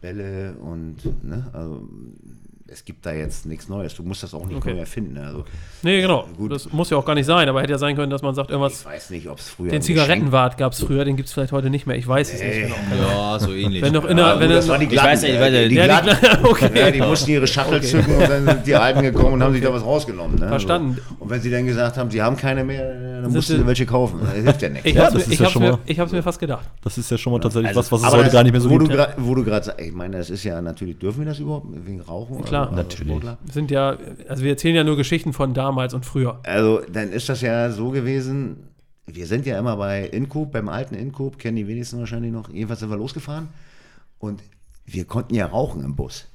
Bälle 0.00 0.54
und 0.60 0.96
ne, 1.22 1.50
also 1.52 1.86
es 2.72 2.84
gibt 2.84 3.04
da 3.04 3.12
jetzt 3.12 3.46
nichts 3.46 3.68
Neues. 3.68 3.94
Du 3.94 4.02
musst 4.04 4.22
das 4.22 4.32
auch 4.32 4.46
nicht 4.46 4.56
Okay. 4.58 4.72
neu 4.74 4.78
erfinden. 4.80 5.18
Also 5.18 5.44
Nee, 5.82 6.00
genau. 6.00 6.24
Gut. 6.36 6.52
Das 6.52 6.72
muss 6.72 6.88
ja 6.90 6.96
auch 6.96 7.04
gar 7.04 7.14
nicht 7.14 7.26
sein, 7.26 7.48
aber 7.48 7.60
hätte 7.62 7.72
ja 7.72 7.78
sein 7.78 7.96
können, 7.96 8.10
dass 8.10 8.22
man 8.22 8.34
sagt, 8.34 8.50
ich 8.50 8.52
irgendwas. 8.54 8.84
weiß 8.84 9.10
nicht, 9.10 9.28
ob 9.28 9.38
es 9.38 9.48
früher 9.48 9.70
Den 9.70 9.82
Zigarettenwart 9.82 10.56
gab 10.56 10.72
es 10.72 10.80
früher, 10.84 11.04
den 11.04 11.16
gibt 11.16 11.28
es 11.28 11.32
vielleicht 11.34 11.52
heute 11.52 11.68
nicht 11.70 11.86
mehr. 11.86 11.96
Ich 11.96 12.06
weiß 12.06 12.32
es 12.32 12.40
nicht 12.40 12.54
Nee. 12.54 12.62
genau. 12.62 13.08
Ja, 13.08 13.38
so 13.40 13.52
ähnlich. 13.52 13.82
Wenn 13.82 13.92
noch 13.92 14.04
in 14.04 14.16
Ja, 14.18 14.32
der, 14.32 14.40
wenn 14.40 14.48
gut, 14.48 14.56
das 14.56 14.68
waren 14.68 14.78
die 14.80 14.86
Ich 14.86 14.92
Glatten. 14.92 15.08
weiß 15.08 15.22
nicht, 15.22 15.34
äh, 15.34 15.40
weil 15.40 15.68
die, 15.68 15.74
Ja, 15.74 15.82
die 16.00 16.04
Glatten, 16.04 16.44
okay. 16.46 16.70
ja, 16.74 16.90
die 16.92 17.00
mussten 17.00 17.30
ihre 17.30 17.46
Shuttle 17.46 17.80
zücken 17.80 18.14
und 18.16 18.28
dann 18.28 18.44
sind 18.46 18.66
die 18.66 18.74
Alten 18.76 19.02
gekommen 19.02 19.32
und 19.34 19.42
haben 19.42 19.52
sich 19.52 19.62
da 19.62 19.72
was 19.72 19.82
rausgenommen. 19.82 20.38
Ne? 20.38 20.48
Verstanden. 20.48 20.96
So. 21.08 21.16
Und 21.24 21.30
wenn 21.30 21.40
sie 21.40 21.50
dann 21.50 21.66
gesagt 21.66 21.96
haben, 21.96 22.10
sie 22.10 22.22
haben 22.22 22.36
keine 22.36 22.62
mehr, 22.62 22.84
dann 22.94 23.24
Sind 23.24 23.34
mussten 23.34 23.56
sie- 23.58 23.66
welche 23.66 23.86
kaufen. 23.86 24.20
Das 24.22 24.32
hilft 24.34 24.62
ja 24.62 24.68
nichts. 24.68 24.86
ich 24.86 24.94
ist 24.94 25.28
ich 25.32 25.40
ja 25.40 25.58
mir, 25.58 26.18
ich 26.18 26.24
fast 26.24 26.38
gedacht. 26.38 26.68
Das 26.84 26.96
ist 26.98 27.10
ja 27.10 27.18
schon 27.18 27.32
mal 27.32 27.40
tatsächlich 27.40 27.68
Also, 27.68 27.80
was, 27.80 27.90
was 27.92 28.00
es 28.02 28.06
aber 28.06 28.18
heute 28.18 28.30
gar 28.30 28.42
nicht 28.44 28.52
mehr 28.52 28.60
so 28.60 28.68
gibt. 28.68 28.96
Wo 29.18 29.34
du 29.34 29.44
gerade 29.44 29.64
sagst, 29.66 29.80
ich 29.80 29.92
meine, 29.92 30.18
das 30.18 30.30
ist 30.30 30.44
ja 30.44 30.60
natürlich, 30.60 30.98
dürfen 30.98 31.20
wir 31.20 31.26
das 31.26 31.38
überhaupt 31.38 31.66
wegen 31.84 32.00
Rauchen? 32.00 32.44
Klar. 32.44 32.59
Also, 32.62 32.76
Natürlich. 32.76 33.22
Sind 33.52 33.70
ja, 33.70 33.96
also 34.28 34.42
wir 34.42 34.50
erzählen 34.50 34.76
ja 34.76 34.84
nur 34.84 34.96
Geschichten 34.96 35.32
von 35.32 35.54
damals 35.54 35.94
und 35.94 36.04
früher. 36.06 36.40
Also, 36.44 36.80
dann 36.92 37.10
ist 37.10 37.28
das 37.28 37.40
ja 37.40 37.70
so 37.70 37.90
gewesen, 37.90 38.56
wir 39.06 39.26
sind 39.26 39.46
ja 39.46 39.58
immer 39.58 39.76
bei 39.76 40.06
Incoop, 40.06 40.52
beim 40.52 40.68
alten 40.68 40.94
Incoop, 40.94 41.38
kennen 41.38 41.56
die 41.56 41.66
wenigsten 41.66 41.98
wahrscheinlich 41.98 42.32
noch, 42.32 42.48
jedenfalls 42.50 42.80
sind 42.80 42.90
wir 42.90 42.96
losgefahren 42.96 43.48
und 44.18 44.42
wir 44.86 45.04
konnten 45.04 45.34
ja 45.34 45.46
rauchen 45.46 45.82
im 45.84 45.96
Bus. 45.96 46.26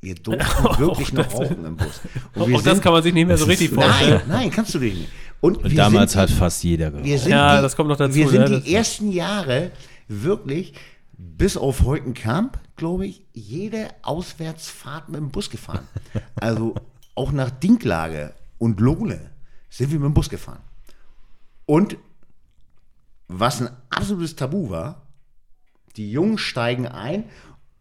Wir 0.00 0.14
durften 0.16 0.78
wirklich 0.78 1.12
noch 1.12 1.32
rauchen 1.32 1.64
im 1.64 1.76
Bus. 1.76 2.00
Und 2.34 2.42
Auch 2.42 2.62
das 2.62 2.74
sind- 2.74 2.82
kann 2.82 2.92
man 2.92 3.02
sich 3.02 3.14
nicht 3.14 3.26
mehr 3.26 3.38
so 3.38 3.44
richtig 3.46 3.70
vorstellen. 3.70 4.20
Nein, 4.26 4.38
nein, 4.42 4.50
kannst 4.50 4.74
du 4.74 4.78
dich 4.80 4.94
nicht. 4.94 5.08
Und, 5.40 5.64
Und 5.64 5.76
damals 5.76 6.12
sind, 6.12 6.20
hat 6.22 6.30
fast 6.30 6.62
jeder 6.64 6.90
geraucht. 6.90 7.04
wir 7.06 7.18
sind 7.18 7.30
Ja, 7.32 7.56
die, 7.56 7.62
das 7.62 7.74
kommt 7.76 7.88
noch 7.88 7.96
dazu, 7.96 8.14
Wir 8.14 8.28
sind 8.28 8.40
ja, 8.42 8.46
die 8.48 8.54
das- 8.54 8.66
ersten 8.68 9.10
Jahre 9.12 9.70
wirklich 10.08 10.74
bis 11.18 11.56
auf 11.56 11.84
Heukenkamp, 11.84 12.58
glaube 12.82 13.06
ich, 13.06 13.22
jede 13.32 13.90
Auswärtsfahrt 14.02 15.08
mit 15.08 15.20
dem 15.20 15.30
Bus 15.30 15.48
gefahren. 15.50 15.86
Also 16.34 16.74
auch 17.14 17.30
nach 17.30 17.50
Dinklage 17.50 18.34
und 18.58 18.80
Lohne 18.80 19.30
sind 19.70 19.92
wir 19.92 20.00
mit 20.00 20.06
dem 20.06 20.14
Bus 20.14 20.28
gefahren. 20.28 20.58
Und 21.64 21.96
was 23.28 23.60
ein 23.62 23.68
absolutes 23.88 24.34
Tabu 24.34 24.68
war, 24.70 25.02
die 25.96 26.10
Jungen 26.10 26.38
steigen 26.38 26.88
ein 26.88 27.22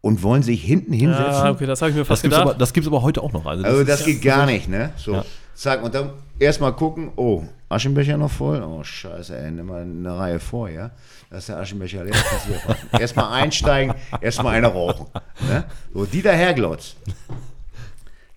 und 0.01 0.21
wollen 0.21 0.43
sich 0.43 0.63
hinten 0.63 0.93
hinsetzen. 0.93 1.25
Ja, 1.45 1.49
okay, 1.49 1.65
das 1.65 1.81
habe 1.81 1.89
ich 1.89 1.95
mir 1.95 2.01
Das 2.01 2.07
fast 2.07 2.21
gibt 2.21 2.33
es 2.35 2.39
aber, 2.39 2.51
gedacht. 2.51 2.61
das 2.61 2.73
gibt's 2.73 2.87
aber 2.87 3.01
heute 3.01 3.23
auch 3.23 3.33
noch. 3.33 3.47
Also, 3.47 3.63
Also 3.65 3.79
ist- 3.81 3.87
das 3.89 4.05
geht 4.05 4.21
gar 4.21 4.45
nicht, 4.45 4.69
ne? 4.69 4.93
So, 4.97 5.13
Ja. 5.13 5.25
Zack, 5.53 5.83
und 5.83 5.93
dann 5.93 6.11
erstmal 6.39 6.73
gucken, 6.73 7.11
oh, 7.15 7.43
Aschenbecher 7.69 8.17
noch 8.17 8.31
voll? 8.31 8.61
Oh, 8.61 8.83
scheiße, 8.83 9.37
ey, 9.37 9.51
nimm 9.51 9.67
mal 9.67 9.81
eine 9.81 10.17
Reihe 10.17 10.39
vor, 10.39 10.69
ja? 10.69 10.91
Da 11.29 11.37
ist 11.37 11.49
der 11.49 11.57
Aschenbecher 11.57 12.03
leer. 12.03 12.15
erstmal 12.99 13.31
einsteigen, 13.41 13.95
erstmal 14.19 14.55
eine 14.55 14.67
rauchen. 14.67 15.07
Ne? 15.47 15.63
So, 15.93 16.05
Dieter 16.05 16.33
Herglotz 16.33 16.95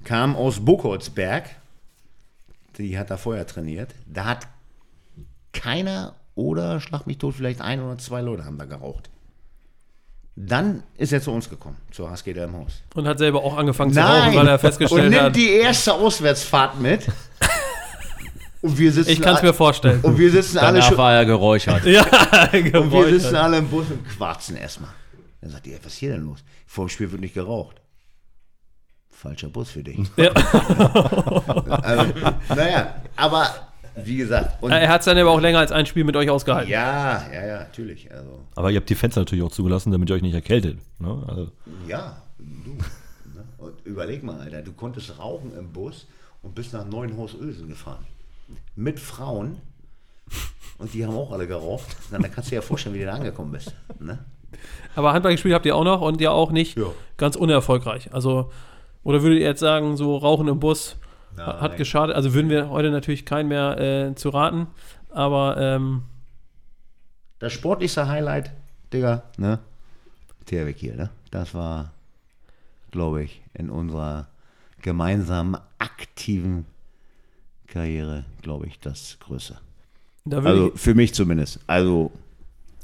kam 0.04 0.36
aus 0.36 0.64
Buchholzberg, 0.64 1.50
die 2.78 2.98
hat 2.98 3.10
da 3.10 3.16
vorher 3.16 3.46
trainiert, 3.46 3.94
da 4.06 4.26
hat 4.26 4.46
keiner 5.52 6.14
oder, 6.34 6.80
schlag 6.80 7.06
mich 7.06 7.18
tot, 7.18 7.34
vielleicht 7.34 7.60
ein 7.60 7.80
oder 7.80 7.98
zwei 7.98 8.20
Leute 8.20 8.44
haben 8.44 8.58
da 8.58 8.64
geraucht. 8.64 9.10
Dann 10.37 10.82
ist 10.97 11.12
er 11.12 11.22
zu 11.22 11.30
uns 11.30 11.49
gekommen, 11.49 11.76
zur 11.93 12.11
HSG 12.11 12.35
Haus. 12.53 12.82
Und 12.95 13.07
hat 13.07 13.18
selber 13.18 13.43
auch 13.45 13.57
angefangen 13.57 13.93
zu 13.93 14.01
rauchen, 14.01 14.35
weil 14.35 14.49
er 14.49 14.55
und 14.55 14.61
festgestellt 14.61 15.11
nimmt 15.11 15.22
hat, 15.22 15.37
die 15.37 15.51
erste 15.51 15.95
Auswärtsfahrt 15.95 16.80
mit. 16.80 17.07
Und 18.64 18.78
wir 18.78 18.91
sitzen 18.93 19.11
ich 19.11 19.20
kann 19.20 19.37
es 19.37 19.43
mir 19.43 19.53
vorstellen. 19.53 20.01
Und 20.01 20.16
wir 20.16 20.30
sitzen 20.30 20.57
alle 20.57 20.78
Danach 20.78 20.89
schon, 20.89 20.97
war 20.97 21.12
er 21.12 21.26
geräuchert. 21.26 21.85
ja, 21.85 22.03
und 22.51 22.91
wir 22.93 23.11
sitzen 23.11 23.37
alle 23.37 23.59
im 23.59 23.68
Bus 23.68 23.85
und 23.91 24.09
quarzen 24.09 24.57
erstmal. 24.57 24.89
Dann 25.43 25.51
sagt 25.51 25.66
ihr, 25.66 25.76
was 25.82 25.93
ist 25.93 25.99
hier 25.99 26.12
denn 26.12 26.24
los? 26.24 26.43
Vor 26.66 26.87
dem 26.87 26.89
Spiel 26.89 27.12
wird 27.12 27.20
nicht 27.20 27.35
geraucht. 27.35 27.82
Falscher 29.11 29.49
Bus 29.49 29.68
für 29.68 29.82
dich. 29.82 29.99
Ja. 30.16 30.30
Also, 31.82 32.12
naja, 32.49 32.95
aber 33.16 33.51
wie 33.97 34.16
gesagt, 34.16 34.62
und 34.62 34.70
Er 34.72 34.88
hat 34.88 35.01
es 35.01 35.05
dann 35.05 35.16
aber 35.18 35.30
auch 35.30 35.40
länger 35.40 35.59
als 35.61 35.72
ein 35.72 35.86
Spiel 35.86 36.05
mit 36.05 36.16
euch 36.16 36.28
ausgehalten. 36.30 36.70
ja, 36.70 37.22
ja, 37.32 37.47
ja, 37.47 37.59
natürlich. 37.61 38.11
Also, 38.12 38.40
aber 38.57 38.70
ihr 38.70 38.78
habt 38.78 38.88
die 38.90 38.95
Fenster 38.95 39.20
natürlich 39.20 39.45
auch 39.45 39.53
zugelassen, 39.53 39.90
damit 39.92 40.11
ihr 40.11 40.16
euch 40.16 40.22
nicht 40.22 40.34
erkältet. 40.34 40.78
Ne? 40.99 41.22
Also, 41.28 41.51
ja, 41.88 42.22
du. 42.38 42.72
Ne? 42.74 43.45
Und 43.59 43.74
überleg 43.84 44.22
mal, 44.22 44.40
Alter, 44.40 44.62
du 44.62 44.72
konntest 44.72 45.18
rauchen 45.18 45.53
im 45.57 45.72
Bus 45.72 46.07
und 46.42 46.55
bist 46.55 46.72
nach 46.72 46.84
Neuenhaus-Ösen 46.86 47.68
gefahren. 47.68 48.05
Mit 48.76 48.99
Frauen. 49.01 49.59
Und 50.78 50.92
die 50.92 51.07
haben 51.07 51.14
auch 51.16 51.30
alle 51.32 51.47
geraucht. 51.47 51.97
Na, 52.11 52.18
dann 52.18 52.32
kannst 52.32 52.49
du 52.49 52.51
dir 52.51 52.57
ja 52.57 52.62
vorstellen, 52.62 52.95
wie 52.97 53.01
du 53.01 53.07
da 53.07 53.12
angekommen 53.12 53.53
bist. 53.53 53.72
Ne? 54.01 54.18
Aber 54.97 55.12
Handball 55.12 55.32
gespielt 55.32 55.55
habt 55.55 55.66
ihr 55.66 55.76
auch 55.76 55.84
noch 55.84 56.01
und 56.01 56.20
ja 56.20 56.30
auch 56.30 56.51
nicht 56.51 56.76
Ja. 56.76 56.86
ganz 57.16 57.36
unerfolgreich. 57.36 58.12
Also, 58.12 58.51
oder 59.05 59.22
würdet 59.22 59.38
ihr 59.40 59.47
jetzt 59.47 59.61
sagen, 59.61 59.97
so 59.97 60.16
Rauchen 60.16 60.49
im 60.49 60.59
Bus 60.61 60.97
ha- 61.39 61.61
hat 61.61 61.70
Nein. 61.72 61.78
geschadet? 61.78 62.14
Also 62.16 62.35
würden 62.35 62.51
wir 62.51 62.68
heute 62.70 62.91
natürlich 62.91 63.24
keinen 63.24 63.49
mehr 63.49 63.78
äh, 63.78 64.14
zu 64.14 64.28
raten. 64.30 64.66
Aber 65.11 65.57
ähm, 65.59 66.03
Das 67.39 67.53
sportlichste 67.53 68.09
Highlight, 68.09 68.51
Digga, 68.93 69.22
ne? 69.37 69.59
THW 70.47 70.72
Kiel, 70.72 70.97
ne? 70.97 71.11
Das 71.30 71.55
war, 71.55 71.93
glaube 72.91 73.22
ich, 73.24 73.41
in 73.55 73.70
unserer 73.70 74.26
gemeinsamen 74.82 75.57
aktiven 75.78 76.66
Karriere, 77.66 78.24
glaube 78.43 78.66
ich, 78.66 78.78
das 78.80 79.16
Größte. 79.20 79.57
Also 80.30 80.72
für 80.74 80.95
mich 80.95 81.12
zumindest. 81.14 81.61
Also, 81.66 82.12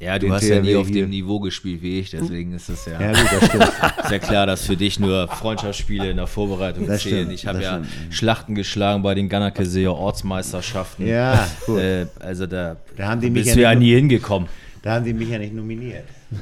Ja, 0.01 0.17
du 0.17 0.31
hast 0.33 0.43
ja 0.47 0.59
nie 0.59 0.69
THW 0.71 0.75
auf 0.77 0.87
hier. 0.87 1.03
dem 1.03 1.11
Niveau 1.11 1.39
gespielt 1.39 1.81
wie 1.83 1.99
ich, 1.99 2.09
deswegen 2.09 2.53
ist 2.53 2.69
es 2.69 2.85
ja, 2.87 2.99
ja 2.99 3.11
gut, 3.11 3.31
das 3.31 3.45
stimmt. 3.49 3.63
ist 4.03 4.11
ja 4.11 4.19
klar, 4.19 4.47
dass 4.47 4.65
für 4.65 4.75
dich 4.75 4.99
nur 4.99 5.27
Freundschaftsspiele 5.27 6.09
in 6.09 6.17
der 6.17 6.25
Vorbereitung 6.25 6.87
Das 6.87 7.03
zählen. 7.03 7.17
stimmt, 7.25 7.33
Ich 7.33 7.45
habe 7.45 7.61
ja 7.61 7.83
stimmt. 7.83 8.13
Schlachten 8.13 8.55
geschlagen 8.55 9.03
bei 9.03 9.13
den 9.13 9.29
Gannake-Seer 9.29 9.93
Ortsmeisterschaften. 9.93 11.05
ja, 11.07 11.47
gut. 11.67 11.79
Äh, 11.79 12.07
also 12.19 12.47
da, 12.47 12.77
Da 12.97 13.09
haben 13.09 13.21
die 13.21 13.29
mich 13.29 13.43
bist 13.43 13.49
ja 13.49 13.55
du 13.55 13.61
ja 13.61 13.75
nie 13.75 13.93
hingekommen. 13.93 14.49
Da 14.81 14.93
haben 14.95 15.05
die 15.05 15.13
mich 15.13 15.29
ja 15.29 15.37
nicht 15.37 15.53
nominiert. 15.53 16.05
Ja, 16.31 16.37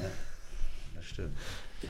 das 0.96 1.06
stimmt. 1.06 1.32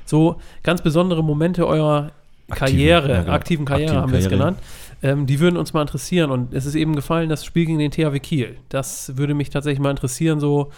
so 0.05 0.41
ganz 0.63 0.81
besondere 0.81 1.23
Momente 1.23 1.67
eurer 1.67 2.11
Karriere, 2.49 3.09
ja, 3.11 3.21
genau. 3.21 3.31
aktiven 3.33 3.65
Karriere 3.65 3.89
Aktiven 3.91 4.01
haben 4.01 4.11
wir 4.11 4.19
es 4.19 4.27
genannt. 4.29 4.57
Ähm, 5.03 5.27
die 5.27 5.39
würden 5.39 5.55
uns 5.55 5.71
mal 5.73 5.81
interessieren. 5.81 6.31
Und 6.31 6.51
es 6.51 6.65
ist 6.65 6.73
eben 6.73 6.95
gefallen, 6.95 7.29
das 7.29 7.45
Spiel 7.45 7.67
gegen 7.67 7.77
den 7.77 7.91
THW 7.91 8.19
Kiel. 8.19 8.57
Das 8.69 9.15
würde 9.17 9.35
mich 9.35 9.51
tatsächlich 9.51 9.79
mal 9.79 9.91
interessieren, 9.91 10.39
so 10.39 10.71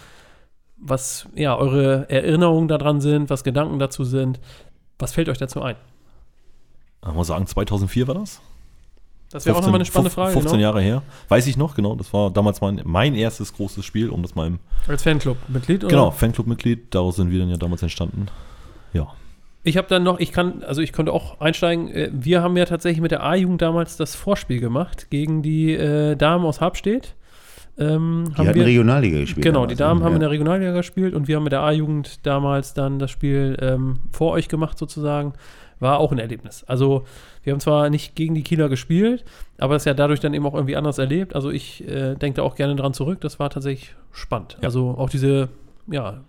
was 0.82 1.28
ja 1.34 1.56
eure 1.56 2.10
Erinnerungen 2.10 2.68
daran 2.68 3.00
sind, 3.00 3.30
was 3.30 3.44
Gedanken 3.44 3.78
dazu 3.78 4.04
sind. 4.04 4.40
Was 4.98 5.12
fällt 5.12 5.28
euch 5.28 5.38
dazu 5.38 5.62
ein? 5.62 5.76
kann 7.02 7.16
man 7.16 7.24
sagen, 7.24 7.46
2004 7.46 8.06
war 8.06 8.14
das? 8.14 8.40
Das 9.30 9.46
wäre 9.46 9.56
auch 9.56 9.62
nochmal 9.62 9.76
eine 9.76 9.86
spannende 9.86 10.10
Frage. 10.10 10.32
15 10.32 10.52
genau. 10.52 10.62
Jahre 10.62 10.82
her. 10.82 11.02
Weiß 11.28 11.46
ich 11.46 11.56
noch, 11.56 11.74
genau. 11.74 11.96
Das 11.96 12.12
war 12.12 12.30
damals 12.30 12.60
mein, 12.60 12.82
mein 12.84 13.14
erstes 13.14 13.54
großes 13.54 13.84
Spiel, 13.84 14.10
um 14.10 14.22
das 14.22 14.34
mal 14.34 14.46
im. 14.46 14.58
Als 14.86 15.02
Fanclub-Mitglied? 15.02 15.84
oder? 15.84 15.90
Genau, 15.90 16.10
Fanclub-Mitglied. 16.10 16.94
Daraus 16.94 17.16
sind 17.16 17.30
wir 17.30 17.38
dann 17.38 17.48
ja 17.48 17.56
damals 17.56 17.82
entstanden. 17.82 18.26
Ja. 18.92 19.08
Ich 19.64 19.78
habe 19.78 19.88
dann 19.88 20.02
noch, 20.02 20.20
ich 20.20 20.32
kann, 20.32 20.62
also 20.64 20.82
ich 20.82 20.92
konnte 20.92 21.12
auch 21.12 21.40
einsteigen. 21.40 21.88
Äh, 21.88 22.10
Wir 22.12 22.42
haben 22.42 22.56
ja 22.56 22.66
tatsächlich 22.66 23.00
mit 23.00 23.10
der 23.10 23.22
A-Jugend 23.22 23.62
damals 23.62 23.96
das 23.96 24.14
Vorspiel 24.14 24.60
gemacht 24.60 25.08
gegen 25.08 25.42
die 25.42 25.72
äh, 25.72 26.14
Damen 26.14 26.44
aus 26.44 26.60
Habstedt. 26.60 27.14
Ähm, 27.78 28.24
Die 28.28 28.34
haben 28.34 28.48
hatten 28.48 28.58
wir, 28.58 28.66
Regionalliga 28.66 29.20
gespielt. 29.20 29.44
genau, 29.44 29.66
die 29.66 29.76
Damen 29.76 30.00
ne? 30.00 30.04
haben 30.04 30.12
ja. 30.12 30.16
in 30.16 30.20
der 30.20 30.30
Regionalliga 30.30 30.72
gespielt 30.72 31.14
und 31.14 31.26
wir 31.26 31.36
haben 31.36 31.44
mit 31.44 31.52
der 31.52 31.62
A-Jugend 31.62 32.26
damals 32.26 32.74
dann 32.74 32.98
das 32.98 33.10
Spiel 33.10 33.56
ähm, 33.60 33.94
vor 34.10 34.32
euch 34.32 34.48
gemacht 34.48 34.78
sozusagen. 34.78 35.32
War 35.80 35.98
auch 35.98 36.12
ein 36.12 36.18
Erlebnis. 36.18 36.62
Also 36.64 37.04
wir 37.42 37.52
haben 37.52 37.60
zwar 37.60 37.90
nicht 37.90 38.14
gegen 38.14 38.34
die 38.34 38.42
Kieler 38.42 38.68
gespielt, 38.68 39.24
aber 39.58 39.74
es 39.74 39.84
ja 39.84 39.94
dadurch 39.94 40.20
dann 40.20 40.32
eben 40.32 40.46
auch 40.46 40.54
irgendwie 40.54 40.76
anders 40.76 40.98
erlebt. 40.98 41.34
Also 41.34 41.50
ich 41.50 41.86
äh, 41.88 42.14
denke 42.14 42.36
da 42.36 42.42
auch 42.42 42.54
gerne 42.54 42.76
dran 42.76 42.94
zurück. 42.94 43.20
Das 43.20 43.40
war 43.40 43.50
tatsächlich 43.50 43.96
spannend. 44.12 44.58
Also 44.62 44.90
auch 44.96 45.10
diese, 45.10 45.48
ja, 45.90 46.20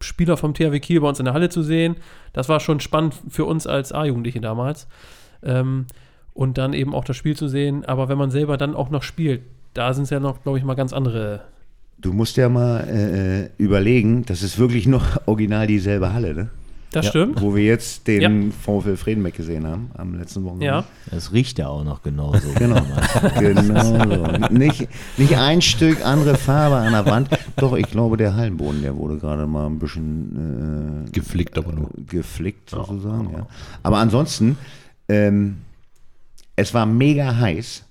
Spieler 0.00 0.36
vom 0.36 0.54
THW 0.54 0.80
Kiel 0.80 1.00
bei 1.00 1.08
uns 1.08 1.18
in 1.18 1.24
der 1.24 1.34
Halle 1.34 1.50
zu 1.50 1.62
sehen, 1.62 1.96
das 2.32 2.48
war 2.48 2.58
schon 2.58 2.80
spannend 2.80 3.14
für 3.28 3.44
uns 3.44 3.66
als 3.66 3.92
A-Jugendliche 3.92 4.40
damals. 4.40 4.88
Ähm, 5.42 5.86
und 6.32 6.58
dann 6.58 6.72
eben 6.72 6.94
auch 6.94 7.04
das 7.04 7.16
Spiel 7.16 7.36
zu 7.36 7.46
sehen. 7.46 7.84
Aber 7.84 8.08
wenn 8.08 8.18
man 8.18 8.30
selber 8.30 8.56
dann 8.56 8.74
auch 8.74 8.90
noch 8.90 9.04
spielt, 9.04 9.42
da 9.74 9.92
sind 9.92 10.04
es 10.04 10.10
ja 10.10 10.20
noch, 10.20 10.42
glaube 10.42 10.58
ich, 10.58 10.64
mal 10.64 10.74
ganz 10.74 10.92
andere 10.92 11.42
du 11.98 12.12
musst 12.12 12.36
ja 12.36 12.48
mal 12.50 13.50
äh, 13.58 13.62
überlegen, 13.62 14.24
das 14.26 14.42
ist 14.42 14.58
wirklich 14.58 14.86
noch 14.86 15.04
original 15.26 15.66
dieselbe 15.66 16.12
Halle, 16.12 16.34
ne? 16.34 16.48
Das 16.90 17.06
stimmt. 17.08 17.40
Wo 17.40 17.56
wir 17.56 17.64
jetzt 17.64 18.06
den 18.06 18.20
Ja. 18.20 18.50
VfL 18.80 18.96
Friedenbeck 18.96 19.34
gesehen 19.34 19.66
haben 19.66 19.90
am 19.96 20.14
letzten 20.16 20.44
Wochenende. 20.44 20.66
Ja. 20.66 20.84
Das 21.10 21.32
riecht 21.32 21.58
ja 21.58 21.66
auch 21.66 21.82
noch 21.82 22.02
genauso. 22.02 22.46
Genau, 22.58 22.80
genau 23.40 23.82
so. 23.82 24.54
Nicht, 24.54 24.86
nicht 25.16 25.36
ein 25.36 25.60
Stück 25.60 26.06
andere 26.06 26.36
Farbe 26.36 26.76
an 26.76 26.92
der 26.92 27.04
Wand. 27.06 27.30
Doch, 27.56 27.74
ich 27.74 27.86
glaube, 27.90 28.16
der 28.16 28.36
Hallenboden, 28.36 28.82
der 28.82 28.94
wurde 28.96 29.16
gerade 29.18 29.44
mal 29.48 29.66
ein 29.66 29.80
bisschen 29.80 31.06
äh, 31.08 31.10
Geflickt 31.10 31.58
aber 31.58 31.72
nur. 31.72 31.90
geflickt 32.06 32.70
sozusagen. 32.70 33.30
Ja. 33.32 33.46
Aber 33.82 33.98
ansonsten, 33.98 34.56
ähm, 35.08 35.56
es 36.54 36.74
war 36.74 36.86
mega 36.86 37.34
heiß. 37.36 37.82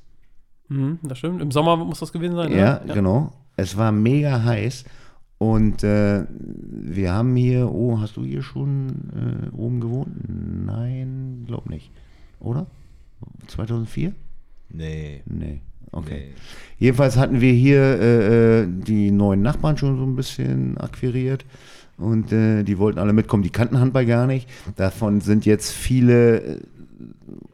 Mhm, 0.73 0.99
das 1.03 1.19
stimmt. 1.19 1.41
Im 1.41 1.51
Sommer 1.51 1.77
muss 1.77 1.99
das 1.99 2.11
gewesen 2.11 2.35
sein, 2.35 2.49
ne? 2.49 2.57
Ja, 2.57 2.81
genau. 2.93 3.31
Es 3.55 3.77
war 3.77 3.91
mega 3.91 4.43
heiß. 4.43 4.85
Und 5.37 5.83
äh, 5.83 6.23
wir 6.29 7.11
haben 7.11 7.35
hier, 7.35 7.69
oh, 7.71 7.99
hast 7.99 8.17
du 8.17 8.23
hier 8.23 8.41
schon 8.41 9.49
äh, 9.51 9.55
oben 9.55 9.81
gewohnt? 9.81 10.09
Nein, 10.65 11.43
glaub 11.45 11.69
nicht. 11.69 11.91
Oder? 12.39 12.65
2004? 13.47 14.13
Nee. 14.69 15.21
Nee. 15.25 15.59
Okay. 15.91 16.27
Nee. 16.27 16.33
Jedenfalls 16.79 17.17
hatten 17.17 17.41
wir 17.41 17.53
hier 17.53 17.81
äh, 17.81 18.61
äh, 18.61 18.67
die 18.67 19.11
neuen 19.11 19.41
Nachbarn 19.41 19.77
schon 19.77 19.97
so 19.97 20.03
ein 20.03 20.15
bisschen 20.15 20.77
akquiriert 20.77 21.45
und 21.97 22.31
äh, 22.31 22.63
die 22.63 22.77
wollten 22.77 22.99
alle 22.99 23.13
mitkommen. 23.13 23.43
Die 23.43 23.49
kannten 23.49 23.79
Handball 23.79 24.05
gar 24.05 24.25
nicht. 24.27 24.49
Davon 24.75 25.21
sind 25.21 25.45
jetzt 25.45 25.71
viele, 25.71 26.41
äh, 26.41 26.59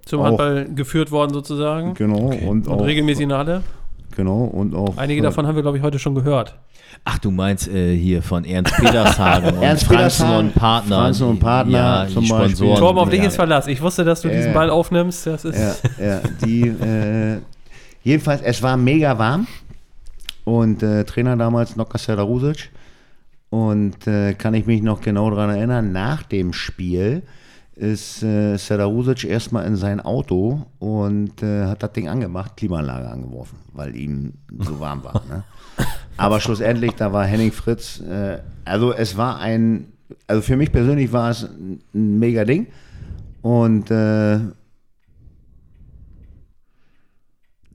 Zum 0.06 0.22
Auch. 0.22 0.26
Handball 0.26 0.66
geführt 0.74 1.12
worden 1.12 1.34
sozusagen. 1.34 1.94
genau, 1.94 2.18
und, 2.32 2.68
Und 2.68 2.68
auch, 2.68 2.86
regelmäßig 2.86 3.24
in 3.24 3.30
der 3.30 3.38
Halle. 3.38 3.64
genau, 4.16 4.44
und 4.46 4.76
auch 4.76 4.98
Einige 4.98 5.20
äh, 5.22 5.24
davon 5.24 5.48
haben 5.48 5.56
wir, 5.56 5.62
glaube 5.62 5.78
ich, 5.78 5.84
heute 5.84 6.00
schon 6.00 6.16
gehört. 6.16 6.56
Ach, 7.06 7.20
du 7.20 7.32
meinst 7.32 7.68
äh, 7.68 7.96
hier 7.96 8.22
von 8.22 8.44
Ernst 8.46 8.76
Petershagen 8.76 9.50
und 9.58 9.64
Ernst 9.64 9.84
Franzen 9.86 10.26
Petershagen, 10.26 10.48
und 10.48 10.56
Partner. 10.56 10.96
Franzen 10.98 11.28
und 11.28 11.40
Partner 11.40 11.78
ja, 11.78 12.08
zum 12.08 12.24
die 12.24 12.30
Beispiel. 12.30 12.50
Sponsoren. 12.50 12.80
Torben, 12.80 13.00
auf 13.00 13.10
dich 13.10 13.22
ja. 13.22 13.28
ist 13.28 13.36
Verlass. 13.36 13.68
Ich 13.68 13.82
wusste, 13.82 14.04
dass 14.04 14.22
du 14.22 14.28
Ja, 14.30 14.36
diesen. 14.36 14.54
Ball 14.54 14.70
aufnimmst. 14.70 15.28
Das 15.28 15.46
ist 15.46 15.58
Ja, 15.58 15.76
ja, 16.04 16.22
die, 16.44 16.68
äh, 16.68 17.38
jedenfalls, 18.04 18.42
es 18.42 18.62
war 18.64 18.76
mega 18.78 19.18
warm 19.18 19.48
und 20.46 20.84
äh, 20.84 21.04
Trainer 21.04 21.38
damals 21.38 21.76
Noka 21.76 21.98
Selarusic 21.98 22.72
und 23.50 24.08
äh, 24.08 24.34
kann 24.34 24.54
ich 24.54 24.66
mich 24.66 24.82
noch 24.82 25.02
genau 25.02 25.30
daran 25.30 25.52
erinnern, 25.52 25.92
nach 25.92 26.24
dem 26.24 26.54
Spiel 26.54 27.24
ist 27.80 28.24
äh, 28.24 28.58
Selarusic 28.58 29.24
erstmal 29.24 29.66
in 29.66 29.78
sein 29.78 30.02
Auto 30.02 30.66
und 30.80 31.42
äh, 31.42 31.66
hat 31.66 31.82
das 31.82 31.94
Ding 31.94 32.10
angemacht, 32.10 32.58
Klimaanlage 32.58 33.10
angeworfen, 33.10 33.58
weil 33.72 33.96
ihm 33.96 34.34
so 34.60 34.80
warm 34.82 35.04
war. 35.04 35.24
Ne? 35.30 35.44
Aber 36.18 36.42
schlussendlich, 36.42 36.92
da 36.96 37.14
war 37.14 37.26
Henning 37.26 37.54
Fritz, 37.54 38.02
äh, 38.02 38.40
also 38.66 38.94
es 38.94 39.16
war 39.16 39.40
ein, 39.40 39.94
also 40.28 40.42
für 40.42 40.58
mich 40.58 40.74
persönlich 40.74 41.14
war 41.14 41.32
es 41.32 41.44
ein, 41.44 41.82
mega 41.94 42.44
Ding 42.44 42.68
und 43.42 43.90
äh, 43.90 44.40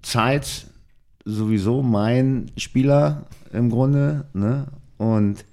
Zeit 0.02 0.66
sowieso 1.24 1.82
mein 1.82 2.50
Spieler 2.58 3.24
im 3.54 3.70
Grunde. 3.70 4.26
Ne? 4.34 4.66
Und 4.98 5.46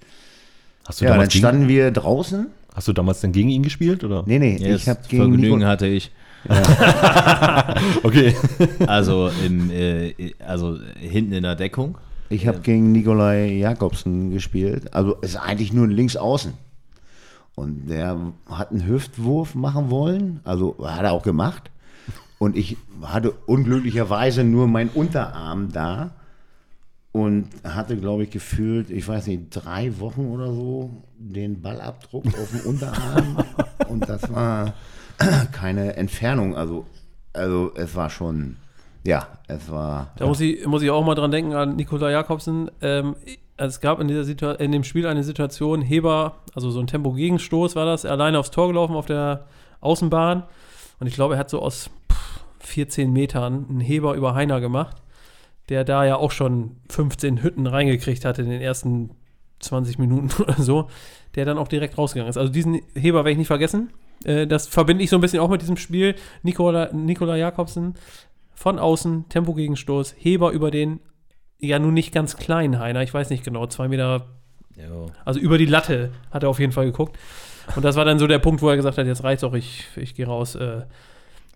ja, 0.98 1.16
dann 1.16 1.30
standen 1.30 1.68
wir 1.68 1.90
draußen. 1.90 2.48
Hast 2.74 2.88
du 2.88 2.92
damals 2.92 3.20
denn 3.20 3.32
gegen 3.32 3.48
ihn 3.48 3.62
gespielt? 3.62 4.04
Oder? 4.04 4.22
Nee, 4.26 4.38
nee, 4.38 4.56
Ja, 4.56 4.74
ich 4.74 4.88
habe 4.88 5.00
gegen 5.08 5.22
Vergnügen 5.22 5.58
Nico, 5.58 5.66
hatte 5.66 5.86
ich. 5.86 6.10
Okay. 8.02 8.34
Also, 8.86 9.30
im, 9.44 9.70
äh, 9.70 10.14
also 10.44 10.78
hinten 10.98 11.32
in 11.32 11.42
der 11.42 11.54
Deckung. 11.54 11.98
ich 12.30 12.46
hab 12.46 12.62
gegen 12.62 12.92
Nikolai 12.92 13.52
Jakobsen 13.52 14.30
gespielt. 14.30 14.92
Also 14.94 15.14
ist 15.16 15.36
eigentlich 15.36 15.72
nur 15.72 15.86
ein 15.86 15.90
Linksaußen. 15.90 16.52
Und 17.54 17.88
der 17.90 18.18
hat 18.50 18.70
einen 18.70 18.86
Hüftwurf 18.86 19.54
machen 19.54 19.90
wollen. 19.90 20.40
Also 20.44 20.76
hat 20.82 21.04
er 21.04 21.12
auch 21.12 21.22
gemacht. 21.22 21.70
Und 22.38 22.56
ich 22.56 22.76
hatte 23.02 23.32
unglücklicherweise 23.46 24.42
nur 24.42 24.66
meinen 24.66 24.90
Unterarm 24.90 25.70
da. 25.72 26.10
Und 27.12 27.48
hatte, 27.62 27.96
glaube 27.98 28.24
ich, 28.24 28.30
gefühlt, 28.30 28.90
ich 28.90 29.06
weiß 29.06 29.26
nicht, 29.26 29.50
drei 29.50 29.98
Wochen 30.00 30.30
oder 30.30 30.46
so 30.46 30.90
den 31.18 31.60
Ballabdruck 31.60 32.26
auf 32.26 32.50
dem 32.50 32.60
Unterarm. 32.60 33.44
Und 33.88 34.08
das 34.08 34.32
war 34.32 34.72
keine 35.52 35.96
Entfernung. 35.96 36.56
Also, 36.56 36.86
also 37.34 37.70
es 37.74 37.94
war 37.94 38.08
schon, 38.08 38.56
ja, 39.04 39.26
es 39.46 39.70
war. 39.70 40.12
Da 40.16 40.26
muss 40.26 40.40
ich, 40.40 40.66
muss 40.66 40.82
ich 40.82 40.90
auch 40.90 41.04
mal 41.04 41.14
dran 41.14 41.30
denken 41.30 41.52
an 41.52 41.76
Nikola 41.76 42.10
Jakobsen. 42.10 42.70
Ähm, 42.80 43.16
es 43.56 43.80
gab 43.80 44.00
in, 44.00 44.08
dieser 44.08 44.24
Situa 44.24 44.52
in 44.52 44.72
dem 44.72 44.84
Spiel 44.84 45.06
eine 45.06 45.22
Situation, 45.22 45.82
Heber, 45.82 46.36
also 46.54 46.70
so 46.70 46.80
ein 46.80 46.86
Tempo-Gegenstoß 46.86 47.76
war 47.76 47.86
das, 47.86 48.04
alleine 48.04 48.38
aufs 48.38 48.50
Tor 48.50 48.68
gelaufen 48.68 48.96
auf 48.96 49.06
der 49.06 49.44
Außenbahn. 49.80 50.44
Und 51.00 51.06
ich 51.06 51.14
glaube, 51.14 51.34
er 51.34 51.40
hat 51.40 51.50
so 51.50 51.60
aus 51.60 51.90
pff, 52.10 52.44
14 52.60 53.12
Metern 53.12 53.66
einen 53.68 53.80
Heber 53.80 54.14
über 54.14 54.34
Heiner 54.34 54.60
gemacht, 54.60 54.96
der 55.68 55.84
da 55.84 56.04
ja 56.04 56.16
auch 56.16 56.30
schon 56.30 56.76
15 56.90 57.42
Hütten 57.42 57.66
reingekriegt 57.66 58.24
hatte 58.24 58.42
in 58.42 58.50
den 58.50 58.60
ersten 58.60 59.10
20 59.60 59.98
Minuten 59.98 60.30
oder 60.42 60.60
so, 60.60 60.88
der 61.34 61.44
dann 61.44 61.58
auch 61.58 61.68
direkt 61.68 61.96
rausgegangen 61.96 62.30
ist. 62.30 62.36
Also 62.36 62.52
diesen 62.52 62.80
Heber 62.94 63.18
werde 63.18 63.32
ich 63.32 63.38
nicht 63.38 63.46
vergessen. 63.46 63.90
Äh, 64.24 64.46
das 64.46 64.66
verbinde 64.66 65.04
ich 65.04 65.10
so 65.10 65.16
ein 65.16 65.20
bisschen 65.20 65.40
auch 65.40 65.50
mit 65.50 65.62
diesem 65.62 65.76
Spiel. 65.76 66.14
Nikola, 66.42 66.92
Nikola 66.92 67.36
Jakobsen 67.36 67.94
von 68.54 68.78
außen, 68.78 69.28
Tempogegenstoß, 69.28 70.14
Heber 70.18 70.50
über 70.50 70.70
den 70.70 71.00
ja 71.58 71.78
nun 71.78 71.94
nicht 71.94 72.12
ganz 72.12 72.36
kleinen 72.36 72.78
Heiner, 72.78 73.02
ich 73.02 73.14
weiß 73.14 73.30
nicht 73.30 73.44
genau, 73.44 73.66
zwei 73.66 73.88
Meter, 73.88 74.26
also 75.24 75.38
über 75.38 75.58
die 75.58 75.66
Latte 75.66 76.10
hat 76.32 76.42
er 76.42 76.48
auf 76.48 76.58
jeden 76.58 76.72
Fall 76.72 76.86
geguckt. 76.86 77.16
Und 77.76 77.84
das 77.84 77.94
war 77.94 78.04
dann 78.04 78.18
so 78.18 78.26
der 78.26 78.40
Punkt, 78.40 78.62
wo 78.62 78.68
er 78.68 78.76
gesagt 78.76 78.98
hat, 78.98 79.06
jetzt 79.06 79.22
reicht's 79.22 79.44
auch, 79.44 79.54
ich, 79.54 79.86
ich 79.96 80.14
gehe 80.14 80.26
raus. 80.26 80.56
Äh, 80.56 80.82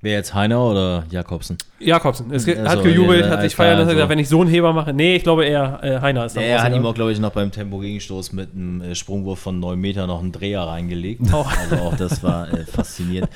Wer 0.03 0.13
jetzt 0.13 0.35
Heiner 0.35 0.63
oder 0.63 1.05
Jakobsen? 1.11 1.57
Jakobsen, 1.81 2.31
es 2.31 2.45
ge- 2.45 2.59
Also, 2.59 2.71
hat 2.71 2.83
gejubelt, 2.85 3.25
äh, 3.25 3.31
hat 3.31 3.41
sich 3.43 3.57
feiern 3.57 3.79
lassen, 3.79 3.89
so- 3.89 3.95
gesagt, 3.95 4.11
wenn 4.11 4.19
ich 4.19 4.29
so 4.29 4.41
einen 4.43 4.51
Heber 4.51 4.73
mache, 4.73 4.93
nee, 4.93 5.17
ich 5.17 5.23
glaube 5.23 5.47
eher 5.47 5.81
äh, 5.83 6.01
Heiner 6.01 6.27
ist 6.27 6.37
da 6.37 6.41
Er 6.43 6.63
hat 6.63 6.75
ihm 6.75 6.85
auch, 6.85 6.95
glaube 6.95 7.13
ich, 7.13 7.19
noch 7.19 7.33
beim 7.33 7.51
Tempo-Gegenstoß 7.51 8.33
mit 8.33 8.51
einem 8.55 8.83
äh, 8.83 8.95
Sprungwurf 8.95 9.39
von 9.39 9.59
9 9.59 9.79
Meter 9.79 10.07
noch 10.07 10.21
einen 10.21 10.33
Dreher 10.33 10.61
reingelegt. 10.63 11.33
Auch. 11.33 11.51
Also 11.51 11.77
auch 11.77 11.97
das 11.97 12.23
war 12.23 12.53
äh, 12.53 12.65
faszinierend. 12.67 13.31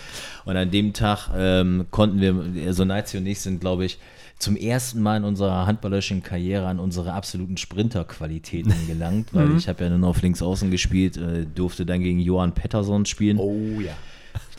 Und 0.45 0.57
an 0.57 0.71
dem 0.71 0.93
Tag 0.93 1.31
ähm, 1.37 1.87
konnten 1.91 2.21
wir, 2.21 2.67
also 2.67 2.85
Nazi 2.85 3.17
und 3.17 3.27
ich 3.27 3.41
sind, 3.41 3.61
glaube 3.61 3.85
ich, 3.87 3.99
zum 4.39 4.57
ersten 4.57 5.03
Mal 5.03 5.17
in 5.19 5.25
unserer 5.25 5.67
handballerischen 5.67 6.23
Karriere 6.23 6.67
an 6.67 6.79
unsere 6.79 7.13
absoluten 7.15 7.57
Sprinterqualitäten 7.57 8.73
gelangt, 8.87 9.29
weil 9.35 9.47
Mhm. 9.47 9.57
ich 9.57 9.69
habe 9.69 9.85
ja 9.85 9.91
nur 9.91 9.99
noch 9.99 10.09
auf 10.11 10.23
links 10.23 10.41
außen 10.43 10.71
gespielt, 10.71 11.17
äh, 11.17 11.47
durfte 11.55 11.85
dann 11.85 12.01
gegen 12.03 12.21
Johann 12.21 12.53
Pettersson 12.53 13.05
spielen. 13.07 13.39
Oh 13.39 13.81
ja. 13.81 13.93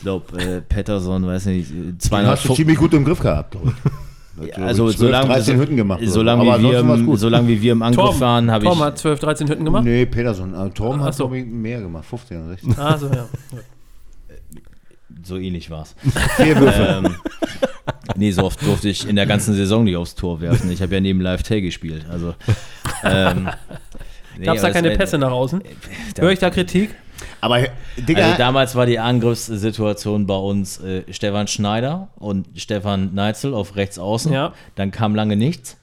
Ich 0.02 0.04
glaube, 0.04 0.36
äh, 0.36 0.60
Pettersson, 0.62 1.24
weiß 1.24 1.46
nicht, 1.46 1.70
äh, 1.70 1.74
Den 1.74 2.00
200 2.00 2.32
hast 2.32 2.48
du 2.48 2.54
ziemlich 2.56 2.76
gut 2.76 2.92
im 2.92 3.04
Griff 3.04 3.20
gehabt. 3.20 3.52
glaub 3.52 3.66
ich. 3.68 3.72
Glaub 4.52 4.66
also 4.66 4.88
ich, 4.88 4.96
12, 4.96 5.08
solange, 5.10 5.26
13 5.28 5.58
Hütten 5.60 5.76
gemacht. 5.76 6.00
solange, 6.06 6.42
Aber 6.42 6.58
wie 6.58 6.64
wir, 6.64 6.80
im- 6.80 7.16
solange 7.16 7.46
wie 7.48 7.62
wir 7.62 7.72
im 7.72 7.82
Angriff 7.82 8.02
Torben, 8.04 8.20
waren, 8.20 8.50
habe 8.50 8.64
ich 8.64 8.68
Torben 8.68 8.82
hat 8.84 8.98
12, 8.98 9.20
13 9.20 9.48
Hütten 9.48 9.64
gemacht. 9.64 9.84
Nee, 9.84 10.06
Peterson. 10.06 10.54
Also 10.54 10.72
Torben 10.72 11.00
Ach 11.02 11.04
hat, 11.06 11.14
so. 11.14 11.28
glaube 11.28 11.44
mehr 11.46 11.80
gemacht. 11.82 12.04
15 12.06 12.38
oder 12.38 12.48
16. 12.48 12.78
Ah, 12.78 12.98
so, 12.98 13.06
ja. 13.08 13.28
so 15.22 15.36
ähnlich 15.36 15.70
war 15.70 15.82
es. 15.82 15.94
Vier 16.42 16.58
Würfe. 16.58 17.02
ähm, 17.04 17.14
nee, 18.16 18.32
so 18.32 18.42
oft 18.42 18.60
durfte 18.66 18.88
ich 18.88 19.06
in 19.08 19.14
der 19.14 19.26
ganzen 19.26 19.54
Saison 19.54 19.84
nicht 19.84 19.96
aufs 19.96 20.14
Tor 20.16 20.40
werfen. 20.40 20.70
Ich 20.72 20.82
habe 20.82 20.94
ja 20.94 21.00
neben 21.00 21.20
Live 21.20 21.42
Tay 21.44 21.60
gespielt. 21.60 22.06
Also, 22.10 22.34
ähm, 23.04 23.48
nee, 24.38 24.46
Gab 24.46 24.56
es 24.56 24.62
da 24.62 24.70
keine 24.70 24.90
Pässe 24.96 25.18
nach 25.18 25.30
außen? 25.30 25.62
da- 26.16 26.22
Höre 26.22 26.32
ich 26.32 26.38
da 26.40 26.50
Kritik? 26.50 26.90
Aber, 27.40 27.60
Digga, 27.96 28.24
Also 28.24 28.38
damals 28.38 28.74
war 28.74 28.86
die 28.86 28.98
Angriffssituation 28.98 30.26
bei 30.26 30.36
uns 30.36 30.78
äh, 30.80 31.02
Stefan 31.12 31.48
Schneider 31.48 32.08
und 32.16 32.46
Stefan 32.56 33.14
Neitzel 33.14 33.54
auf 33.54 33.76
rechts 33.76 33.98
außen. 33.98 34.32
Ja. 34.32 34.52
Dann 34.74 34.90
kam 34.90 35.14
lange 35.14 35.36
nichts. 35.36 35.76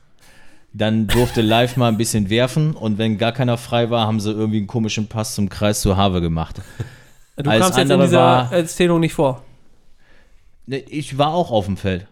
Dann 0.71 1.07
durfte 1.07 1.41
Live 1.41 1.77
mal 1.77 1.87
ein 1.87 1.97
bisschen 1.97 2.29
werfen 2.29 2.75
und 2.75 2.97
wenn 2.99 3.17
gar 3.17 3.31
keiner 3.31 3.57
frei 3.57 3.89
war, 3.89 4.05
haben 4.05 4.19
sie 4.19 4.31
irgendwie 4.31 4.57
einen 4.59 4.67
komischen 4.67 5.07
Pass 5.07 5.33
zum 5.35 5.49
Kreis 5.49 5.81
zu 5.81 5.97
Have 5.97 6.21
gemacht. 6.21 6.61
Du 7.37 7.49
Alles 7.49 7.63
kamst 7.63 7.79
jetzt 7.79 7.89
in 7.91 7.99
dieser 8.01 8.19
war- 8.19 8.53
Erzählung 8.53 8.99
nicht 8.99 9.13
vor. 9.13 9.41
Nee, 10.67 10.83
Ich 10.89 11.17
war 11.17 11.33
auch 11.33 11.49
auf 11.51 11.65
dem 11.65 11.77
Feld. 11.77 12.05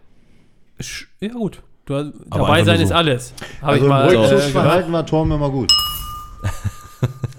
Ja, 1.20 1.28
gut. 1.28 1.62
Du, 1.86 2.12
dabei 2.30 2.64
sein 2.64 2.74
nur 2.74 2.82
ist 2.82 2.88
so. 2.90 2.94
alles. 2.96 3.32
Habe 3.62 3.72
also 3.72 3.84
ich 3.84 3.88
mal 3.88 4.04
im 4.06 4.10
so. 4.14 4.20
Rückzugsverhalten 4.20 4.92
war 4.92 5.06
Torben 5.06 5.32
immer 5.32 5.50
gut. 5.50 5.72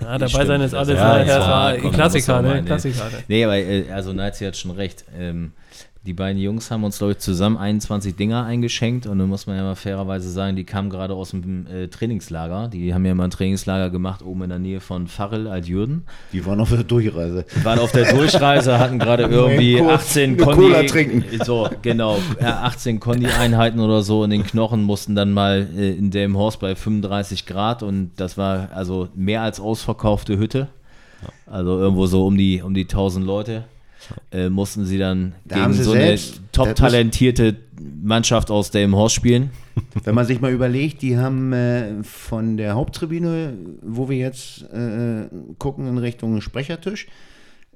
Ja, 0.10 0.18
dabei 0.18 0.30
Stimmt, 0.30 0.48
sein 0.48 0.62
ist 0.62 0.74
alles. 0.74 0.98
ja, 0.98 1.74
Ja, 1.74 1.90
Klassiker, 1.92 2.42
ne? 2.42 2.64
Klassiker, 2.64 3.06
ne? 3.06 3.24
Nee, 3.28 3.46
aber 3.46 3.58
äh, 3.58 3.92
also 3.92 4.12
Nazi 4.12 4.44
hat 4.46 4.58
schon 4.58 4.72
recht. 4.72 5.06
Ähm, 5.18 5.52
Die 6.06 6.14
beiden 6.14 6.42
Jungs 6.42 6.72
haben 6.72 6.86
uns, 6.86 6.98
glaube 6.98 7.12
ich, 7.12 7.20
zusammen 7.20 7.58
21 7.58 8.16
Dinger 8.16 8.46
eingeschenkt 8.46 9.06
und 9.06 9.20
dann 9.20 9.28
muss 9.28 9.48
man 9.48 9.58
ja 9.58 9.64
mal 9.64 9.76
fairerweise 9.76 10.32
sagen, 10.32 10.56
die 10.56 10.64
kamen 10.64 10.90
gerade 10.90 11.14
aus 11.14 11.32
dem 11.32 11.68
äh, 11.68 11.90
Trainingslager. 11.90 12.70
Die 12.70 12.94
haben 12.94 13.06
ja 13.06 13.14
mal 13.14 13.26
ein 13.26 13.32
Trainingslager 13.32 13.90
gemacht 13.90 14.24
oben 14.24 14.44
in 14.44 14.50
der 14.50 14.60
Nähe 14.60 14.80
von 14.80 15.08
Farrell 15.08 15.48
Altjürden. 15.48 16.06
Die 16.32 16.46
waren 16.46 16.62
auf 16.62 16.70
der 16.70 16.86
Durchreise. 16.86 17.46
Die 17.54 17.66
waren 17.66 17.80
auf 17.80 17.92
der 17.92 18.14
Durchreise, 18.14 18.80
hatten 18.80 18.98
gerade 18.98 19.24
irgendwie 19.24 19.80
Kurz 19.80 20.04
18 20.04 20.30
eine 20.30 20.38
Kondi. 20.38 20.62
Cola 20.62 20.84
trinken. 20.84 21.24
So, 21.44 21.70
genau. 21.82 22.18
Ja, 22.40 22.62
18 22.62 23.02
Kondi-Einheiten 23.02 23.82
oder 23.82 24.02
so 24.02 24.24
in 24.24 24.30
den 24.30 24.44
Knochen 24.44 24.84
mussten 24.84 25.16
dann 25.16 25.34
mal 25.34 25.68
äh, 25.76 25.92
in 25.92 26.12
dem 26.12 26.38
Horst 26.38 26.62
bei 26.62 26.76
35 26.76 27.46
Grad 27.46 27.84
und 27.84 28.12
das 28.16 28.38
war 28.38 28.70
also 28.74 29.10
mehr 29.16 29.42
als 29.42 29.60
ausverkaufte 29.60 30.38
Hütte. 30.38 30.70
Also 31.46 31.78
irgendwo 31.78 32.06
so 32.06 32.26
um 32.26 32.38
die, 32.38 32.62
um 32.62 32.74
die 32.74 32.84
1000 32.84 33.26
Leute. 33.26 33.66
Äh, 34.32 34.50
mussten 34.50 34.86
sie 34.86 34.98
dann 34.98 35.34
Da 35.46 35.62
gegen 35.62 35.74
sie 35.74 35.84
so 35.84 35.92
selbst- 35.92 36.38
eine 36.40 36.52
top 36.52 36.76
talentierte 36.76 37.56
Mannschaft 38.02 38.52
aus 38.52 38.72
dem 38.72 38.96
Horst 38.96 39.16
spielen. 39.16 39.52
Wenn 40.04 40.16
man 40.16 40.26
sich 40.26 40.42
mal 40.42 40.52
überlegt, 40.52 41.02
die 41.02 41.18
haben 41.18 41.54
äh, 41.54 42.04
von 42.04 42.58
der 42.58 42.74
Haupttribüne, 42.76 43.54
wo 43.82 44.10
wir 44.10 44.18
jetzt 44.18 44.64
äh, 44.74 45.28
gucken 45.58 45.88
in 45.88 45.98
Richtung 45.98 46.42
Sprechertisch, 46.42 47.08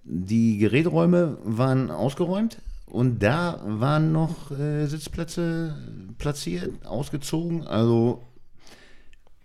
die 0.03 0.57
Geräträume 0.57 1.37
waren 1.43 1.89
ausgeräumt 1.91 2.57
und 2.85 3.23
da 3.23 3.61
waren 3.65 4.11
noch 4.11 4.51
äh, 4.51 4.85
Sitzplätze 4.85 5.75
platziert, 6.17 6.71
ausgezogen. 6.85 7.65
Also 7.65 8.21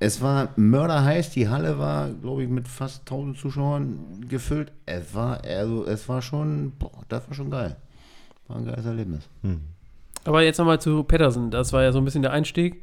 es 0.01 0.21
war 0.21 0.51
mörderheiß, 0.57 1.31
die 1.31 1.49
Halle 1.49 1.79
war, 1.79 2.09
glaube 2.11 2.45
ich, 2.45 2.49
mit 2.49 2.69
fast 2.69 3.01
1000 3.01 3.37
Zuschauern 3.39 3.99
gefüllt. 4.29 4.71
Es 4.87 5.15
war, 5.15 5.45
also, 5.45 5.85
es 5.87 6.09
war 6.09 6.23
schon, 6.23 6.73
boah, 6.79 7.03
das 7.09 7.27
war 7.29 7.35
schon 7.35 7.51
geil. 7.51 7.77
War 8.47 8.57
ein 8.59 8.65
geiles 8.65 8.87
Erlebnis. 8.87 9.29
Aber 10.25 10.43
jetzt 10.43 10.59
nochmal 10.59 10.81
zu 10.81 11.03
Pettersen. 11.03 11.51
Das 11.51 11.73
war 11.73 11.83
ja 11.83 11.93
so 11.93 11.99
ein 11.99 12.05
bisschen 12.05 12.23
der 12.23 12.33
Einstieg. 12.33 12.83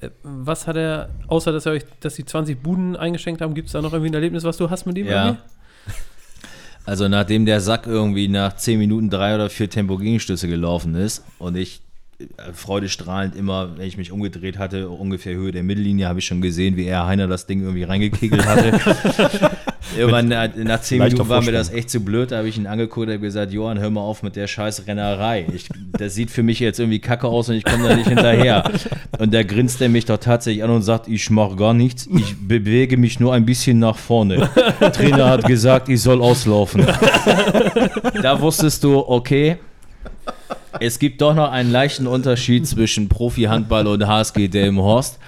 Äh, 0.00 0.10
Was 0.22 0.66
hat 0.66 0.76
er, 0.76 1.10
außer 1.28 1.52
dass 1.52 1.66
er 1.66 1.72
euch, 1.72 1.84
dass 2.00 2.14
die 2.14 2.24
20 2.24 2.62
Buden 2.62 2.96
eingeschenkt 2.96 3.40
haben, 3.40 3.54
gibt 3.54 3.68
es 3.68 3.72
da 3.72 3.80
noch 3.80 3.92
irgendwie 3.92 4.10
ein 4.10 4.14
Erlebnis, 4.14 4.44
was 4.44 4.56
du 4.56 4.68
hast 4.68 4.86
mit 4.86 4.98
ihm? 4.98 5.06
Ja. 5.06 5.26
irgendwie? 5.26 5.42
Also 6.88 7.08
nachdem 7.08 7.46
der 7.46 7.60
Sack 7.60 7.88
irgendwie 7.88 8.28
nach 8.28 8.54
10 8.54 8.78
Minuten 8.78 9.10
drei 9.10 9.34
oder 9.34 9.50
vier 9.50 9.68
Tempo-Gegenstöße 9.68 10.46
gelaufen 10.46 10.94
ist 10.94 11.24
und 11.40 11.56
ich 11.56 11.82
freudestrahlend 12.52 13.36
immer, 13.36 13.76
wenn 13.76 13.86
ich 13.86 13.98
mich 13.98 14.10
umgedreht 14.10 14.58
hatte, 14.58 14.88
ungefähr 14.88 15.34
Höhe 15.34 15.52
der 15.52 15.62
Mittellinie, 15.62 16.08
habe 16.08 16.18
ich 16.18 16.26
schon 16.26 16.40
gesehen, 16.40 16.76
wie 16.76 16.86
er 16.86 17.06
Heiner 17.06 17.26
das 17.26 17.46
Ding 17.46 17.60
irgendwie 17.60 17.82
reingekegelt 17.82 18.46
hatte. 18.46 18.72
Irgendwann 19.96 20.28
nach, 20.28 20.48
nach 20.56 20.80
10 20.80 20.98
leichter 20.98 21.14
Minuten 21.14 21.28
war 21.28 21.42
mir 21.42 21.52
das 21.52 21.70
echt 21.70 21.90
zu 21.90 22.00
blöd, 22.00 22.32
da 22.32 22.38
habe 22.38 22.48
ich 22.48 22.56
ihn 22.56 22.66
angeguckt 22.66 23.06
und 23.06 23.12
habe 23.12 23.20
gesagt, 23.20 23.52
Johann, 23.52 23.78
hör 23.78 23.90
mal 23.90 24.00
auf 24.00 24.22
mit 24.22 24.34
der 24.34 24.46
scheiß 24.46 24.86
Rennerei. 24.86 25.46
Ich, 25.54 25.68
das 25.92 26.14
sieht 26.14 26.30
für 26.30 26.42
mich 26.42 26.58
jetzt 26.58 26.80
irgendwie 26.80 26.98
kacke 26.98 27.28
aus 27.28 27.48
und 27.48 27.54
ich 27.54 27.64
komme 27.64 27.88
da 27.88 27.94
nicht 27.94 28.08
hinterher. 28.08 28.70
Und 29.18 29.32
da 29.32 29.42
grinst 29.42 29.80
er 29.80 29.88
mich 29.88 30.06
doch 30.06 30.18
tatsächlich 30.18 30.64
an 30.64 30.70
und 30.70 30.82
sagt, 30.82 31.08
ich 31.08 31.30
mache 31.30 31.56
gar 31.56 31.74
nichts, 31.74 32.08
ich 32.12 32.34
bewege 32.36 32.96
mich 32.96 33.20
nur 33.20 33.34
ein 33.34 33.46
bisschen 33.46 33.78
nach 33.78 33.96
vorne. 33.96 34.50
Der 34.80 34.92
Trainer 34.92 35.28
hat 35.28 35.44
gesagt, 35.44 35.88
ich 35.88 36.00
soll 36.00 36.20
auslaufen. 36.20 36.84
da 38.22 38.40
wusstest 38.40 38.82
du, 38.84 38.98
okay, 38.98 39.58
es 40.80 40.98
gibt 40.98 41.20
doch 41.20 41.34
noch 41.34 41.50
einen 41.50 41.70
leichten 41.70 42.06
Unterschied 42.06 42.66
zwischen 42.66 43.08
Profi-Handball 43.08 43.86
und 43.86 44.06
HSG 44.06 44.48
Delmenhorst. 44.48 45.18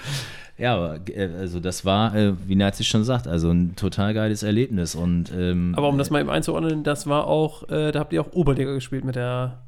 Ja, 0.58 0.96
äh, 0.96 1.28
also 1.38 1.60
das 1.60 1.84
war, 1.84 2.14
äh, 2.14 2.34
wie 2.46 2.56
Nazi 2.56 2.84
schon 2.84 3.04
sagt, 3.04 3.28
also 3.28 3.50
ein 3.50 3.76
total 3.76 4.12
geiles 4.12 4.42
Erlebnis. 4.42 4.94
Und, 4.94 5.32
ähm, 5.36 5.72
Aber 5.76 5.88
um 5.88 5.98
das 5.98 6.10
mal 6.10 6.20
eben 6.20 6.30
einzuordnen, 6.30 6.82
das 6.82 7.06
war 7.06 7.26
auch, 7.26 7.68
äh, 7.68 7.92
da 7.92 8.00
habt 8.00 8.12
ihr 8.12 8.20
auch 8.20 8.32
Oberliga 8.32 8.72
gespielt 8.72 9.04
mit 9.04 9.14
der, 9.14 9.60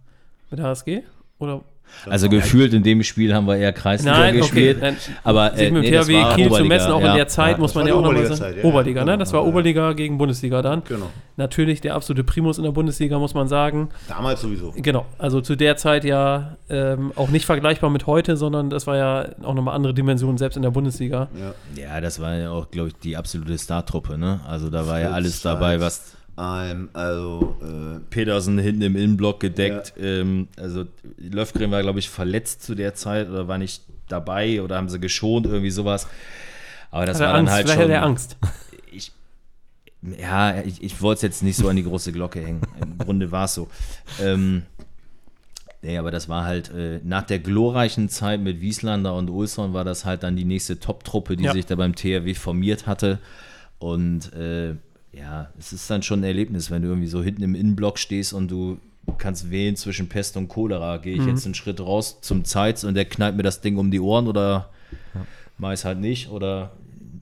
mit 0.50 0.58
der 0.58 0.66
HSG? 0.66 1.02
Oder? 1.38 1.62
Also 2.08 2.28
gefühlt 2.28 2.72
in 2.72 2.82
dem 2.82 3.02
Spiel 3.02 3.34
haben 3.34 3.46
wir 3.46 3.56
eher 3.56 3.72
Kreisliga 3.72 4.12
Nein, 4.12 4.30
okay. 4.30 4.40
gespielt. 4.40 4.78
Nein, 4.80 4.96
Aber 5.22 5.50
sich 5.54 5.68
äh, 5.68 5.70
mit 5.70 5.82
nee, 5.82 5.90
dem 5.90 5.98
das 5.98 6.08
war 6.08 6.34
Kiel 6.34 6.50
zu 6.50 6.64
messen, 6.64 6.92
auch 6.92 7.00
ja. 7.00 7.10
in 7.10 7.16
der 7.16 7.28
Zeit, 7.28 7.58
muss 7.58 7.74
man 7.74 7.86
ja 7.86 7.94
auch 7.94 8.02
nochmal 8.02 8.26
sagen. 8.34 8.56
ja. 8.58 8.64
Oberliga, 8.64 9.04
ne? 9.04 9.18
Das 9.18 9.32
war 9.32 9.40
Genau. 9.40 9.50
Oberliga 9.50 9.92
gegen 9.92 10.18
Bundesliga 10.18 10.62
dann. 10.62 10.82
Genau. 10.88 11.10
Natürlich 11.36 11.80
der 11.80 11.94
absolute 11.94 12.24
Primus 12.24 12.58
in 12.58 12.64
der 12.64 12.72
Bundesliga, 12.72 13.18
muss 13.18 13.34
man 13.34 13.48
sagen. 13.48 13.88
Damals 14.08 14.40
sowieso. 14.40 14.72
Genau, 14.76 15.06
also 15.18 15.40
zu 15.40 15.56
der 15.56 15.76
Zeit 15.76 16.04
ja 16.04 16.56
ähm, 16.68 17.12
auch 17.16 17.28
nicht 17.28 17.46
vergleichbar 17.46 17.90
mit 17.90 18.06
heute, 18.06 18.36
sondern 18.36 18.70
das 18.70 18.86
war 18.86 18.96
ja 18.96 19.28
auch 19.42 19.54
nochmal 19.54 19.74
andere 19.74 19.94
Dimensionen, 19.94 20.38
selbst 20.38 20.56
in 20.56 20.62
der 20.62 20.70
Bundesliga. 20.70 21.28
Ja. 21.38 21.82
Ja, 21.82 22.00
das 22.00 22.20
war 22.20 22.34
ja 22.34 22.50
auch, 22.50 22.70
glaube 22.70 22.88
ich, 22.88 22.94
die 22.96 23.16
absolute 23.16 23.58
Startruppe. 23.58 24.18
Ne? 24.18 24.40
Also 24.46 24.70
da 24.70 24.86
war 24.86 25.00
ja 25.00 25.10
alles 25.10 25.42
dabei, 25.42 25.80
was 25.80 26.16
also, 26.40 27.56
äh, 27.62 28.00
Petersen 28.10 28.58
hinten 28.58 28.82
im 28.82 28.96
Innenblock 28.96 29.40
gedeckt. 29.40 29.92
Ähm, 30.00 30.48
also 30.56 30.84
Löfgren 31.18 31.70
war, 31.70 31.82
glaube 31.82 31.98
ich, 31.98 32.08
verletzt 32.08 32.62
zu 32.62 32.74
der 32.74 32.94
Zeit 32.94 33.28
oder 33.28 33.46
war 33.48 33.58
nicht 33.58 33.82
dabei 34.08 34.62
oder 34.62 34.76
haben 34.76 34.88
sie 34.88 34.98
geschont, 35.00 35.46
irgendwie 35.46 35.70
sowas. 35.70 36.06
Aber 36.90 37.06
das 37.06 37.20
Hat 37.20 37.26
war 37.26 37.32
dann 37.34 37.40
Angst, 37.48 37.52
halt 37.52 37.66
vielleicht 37.68 37.80
schon. 37.82 37.90
hat 37.90 37.96
er 37.96 38.02
Angst. 38.04 38.36
Ich, 38.92 39.12
ja, 40.20 40.62
ich, 40.62 40.82
ich 40.82 41.00
wollte 41.02 41.18
es 41.18 41.22
jetzt 41.22 41.42
nicht 41.42 41.56
so 41.56 41.68
an 41.68 41.76
die 41.76 41.84
große 41.84 42.10
Glocke 42.12 42.40
hängen. 42.40 42.62
Im 42.80 42.96
Grunde 42.98 43.30
war 43.30 43.44
es 43.44 43.54
so. 43.54 43.68
Ähm, 44.20 44.62
nee, 45.82 45.96
aber 45.98 46.10
das 46.10 46.28
war 46.28 46.44
halt 46.44 46.70
äh, 46.74 47.00
nach 47.04 47.22
der 47.22 47.38
glorreichen 47.38 48.08
Zeit 48.08 48.40
mit 48.40 48.60
Wieslander 48.60 49.14
und 49.14 49.28
Ulsson 49.30 49.74
war 49.74 49.84
das 49.84 50.04
halt 50.06 50.22
dann 50.22 50.34
die 50.36 50.44
nächste 50.46 50.80
Top-Truppe, 50.80 51.36
die 51.36 51.44
Ja. 51.44 51.52
sich 51.52 51.66
da 51.66 51.76
beim 51.76 51.94
THW 51.94 52.34
formiert 52.34 52.86
hatte. 52.86 53.18
Und 53.78 54.32
äh, 54.32 54.74
ja, 55.12 55.50
es 55.58 55.72
ist 55.72 55.90
dann 55.90 56.02
schon 56.02 56.20
ein 56.20 56.24
Erlebnis, 56.24 56.70
wenn 56.70 56.82
du 56.82 56.88
irgendwie 56.88 57.08
so 57.08 57.22
hinten 57.22 57.42
im 57.42 57.54
Innenblock 57.54 57.98
stehst 57.98 58.32
und 58.32 58.48
du 58.48 58.78
kannst 59.18 59.50
wählen 59.50 59.76
zwischen 59.76 60.08
Pest 60.08 60.36
und 60.36 60.48
Cholera. 60.48 60.98
Gehe 60.98 61.16
ich 61.16 61.26
jetzt 61.26 61.44
einen 61.44 61.54
Schritt 61.54 61.80
raus 61.80 62.18
zum 62.20 62.44
Zeitz 62.44 62.84
und 62.84 62.94
der 62.94 63.06
knallt 63.06 63.36
mir 63.36 63.42
das 63.42 63.60
Ding 63.60 63.76
um 63.76 63.90
die 63.90 64.00
Ohren 64.00 64.28
oder 64.28 64.70
meist 65.58 65.84
halt 65.84 65.98
nicht. 65.98 66.30
Oder 66.30 66.70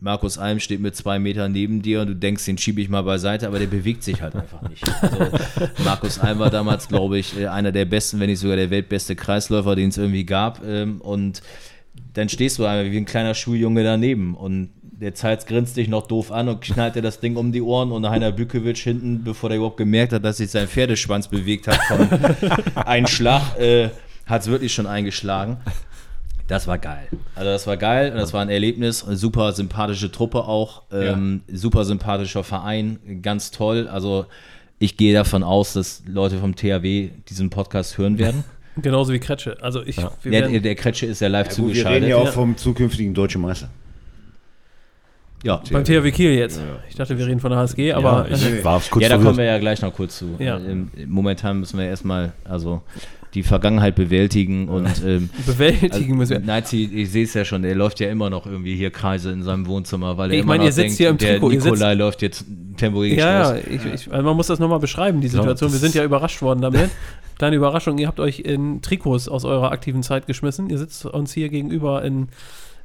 Markus 0.00 0.38
Alm 0.38 0.60
steht 0.60 0.80
mit 0.80 0.96
zwei 0.96 1.18
Metern 1.18 1.52
neben 1.52 1.80
dir 1.82 2.02
und 2.02 2.08
du 2.08 2.14
denkst, 2.14 2.44
den 2.44 2.58
schiebe 2.58 2.80
ich 2.80 2.88
mal 2.88 3.02
beiseite, 3.02 3.46
aber 3.46 3.58
der 3.58 3.66
bewegt 3.66 4.02
sich 4.02 4.20
halt 4.22 4.36
einfach 4.36 4.68
nicht. 4.68 4.84
Also, 5.02 5.38
Markus 5.84 6.18
Alm 6.18 6.38
war 6.38 6.50
damals, 6.50 6.88
glaube 6.88 7.18
ich, 7.18 7.38
äh, 7.38 7.46
einer 7.46 7.72
der 7.72 7.84
besten, 7.84 8.20
wenn 8.20 8.28
nicht 8.28 8.40
sogar 8.40 8.56
der 8.56 8.70
weltbeste 8.70 9.16
Kreisläufer, 9.16 9.74
den 9.74 9.88
es 9.88 9.96
irgendwie 9.96 10.24
gab. 10.24 10.62
Ähm, 10.64 11.00
Und 11.00 11.42
dann 12.14 12.28
stehst 12.28 12.58
du 12.58 12.64
einfach 12.64 12.92
wie 12.92 12.96
ein 12.96 13.06
kleiner 13.06 13.34
Schuljunge 13.34 13.82
daneben 13.82 14.34
und 14.34 14.70
der 15.00 15.14
Zeitz 15.14 15.46
grinst 15.46 15.76
dich 15.76 15.88
noch 15.88 16.06
doof 16.06 16.32
an 16.32 16.48
und 16.48 16.60
knallt 16.60 16.96
dir 16.96 17.02
das 17.02 17.20
Ding 17.20 17.36
um 17.36 17.52
die 17.52 17.62
Ohren 17.62 17.92
und 17.92 18.08
Heiner 18.08 18.32
Bückewitsch 18.32 18.82
hinten, 18.82 19.22
bevor 19.24 19.48
der 19.48 19.58
überhaupt 19.58 19.76
gemerkt 19.76 20.12
hat, 20.12 20.24
dass 20.24 20.38
sich 20.38 20.50
sein 20.50 20.66
Pferdeschwanz 20.66 21.28
bewegt 21.28 21.68
hat 21.68 21.78
vom 21.88 22.08
Einschlag, 22.74 23.58
äh, 23.60 23.90
hat 24.26 24.42
es 24.42 24.48
wirklich 24.48 24.72
schon 24.74 24.86
eingeschlagen. 24.86 25.58
Das 26.48 26.66
war 26.66 26.78
geil. 26.78 27.08
Also 27.34 27.50
das 27.50 27.66
war 27.66 27.76
geil 27.76 28.10
und 28.10 28.16
das 28.18 28.32
war 28.32 28.40
ein 28.40 28.48
Erlebnis. 28.48 29.04
Eine 29.06 29.16
super 29.16 29.52
sympathische 29.52 30.10
Truppe 30.10 30.44
auch. 30.44 30.82
Ähm, 30.90 31.42
Super 31.52 31.84
sympathischer 31.84 32.42
Verein. 32.42 32.98
Ganz 33.22 33.50
toll. 33.50 33.86
Also 33.86 34.24
ich 34.78 34.96
gehe 34.96 35.12
davon 35.12 35.42
aus, 35.42 35.74
dass 35.74 36.02
Leute 36.06 36.38
vom 36.38 36.56
THW 36.56 37.10
diesen 37.28 37.50
Podcast 37.50 37.98
hören 37.98 38.18
werden. 38.18 38.44
Genauso 38.80 39.12
wie 39.12 39.18
Kretsche. 39.18 39.58
Also 39.60 39.82
ich, 39.84 39.98
wir 39.98 40.10
Der, 40.24 40.32
werden, 40.50 40.62
der 40.62 40.74
Kretsche 40.74 41.04
ist 41.04 41.20
ja 41.20 41.28
live 41.28 41.48
ja, 41.48 41.50
gut, 41.50 41.58
wir 41.58 41.64
zugeschaltet. 41.74 42.02
reden 42.02 42.10
ja 42.10 42.16
auch 42.16 42.24
Ja. 42.26 42.32
vom 42.32 42.56
zukünftigen 42.56 43.12
deutschen 43.12 43.42
Meister. 43.42 43.68
Ja. 45.42 45.62
beim 45.70 45.84
THW 45.84 46.10
Kiel 46.10 46.32
jetzt. 46.32 46.60
Ich 46.88 46.96
dachte, 46.96 47.18
wir 47.18 47.26
reden 47.26 47.40
von 47.40 47.50
der 47.50 47.60
HSG, 47.60 47.92
aber 47.92 48.26
ja, 48.28 48.36
ich 48.36 48.64
war 48.64 48.80
kurz 48.90 49.02
ja, 49.02 49.08
da 49.08 49.18
kommen 49.18 49.36
wir 49.36 49.44
ja 49.44 49.58
gleich 49.58 49.82
noch 49.82 49.92
kurz 49.92 50.18
zu. 50.18 50.36
Ja. 50.38 50.56
Ähm, 50.56 50.90
momentan 51.06 51.60
müssen 51.60 51.78
wir 51.78 51.86
erstmal 51.86 52.32
also 52.44 52.82
die 53.34 53.42
Vergangenheit 53.42 53.94
bewältigen 53.94 54.68
und 54.68 55.02
ähm, 55.04 55.30
bewältigen 55.46 56.16
müssen 56.16 56.32
wir. 56.32 56.40
Nazi, 56.40 56.90
ich 56.92 57.10
sehe 57.10 57.24
es 57.24 57.34
ja 57.34 57.44
schon, 57.44 57.62
der 57.62 57.74
läuft 57.74 58.00
ja 58.00 58.08
immer 58.08 58.30
noch 58.30 58.46
irgendwie 58.46 58.74
hier 58.74 58.90
Kreise 58.90 59.30
in 59.30 59.42
seinem 59.42 59.66
Wohnzimmer, 59.66 60.16
weil 60.16 60.30
er 60.30 60.34
Ich 60.34 60.40
immer 60.40 60.48
meine, 60.48 60.64
noch 60.64 60.68
ihr 60.68 60.72
sitzt 60.72 60.86
denkt, 60.86 60.98
hier 60.98 61.08
im 61.10 61.18
der 61.18 61.32
Trikot, 61.32 61.50
ihr 61.50 61.60
Nikolai 61.62 61.94
läuft 61.94 62.22
jetzt 62.22 62.44
Tempo 62.76 63.00
gegen 63.00 63.18
Ja, 63.18 63.54
ja, 63.54 63.58
ich, 63.58 63.84
ich, 63.84 64.12
also 64.12 64.24
man 64.24 64.36
muss 64.36 64.46
das 64.46 64.58
nochmal 64.58 64.78
beschreiben, 64.78 65.20
die 65.20 65.28
Situation. 65.28 65.72
Wir 65.72 65.78
sind 65.78 65.94
ja 65.94 66.04
überrascht 66.04 66.40
worden 66.42 66.62
damit. 66.62 66.90
Kleine 67.38 67.54
Überraschung, 67.54 67.98
ihr 67.98 68.08
habt 68.08 68.18
euch 68.18 68.40
in 68.40 68.82
Trikots 68.82 69.28
aus 69.28 69.44
eurer 69.44 69.70
aktiven 69.70 70.02
Zeit 70.02 70.26
geschmissen. 70.26 70.70
Ihr 70.70 70.78
sitzt 70.78 71.04
uns 71.06 71.32
hier 71.32 71.50
gegenüber 71.50 72.02
in, 72.02 72.28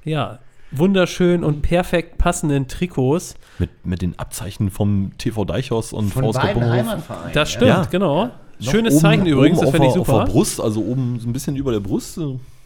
ja, 0.03 0.39
wunderschön 0.77 1.43
und 1.43 1.61
perfekt 1.61 2.17
passenden 2.17 2.67
Trikots. 2.67 3.35
Mit, 3.59 3.69
mit 3.85 4.01
den 4.01 4.17
Abzeichen 4.17 4.69
vom 4.71 5.11
TV 5.17 5.45
Deichhaus 5.45 5.93
und 5.93 6.09
Von 6.09 6.31
VSK. 6.33 6.43
Heimatvereinen. 6.43 7.33
Das 7.33 7.51
stimmt, 7.51 7.67
Ja. 7.67 7.87
genau. 7.89 8.25
Noch 8.59 8.71
Schönes 8.71 8.93
oben- 8.95 9.01
Zeichen 9.01 9.25
übrigens, 9.25 9.59
das 9.59 9.69
finde 9.71 9.87
ich 9.87 9.93
der- 9.93 10.01
Auf 10.01 10.07
super. 10.07 10.25
der 10.25 10.31
Brust, 10.31 10.61
also 10.61 10.81
oben 10.81 11.19
so 11.19 11.27
ein 11.29 11.33
bisschen 11.33 11.55
über 11.55 11.71
der 11.71 11.79
Brust. 11.79 12.19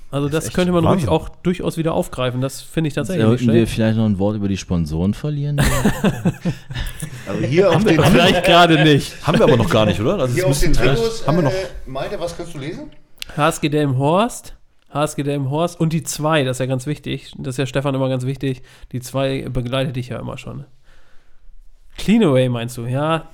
Also 0.09 0.29
das 0.29 0.53
könnte 0.53 0.71
man 0.71 0.85
ruhig 0.85 1.07
auch 1.09 1.27
durchaus 1.29 1.75
wieder 1.77 1.93
aufgreifen. 1.93 2.39
Das 2.39 2.61
finde 2.61 2.87
ich 2.89 2.93
tatsächlich 2.93 3.25
Sollten 3.25 3.47
wir 3.47 3.53
schlecht. 3.53 3.73
vielleicht 3.73 3.97
noch 3.97 4.05
ein 4.05 4.19
Wort 4.19 4.35
über 4.37 4.47
die 4.47 4.57
Sponsoren 4.57 5.13
verlieren? 5.13 5.61
Also 7.27 7.43
hier 7.45 7.69
auf 7.69 7.83
den, 7.83 8.01
Vielleicht 8.01 8.45
gerade 8.45 8.83
nicht. 8.83 9.13
Haben 9.27 9.37
wir 9.39 9.43
aber 9.45 9.57
noch 9.57 9.69
gar 9.69 9.85
nicht, 9.85 9.99
oder? 9.99 10.17
Das 10.17 10.33
hier 10.33 10.45
ist 10.45 10.49
auf 10.49 10.59
den 10.61 10.71
Trikots, 10.73 11.27
haben 11.27 11.37
wir 11.37 11.41
noch. 11.43 11.51
äh, 11.51 11.65
Malte, 11.85 12.17
was 12.19 12.37
kannst 12.37 12.53
du 12.53 12.57
lesen? 12.59 12.89
HSG 13.35 13.67
Delmenhorst, 13.67 14.55
HSG 14.89 15.23
Delmenhorst 15.23 15.79
und 15.79 15.91
die 15.93 16.03
2, 16.03 16.43
das 16.43 16.57
ist 16.57 16.59
ja 16.59 16.65
ganz 16.65 16.85
wichtig. 16.87 17.33
Das 17.37 17.55
ist 17.55 17.57
ja 17.57 17.65
Stefan 17.65 17.93
immer 17.95 18.09
ganz 18.09 18.25
wichtig. 18.25 18.61
Die 18.91 18.99
2 19.01 19.49
begleitet 19.49 19.95
dich 19.95 20.09
ja 20.09 20.19
immer 20.19 20.37
schon. 20.37 20.65
Cleanaway 21.97 22.47
meinst 22.49 22.77
du, 22.77 22.85
ja. 22.85 23.27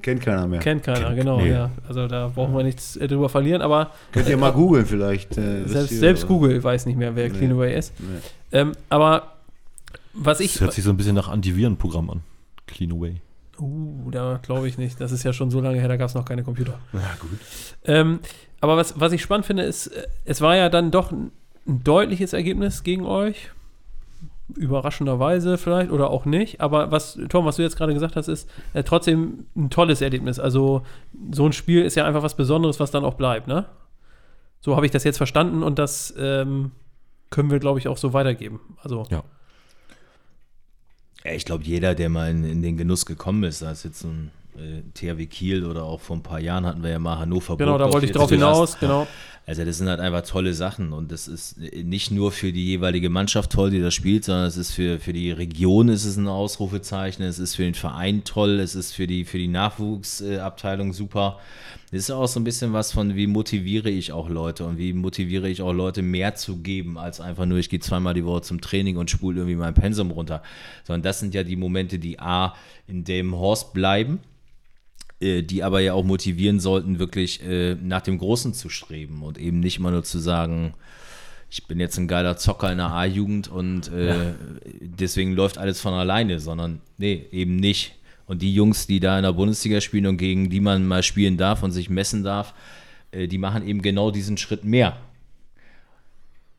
Kennt 0.00 0.20
keiner 0.22 0.46
mehr. 0.48 0.60
Kennt 0.60 0.82
keiner, 0.82 1.06
Kennt- 1.08 1.16
genau, 1.16 1.40
nee. 1.40 1.50
ja. 1.52 1.70
Also 1.86 2.08
da 2.08 2.28
brauchen 2.34 2.54
wir 2.56 2.64
nichts 2.64 2.96
äh, 2.96 3.06
drüber 3.06 3.28
verlieren, 3.28 3.62
aber 3.62 3.90
Könnt 4.12 4.28
ihr 4.28 4.36
mal 4.36 4.50
googeln 4.52 4.84
vielleicht. 4.86 5.36
Äh, 5.38 5.64
selbst, 5.66 5.90
selbst? 5.98 6.26
Google 6.26 6.62
weiß 6.62 6.86
nicht 6.86 6.96
mehr, 6.96 7.14
wer 7.14 7.28
Nee. 7.28 7.38
Cleanaway 7.38 7.76
ist. 7.78 7.92
Nee. 8.00 8.06
Ähm, 8.52 8.72
aber 8.88 9.34
was 10.12 10.40
ich. 10.40 10.52
Das 10.54 10.60
hört 10.62 10.72
sich 10.72 10.84
so 10.84 10.90
ein 10.90 10.96
bisschen 10.96 11.14
nach 11.14 11.28
Antivirenprogramm 11.28 12.10
an. 12.10 12.20
Clean 12.66 12.90
Away. 12.92 13.16
Uh, 13.62 14.10
da 14.10 14.40
glaube 14.42 14.66
ich 14.66 14.76
nicht. 14.76 15.00
Das 15.00 15.12
ist 15.12 15.22
ja 15.22 15.32
schon 15.32 15.50
so 15.50 15.60
lange 15.60 15.78
her, 15.78 15.86
da 15.88 15.96
gab 15.96 16.08
es 16.08 16.14
noch 16.14 16.24
keine 16.24 16.42
Computer. 16.42 16.80
Ja, 16.92 17.16
gut. 17.20 17.38
Ähm, 17.84 18.18
aber 18.60 18.76
was, 18.76 18.98
was 18.98 19.12
ich 19.12 19.22
spannend 19.22 19.46
finde, 19.46 19.62
ist, 19.62 19.86
äh, 19.88 20.06
es 20.24 20.40
war 20.40 20.56
ja 20.56 20.68
dann 20.68 20.90
doch 20.90 21.12
ein, 21.12 21.30
ein 21.66 21.84
deutliches 21.84 22.32
Ergebnis 22.32 22.82
gegen 22.82 23.06
euch. 23.06 23.50
Überraschenderweise 24.56 25.58
vielleicht 25.58 25.92
oder 25.92 26.10
auch 26.10 26.24
nicht. 26.24 26.60
Aber 26.60 26.90
was, 26.90 27.16
Tom, 27.28 27.44
was 27.44 27.56
du 27.56 27.62
jetzt 27.62 27.76
gerade 27.76 27.94
gesagt 27.94 28.16
hast, 28.16 28.26
ist 28.26 28.50
äh, 28.74 28.82
trotzdem 28.82 29.46
ein 29.56 29.70
tolles 29.70 30.00
Erlebnis. 30.00 30.40
Also 30.40 30.82
so 31.30 31.46
ein 31.46 31.52
Spiel 31.52 31.82
ist 31.84 31.94
ja 31.94 32.04
einfach 32.04 32.24
was 32.24 32.36
Besonderes, 32.36 32.80
was 32.80 32.90
dann 32.90 33.04
auch 33.04 33.14
bleibt, 33.14 33.46
ne? 33.46 33.66
So 34.60 34.74
habe 34.76 34.86
ich 34.86 34.92
das 34.92 35.04
jetzt 35.04 35.16
verstanden 35.16 35.62
und 35.62 35.78
das 35.78 36.12
ähm, 36.18 36.72
können 37.30 37.50
wir, 37.50 37.60
glaube 37.60 37.78
ich, 37.78 37.88
auch 37.88 37.96
so 37.96 38.12
weitergeben. 38.12 38.60
Also, 38.82 39.04
Ja. 39.10 39.22
Ja, 41.24 41.32
ich 41.32 41.44
glaube, 41.44 41.64
jeder, 41.64 41.94
der 41.94 42.08
mal 42.08 42.30
in, 42.30 42.44
in 42.44 42.62
den 42.62 42.76
Genuss 42.76 43.06
gekommen 43.06 43.44
ist, 43.44 43.60
sei 43.60 43.70
es 43.70 43.84
jetzt 43.84 44.04
ein 44.04 44.30
äh, 44.56 44.82
THW 44.94 45.26
Kiel 45.26 45.64
oder 45.64 45.84
auch 45.84 46.00
vor 46.00 46.16
ein 46.16 46.22
paar 46.22 46.40
Jahren 46.40 46.66
hatten 46.66 46.82
wir 46.82 46.90
ja 46.90 46.98
mal 46.98 47.18
Hannover 47.18 47.56
genau, 47.56 47.78
da 47.78 47.92
wollte 47.92 48.06
ich 48.06 48.12
drauf 48.12 48.30
hinaus. 48.30 48.78
Genau. 48.78 49.06
Also 49.44 49.64
das 49.64 49.78
sind 49.78 49.88
halt 49.88 49.98
einfach 49.98 50.22
tolle 50.22 50.54
Sachen 50.54 50.92
und 50.92 51.10
das 51.10 51.26
ist 51.26 51.58
nicht 51.58 52.12
nur 52.12 52.30
für 52.30 52.52
die 52.52 52.64
jeweilige 52.64 53.10
Mannschaft 53.10 53.50
toll, 53.50 53.70
die 53.70 53.80
das 53.80 53.92
spielt, 53.92 54.24
sondern 54.24 54.46
es 54.46 54.56
ist 54.56 54.70
für, 54.70 55.00
für 55.00 55.12
die 55.12 55.32
Region 55.32 55.88
ist 55.88 56.04
es 56.04 56.16
ein 56.16 56.28
Ausrufezeichen, 56.28 57.24
es 57.24 57.40
ist 57.40 57.56
für 57.56 57.64
den 57.64 57.74
Verein 57.74 58.22
toll, 58.22 58.60
es 58.60 58.76
ist 58.76 58.92
für 58.92 59.08
die, 59.08 59.24
für 59.24 59.38
die 59.38 59.48
Nachwuchsabteilung 59.48 60.92
super. 60.92 61.40
Das 61.90 61.98
ist 61.98 62.10
auch 62.12 62.28
so 62.28 62.38
ein 62.38 62.44
bisschen 62.44 62.72
was 62.72 62.92
von, 62.92 63.16
wie 63.16 63.26
motiviere 63.26 63.90
ich 63.90 64.12
auch 64.12 64.28
Leute 64.28 64.64
und 64.64 64.78
wie 64.78 64.92
motiviere 64.92 65.48
ich 65.48 65.60
auch 65.60 65.72
Leute 65.72 66.02
mehr 66.02 66.36
zu 66.36 66.58
geben, 66.58 66.96
als 66.96 67.20
einfach 67.20 67.44
nur, 67.44 67.58
ich 67.58 67.68
gehe 67.68 67.80
zweimal 67.80 68.14
die 68.14 68.24
Woche 68.24 68.42
zum 68.42 68.60
Training 68.60 68.96
und 68.96 69.10
spule 69.10 69.40
irgendwie 69.40 69.56
mein 69.56 69.74
Pensum 69.74 70.12
runter. 70.12 70.42
Sondern 70.84 71.02
das 71.02 71.18
sind 71.18 71.34
ja 71.34 71.42
die 71.42 71.56
Momente, 71.56 71.98
die 71.98 72.20
A, 72.20 72.54
in 72.86 73.02
dem 73.02 73.34
Horst 73.34 73.74
bleiben, 73.74 74.20
die 75.22 75.62
aber 75.62 75.80
ja 75.80 75.94
auch 75.94 76.04
motivieren 76.04 76.60
sollten, 76.60 76.98
wirklich 76.98 77.42
äh, 77.42 77.74
nach 77.74 78.02
dem 78.02 78.18
Großen 78.18 78.54
zu 78.54 78.68
streben 78.68 79.22
und 79.22 79.38
eben 79.38 79.60
nicht 79.60 79.78
immer 79.78 79.90
nur 79.90 80.04
zu 80.04 80.18
sagen, 80.18 80.74
ich 81.50 81.66
bin 81.66 81.78
jetzt 81.78 81.98
ein 81.98 82.08
geiler 82.08 82.38
Zocker 82.38 82.72
in 82.72 82.78
der 82.78 82.90
A-Jugend 82.90 83.48
und 83.48 83.92
äh, 83.92 84.32
deswegen 84.80 85.34
läuft 85.34 85.58
alles 85.58 85.80
von 85.80 85.92
alleine, 85.92 86.40
sondern 86.40 86.80
nee, 86.96 87.26
eben 87.30 87.56
nicht. 87.56 87.94
Und 88.26 88.40
die 88.40 88.54
Jungs, 88.54 88.86
die 88.86 89.00
da 89.00 89.18
in 89.18 89.24
der 89.24 89.34
Bundesliga 89.34 89.82
spielen 89.82 90.06
und 90.06 90.16
gegen 90.16 90.48
die 90.48 90.60
man 90.60 90.86
mal 90.86 91.02
spielen 91.02 91.36
darf 91.36 91.62
und 91.62 91.72
sich 91.72 91.90
messen 91.90 92.24
darf, 92.24 92.54
äh, 93.10 93.28
die 93.28 93.36
machen 93.36 93.66
eben 93.66 93.82
genau 93.82 94.10
diesen 94.10 94.38
Schritt 94.38 94.64
mehr. 94.64 94.96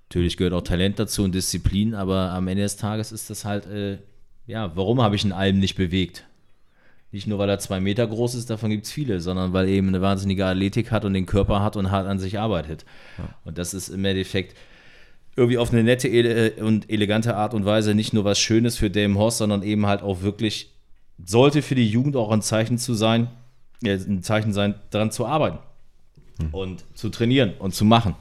Natürlich 0.09 0.37
gehört 0.37 0.53
auch 0.53 0.61
Talent 0.61 0.99
dazu 0.99 1.23
und 1.23 1.33
Disziplin, 1.33 1.95
aber 1.95 2.29
am 2.31 2.47
Ende 2.47 2.61
des 2.61 2.77
Tages 2.77 3.11
ist 3.11 3.31
das 3.31 3.45
halt, 3.45 3.65
äh, 3.65 3.97
ja, 4.45 4.75
warum 4.75 5.01
habe 5.01 5.15
ich 5.15 5.23
einen 5.23 5.33
Alm 5.33 5.57
nicht 5.57 5.73
bewegt? 5.75 6.23
Nicht 7.13 7.27
nur, 7.27 7.37
weil 7.37 7.47
er 7.47 7.59
zwei 7.59 7.79
Meter 7.79 8.07
groß 8.07 8.33
ist, 8.33 8.49
davon 8.49 8.71
gibt 8.71 8.87
es 8.87 8.91
viele, 8.91 9.19
sondern 9.19 9.53
weil 9.53 9.67
er 9.67 9.73
eben 9.73 9.87
eine 9.87 10.01
wahnsinnige 10.01 10.47
Athletik 10.47 10.91
hat 10.91 11.05
und 11.05 11.13
den 11.13 11.27
Körper 11.27 11.61
hat 11.61 11.77
und 11.77 11.91
hart 11.91 12.07
an 12.07 12.17
sich 12.17 12.39
arbeitet. 12.39 12.85
Und 13.45 13.59
das 13.59 13.75
ist 13.75 13.89
im 13.89 14.03
Endeffekt 14.03 14.57
irgendwie 15.35 15.59
auf 15.59 15.71
eine 15.71 15.83
nette 15.83 16.07
ele 16.07 16.53
und 16.53 16.89
elegante 16.89 17.35
Art 17.35 17.53
und 17.53 17.65
Weise 17.65 17.93
nicht 17.93 18.13
nur 18.13 18.25
was 18.25 18.39
Schönes 18.39 18.77
für 18.77 18.89
Dame 18.89 19.15
Horst, 19.19 19.37
sondern 19.37 19.61
eben 19.61 19.85
halt 19.85 20.01
auch 20.01 20.23
wirklich, 20.23 20.71
sollte 21.23 21.61
für 21.61 21.75
die 21.75 21.87
Jugend 21.87 22.15
auch 22.15 22.31
ein 22.31 22.41
Zeichen 22.41 22.79
zu 22.79 22.95
sein, 22.95 23.27
äh, 23.83 23.93
ein 23.93 24.23
Zeichen 24.23 24.51
sein, 24.51 24.73
daran 24.89 25.11
zu 25.11 25.27
arbeiten 25.27 25.59
und 26.51 26.83
zu 26.95 27.09
trainieren 27.09 27.53
und 27.59 27.75
zu 27.75 27.85
machen. 27.85 28.15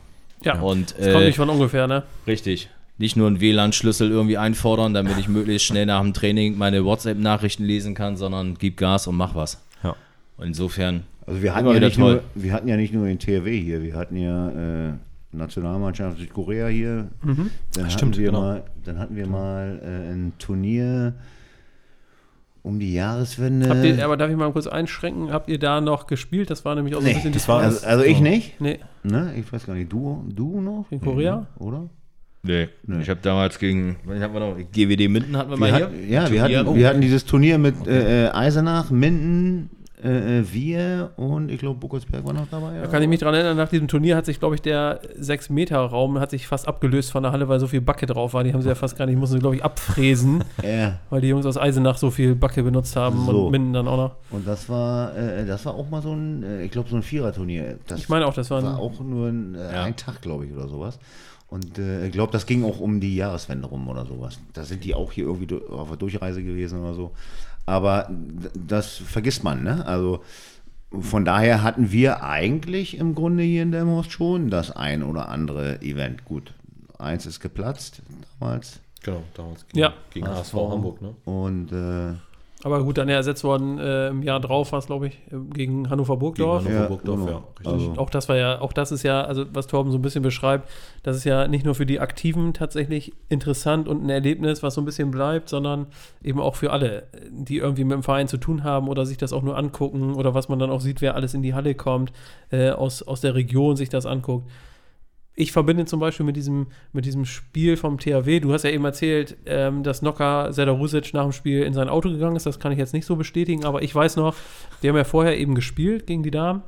Ja, 0.44 0.60
Und 0.60 0.90
das 0.98 1.06
kommt 1.06 1.22
äh, 1.22 1.26
nicht 1.28 1.36
von 1.36 1.48
ungefähr, 1.48 1.86
ne? 1.86 2.02
Richtig. 2.26 2.68
Nicht 3.02 3.16
nur 3.16 3.26
einen 3.26 3.40
WLAN-Schlüssel 3.40 4.12
irgendwie 4.12 4.38
einfordern, 4.38 4.94
damit 4.94 5.18
ich 5.18 5.26
möglichst 5.28 5.66
schnell 5.66 5.86
nach 5.86 6.00
dem 6.00 6.12
Training 6.14 6.56
meine 6.56 6.84
WhatsApp-Nachrichten 6.84 7.64
lesen 7.64 7.96
kann, 7.96 8.16
sondern 8.16 8.54
gib 8.56 8.76
Gas 8.76 9.08
und 9.08 9.16
mach 9.16 9.34
was. 9.34 9.60
Ja. 9.82 9.96
Und 10.36 10.46
insofern, 10.46 11.02
Also 11.26 11.42
wir 11.42 11.52
hatten, 11.52 11.66
ja 11.68 11.80
nicht 11.80 11.96
toll. 11.98 12.22
nur, 12.34 12.42
wir 12.42 12.52
hatten 12.52 12.68
ja 12.68 12.76
nicht 12.76 12.94
nur 12.94 13.06
den 13.08 13.18
THW 13.18 13.60
hier, 13.60 13.82
wir 13.82 13.96
hatten 13.96 14.16
ja 14.16 14.90
äh, 14.90 14.92
Nationalmannschaft 15.32 16.18
Südkorea 16.18 16.68
hier. 16.68 17.08
Mhm. 17.24 17.50
Dann, 17.74 17.82
hatten 17.84 17.90
stimmt, 17.90 18.18
wir 18.18 18.26
genau. 18.26 18.40
mal, 18.40 18.62
dann 18.84 18.98
hatten 19.00 19.16
wir 19.16 19.26
mal 19.26 19.80
äh, 19.82 20.12
ein 20.12 20.32
Turnier 20.38 21.14
um 22.62 22.78
die 22.78 22.92
Jahreswende. 22.94 23.68
Habt 23.68 23.84
ihr, 23.84 24.04
aber 24.04 24.16
darf 24.16 24.30
ich 24.30 24.36
mal 24.36 24.52
kurz 24.52 24.68
einschränken? 24.68 25.32
Habt 25.32 25.48
ihr 25.48 25.58
da 25.58 25.80
noch 25.80 26.06
gespielt? 26.06 26.50
Das 26.50 26.64
war 26.64 26.76
nämlich 26.76 26.94
auch 26.94 27.00
so 27.00 27.06
Nee, 27.06 27.14
ein 27.14 27.16
bisschen 27.16 27.32
das 27.32 27.42
die 27.42 27.48
war- 27.48 27.62
also, 27.62 27.84
also 27.84 28.04
ich 28.04 28.20
nicht, 28.20 28.60
Nee, 28.60 28.78
ne? 29.02 29.34
Ich 29.36 29.52
weiß 29.52 29.66
gar 29.66 29.74
nicht, 29.74 29.92
du, 29.92 30.24
du 30.32 30.60
noch? 30.60 30.86
In 30.90 31.00
Korea? 31.00 31.48
Nee, 31.58 31.64
Oder? 31.66 31.90
Nee. 32.42 32.68
Ich 33.00 33.08
habe 33.08 33.20
damals 33.22 33.58
gegen, 33.58 33.96
was 34.04 34.20
hatten 34.20 34.34
wir 34.34 34.40
noch? 34.40 34.56
GWD 34.56 35.08
Minden 35.08 35.36
hatten 35.36 35.50
wir, 35.50 35.56
Wir 35.56 35.60
mal 35.60 35.72
hatten, 35.72 35.94
hier. 35.96 36.08
ja, 36.08 36.30
wir 36.30 36.42
hatten, 36.42 36.74
wir 36.74 36.88
hatten 36.88 37.00
dieses 37.00 37.24
Turnier 37.24 37.58
mit 37.58 37.86
äh, 37.86 38.26
äh, 38.26 38.30
Eisenach, 38.30 38.90
Minden, 38.90 39.70
äh, 40.02 40.40
äh, 40.40 40.44
wir 40.52 41.10
und 41.16 41.48
ich 41.52 41.60
glaube 41.60 41.78
Buckelsberg 41.78 42.24
war 42.26 42.32
noch 42.32 42.48
dabei. 42.50 42.80
da 42.80 42.88
kann 42.88 43.00
ich 43.04 43.08
mich 43.08 43.20
dran 43.20 43.34
erinnern, 43.34 43.56
nach 43.56 43.68
diesem 43.68 43.86
Turnier 43.86 44.16
hat 44.16 44.26
sich, 44.26 44.40
glaube 44.40 44.56
ich, 44.56 44.60
der 44.60 45.00
6-Meter-Raum 45.20 46.18
hat 46.18 46.30
sich 46.30 46.48
fast 46.48 46.66
abgelöst 46.66 47.12
von 47.12 47.22
der 47.22 47.30
Halle, 47.30 47.48
weil 47.48 47.60
so 47.60 47.68
viel 47.68 47.80
Backe 47.80 48.06
drauf 48.06 48.34
war. 48.34 48.42
Die 48.42 48.52
haben 48.52 48.62
sie 48.62 48.68
ja 48.68 48.74
fast 48.74 48.98
gar 48.98 49.06
nicht, 49.06 49.16
mussten 49.16 49.36
sie, 49.36 49.40
glaube 49.40 49.54
ich, 49.54 49.64
abfräsen, 49.64 50.42
Ja, 50.64 50.98
weil 51.10 51.20
die 51.20 51.28
Jungs 51.28 51.46
aus 51.46 51.56
Eisenach 51.56 51.98
so 51.98 52.10
viel 52.10 52.34
Backe 52.34 52.64
benutzt 52.64 52.96
haben 52.96 53.24
So. 53.26 53.44
und 53.46 53.52
Minden 53.52 53.72
dann 53.72 53.86
auch 53.86 53.96
noch. 53.96 54.16
und 54.32 54.44
das 54.46 54.68
war, 54.68 55.16
äh, 55.16 55.46
das 55.46 55.64
war 55.66 55.74
auch 55.74 55.88
mal 55.88 56.02
so 56.02 56.12
ein, 56.12 56.42
äh, 56.42 56.64
ich 56.64 56.72
glaube 56.72 56.88
so 56.88 56.96
ein 56.96 57.02
Viererturnier. 57.04 57.78
Ich 57.96 58.08
meine 58.08 58.26
auch, 58.26 58.34
das 58.34 58.50
war 58.50 58.60
war 58.62 58.72
ein, 58.72 58.76
auch 58.80 58.98
nur 59.00 59.28
ein, 59.28 59.54
äh, 59.54 59.72
Ja. 59.72 59.82
ein 59.84 59.94
Tag, 59.94 60.20
glaube 60.20 60.46
ich, 60.46 60.52
oder 60.52 60.66
sowas. 60.66 60.98
Und 61.52 61.78
äh, 61.78 62.06
ich 62.06 62.12
glaube, 62.12 62.32
das 62.32 62.46
ging 62.46 62.64
auch 62.64 62.80
um 62.80 62.98
die 62.98 63.14
Jahreswende 63.14 63.68
rum 63.68 63.86
oder 63.86 64.06
sowas. 64.06 64.38
Da 64.54 64.64
sind 64.64 64.84
die 64.84 64.94
auch 64.94 65.12
hier 65.12 65.24
irgendwie 65.26 65.54
auf 65.70 65.88
der 65.88 65.98
Durchreise 65.98 66.42
gewesen 66.42 66.80
oder 66.80 66.94
so. 66.94 67.10
Aber 67.66 68.10
das 68.54 68.96
vergisst 68.96 69.44
man, 69.44 69.62
ne? 69.62 69.84
Also 69.84 70.22
von 70.98 71.26
daher 71.26 71.62
hatten 71.62 71.92
wir 71.92 72.22
eigentlich 72.22 72.96
im 72.96 73.14
Grunde 73.14 73.42
hier 73.42 73.64
in 73.64 73.70
Delmhorst 73.70 74.12
schon 74.12 74.48
das 74.48 74.70
ein 74.70 75.02
oder 75.02 75.28
andere 75.28 75.82
Event. 75.82 76.24
Gut, 76.24 76.54
eins 76.98 77.26
ist 77.26 77.40
geplatzt 77.40 78.00
damals. 78.40 78.80
Genau, 79.02 79.22
damals 79.34 79.66
Ja. 79.74 79.92
gegen. 80.10 80.26
HSV 80.26 80.54
Hamburg, 80.54 81.02
ne? 81.02 81.14
Und 81.26 81.70
äh, 81.70 82.14
aber 82.64 82.84
gut, 82.84 82.98
dann 82.98 83.08
ja 83.08 83.16
ersetzt 83.16 83.42
worden 83.42 83.78
äh, 83.78 84.08
im 84.08 84.22
Jahr 84.22 84.38
drauf 84.38 84.70
war 84.70 84.78
es, 84.78 84.86
glaube 84.86 85.08
ich, 85.08 85.14
äh, 85.32 85.36
gegen 85.52 85.90
Hannover 85.90 86.16
Burgdorf. 86.16 86.62
Gegen 86.62 86.74
Hannover 86.74 86.88
Burgdorf, 86.88 87.20
genau. 87.20 87.30
ja, 87.30 87.44
richtig. 87.58 87.88
Also, 87.88 88.00
Auch 88.00 88.10
das 88.10 88.28
war 88.28 88.36
ja, 88.36 88.60
auch 88.60 88.72
das 88.72 88.92
ist 88.92 89.02
ja, 89.02 89.22
also 89.22 89.44
was 89.52 89.66
Torben 89.66 89.90
so 89.90 89.98
ein 89.98 90.02
bisschen 90.02 90.22
beschreibt, 90.22 90.68
das 91.02 91.16
ist 91.16 91.24
ja 91.24 91.48
nicht 91.48 91.64
nur 91.64 91.74
für 91.74 91.86
die 91.86 91.98
Aktiven 91.98 92.54
tatsächlich 92.54 93.12
interessant 93.28 93.88
und 93.88 94.04
ein 94.04 94.10
Erlebnis, 94.10 94.62
was 94.62 94.74
so 94.74 94.80
ein 94.80 94.84
bisschen 94.84 95.10
bleibt, 95.10 95.48
sondern 95.48 95.86
eben 96.22 96.40
auch 96.40 96.54
für 96.54 96.70
alle, 96.70 97.08
die 97.30 97.58
irgendwie 97.58 97.84
mit 97.84 97.94
dem 97.94 98.02
Verein 98.04 98.28
zu 98.28 98.36
tun 98.36 98.62
haben 98.62 98.88
oder 98.88 99.06
sich 99.06 99.18
das 99.18 99.32
auch 99.32 99.42
nur 99.42 99.56
angucken 99.56 100.14
oder 100.14 100.34
was 100.34 100.48
man 100.48 100.60
dann 100.60 100.70
auch 100.70 100.80
sieht, 100.80 101.00
wer 101.00 101.16
alles 101.16 101.34
in 101.34 101.42
die 101.42 101.54
Halle 101.54 101.74
kommt, 101.74 102.12
äh, 102.50 102.70
aus, 102.70 103.02
aus 103.02 103.20
der 103.20 103.34
Region 103.34 103.74
sich 103.76 103.88
das 103.88 104.06
anguckt. 104.06 104.48
Ich 105.34 105.50
verbinde 105.52 105.86
zum 105.86 105.98
Beispiel 105.98 106.26
mit 106.26 106.36
diesem, 106.36 106.66
mit 106.92 107.06
diesem 107.06 107.24
Spiel 107.24 107.76
vom 107.78 107.98
THW, 107.98 108.40
du 108.40 108.52
hast 108.52 108.64
ja 108.64 108.70
eben 108.70 108.84
erzählt, 108.84 109.36
ähm, 109.46 109.82
dass 109.82 110.02
Nocker 110.02 110.52
Sedarusic 110.52 111.14
nach 111.14 111.22
dem 111.22 111.32
Spiel 111.32 111.62
in 111.62 111.72
sein 111.72 111.88
Auto 111.88 112.10
gegangen 112.10 112.36
ist, 112.36 112.44
das 112.44 112.60
kann 112.60 112.70
ich 112.72 112.78
jetzt 112.78 112.92
nicht 112.92 113.06
so 113.06 113.16
bestätigen, 113.16 113.64
aber 113.64 113.82
ich 113.82 113.94
weiß 113.94 114.16
noch, 114.16 114.34
wir 114.82 114.90
haben 114.90 114.96
ja 114.98 115.04
vorher 115.04 115.38
eben 115.38 115.54
gespielt 115.54 116.06
gegen 116.06 116.22
die 116.22 116.30
Damen 116.30 116.62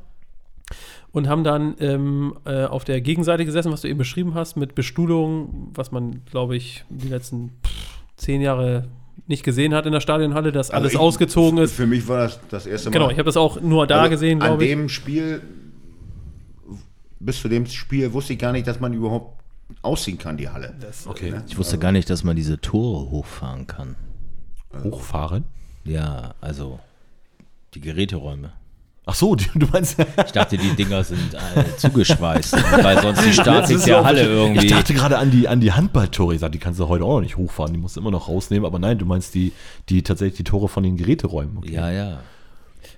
und 1.12 1.28
haben 1.28 1.44
dann 1.44 1.74
ähm, 1.78 2.36
äh, 2.46 2.64
auf 2.64 2.84
der 2.84 3.00
Gegenseite 3.02 3.44
gesessen, 3.44 3.70
was 3.70 3.82
du 3.82 3.88
eben 3.88 3.98
beschrieben 3.98 4.34
hast, 4.34 4.56
mit 4.56 4.74
Bestuhlung, 4.74 5.70
was 5.74 5.92
man, 5.92 6.22
glaube 6.30 6.56
ich, 6.56 6.84
die 6.88 7.08
letzten 7.08 7.50
pff, 7.64 7.98
zehn 8.16 8.40
Jahre 8.40 8.88
nicht 9.26 9.44
gesehen 9.44 9.74
hat 9.74 9.84
in 9.86 9.92
der 9.92 10.00
Stadionhalle, 10.00 10.52
dass 10.52 10.70
also 10.70 10.80
alles 10.82 10.92
ich- 10.94 10.98
ausgezogen 10.98 11.58
ist. 11.58 11.74
Für 11.74 11.86
mich 11.86 12.08
war 12.08 12.24
das 12.26 12.40
das 12.48 12.66
erste 12.66 12.88
Mal. 12.88 12.92
Genau, 12.94 13.10
ich 13.10 13.18
habe 13.18 13.26
das 13.26 13.36
auch 13.36 13.60
nur 13.60 13.86
da 13.86 13.98
Also 14.00 14.10
gesehen, 14.10 14.40
glaube 14.40 14.64
ich. 14.64 14.70
dem 14.70 14.88
Spiel, 14.88 15.40
bis 17.20 17.40
zu 17.40 17.48
dem 17.48 17.66
Spiel 17.66 18.12
wusste 18.12 18.34
ich 18.34 18.38
gar 18.38 18.52
nicht, 18.52 18.66
dass 18.66 18.80
man 18.80 18.92
überhaupt 18.92 19.40
ausziehen 19.82 20.18
kann, 20.18 20.36
die 20.36 20.48
Halle. 20.48 20.74
Okay. 21.06 21.34
Ich 21.48 21.56
wusste 21.58 21.78
gar 21.78 21.92
nicht, 21.92 22.10
dass 22.10 22.24
man 22.24 22.36
diese 22.36 22.60
Tore 22.60 23.10
hochfahren 23.10 23.66
kann. 23.66 23.96
Hochfahren? 24.82 25.44
Ja, 25.84 26.34
also 26.40 26.80
die 27.74 27.80
Geräteräume. 27.80 28.52
Ach 29.06 29.14
so, 29.14 29.34
du 29.54 29.66
meinst. 29.66 29.98
Ich 29.98 30.32
dachte, 30.32 30.56
die 30.56 30.70
Dinger 30.74 31.04
sind 31.04 31.34
äh, 31.34 31.76
zugeschweißt, 31.76 32.54
weil 32.82 33.02
sonst 33.02 33.24
die 33.24 33.32
Statik 33.34 33.82
der 33.84 34.02
Halle 34.02 34.22
Ich 34.22 34.28
irgendwie. 34.28 34.66
dachte 34.66 34.94
gerade 34.94 35.18
an 35.18 35.30
die, 35.30 35.46
an 35.46 35.60
die 35.60 35.72
Handballtore. 35.72 36.34
Ich 36.34 36.40
sag, 36.40 36.52
die 36.52 36.58
kannst 36.58 36.80
du 36.80 36.88
heute 36.88 37.04
auch 37.04 37.16
noch 37.16 37.20
nicht 37.20 37.36
hochfahren. 37.36 37.72
Die 37.74 37.78
musst 37.78 37.96
du 37.96 38.00
immer 38.00 38.10
noch 38.10 38.28
rausnehmen. 38.28 38.64
Aber 38.64 38.78
nein, 38.78 38.98
du 38.98 39.04
meinst 39.04 39.34
die, 39.34 39.52
die 39.90 40.02
tatsächlich 40.02 40.38
die 40.38 40.44
Tore 40.44 40.68
von 40.68 40.82
den 40.82 40.96
Geräteräumen. 40.96 41.58
Okay. 41.58 41.72
Ja, 41.74 41.90
ja. 41.90 42.20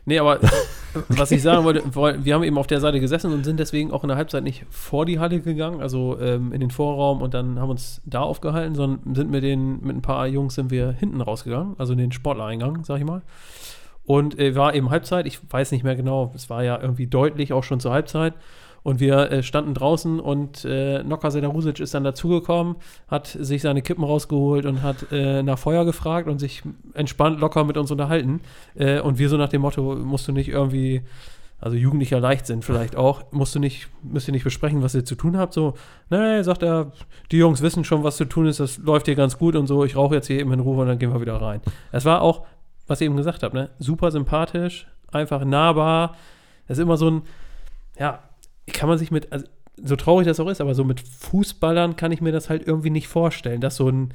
Nee, 0.06 0.20
aber 0.20 0.40
was 1.08 1.32
ich 1.32 1.42
sagen 1.42 1.64
wollte, 1.64 2.24
wir 2.24 2.34
haben 2.34 2.44
eben 2.44 2.56
auf 2.56 2.68
der 2.68 2.80
Seite 2.80 3.00
gesessen 3.00 3.32
und 3.32 3.44
sind 3.44 3.60
deswegen 3.60 3.90
auch 3.90 4.04
in 4.04 4.08
der 4.08 4.16
Halbzeit 4.16 4.44
nicht 4.44 4.64
vor 4.70 5.04
die 5.04 5.18
Halle 5.18 5.40
gegangen, 5.40 5.80
also 5.80 6.18
ähm, 6.20 6.52
in 6.52 6.60
den 6.60 6.70
Vorraum 6.70 7.20
und 7.20 7.34
dann 7.34 7.58
haben 7.58 7.70
uns 7.70 8.00
da 8.06 8.20
aufgehalten, 8.22 8.76
sondern 8.76 9.14
sind 9.14 9.30
mit 9.30 9.42
den, 9.42 9.80
mit 9.82 9.96
ein 9.96 10.02
paar 10.02 10.26
Jungs 10.28 10.54
sind 10.54 10.70
wir 10.70 10.92
hinten 10.92 11.20
rausgegangen, 11.20 11.74
also 11.76 11.92
in 11.92 11.98
den 11.98 12.12
Sportlereingang, 12.12 12.84
sag 12.84 12.98
ich 12.98 13.04
mal. 13.04 13.22
Und 14.04 14.38
äh, 14.38 14.54
war 14.54 14.74
eben 14.74 14.90
Halbzeit, 14.90 15.26
ich 15.26 15.40
weiß 15.50 15.72
nicht 15.72 15.82
mehr 15.82 15.96
genau, 15.96 16.32
es 16.36 16.48
war 16.48 16.62
ja 16.62 16.80
irgendwie 16.80 17.08
deutlich 17.08 17.52
auch 17.52 17.64
schon 17.64 17.80
zur 17.80 17.92
Halbzeit. 17.92 18.34
Und 18.86 19.00
wir 19.00 19.32
äh, 19.32 19.42
standen 19.42 19.74
draußen 19.74 20.20
und 20.20 20.64
äh, 20.64 21.02
Noka 21.02 21.32
Sedarusic 21.32 21.80
ist 21.80 21.92
dann 21.92 22.04
dazugekommen, 22.04 22.76
hat 23.08 23.26
sich 23.26 23.62
seine 23.62 23.82
Kippen 23.82 24.04
rausgeholt 24.04 24.64
und 24.64 24.80
hat 24.80 25.10
äh, 25.10 25.42
nach 25.42 25.58
Feuer 25.58 25.84
gefragt 25.84 26.28
und 26.28 26.38
sich 26.38 26.62
entspannt 26.94 27.40
locker 27.40 27.64
mit 27.64 27.76
uns 27.78 27.90
unterhalten. 27.90 28.42
Äh, 28.76 29.00
und 29.00 29.18
wir 29.18 29.28
so 29.28 29.36
nach 29.38 29.48
dem 29.48 29.62
Motto, 29.62 29.96
musst 29.96 30.28
du 30.28 30.32
nicht 30.32 30.48
irgendwie, 30.48 31.02
also 31.58 31.76
jugendlicher 31.76 32.20
Leichtsinn 32.20 32.62
vielleicht 32.62 32.94
auch, 32.94 33.32
musst 33.32 33.56
du 33.56 33.58
nicht, 33.58 33.88
müsst 34.04 34.28
ihr 34.28 34.32
nicht 34.32 34.44
besprechen, 34.44 34.84
was 34.84 34.94
ihr 34.94 35.04
zu 35.04 35.16
tun 35.16 35.36
habt. 35.36 35.52
So, 35.52 35.74
nee, 36.08 36.40
sagt 36.42 36.62
er, 36.62 36.92
die 37.32 37.38
Jungs 37.38 37.62
wissen 37.62 37.82
schon, 37.82 38.04
was 38.04 38.16
zu 38.16 38.24
tun 38.26 38.46
ist, 38.46 38.60
das 38.60 38.78
läuft 38.78 39.06
hier 39.06 39.16
ganz 39.16 39.36
gut 39.36 39.56
und 39.56 39.66
so, 39.66 39.84
ich 39.84 39.96
rauche 39.96 40.14
jetzt 40.14 40.28
hier 40.28 40.38
eben 40.38 40.52
in 40.52 40.60
Ruhe 40.60 40.82
und 40.82 40.86
dann 40.86 41.00
gehen 41.00 41.12
wir 41.12 41.20
wieder 41.20 41.42
rein. 41.42 41.60
Es 41.90 42.04
war 42.04 42.22
auch, 42.22 42.46
was 42.86 43.00
ich 43.00 43.06
eben 43.06 43.16
gesagt 43.16 43.42
habe, 43.42 43.56
ne? 43.56 43.70
super 43.80 44.12
sympathisch, 44.12 44.86
einfach 45.10 45.44
nahbar. 45.44 46.14
Das 46.68 46.78
ist 46.78 46.82
immer 46.82 46.96
so 46.96 47.10
ein, 47.10 47.22
ja, 47.98 48.20
kann 48.72 48.88
man 48.88 48.98
sich 48.98 49.10
mit, 49.10 49.32
also, 49.32 49.46
so 49.82 49.96
traurig 49.96 50.26
das 50.26 50.40
auch 50.40 50.48
ist, 50.48 50.60
aber 50.60 50.74
so 50.74 50.84
mit 50.84 51.00
Fußballern 51.00 51.96
kann 51.96 52.12
ich 52.12 52.20
mir 52.20 52.32
das 52.32 52.48
halt 52.48 52.66
irgendwie 52.66 52.90
nicht 52.90 53.08
vorstellen, 53.08 53.60
dass 53.60 53.76
so 53.76 53.88
ein 53.88 54.12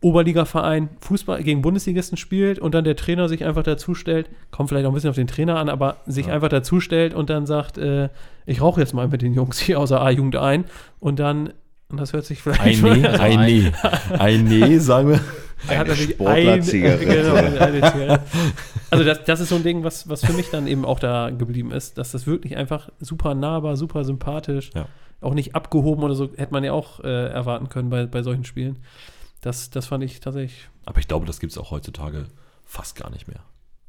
Oberligaverein 0.00 0.90
Fußball 1.00 1.42
gegen 1.42 1.60
Bundesligisten 1.60 2.16
spielt 2.16 2.58
und 2.58 2.74
dann 2.74 2.84
der 2.84 2.94
Trainer 2.94 3.28
sich 3.28 3.44
einfach 3.44 3.64
dazustellt, 3.64 4.28
kommt 4.52 4.68
vielleicht 4.68 4.86
auch 4.86 4.90
ein 4.90 4.94
bisschen 4.94 5.10
auf 5.10 5.16
den 5.16 5.26
Trainer 5.26 5.58
an, 5.58 5.68
aber 5.68 5.96
sich 6.06 6.30
einfach 6.30 6.48
dazustellt 6.48 7.14
und 7.14 7.30
dann 7.30 7.46
sagt, 7.46 7.78
äh, 7.78 8.08
ich 8.46 8.60
rauche 8.60 8.80
jetzt 8.80 8.94
mal 8.94 9.08
mit 9.08 9.22
den 9.22 9.34
Jungs 9.34 9.58
hier 9.58 9.80
aus 9.80 9.88
der 9.88 10.00
A-Jugend 10.00 10.36
ein 10.36 10.64
und 11.00 11.18
dann, 11.18 11.52
und 11.88 11.98
das 11.98 12.12
hört 12.12 12.26
sich 12.26 12.42
vielleicht 12.42 12.84
Ein 12.84 13.00
Nee, 13.00 13.06
ein 13.06 13.40
Nee. 13.46 13.72
Ein 14.18 14.44
Nee, 14.44 14.78
sagen 14.78 15.08
wir. 15.10 15.20
Er 15.66 15.78
hat 15.78 15.88
natürlich 15.88 16.12
Sportler-Zigarette. 16.12 17.08
ein- 17.08 17.08
genau, 17.22 17.34
eine 17.34 17.80
Zigarette. 17.92 18.20
Also 18.90 19.04
das, 19.04 19.24
das 19.24 19.40
ist 19.40 19.50
so 19.50 19.56
ein 19.56 19.62
Ding, 19.64 19.84
was, 19.84 20.08
was 20.08 20.24
für 20.24 20.32
mich 20.32 20.48
dann 20.48 20.66
eben 20.66 20.86
auch 20.86 20.98
da 20.98 21.28
geblieben 21.28 21.72
ist, 21.72 21.98
dass 21.98 22.12
das 22.12 22.26
wirklich 22.26 22.56
einfach 22.56 22.88
super 23.00 23.34
nahbar, 23.34 23.76
super 23.76 24.02
sympathisch, 24.04 24.70
Ja. 24.74 24.86
auch 25.20 25.34
nicht 25.34 25.54
abgehoben 25.54 26.02
oder 26.02 26.14
so, 26.14 26.30
hätte 26.36 26.52
man 26.52 26.64
ja 26.64 26.72
auch 26.72 27.00
äh, 27.00 27.26
erwarten 27.28 27.68
können 27.68 27.90
bei, 27.90 28.06
bei 28.06 28.22
solchen 28.22 28.44
Spielen. 28.46 28.76
Das, 29.42 29.68
das 29.68 29.86
fand 29.86 30.04
ich 30.04 30.20
tatsächlich, 30.20 30.68
Aber 30.86 30.98
ich 31.00 31.06
glaube, 31.06 31.26
das 31.26 31.38
gibt 31.38 31.52
es 31.52 31.58
auch 31.58 31.70
heutzutage 31.70 32.26
fast 32.64 32.96
gar 32.96 33.10
nicht 33.10 33.28
mehr. 33.28 33.40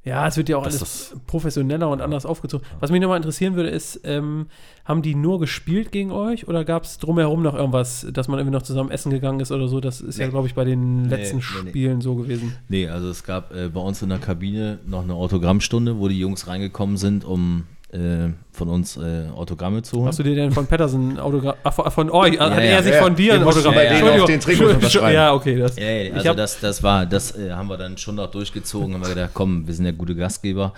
Ja, 0.10 0.27
es 0.27 0.38
wird 0.38 0.49
ja 0.49 0.57
auch 0.57 0.64
Das 0.64 0.76
alles 0.80 1.15
professioneller 1.27 1.88
und 1.90 2.02
anders 2.02 2.26
aufgezogen. 2.26 2.65
Was 2.80 2.90
mich 2.91 2.99
nochmal 2.99 3.18
interessieren 3.18 3.56
würde, 3.56 3.69
ist, 3.69 4.02
ähm, 4.03 4.48
haben 4.86 5.02
die 5.03 5.14
nur 5.14 5.40
gespielt 5.40 5.91
gegen 5.91 6.11
euch 6.11 6.48
oder 6.48 6.65
gab 6.65 6.84
es 6.84 6.98
drumherum 6.98 7.44
noch 7.44 7.53
irgendwas, 7.53 8.07
dass 8.11 8.27
man 8.27 8.40
irgendwie 8.40 8.56
noch 8.56 8.64
zusammen 8.64 8.90
essen 8.90 9.11
gegangen 9.11 9.40
ist 9.40 9.52
oder 9.52 9.68
so? 9.68 9.80
Das 9.80 10.02
ist 10.02 10.18
ja, 10.18 10.26
Nee. 10.26 10.31
glaube 10.31 10.48
ich, 10.48 10.56
bei 10.56 10.65
den 10.65 11.06
letzten 11.06 11.38
nee, 11.38 11.44
nee. 11.64 11.69
Spielen 11.69 12.02
so 12.02 12.15
gewesen. 12.15 12.56
Nee, 12.69 12.88
also 12.88 13.07
es 13.10 13.23
gab 13.23 13.53
äh, 13.56 13.69
bei 13.69 13.80
uns 13.81 14.02
in 14.02 14.10
der 14.10 14.18
Kabine 14.18 14.80
noch 14.88 15.03
eine 15.03 15.14
Autogrammstunde, 15.14 15.99
wo 15.99 16.07
die 16.07 16.19
Jungs 16.19 16.48
reingekommen 16.48 16.98
sind, 16.98 17.23
um 17.23 17.65
äh, 17.91 18.30
von 18.52 18.70
uns 18.70 18.98
äh, 18.98 19.28
Autogramme 19.36 19.82
zu 19.82 19.98
holen. 19.98 20.07
Hast 20.07 20.20
du 20.20 20.24
dir 20.24 20.36
denn 20.36 20.52
von 20.52 20.68
Patterson 20.68 21.18
Autogramm, 21.20 21.56
ach, 21.64 21.91
von, 21.91 22.10
euch, 22.10 22.40
hat 22.40 22.52
ja, 22.52 22.60
er 22.60 22.84
sich 22.84 22.94
ja. 22.94 23.02
von 23.02 23.16
dir 23.16 23.34
ein 23.34 23.44
Autogramm? 23.44 23.74
denen 23.74 23.88
Entschuldigung. 23.88 24.22
auf 24.22 24.70
den 24.70 24.76
unterschreiben. 24.76 25.14
Ja, 25.14 25.34
okay, 25.34 25.57
das. 25.57 25.76
Ja, 25.76 25.84
ja, 25.86 26.02
Ich 26.03 26.14
also 26.14 26.30
hab- 26.30 26.38
das, 26.38 26.60
das 26.60 26.84
war, 26.84 27.06
das 27.06 27.38
äh, 27.38 27.52
haben 27.52 27.68
wir 27.68 27.78
dann 27.78 27.98
schon 27.98 28.16
noch 28.16 28.30
durchgezogen, 28.30 28.94
haben 28.94 29.02
wir 29.02 29.10
gedacht, 29.10 29.32
komm, 29.34 29.66
wir 29.66 29.74
sind 29.74 29.86
ja 29.86 29.91
gute 29.91 30.16
Gastgeber. 30.16 30.74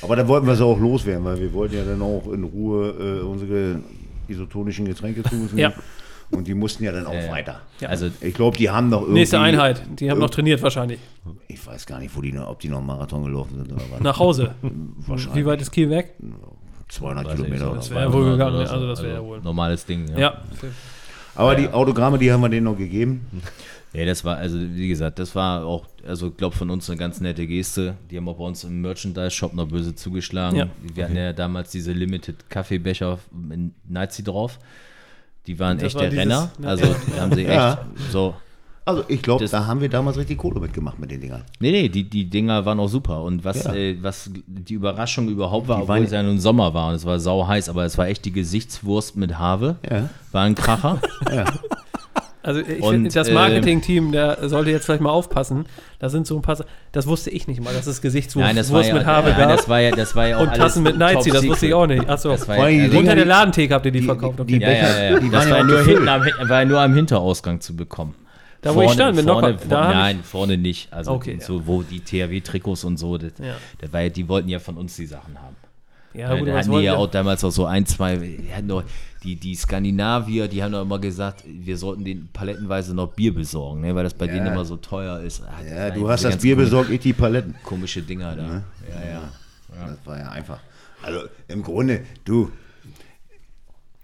Aber 0.00 0.16
da 0.16 0.26
wollten 0.26 0.46
wir 0.46 0.54
sie 0.54 0.64
auch 0.64 0.78
loswerden, 0.78 1.24
weil 1.24 1.40
wir 1.40 1.52
wollten 1.52 1.76
ja 1.76 1.84
dann 1.84 2.00
auch 2.00 2.32
in 2.32 2.44
Ruhe 2.44 2.90
äh, 2.90 3.24
unsere 3.24 3.80
isotonischen 4.28 4.86
Getränke 4.86 5.22
zufügen. 5.24 5.58
Ja. 5.58 5.72
Und 6.30 6.46
die 6.46 6.54
mussten 6.54 6.84
ja 6.84 6.92
dann 6.92 7.06
auch 7.06 7.14
Ja, 7.14 7.20
ja. 7.22 7.32
weiter. 7.32 7.60
Ja. 7.80 7.88
Also 7.88 8.10
Ich 8.20 8.34
glaube, 8.34 8.56
die 8.56 8.68
haben 8.68 8.90
noch 8.90 9.00
irgendwie. 9.00 9.20
Nächste 9.20 9.40
Einheit. 9.40 9.80
Die 9.98 10.10
haben 10.10 10.20
noch 10.20 10.30
trainiert 10.30 10.62
wahrscheinlich. 10.62 11.00
Ich 11.48 11.66
weiß 11.66 11.86
gar 11.86 11.98
nicht, 12.00 12.14
wo 12.16 12.20
die 12.20 12.32
noch, 12.32 12.48
ob 12.48 12.60
die 12.60 12.68
noch 12.68 12.82
Marathon 12.82 13.24
gelaufen 13.24 13.56
sind 13.56 13.72
oder 13.72 13.82
was. 13.90 14.00
Nach 14.00 14.18
Hause. 14.18 14.54
Wahrscheinlich. 15.06 15.42
Wie 15.42 15.46
weit 15.46 15.60
ist 15.62 15.70
Kiel 15.70 15.88
weg? 15.90 16.14
200 16.88 17.26
weiß 17.26 17.34
Kilometer. 17.34 17.64
so, 17.64 17.70
oder 17.70 17.76
Das 17.76 17.90
wäre 17.90 18.12
wohl 18.12 18.22
200 18.22 18.32
gegangen, 18.38 18.54
oder 18.56 18.70
also 18.70 18.86
das 18.86 19.02
wäre 19.02 19.14
ja 19.14 19.24
wohl. 19.24 19.40
Normales 19.40 19.84
Ding, 19.86 20.06
ja. 20.08 20.18
Ja. 20.18 20.42
Aber 21.34 21.54
die 21.54 21.68
Autogramme, 21.68 22.18
die 22.18 22.32
haben 22.32 22.40
wir 22.40 22.48
denen 22.48 22.64
noch 22.64 22.76
gegeben. 22.76 23.26
Ja, 23.94 24.04
das 24.04 24.22
war, 24.22 24.36
also 24.36 24.58
wie 24.60 24.86
gesagt, 24.86 25.18
das 25.18 25.34
war 25.34 25.64
auch, 25.64 25.86
also 26.06 26.30
glaube 26.30 26.54
von 26.54 26.68
uns 26.68 26.90
eine 26.90 26.98
ganz 26.98 27.22
nette 27.22 27.46
Geste. 27.46 27.96
Die 28.10 28.18
haben 28.18 28.28
auch 28.28 28.36
bei 28.36 28.44
uns 28.44 28.62
im 28.62 28.82
Merchandise-Shop 28.82 29.54
noch 29.54 29.66
böse 29.66 29.94
zugeschlagen. 29.94 30.56
Ja. 30.58 30.68
Wir 30.94 31.04
hatten 31.04 31.16
ja 31.16 31.32
damals 31.32 31.70
diese 31.70 31.92
Limited 31.92 32.50
Kaffeebecher 32.50 33.18
in 33.50 33.72
Nazi 33.88 34.22
drauf. 34.22 34.58
Die 35.48 35.58
waren 35.58 35.80
echt 35.80 35.94
war 35.96 36.02
der 36.02 36.10
dieses- 36.10 36.22
Renner. 36.24 36.50
ja. 36.62 36.68
Also 36.68 36.84
die 37.14 37.20
haben 37.20 37.34
sie 37.34 37.44
echt 37.46 37.54
Ja. 37.54 37.78
so. 38.12 38.34
Also 38.84 39.04
ich 39.08 39.20
glaube, 39.20 39.46
da 39.46 39.66
haben 39.66 39.82
wir 39.82 39.90
damals 39.90 40.16
richtig 40.16 40.38
Kohle 40.38 40.60
mitgemacht 40.60 40.98
mit 40.98 41.10
den 41.10 41.20
Dingern. 41.20 41.42
Nee, 41.60 41.72
nee, 41.72 41.88
die, 41.90 42.04
die 42.04 42.24
Dinger 42.24 42.64
waren 42.64 42.80
auch 42.80 42.88
super. 42.88 43.22
Und 43.22 43.44
was, 43.44 43.64
Ja. 43.64 43.74
äh, 43.74 43.96
was 44.00 44.30
die 44.46 44.72
Überraschung 44.74 45.28
überhaupt 45.28 45.68
war, 45.68 45.76
Die 45.76 45.82
obwohl 45.82 45.96
waren- 45.96 46.04
es 46.04 46.10
ja 46.12 46.22
nun 46.22 46.38
Sommer 46.40 46.72
war 46.72 46.88
und 46.88 46.94
es 46.94 47.04
war 47.04 47.20
sau 47.20 47.46
heiß, 47.46 47.68
aber 47.68 47.84
es 47.84 47.98
war 47.98 48.06
echt 48.08 48.24
die 48.24 48.32
Gesichtswurst 48.32 49.14
mit 49.16 49.38
Have. 49.38 49.76
Ja. 49.90 50.08
War 50.32 50.44
ein 50.44 50.54
Kracher. 50.54 51.00
Also 52.48 52.60
ich 52.62 52.80
Und, 52.80 52.92
finde, 52.94 53.10
das 53.10 53.28
ähm, 53.28 53.34
Marketing-Team, 53.34 54.12
der 54.12 54.48
sollte 54.48 54.70
jetzt 54.70 54.86
vielleicht 54.86 55.02
mal 55.02 55.10
aufpassen. 55.10 55.66
Da 55.98 56.08
sind 56.08 56.26
so 56.26 56.34
ein 56.36 56.40
paar, 56.40 56.56
das 56.92 57.06
wusste 57.06 57.28
ich 57.28 57.46
nicht 57.46 57.60
mal, 57.62 57.74
dass 57.74 57.86
es 57.86 58.00
Gesichtswurst 58.00 58.46
Nein, 58.46 58.56
das 58.56 58.70
war 58.70 58.78
Wurst 58.78 58.88
ja, 58.88 58.94
mit 58.94 59.04
Habe 59.04 59.28
nein, 59.30 59.38
gab. 59.38 59.48
das 59.56 59.68
war 59.68 59.80
ja, 59.80 59.90
das 59.90 60.16
war 60.16 60.26
ja 60.28 60.36
auch 60.38 60.40
und 60.42 60.48
alles 60.48 60.58
Tassen 60.58 60.82
mit 60.82 60.96
Nazi, 60.96 61.30
das 61.30 61.46
wusste 61.46 61.66
ich 61.66 61.74
auch 61.74 61.86
nicht. 61.86 62.08
Achso. 62.08 62.30
Das 62.30 62.48
war 62.48 62.56
ja, 62.56 62.68
die 62.70 62.80
also, 62.84 62.98
Unter 63.00 63.14
der 63.14 63.24
die- 63.24 63.28
Ladentheke 63.28 63.74
habt 63.74 63.84
ihr 63.84 63.92
die 63.92 64.00
die- 64.00 64.06
verkauft. 64.06 64.38
die- 64.38 64.42
okay. 64.42 64.58
die 64.58 64.60
ja, 64.64 64.70
ja, 64.72 65.02
ja. 65.10 65.18
Die 65.20 65.28
Das 65.30 65.44
waren 65.44 65.50
war 65.50 65.58
ja 65.58 65.64
nur, 65.64 65.84
hinten 65.84 66.08
am, 66.08 66.48
war 66.48 66.64
nur 66.64 66.80
am 66.80 66.94
Hinterausgang 66.94 67.60
zu 67.60 67.76
bekommen. 67.76 68.14
Da, 68.62 68.74
wo 68.74 68.82
ich 68.82 68.92
stand, 68.92 69.14
mit 69.14 69.26
vorne, 69.26 69.52
Nocker, 69.52 69.64
da 69.68 69.84
hab 69.88 69.94
Nein, 69.94 70.20
vorne 70.24 70.56
nicht. 70.56 70.92
Also 70.92 71.12
Okay, 71.12 71.38
so, 71.40 71.66
wo 71.66 71.82
die 71.82 72.00
THW-Trikots 72.00 72.84
und 72.84 72.96
so, 72.96 73.18
das, 73.18 73.32
Ja. 73.38 73.54
das 73.80 73.92
war 73.92 74.00
ja, 74.00 74.08
die 74.08 74.26
wollten 74.28 74.48
ja 74.48 74.58
von 74.58 74.76
uns 74.78 74.96
die 74.96 75.06
Sachen 75.06 75.38
haben. 75.38 75.54
Ja, 76.14 76.32
Ja, 76.32 76.38
gut, 76.38 76.48
da 76.48 76.54
was 76.54 76.66
hatten 76.66 76.78
die 76.78 76.84
ja 76.84 76.96
auch 76.96 77.06
damals 77.10 77.44
auch 77.44 77.50
so 77.50 77.66
ein, 77.66 77.84
zwei, 77.86 78.16
die, 78.16 78.52
hatten 78.54 78.68
doch, 78.68 78.82
die, 79.22 79.36
die 79.36 79.54
Skandinavier, 79.54 80.48
die 80.48 80.62
haben 80.62 80.72
doch 80.72 80.82
immer 80.82 80.98
gesagt, 80.98 81.44
wir 81.46 81.76
sollten 81.76 82.04
den 82.04 82.28
palettenweise 82.32 82.94
noch 82.94 83.12
Bier 83.12 83.34
besorgen, 83.34 83.80
ne, 83.82 83.94
weil 83.94 84.04
das 84.04 84.14
bei 84.14 84.26
Ja. 84.26 84.34
denen 84.34 84.46
immer 84.48 84.64
so 84.64 84.76
teuer 84.76 85.20
ist. 85.20 85.42
Das 85.42 85.70
Ja, 85.70 85.90
du 85.90 86.08
hast 86.08 86.24
das 86.24 86.38
Bier 86.38 86.56
besorgt, 86.56 86.90
ich 86.90 87.00
die 87.00 87.12
Paletten. 87.12 87.54
Komische 87.62 88.02
Dinger 88.02 88.34
da. 88.36 88.42
Ne? 88.46 88.64
Ja, 88.88 89.10
ja. 89.10 89.22
Das 89.86 90.06
war 90.06 90.18
ja 90.18 90.30
einfach. 90.30 90.58
Also 91.02 91.20
im 91.46 91.62
Grunde, 91.62 92.00
du, 92.24 92.50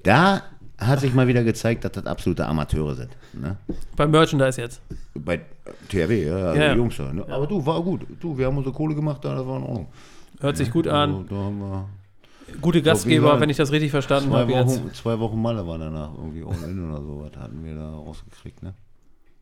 da 0.02 0.42
hat 0.78 1.00
sich 1.00 1.14
mal 1.14 1.26
wieder 1.26 1.42
gezeigt, 1.44 1.84
dass 1.84 1.92
das 1.92 2.06
absolute 2.06 2.44
Amateure 2.46 2.94
sind. 2.94 3.10
Ne? 3.32 3.56
Beim 3.96 4.10
Merchandise 4.10 4.60
jetzt. 4.60 4.80
Bei 5.14 5.40
THW, 5.88 6.26
ja, 6.26 6.36
also 6.36 6.60
Ja. 6.60 6.72
die 6.72 6.76
Jungs 6.78 6.96
da. 6.96 7.12
Ne? 7.12 7.24
Aber 7.28 7.46
du, 7.46 7.64
war 7.64 7.82
gut. 7.82 8.02
Du, 8.20 8.36
wir 8.36 8.46
haben 8.46 8.56
unsere 8.58 8.74
Kohle 8.74 8.94
gemacht, 8.94 9.24
da, 9.24 9.34
das 9.36 9.46
war 9.46 9.56
in 9.58 9.62
Ordnung. 9.62 9.86
Hört 10.44 10.56
sich 10.56 10.70
gut 10.70 10.86
Also, 10.86 11.16
an. 11.16 11.26
da 11.28 11.36
haben 11.36 11.58
wir 11.58 11.88
Gute 12.60 12.82
Gastgeber, 12.82 13.22
gesagt, 13.26 13.40
wenn 13.40 13.50
ich 13.50 13.56
das 13.56 13.72
richtig 13.72 13.90
verstanden 13.90 14.32
habe 14.32 14.52
jetzt. 14.52 14.80
Wochen, 14.80 14.92
zwei 14.92 15.18
Wochen 15.18 15.40
Malle 15.40 15.66
war 15.66 15.78
danach 15.78 16.12
irgendwie 16.14 16.44
all 16.44 16.70
in 16.70 16.90
oder 16.90 17.02
so. 17.02 17.24
Was 17.24 17.42
hatten 17.42 17.64
wir 17.64 17.74
da 17.74 17.90
rausgekriegt, 17.90 18.62
ne? 18.62 18.74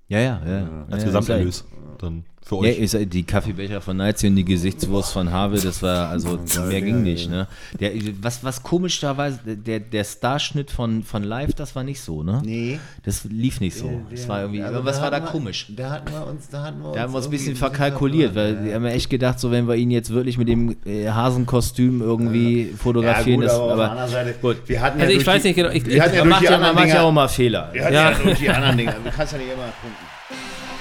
Ja, 0.08 0.20
ja, 0.20 0.40
ja. 0.46 0.86
Als 0.90 1.02
ja, 1.02 1.08
Gesamterlös. 1.08 1.66
Dann 1.98 2.24
für 2.44 2.56
Ja, 2.56 2.60
euch. 2.73 2.78
ich 2.81 2.90
sag, 2.90 3.09
die 3.10 3.23
Kaffeebecher 3.23 3.81
von 3.81 3.97
Nazi 3.97 4.27
und 4.27 4.36
die 4.36 4.44
Gesichtswurst 4.44 5.12
von 5.12 5.31
Habe, 5.31 5.59
das 5.60 5.81
war, 5.82 6.09
also 6.09 6.39
mehr 6.69 6.82
ging 6.82 7.02
nicht, 7.02 7.31
ne? 7.31 7.47
Der, 7.78 7.93
was, 8.20 8.43
was 8.43 8.62
komisch 8.62 8.98
da 9.01 9.16
war, 9.16 9.31
der, 9.31 9.81
der 9.81 10.05
Starschnitt 10.05 10.70
von, 10.70 11.02
von 11.05 11.23
Live, 11.23 11.55
das 11.55 11.74
war 11.77 11.85
nicht 11.85 12.01
so, 12.01 12.23
ne? 12.23 12.43
Nee. 12.44 12.81
Das 13.05 13.24
lief 13.24 13.60
nicht 13.60 13.77
so. 13.77 13.90
Das 14.10 14.28
war 14.28 14.40
irgendwie, 14.43 14.62
Also 14.62 14.85
was 14.85 15.01
war 15.01 15.10
da 15.10 15.20
wir- 15.23 15.27
komisch? 15.31 15.66
Da 15.77 15.90
hatten 15.90 16.12
wir 16.12 16.27
uns, 16.27 16.48
da 16.48 16.62
hatten 16.64 16.82
wir 16.82 16.93
Da 16.93 17.01
haben 17.02 17.12
wir 17.12 17.16
uns 17.19 17.27
ein 17.27 17.31
bisschen 17.31 17.56
verkalkuliert, 17.56 18.35
weil 18.35 18.55
ja. 18.55 18.64
wir 18.64 18.74
haben 18.74 18.85
ja 18.86 18.90
echt 18.93 19.09
gedacht, 19.09 19.39
so 19.39 19.51
wenn 19.51 19.69
wir 19.69 19.77
ihn 19.77 19.90
jetzt 19.90 20.10
wirklich 20.10 20.36
mit 20.36 20.48
dem 20.48 20.77
äh, 20.85 21.09
Hasenkostüm 21.09 22.01
irgendwie 22.02 22.74
fotografieren, 22.77 23.43
ja, 23.43 23.47
gut, 23.48 23.52
das, 23.52 23.55
aber, 23.55 23.62
auf 23.62 23.77
der 23.77 23.85
aber 23.85 23.90
anderen 23.93 24.10
Seite, 24.10 24.35
gut. 24.40 24.56
wir 24.66 24.81
hatten 24.81 25.01
Also 25.01 25.12
ja 25.12 25.19
ich 25.20 25.27
weiß 25.27 25.44
nicht 25.44 25.55
genau, 25.56 25.70
ich- 25.70 25.86
wir 25.86 26.02
hatten 26.02 26.14
ja 26.14 26.24
man 26.24 26.28
durch 26.40 26.51
macht 26.74 26.85
die 26.86 26.89
ja, 26.89 26.94
ja 26.97 27.02
auch 27.02 27.12
mal 27.12 27.28
Fehler. 27.28 27.69
wir 27.73 27.85
hatten 27.85 27.94
Ja. 27.94 28.10
ja 28.10 28.19
durch 28.19 28.39
die 28.39 28.51
anderen 28.51 28.77
Dinger, 28.77 28.93
du 29.05 29.10
kannst 29.10 29.32
ja 29.32 29.39
nicht 29.39 29.48
immer 29.52 29.62
punkten. 29.81 30.06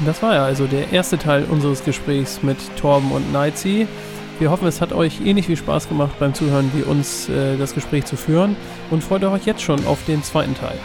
Das 0.05 0.23
war 0.23 0.33
ja 0.33 0.45
also 0.45 0.65
der 0.65 0.91
erste 0.91 1.19
Teil 1.19 1.43
unseres 1.43 1.83
Gesprächs 1.83 2.41
mit 2.41 2.57
Torben 2.75 3.11
und 3.11 3.31
Neizi. 3.31 3.87
Wir 4.39 4.49
hoffen, 4.49 4.67
es 4.67 4.81
hat 4.81 4.93
euch 4.93 5.21
ähnlich 5.23 5.45
viel 5.45 5.57
Spaß 5.57 5.89
gemacht 5.89 6.13
beim 6.19 6.33
Zuhören 6.33 6.71
wie 6.73 6.81
uns 6.81 7.29
äh, 7.29 7.55
das 7.57 7.75
Gespräch 7.75 8.05
zu 8.05 8.15
führen 8.15 8.55
und 8.89 9.03
freut 9.03 9.23
euch 9.23 9.45
jetzt 9.45 9.61
schon 9.61 9.85
auf 9.85 10.03
den 10.05 10.23
zweiten 10.23 10.55
Teil. 10.55 10.77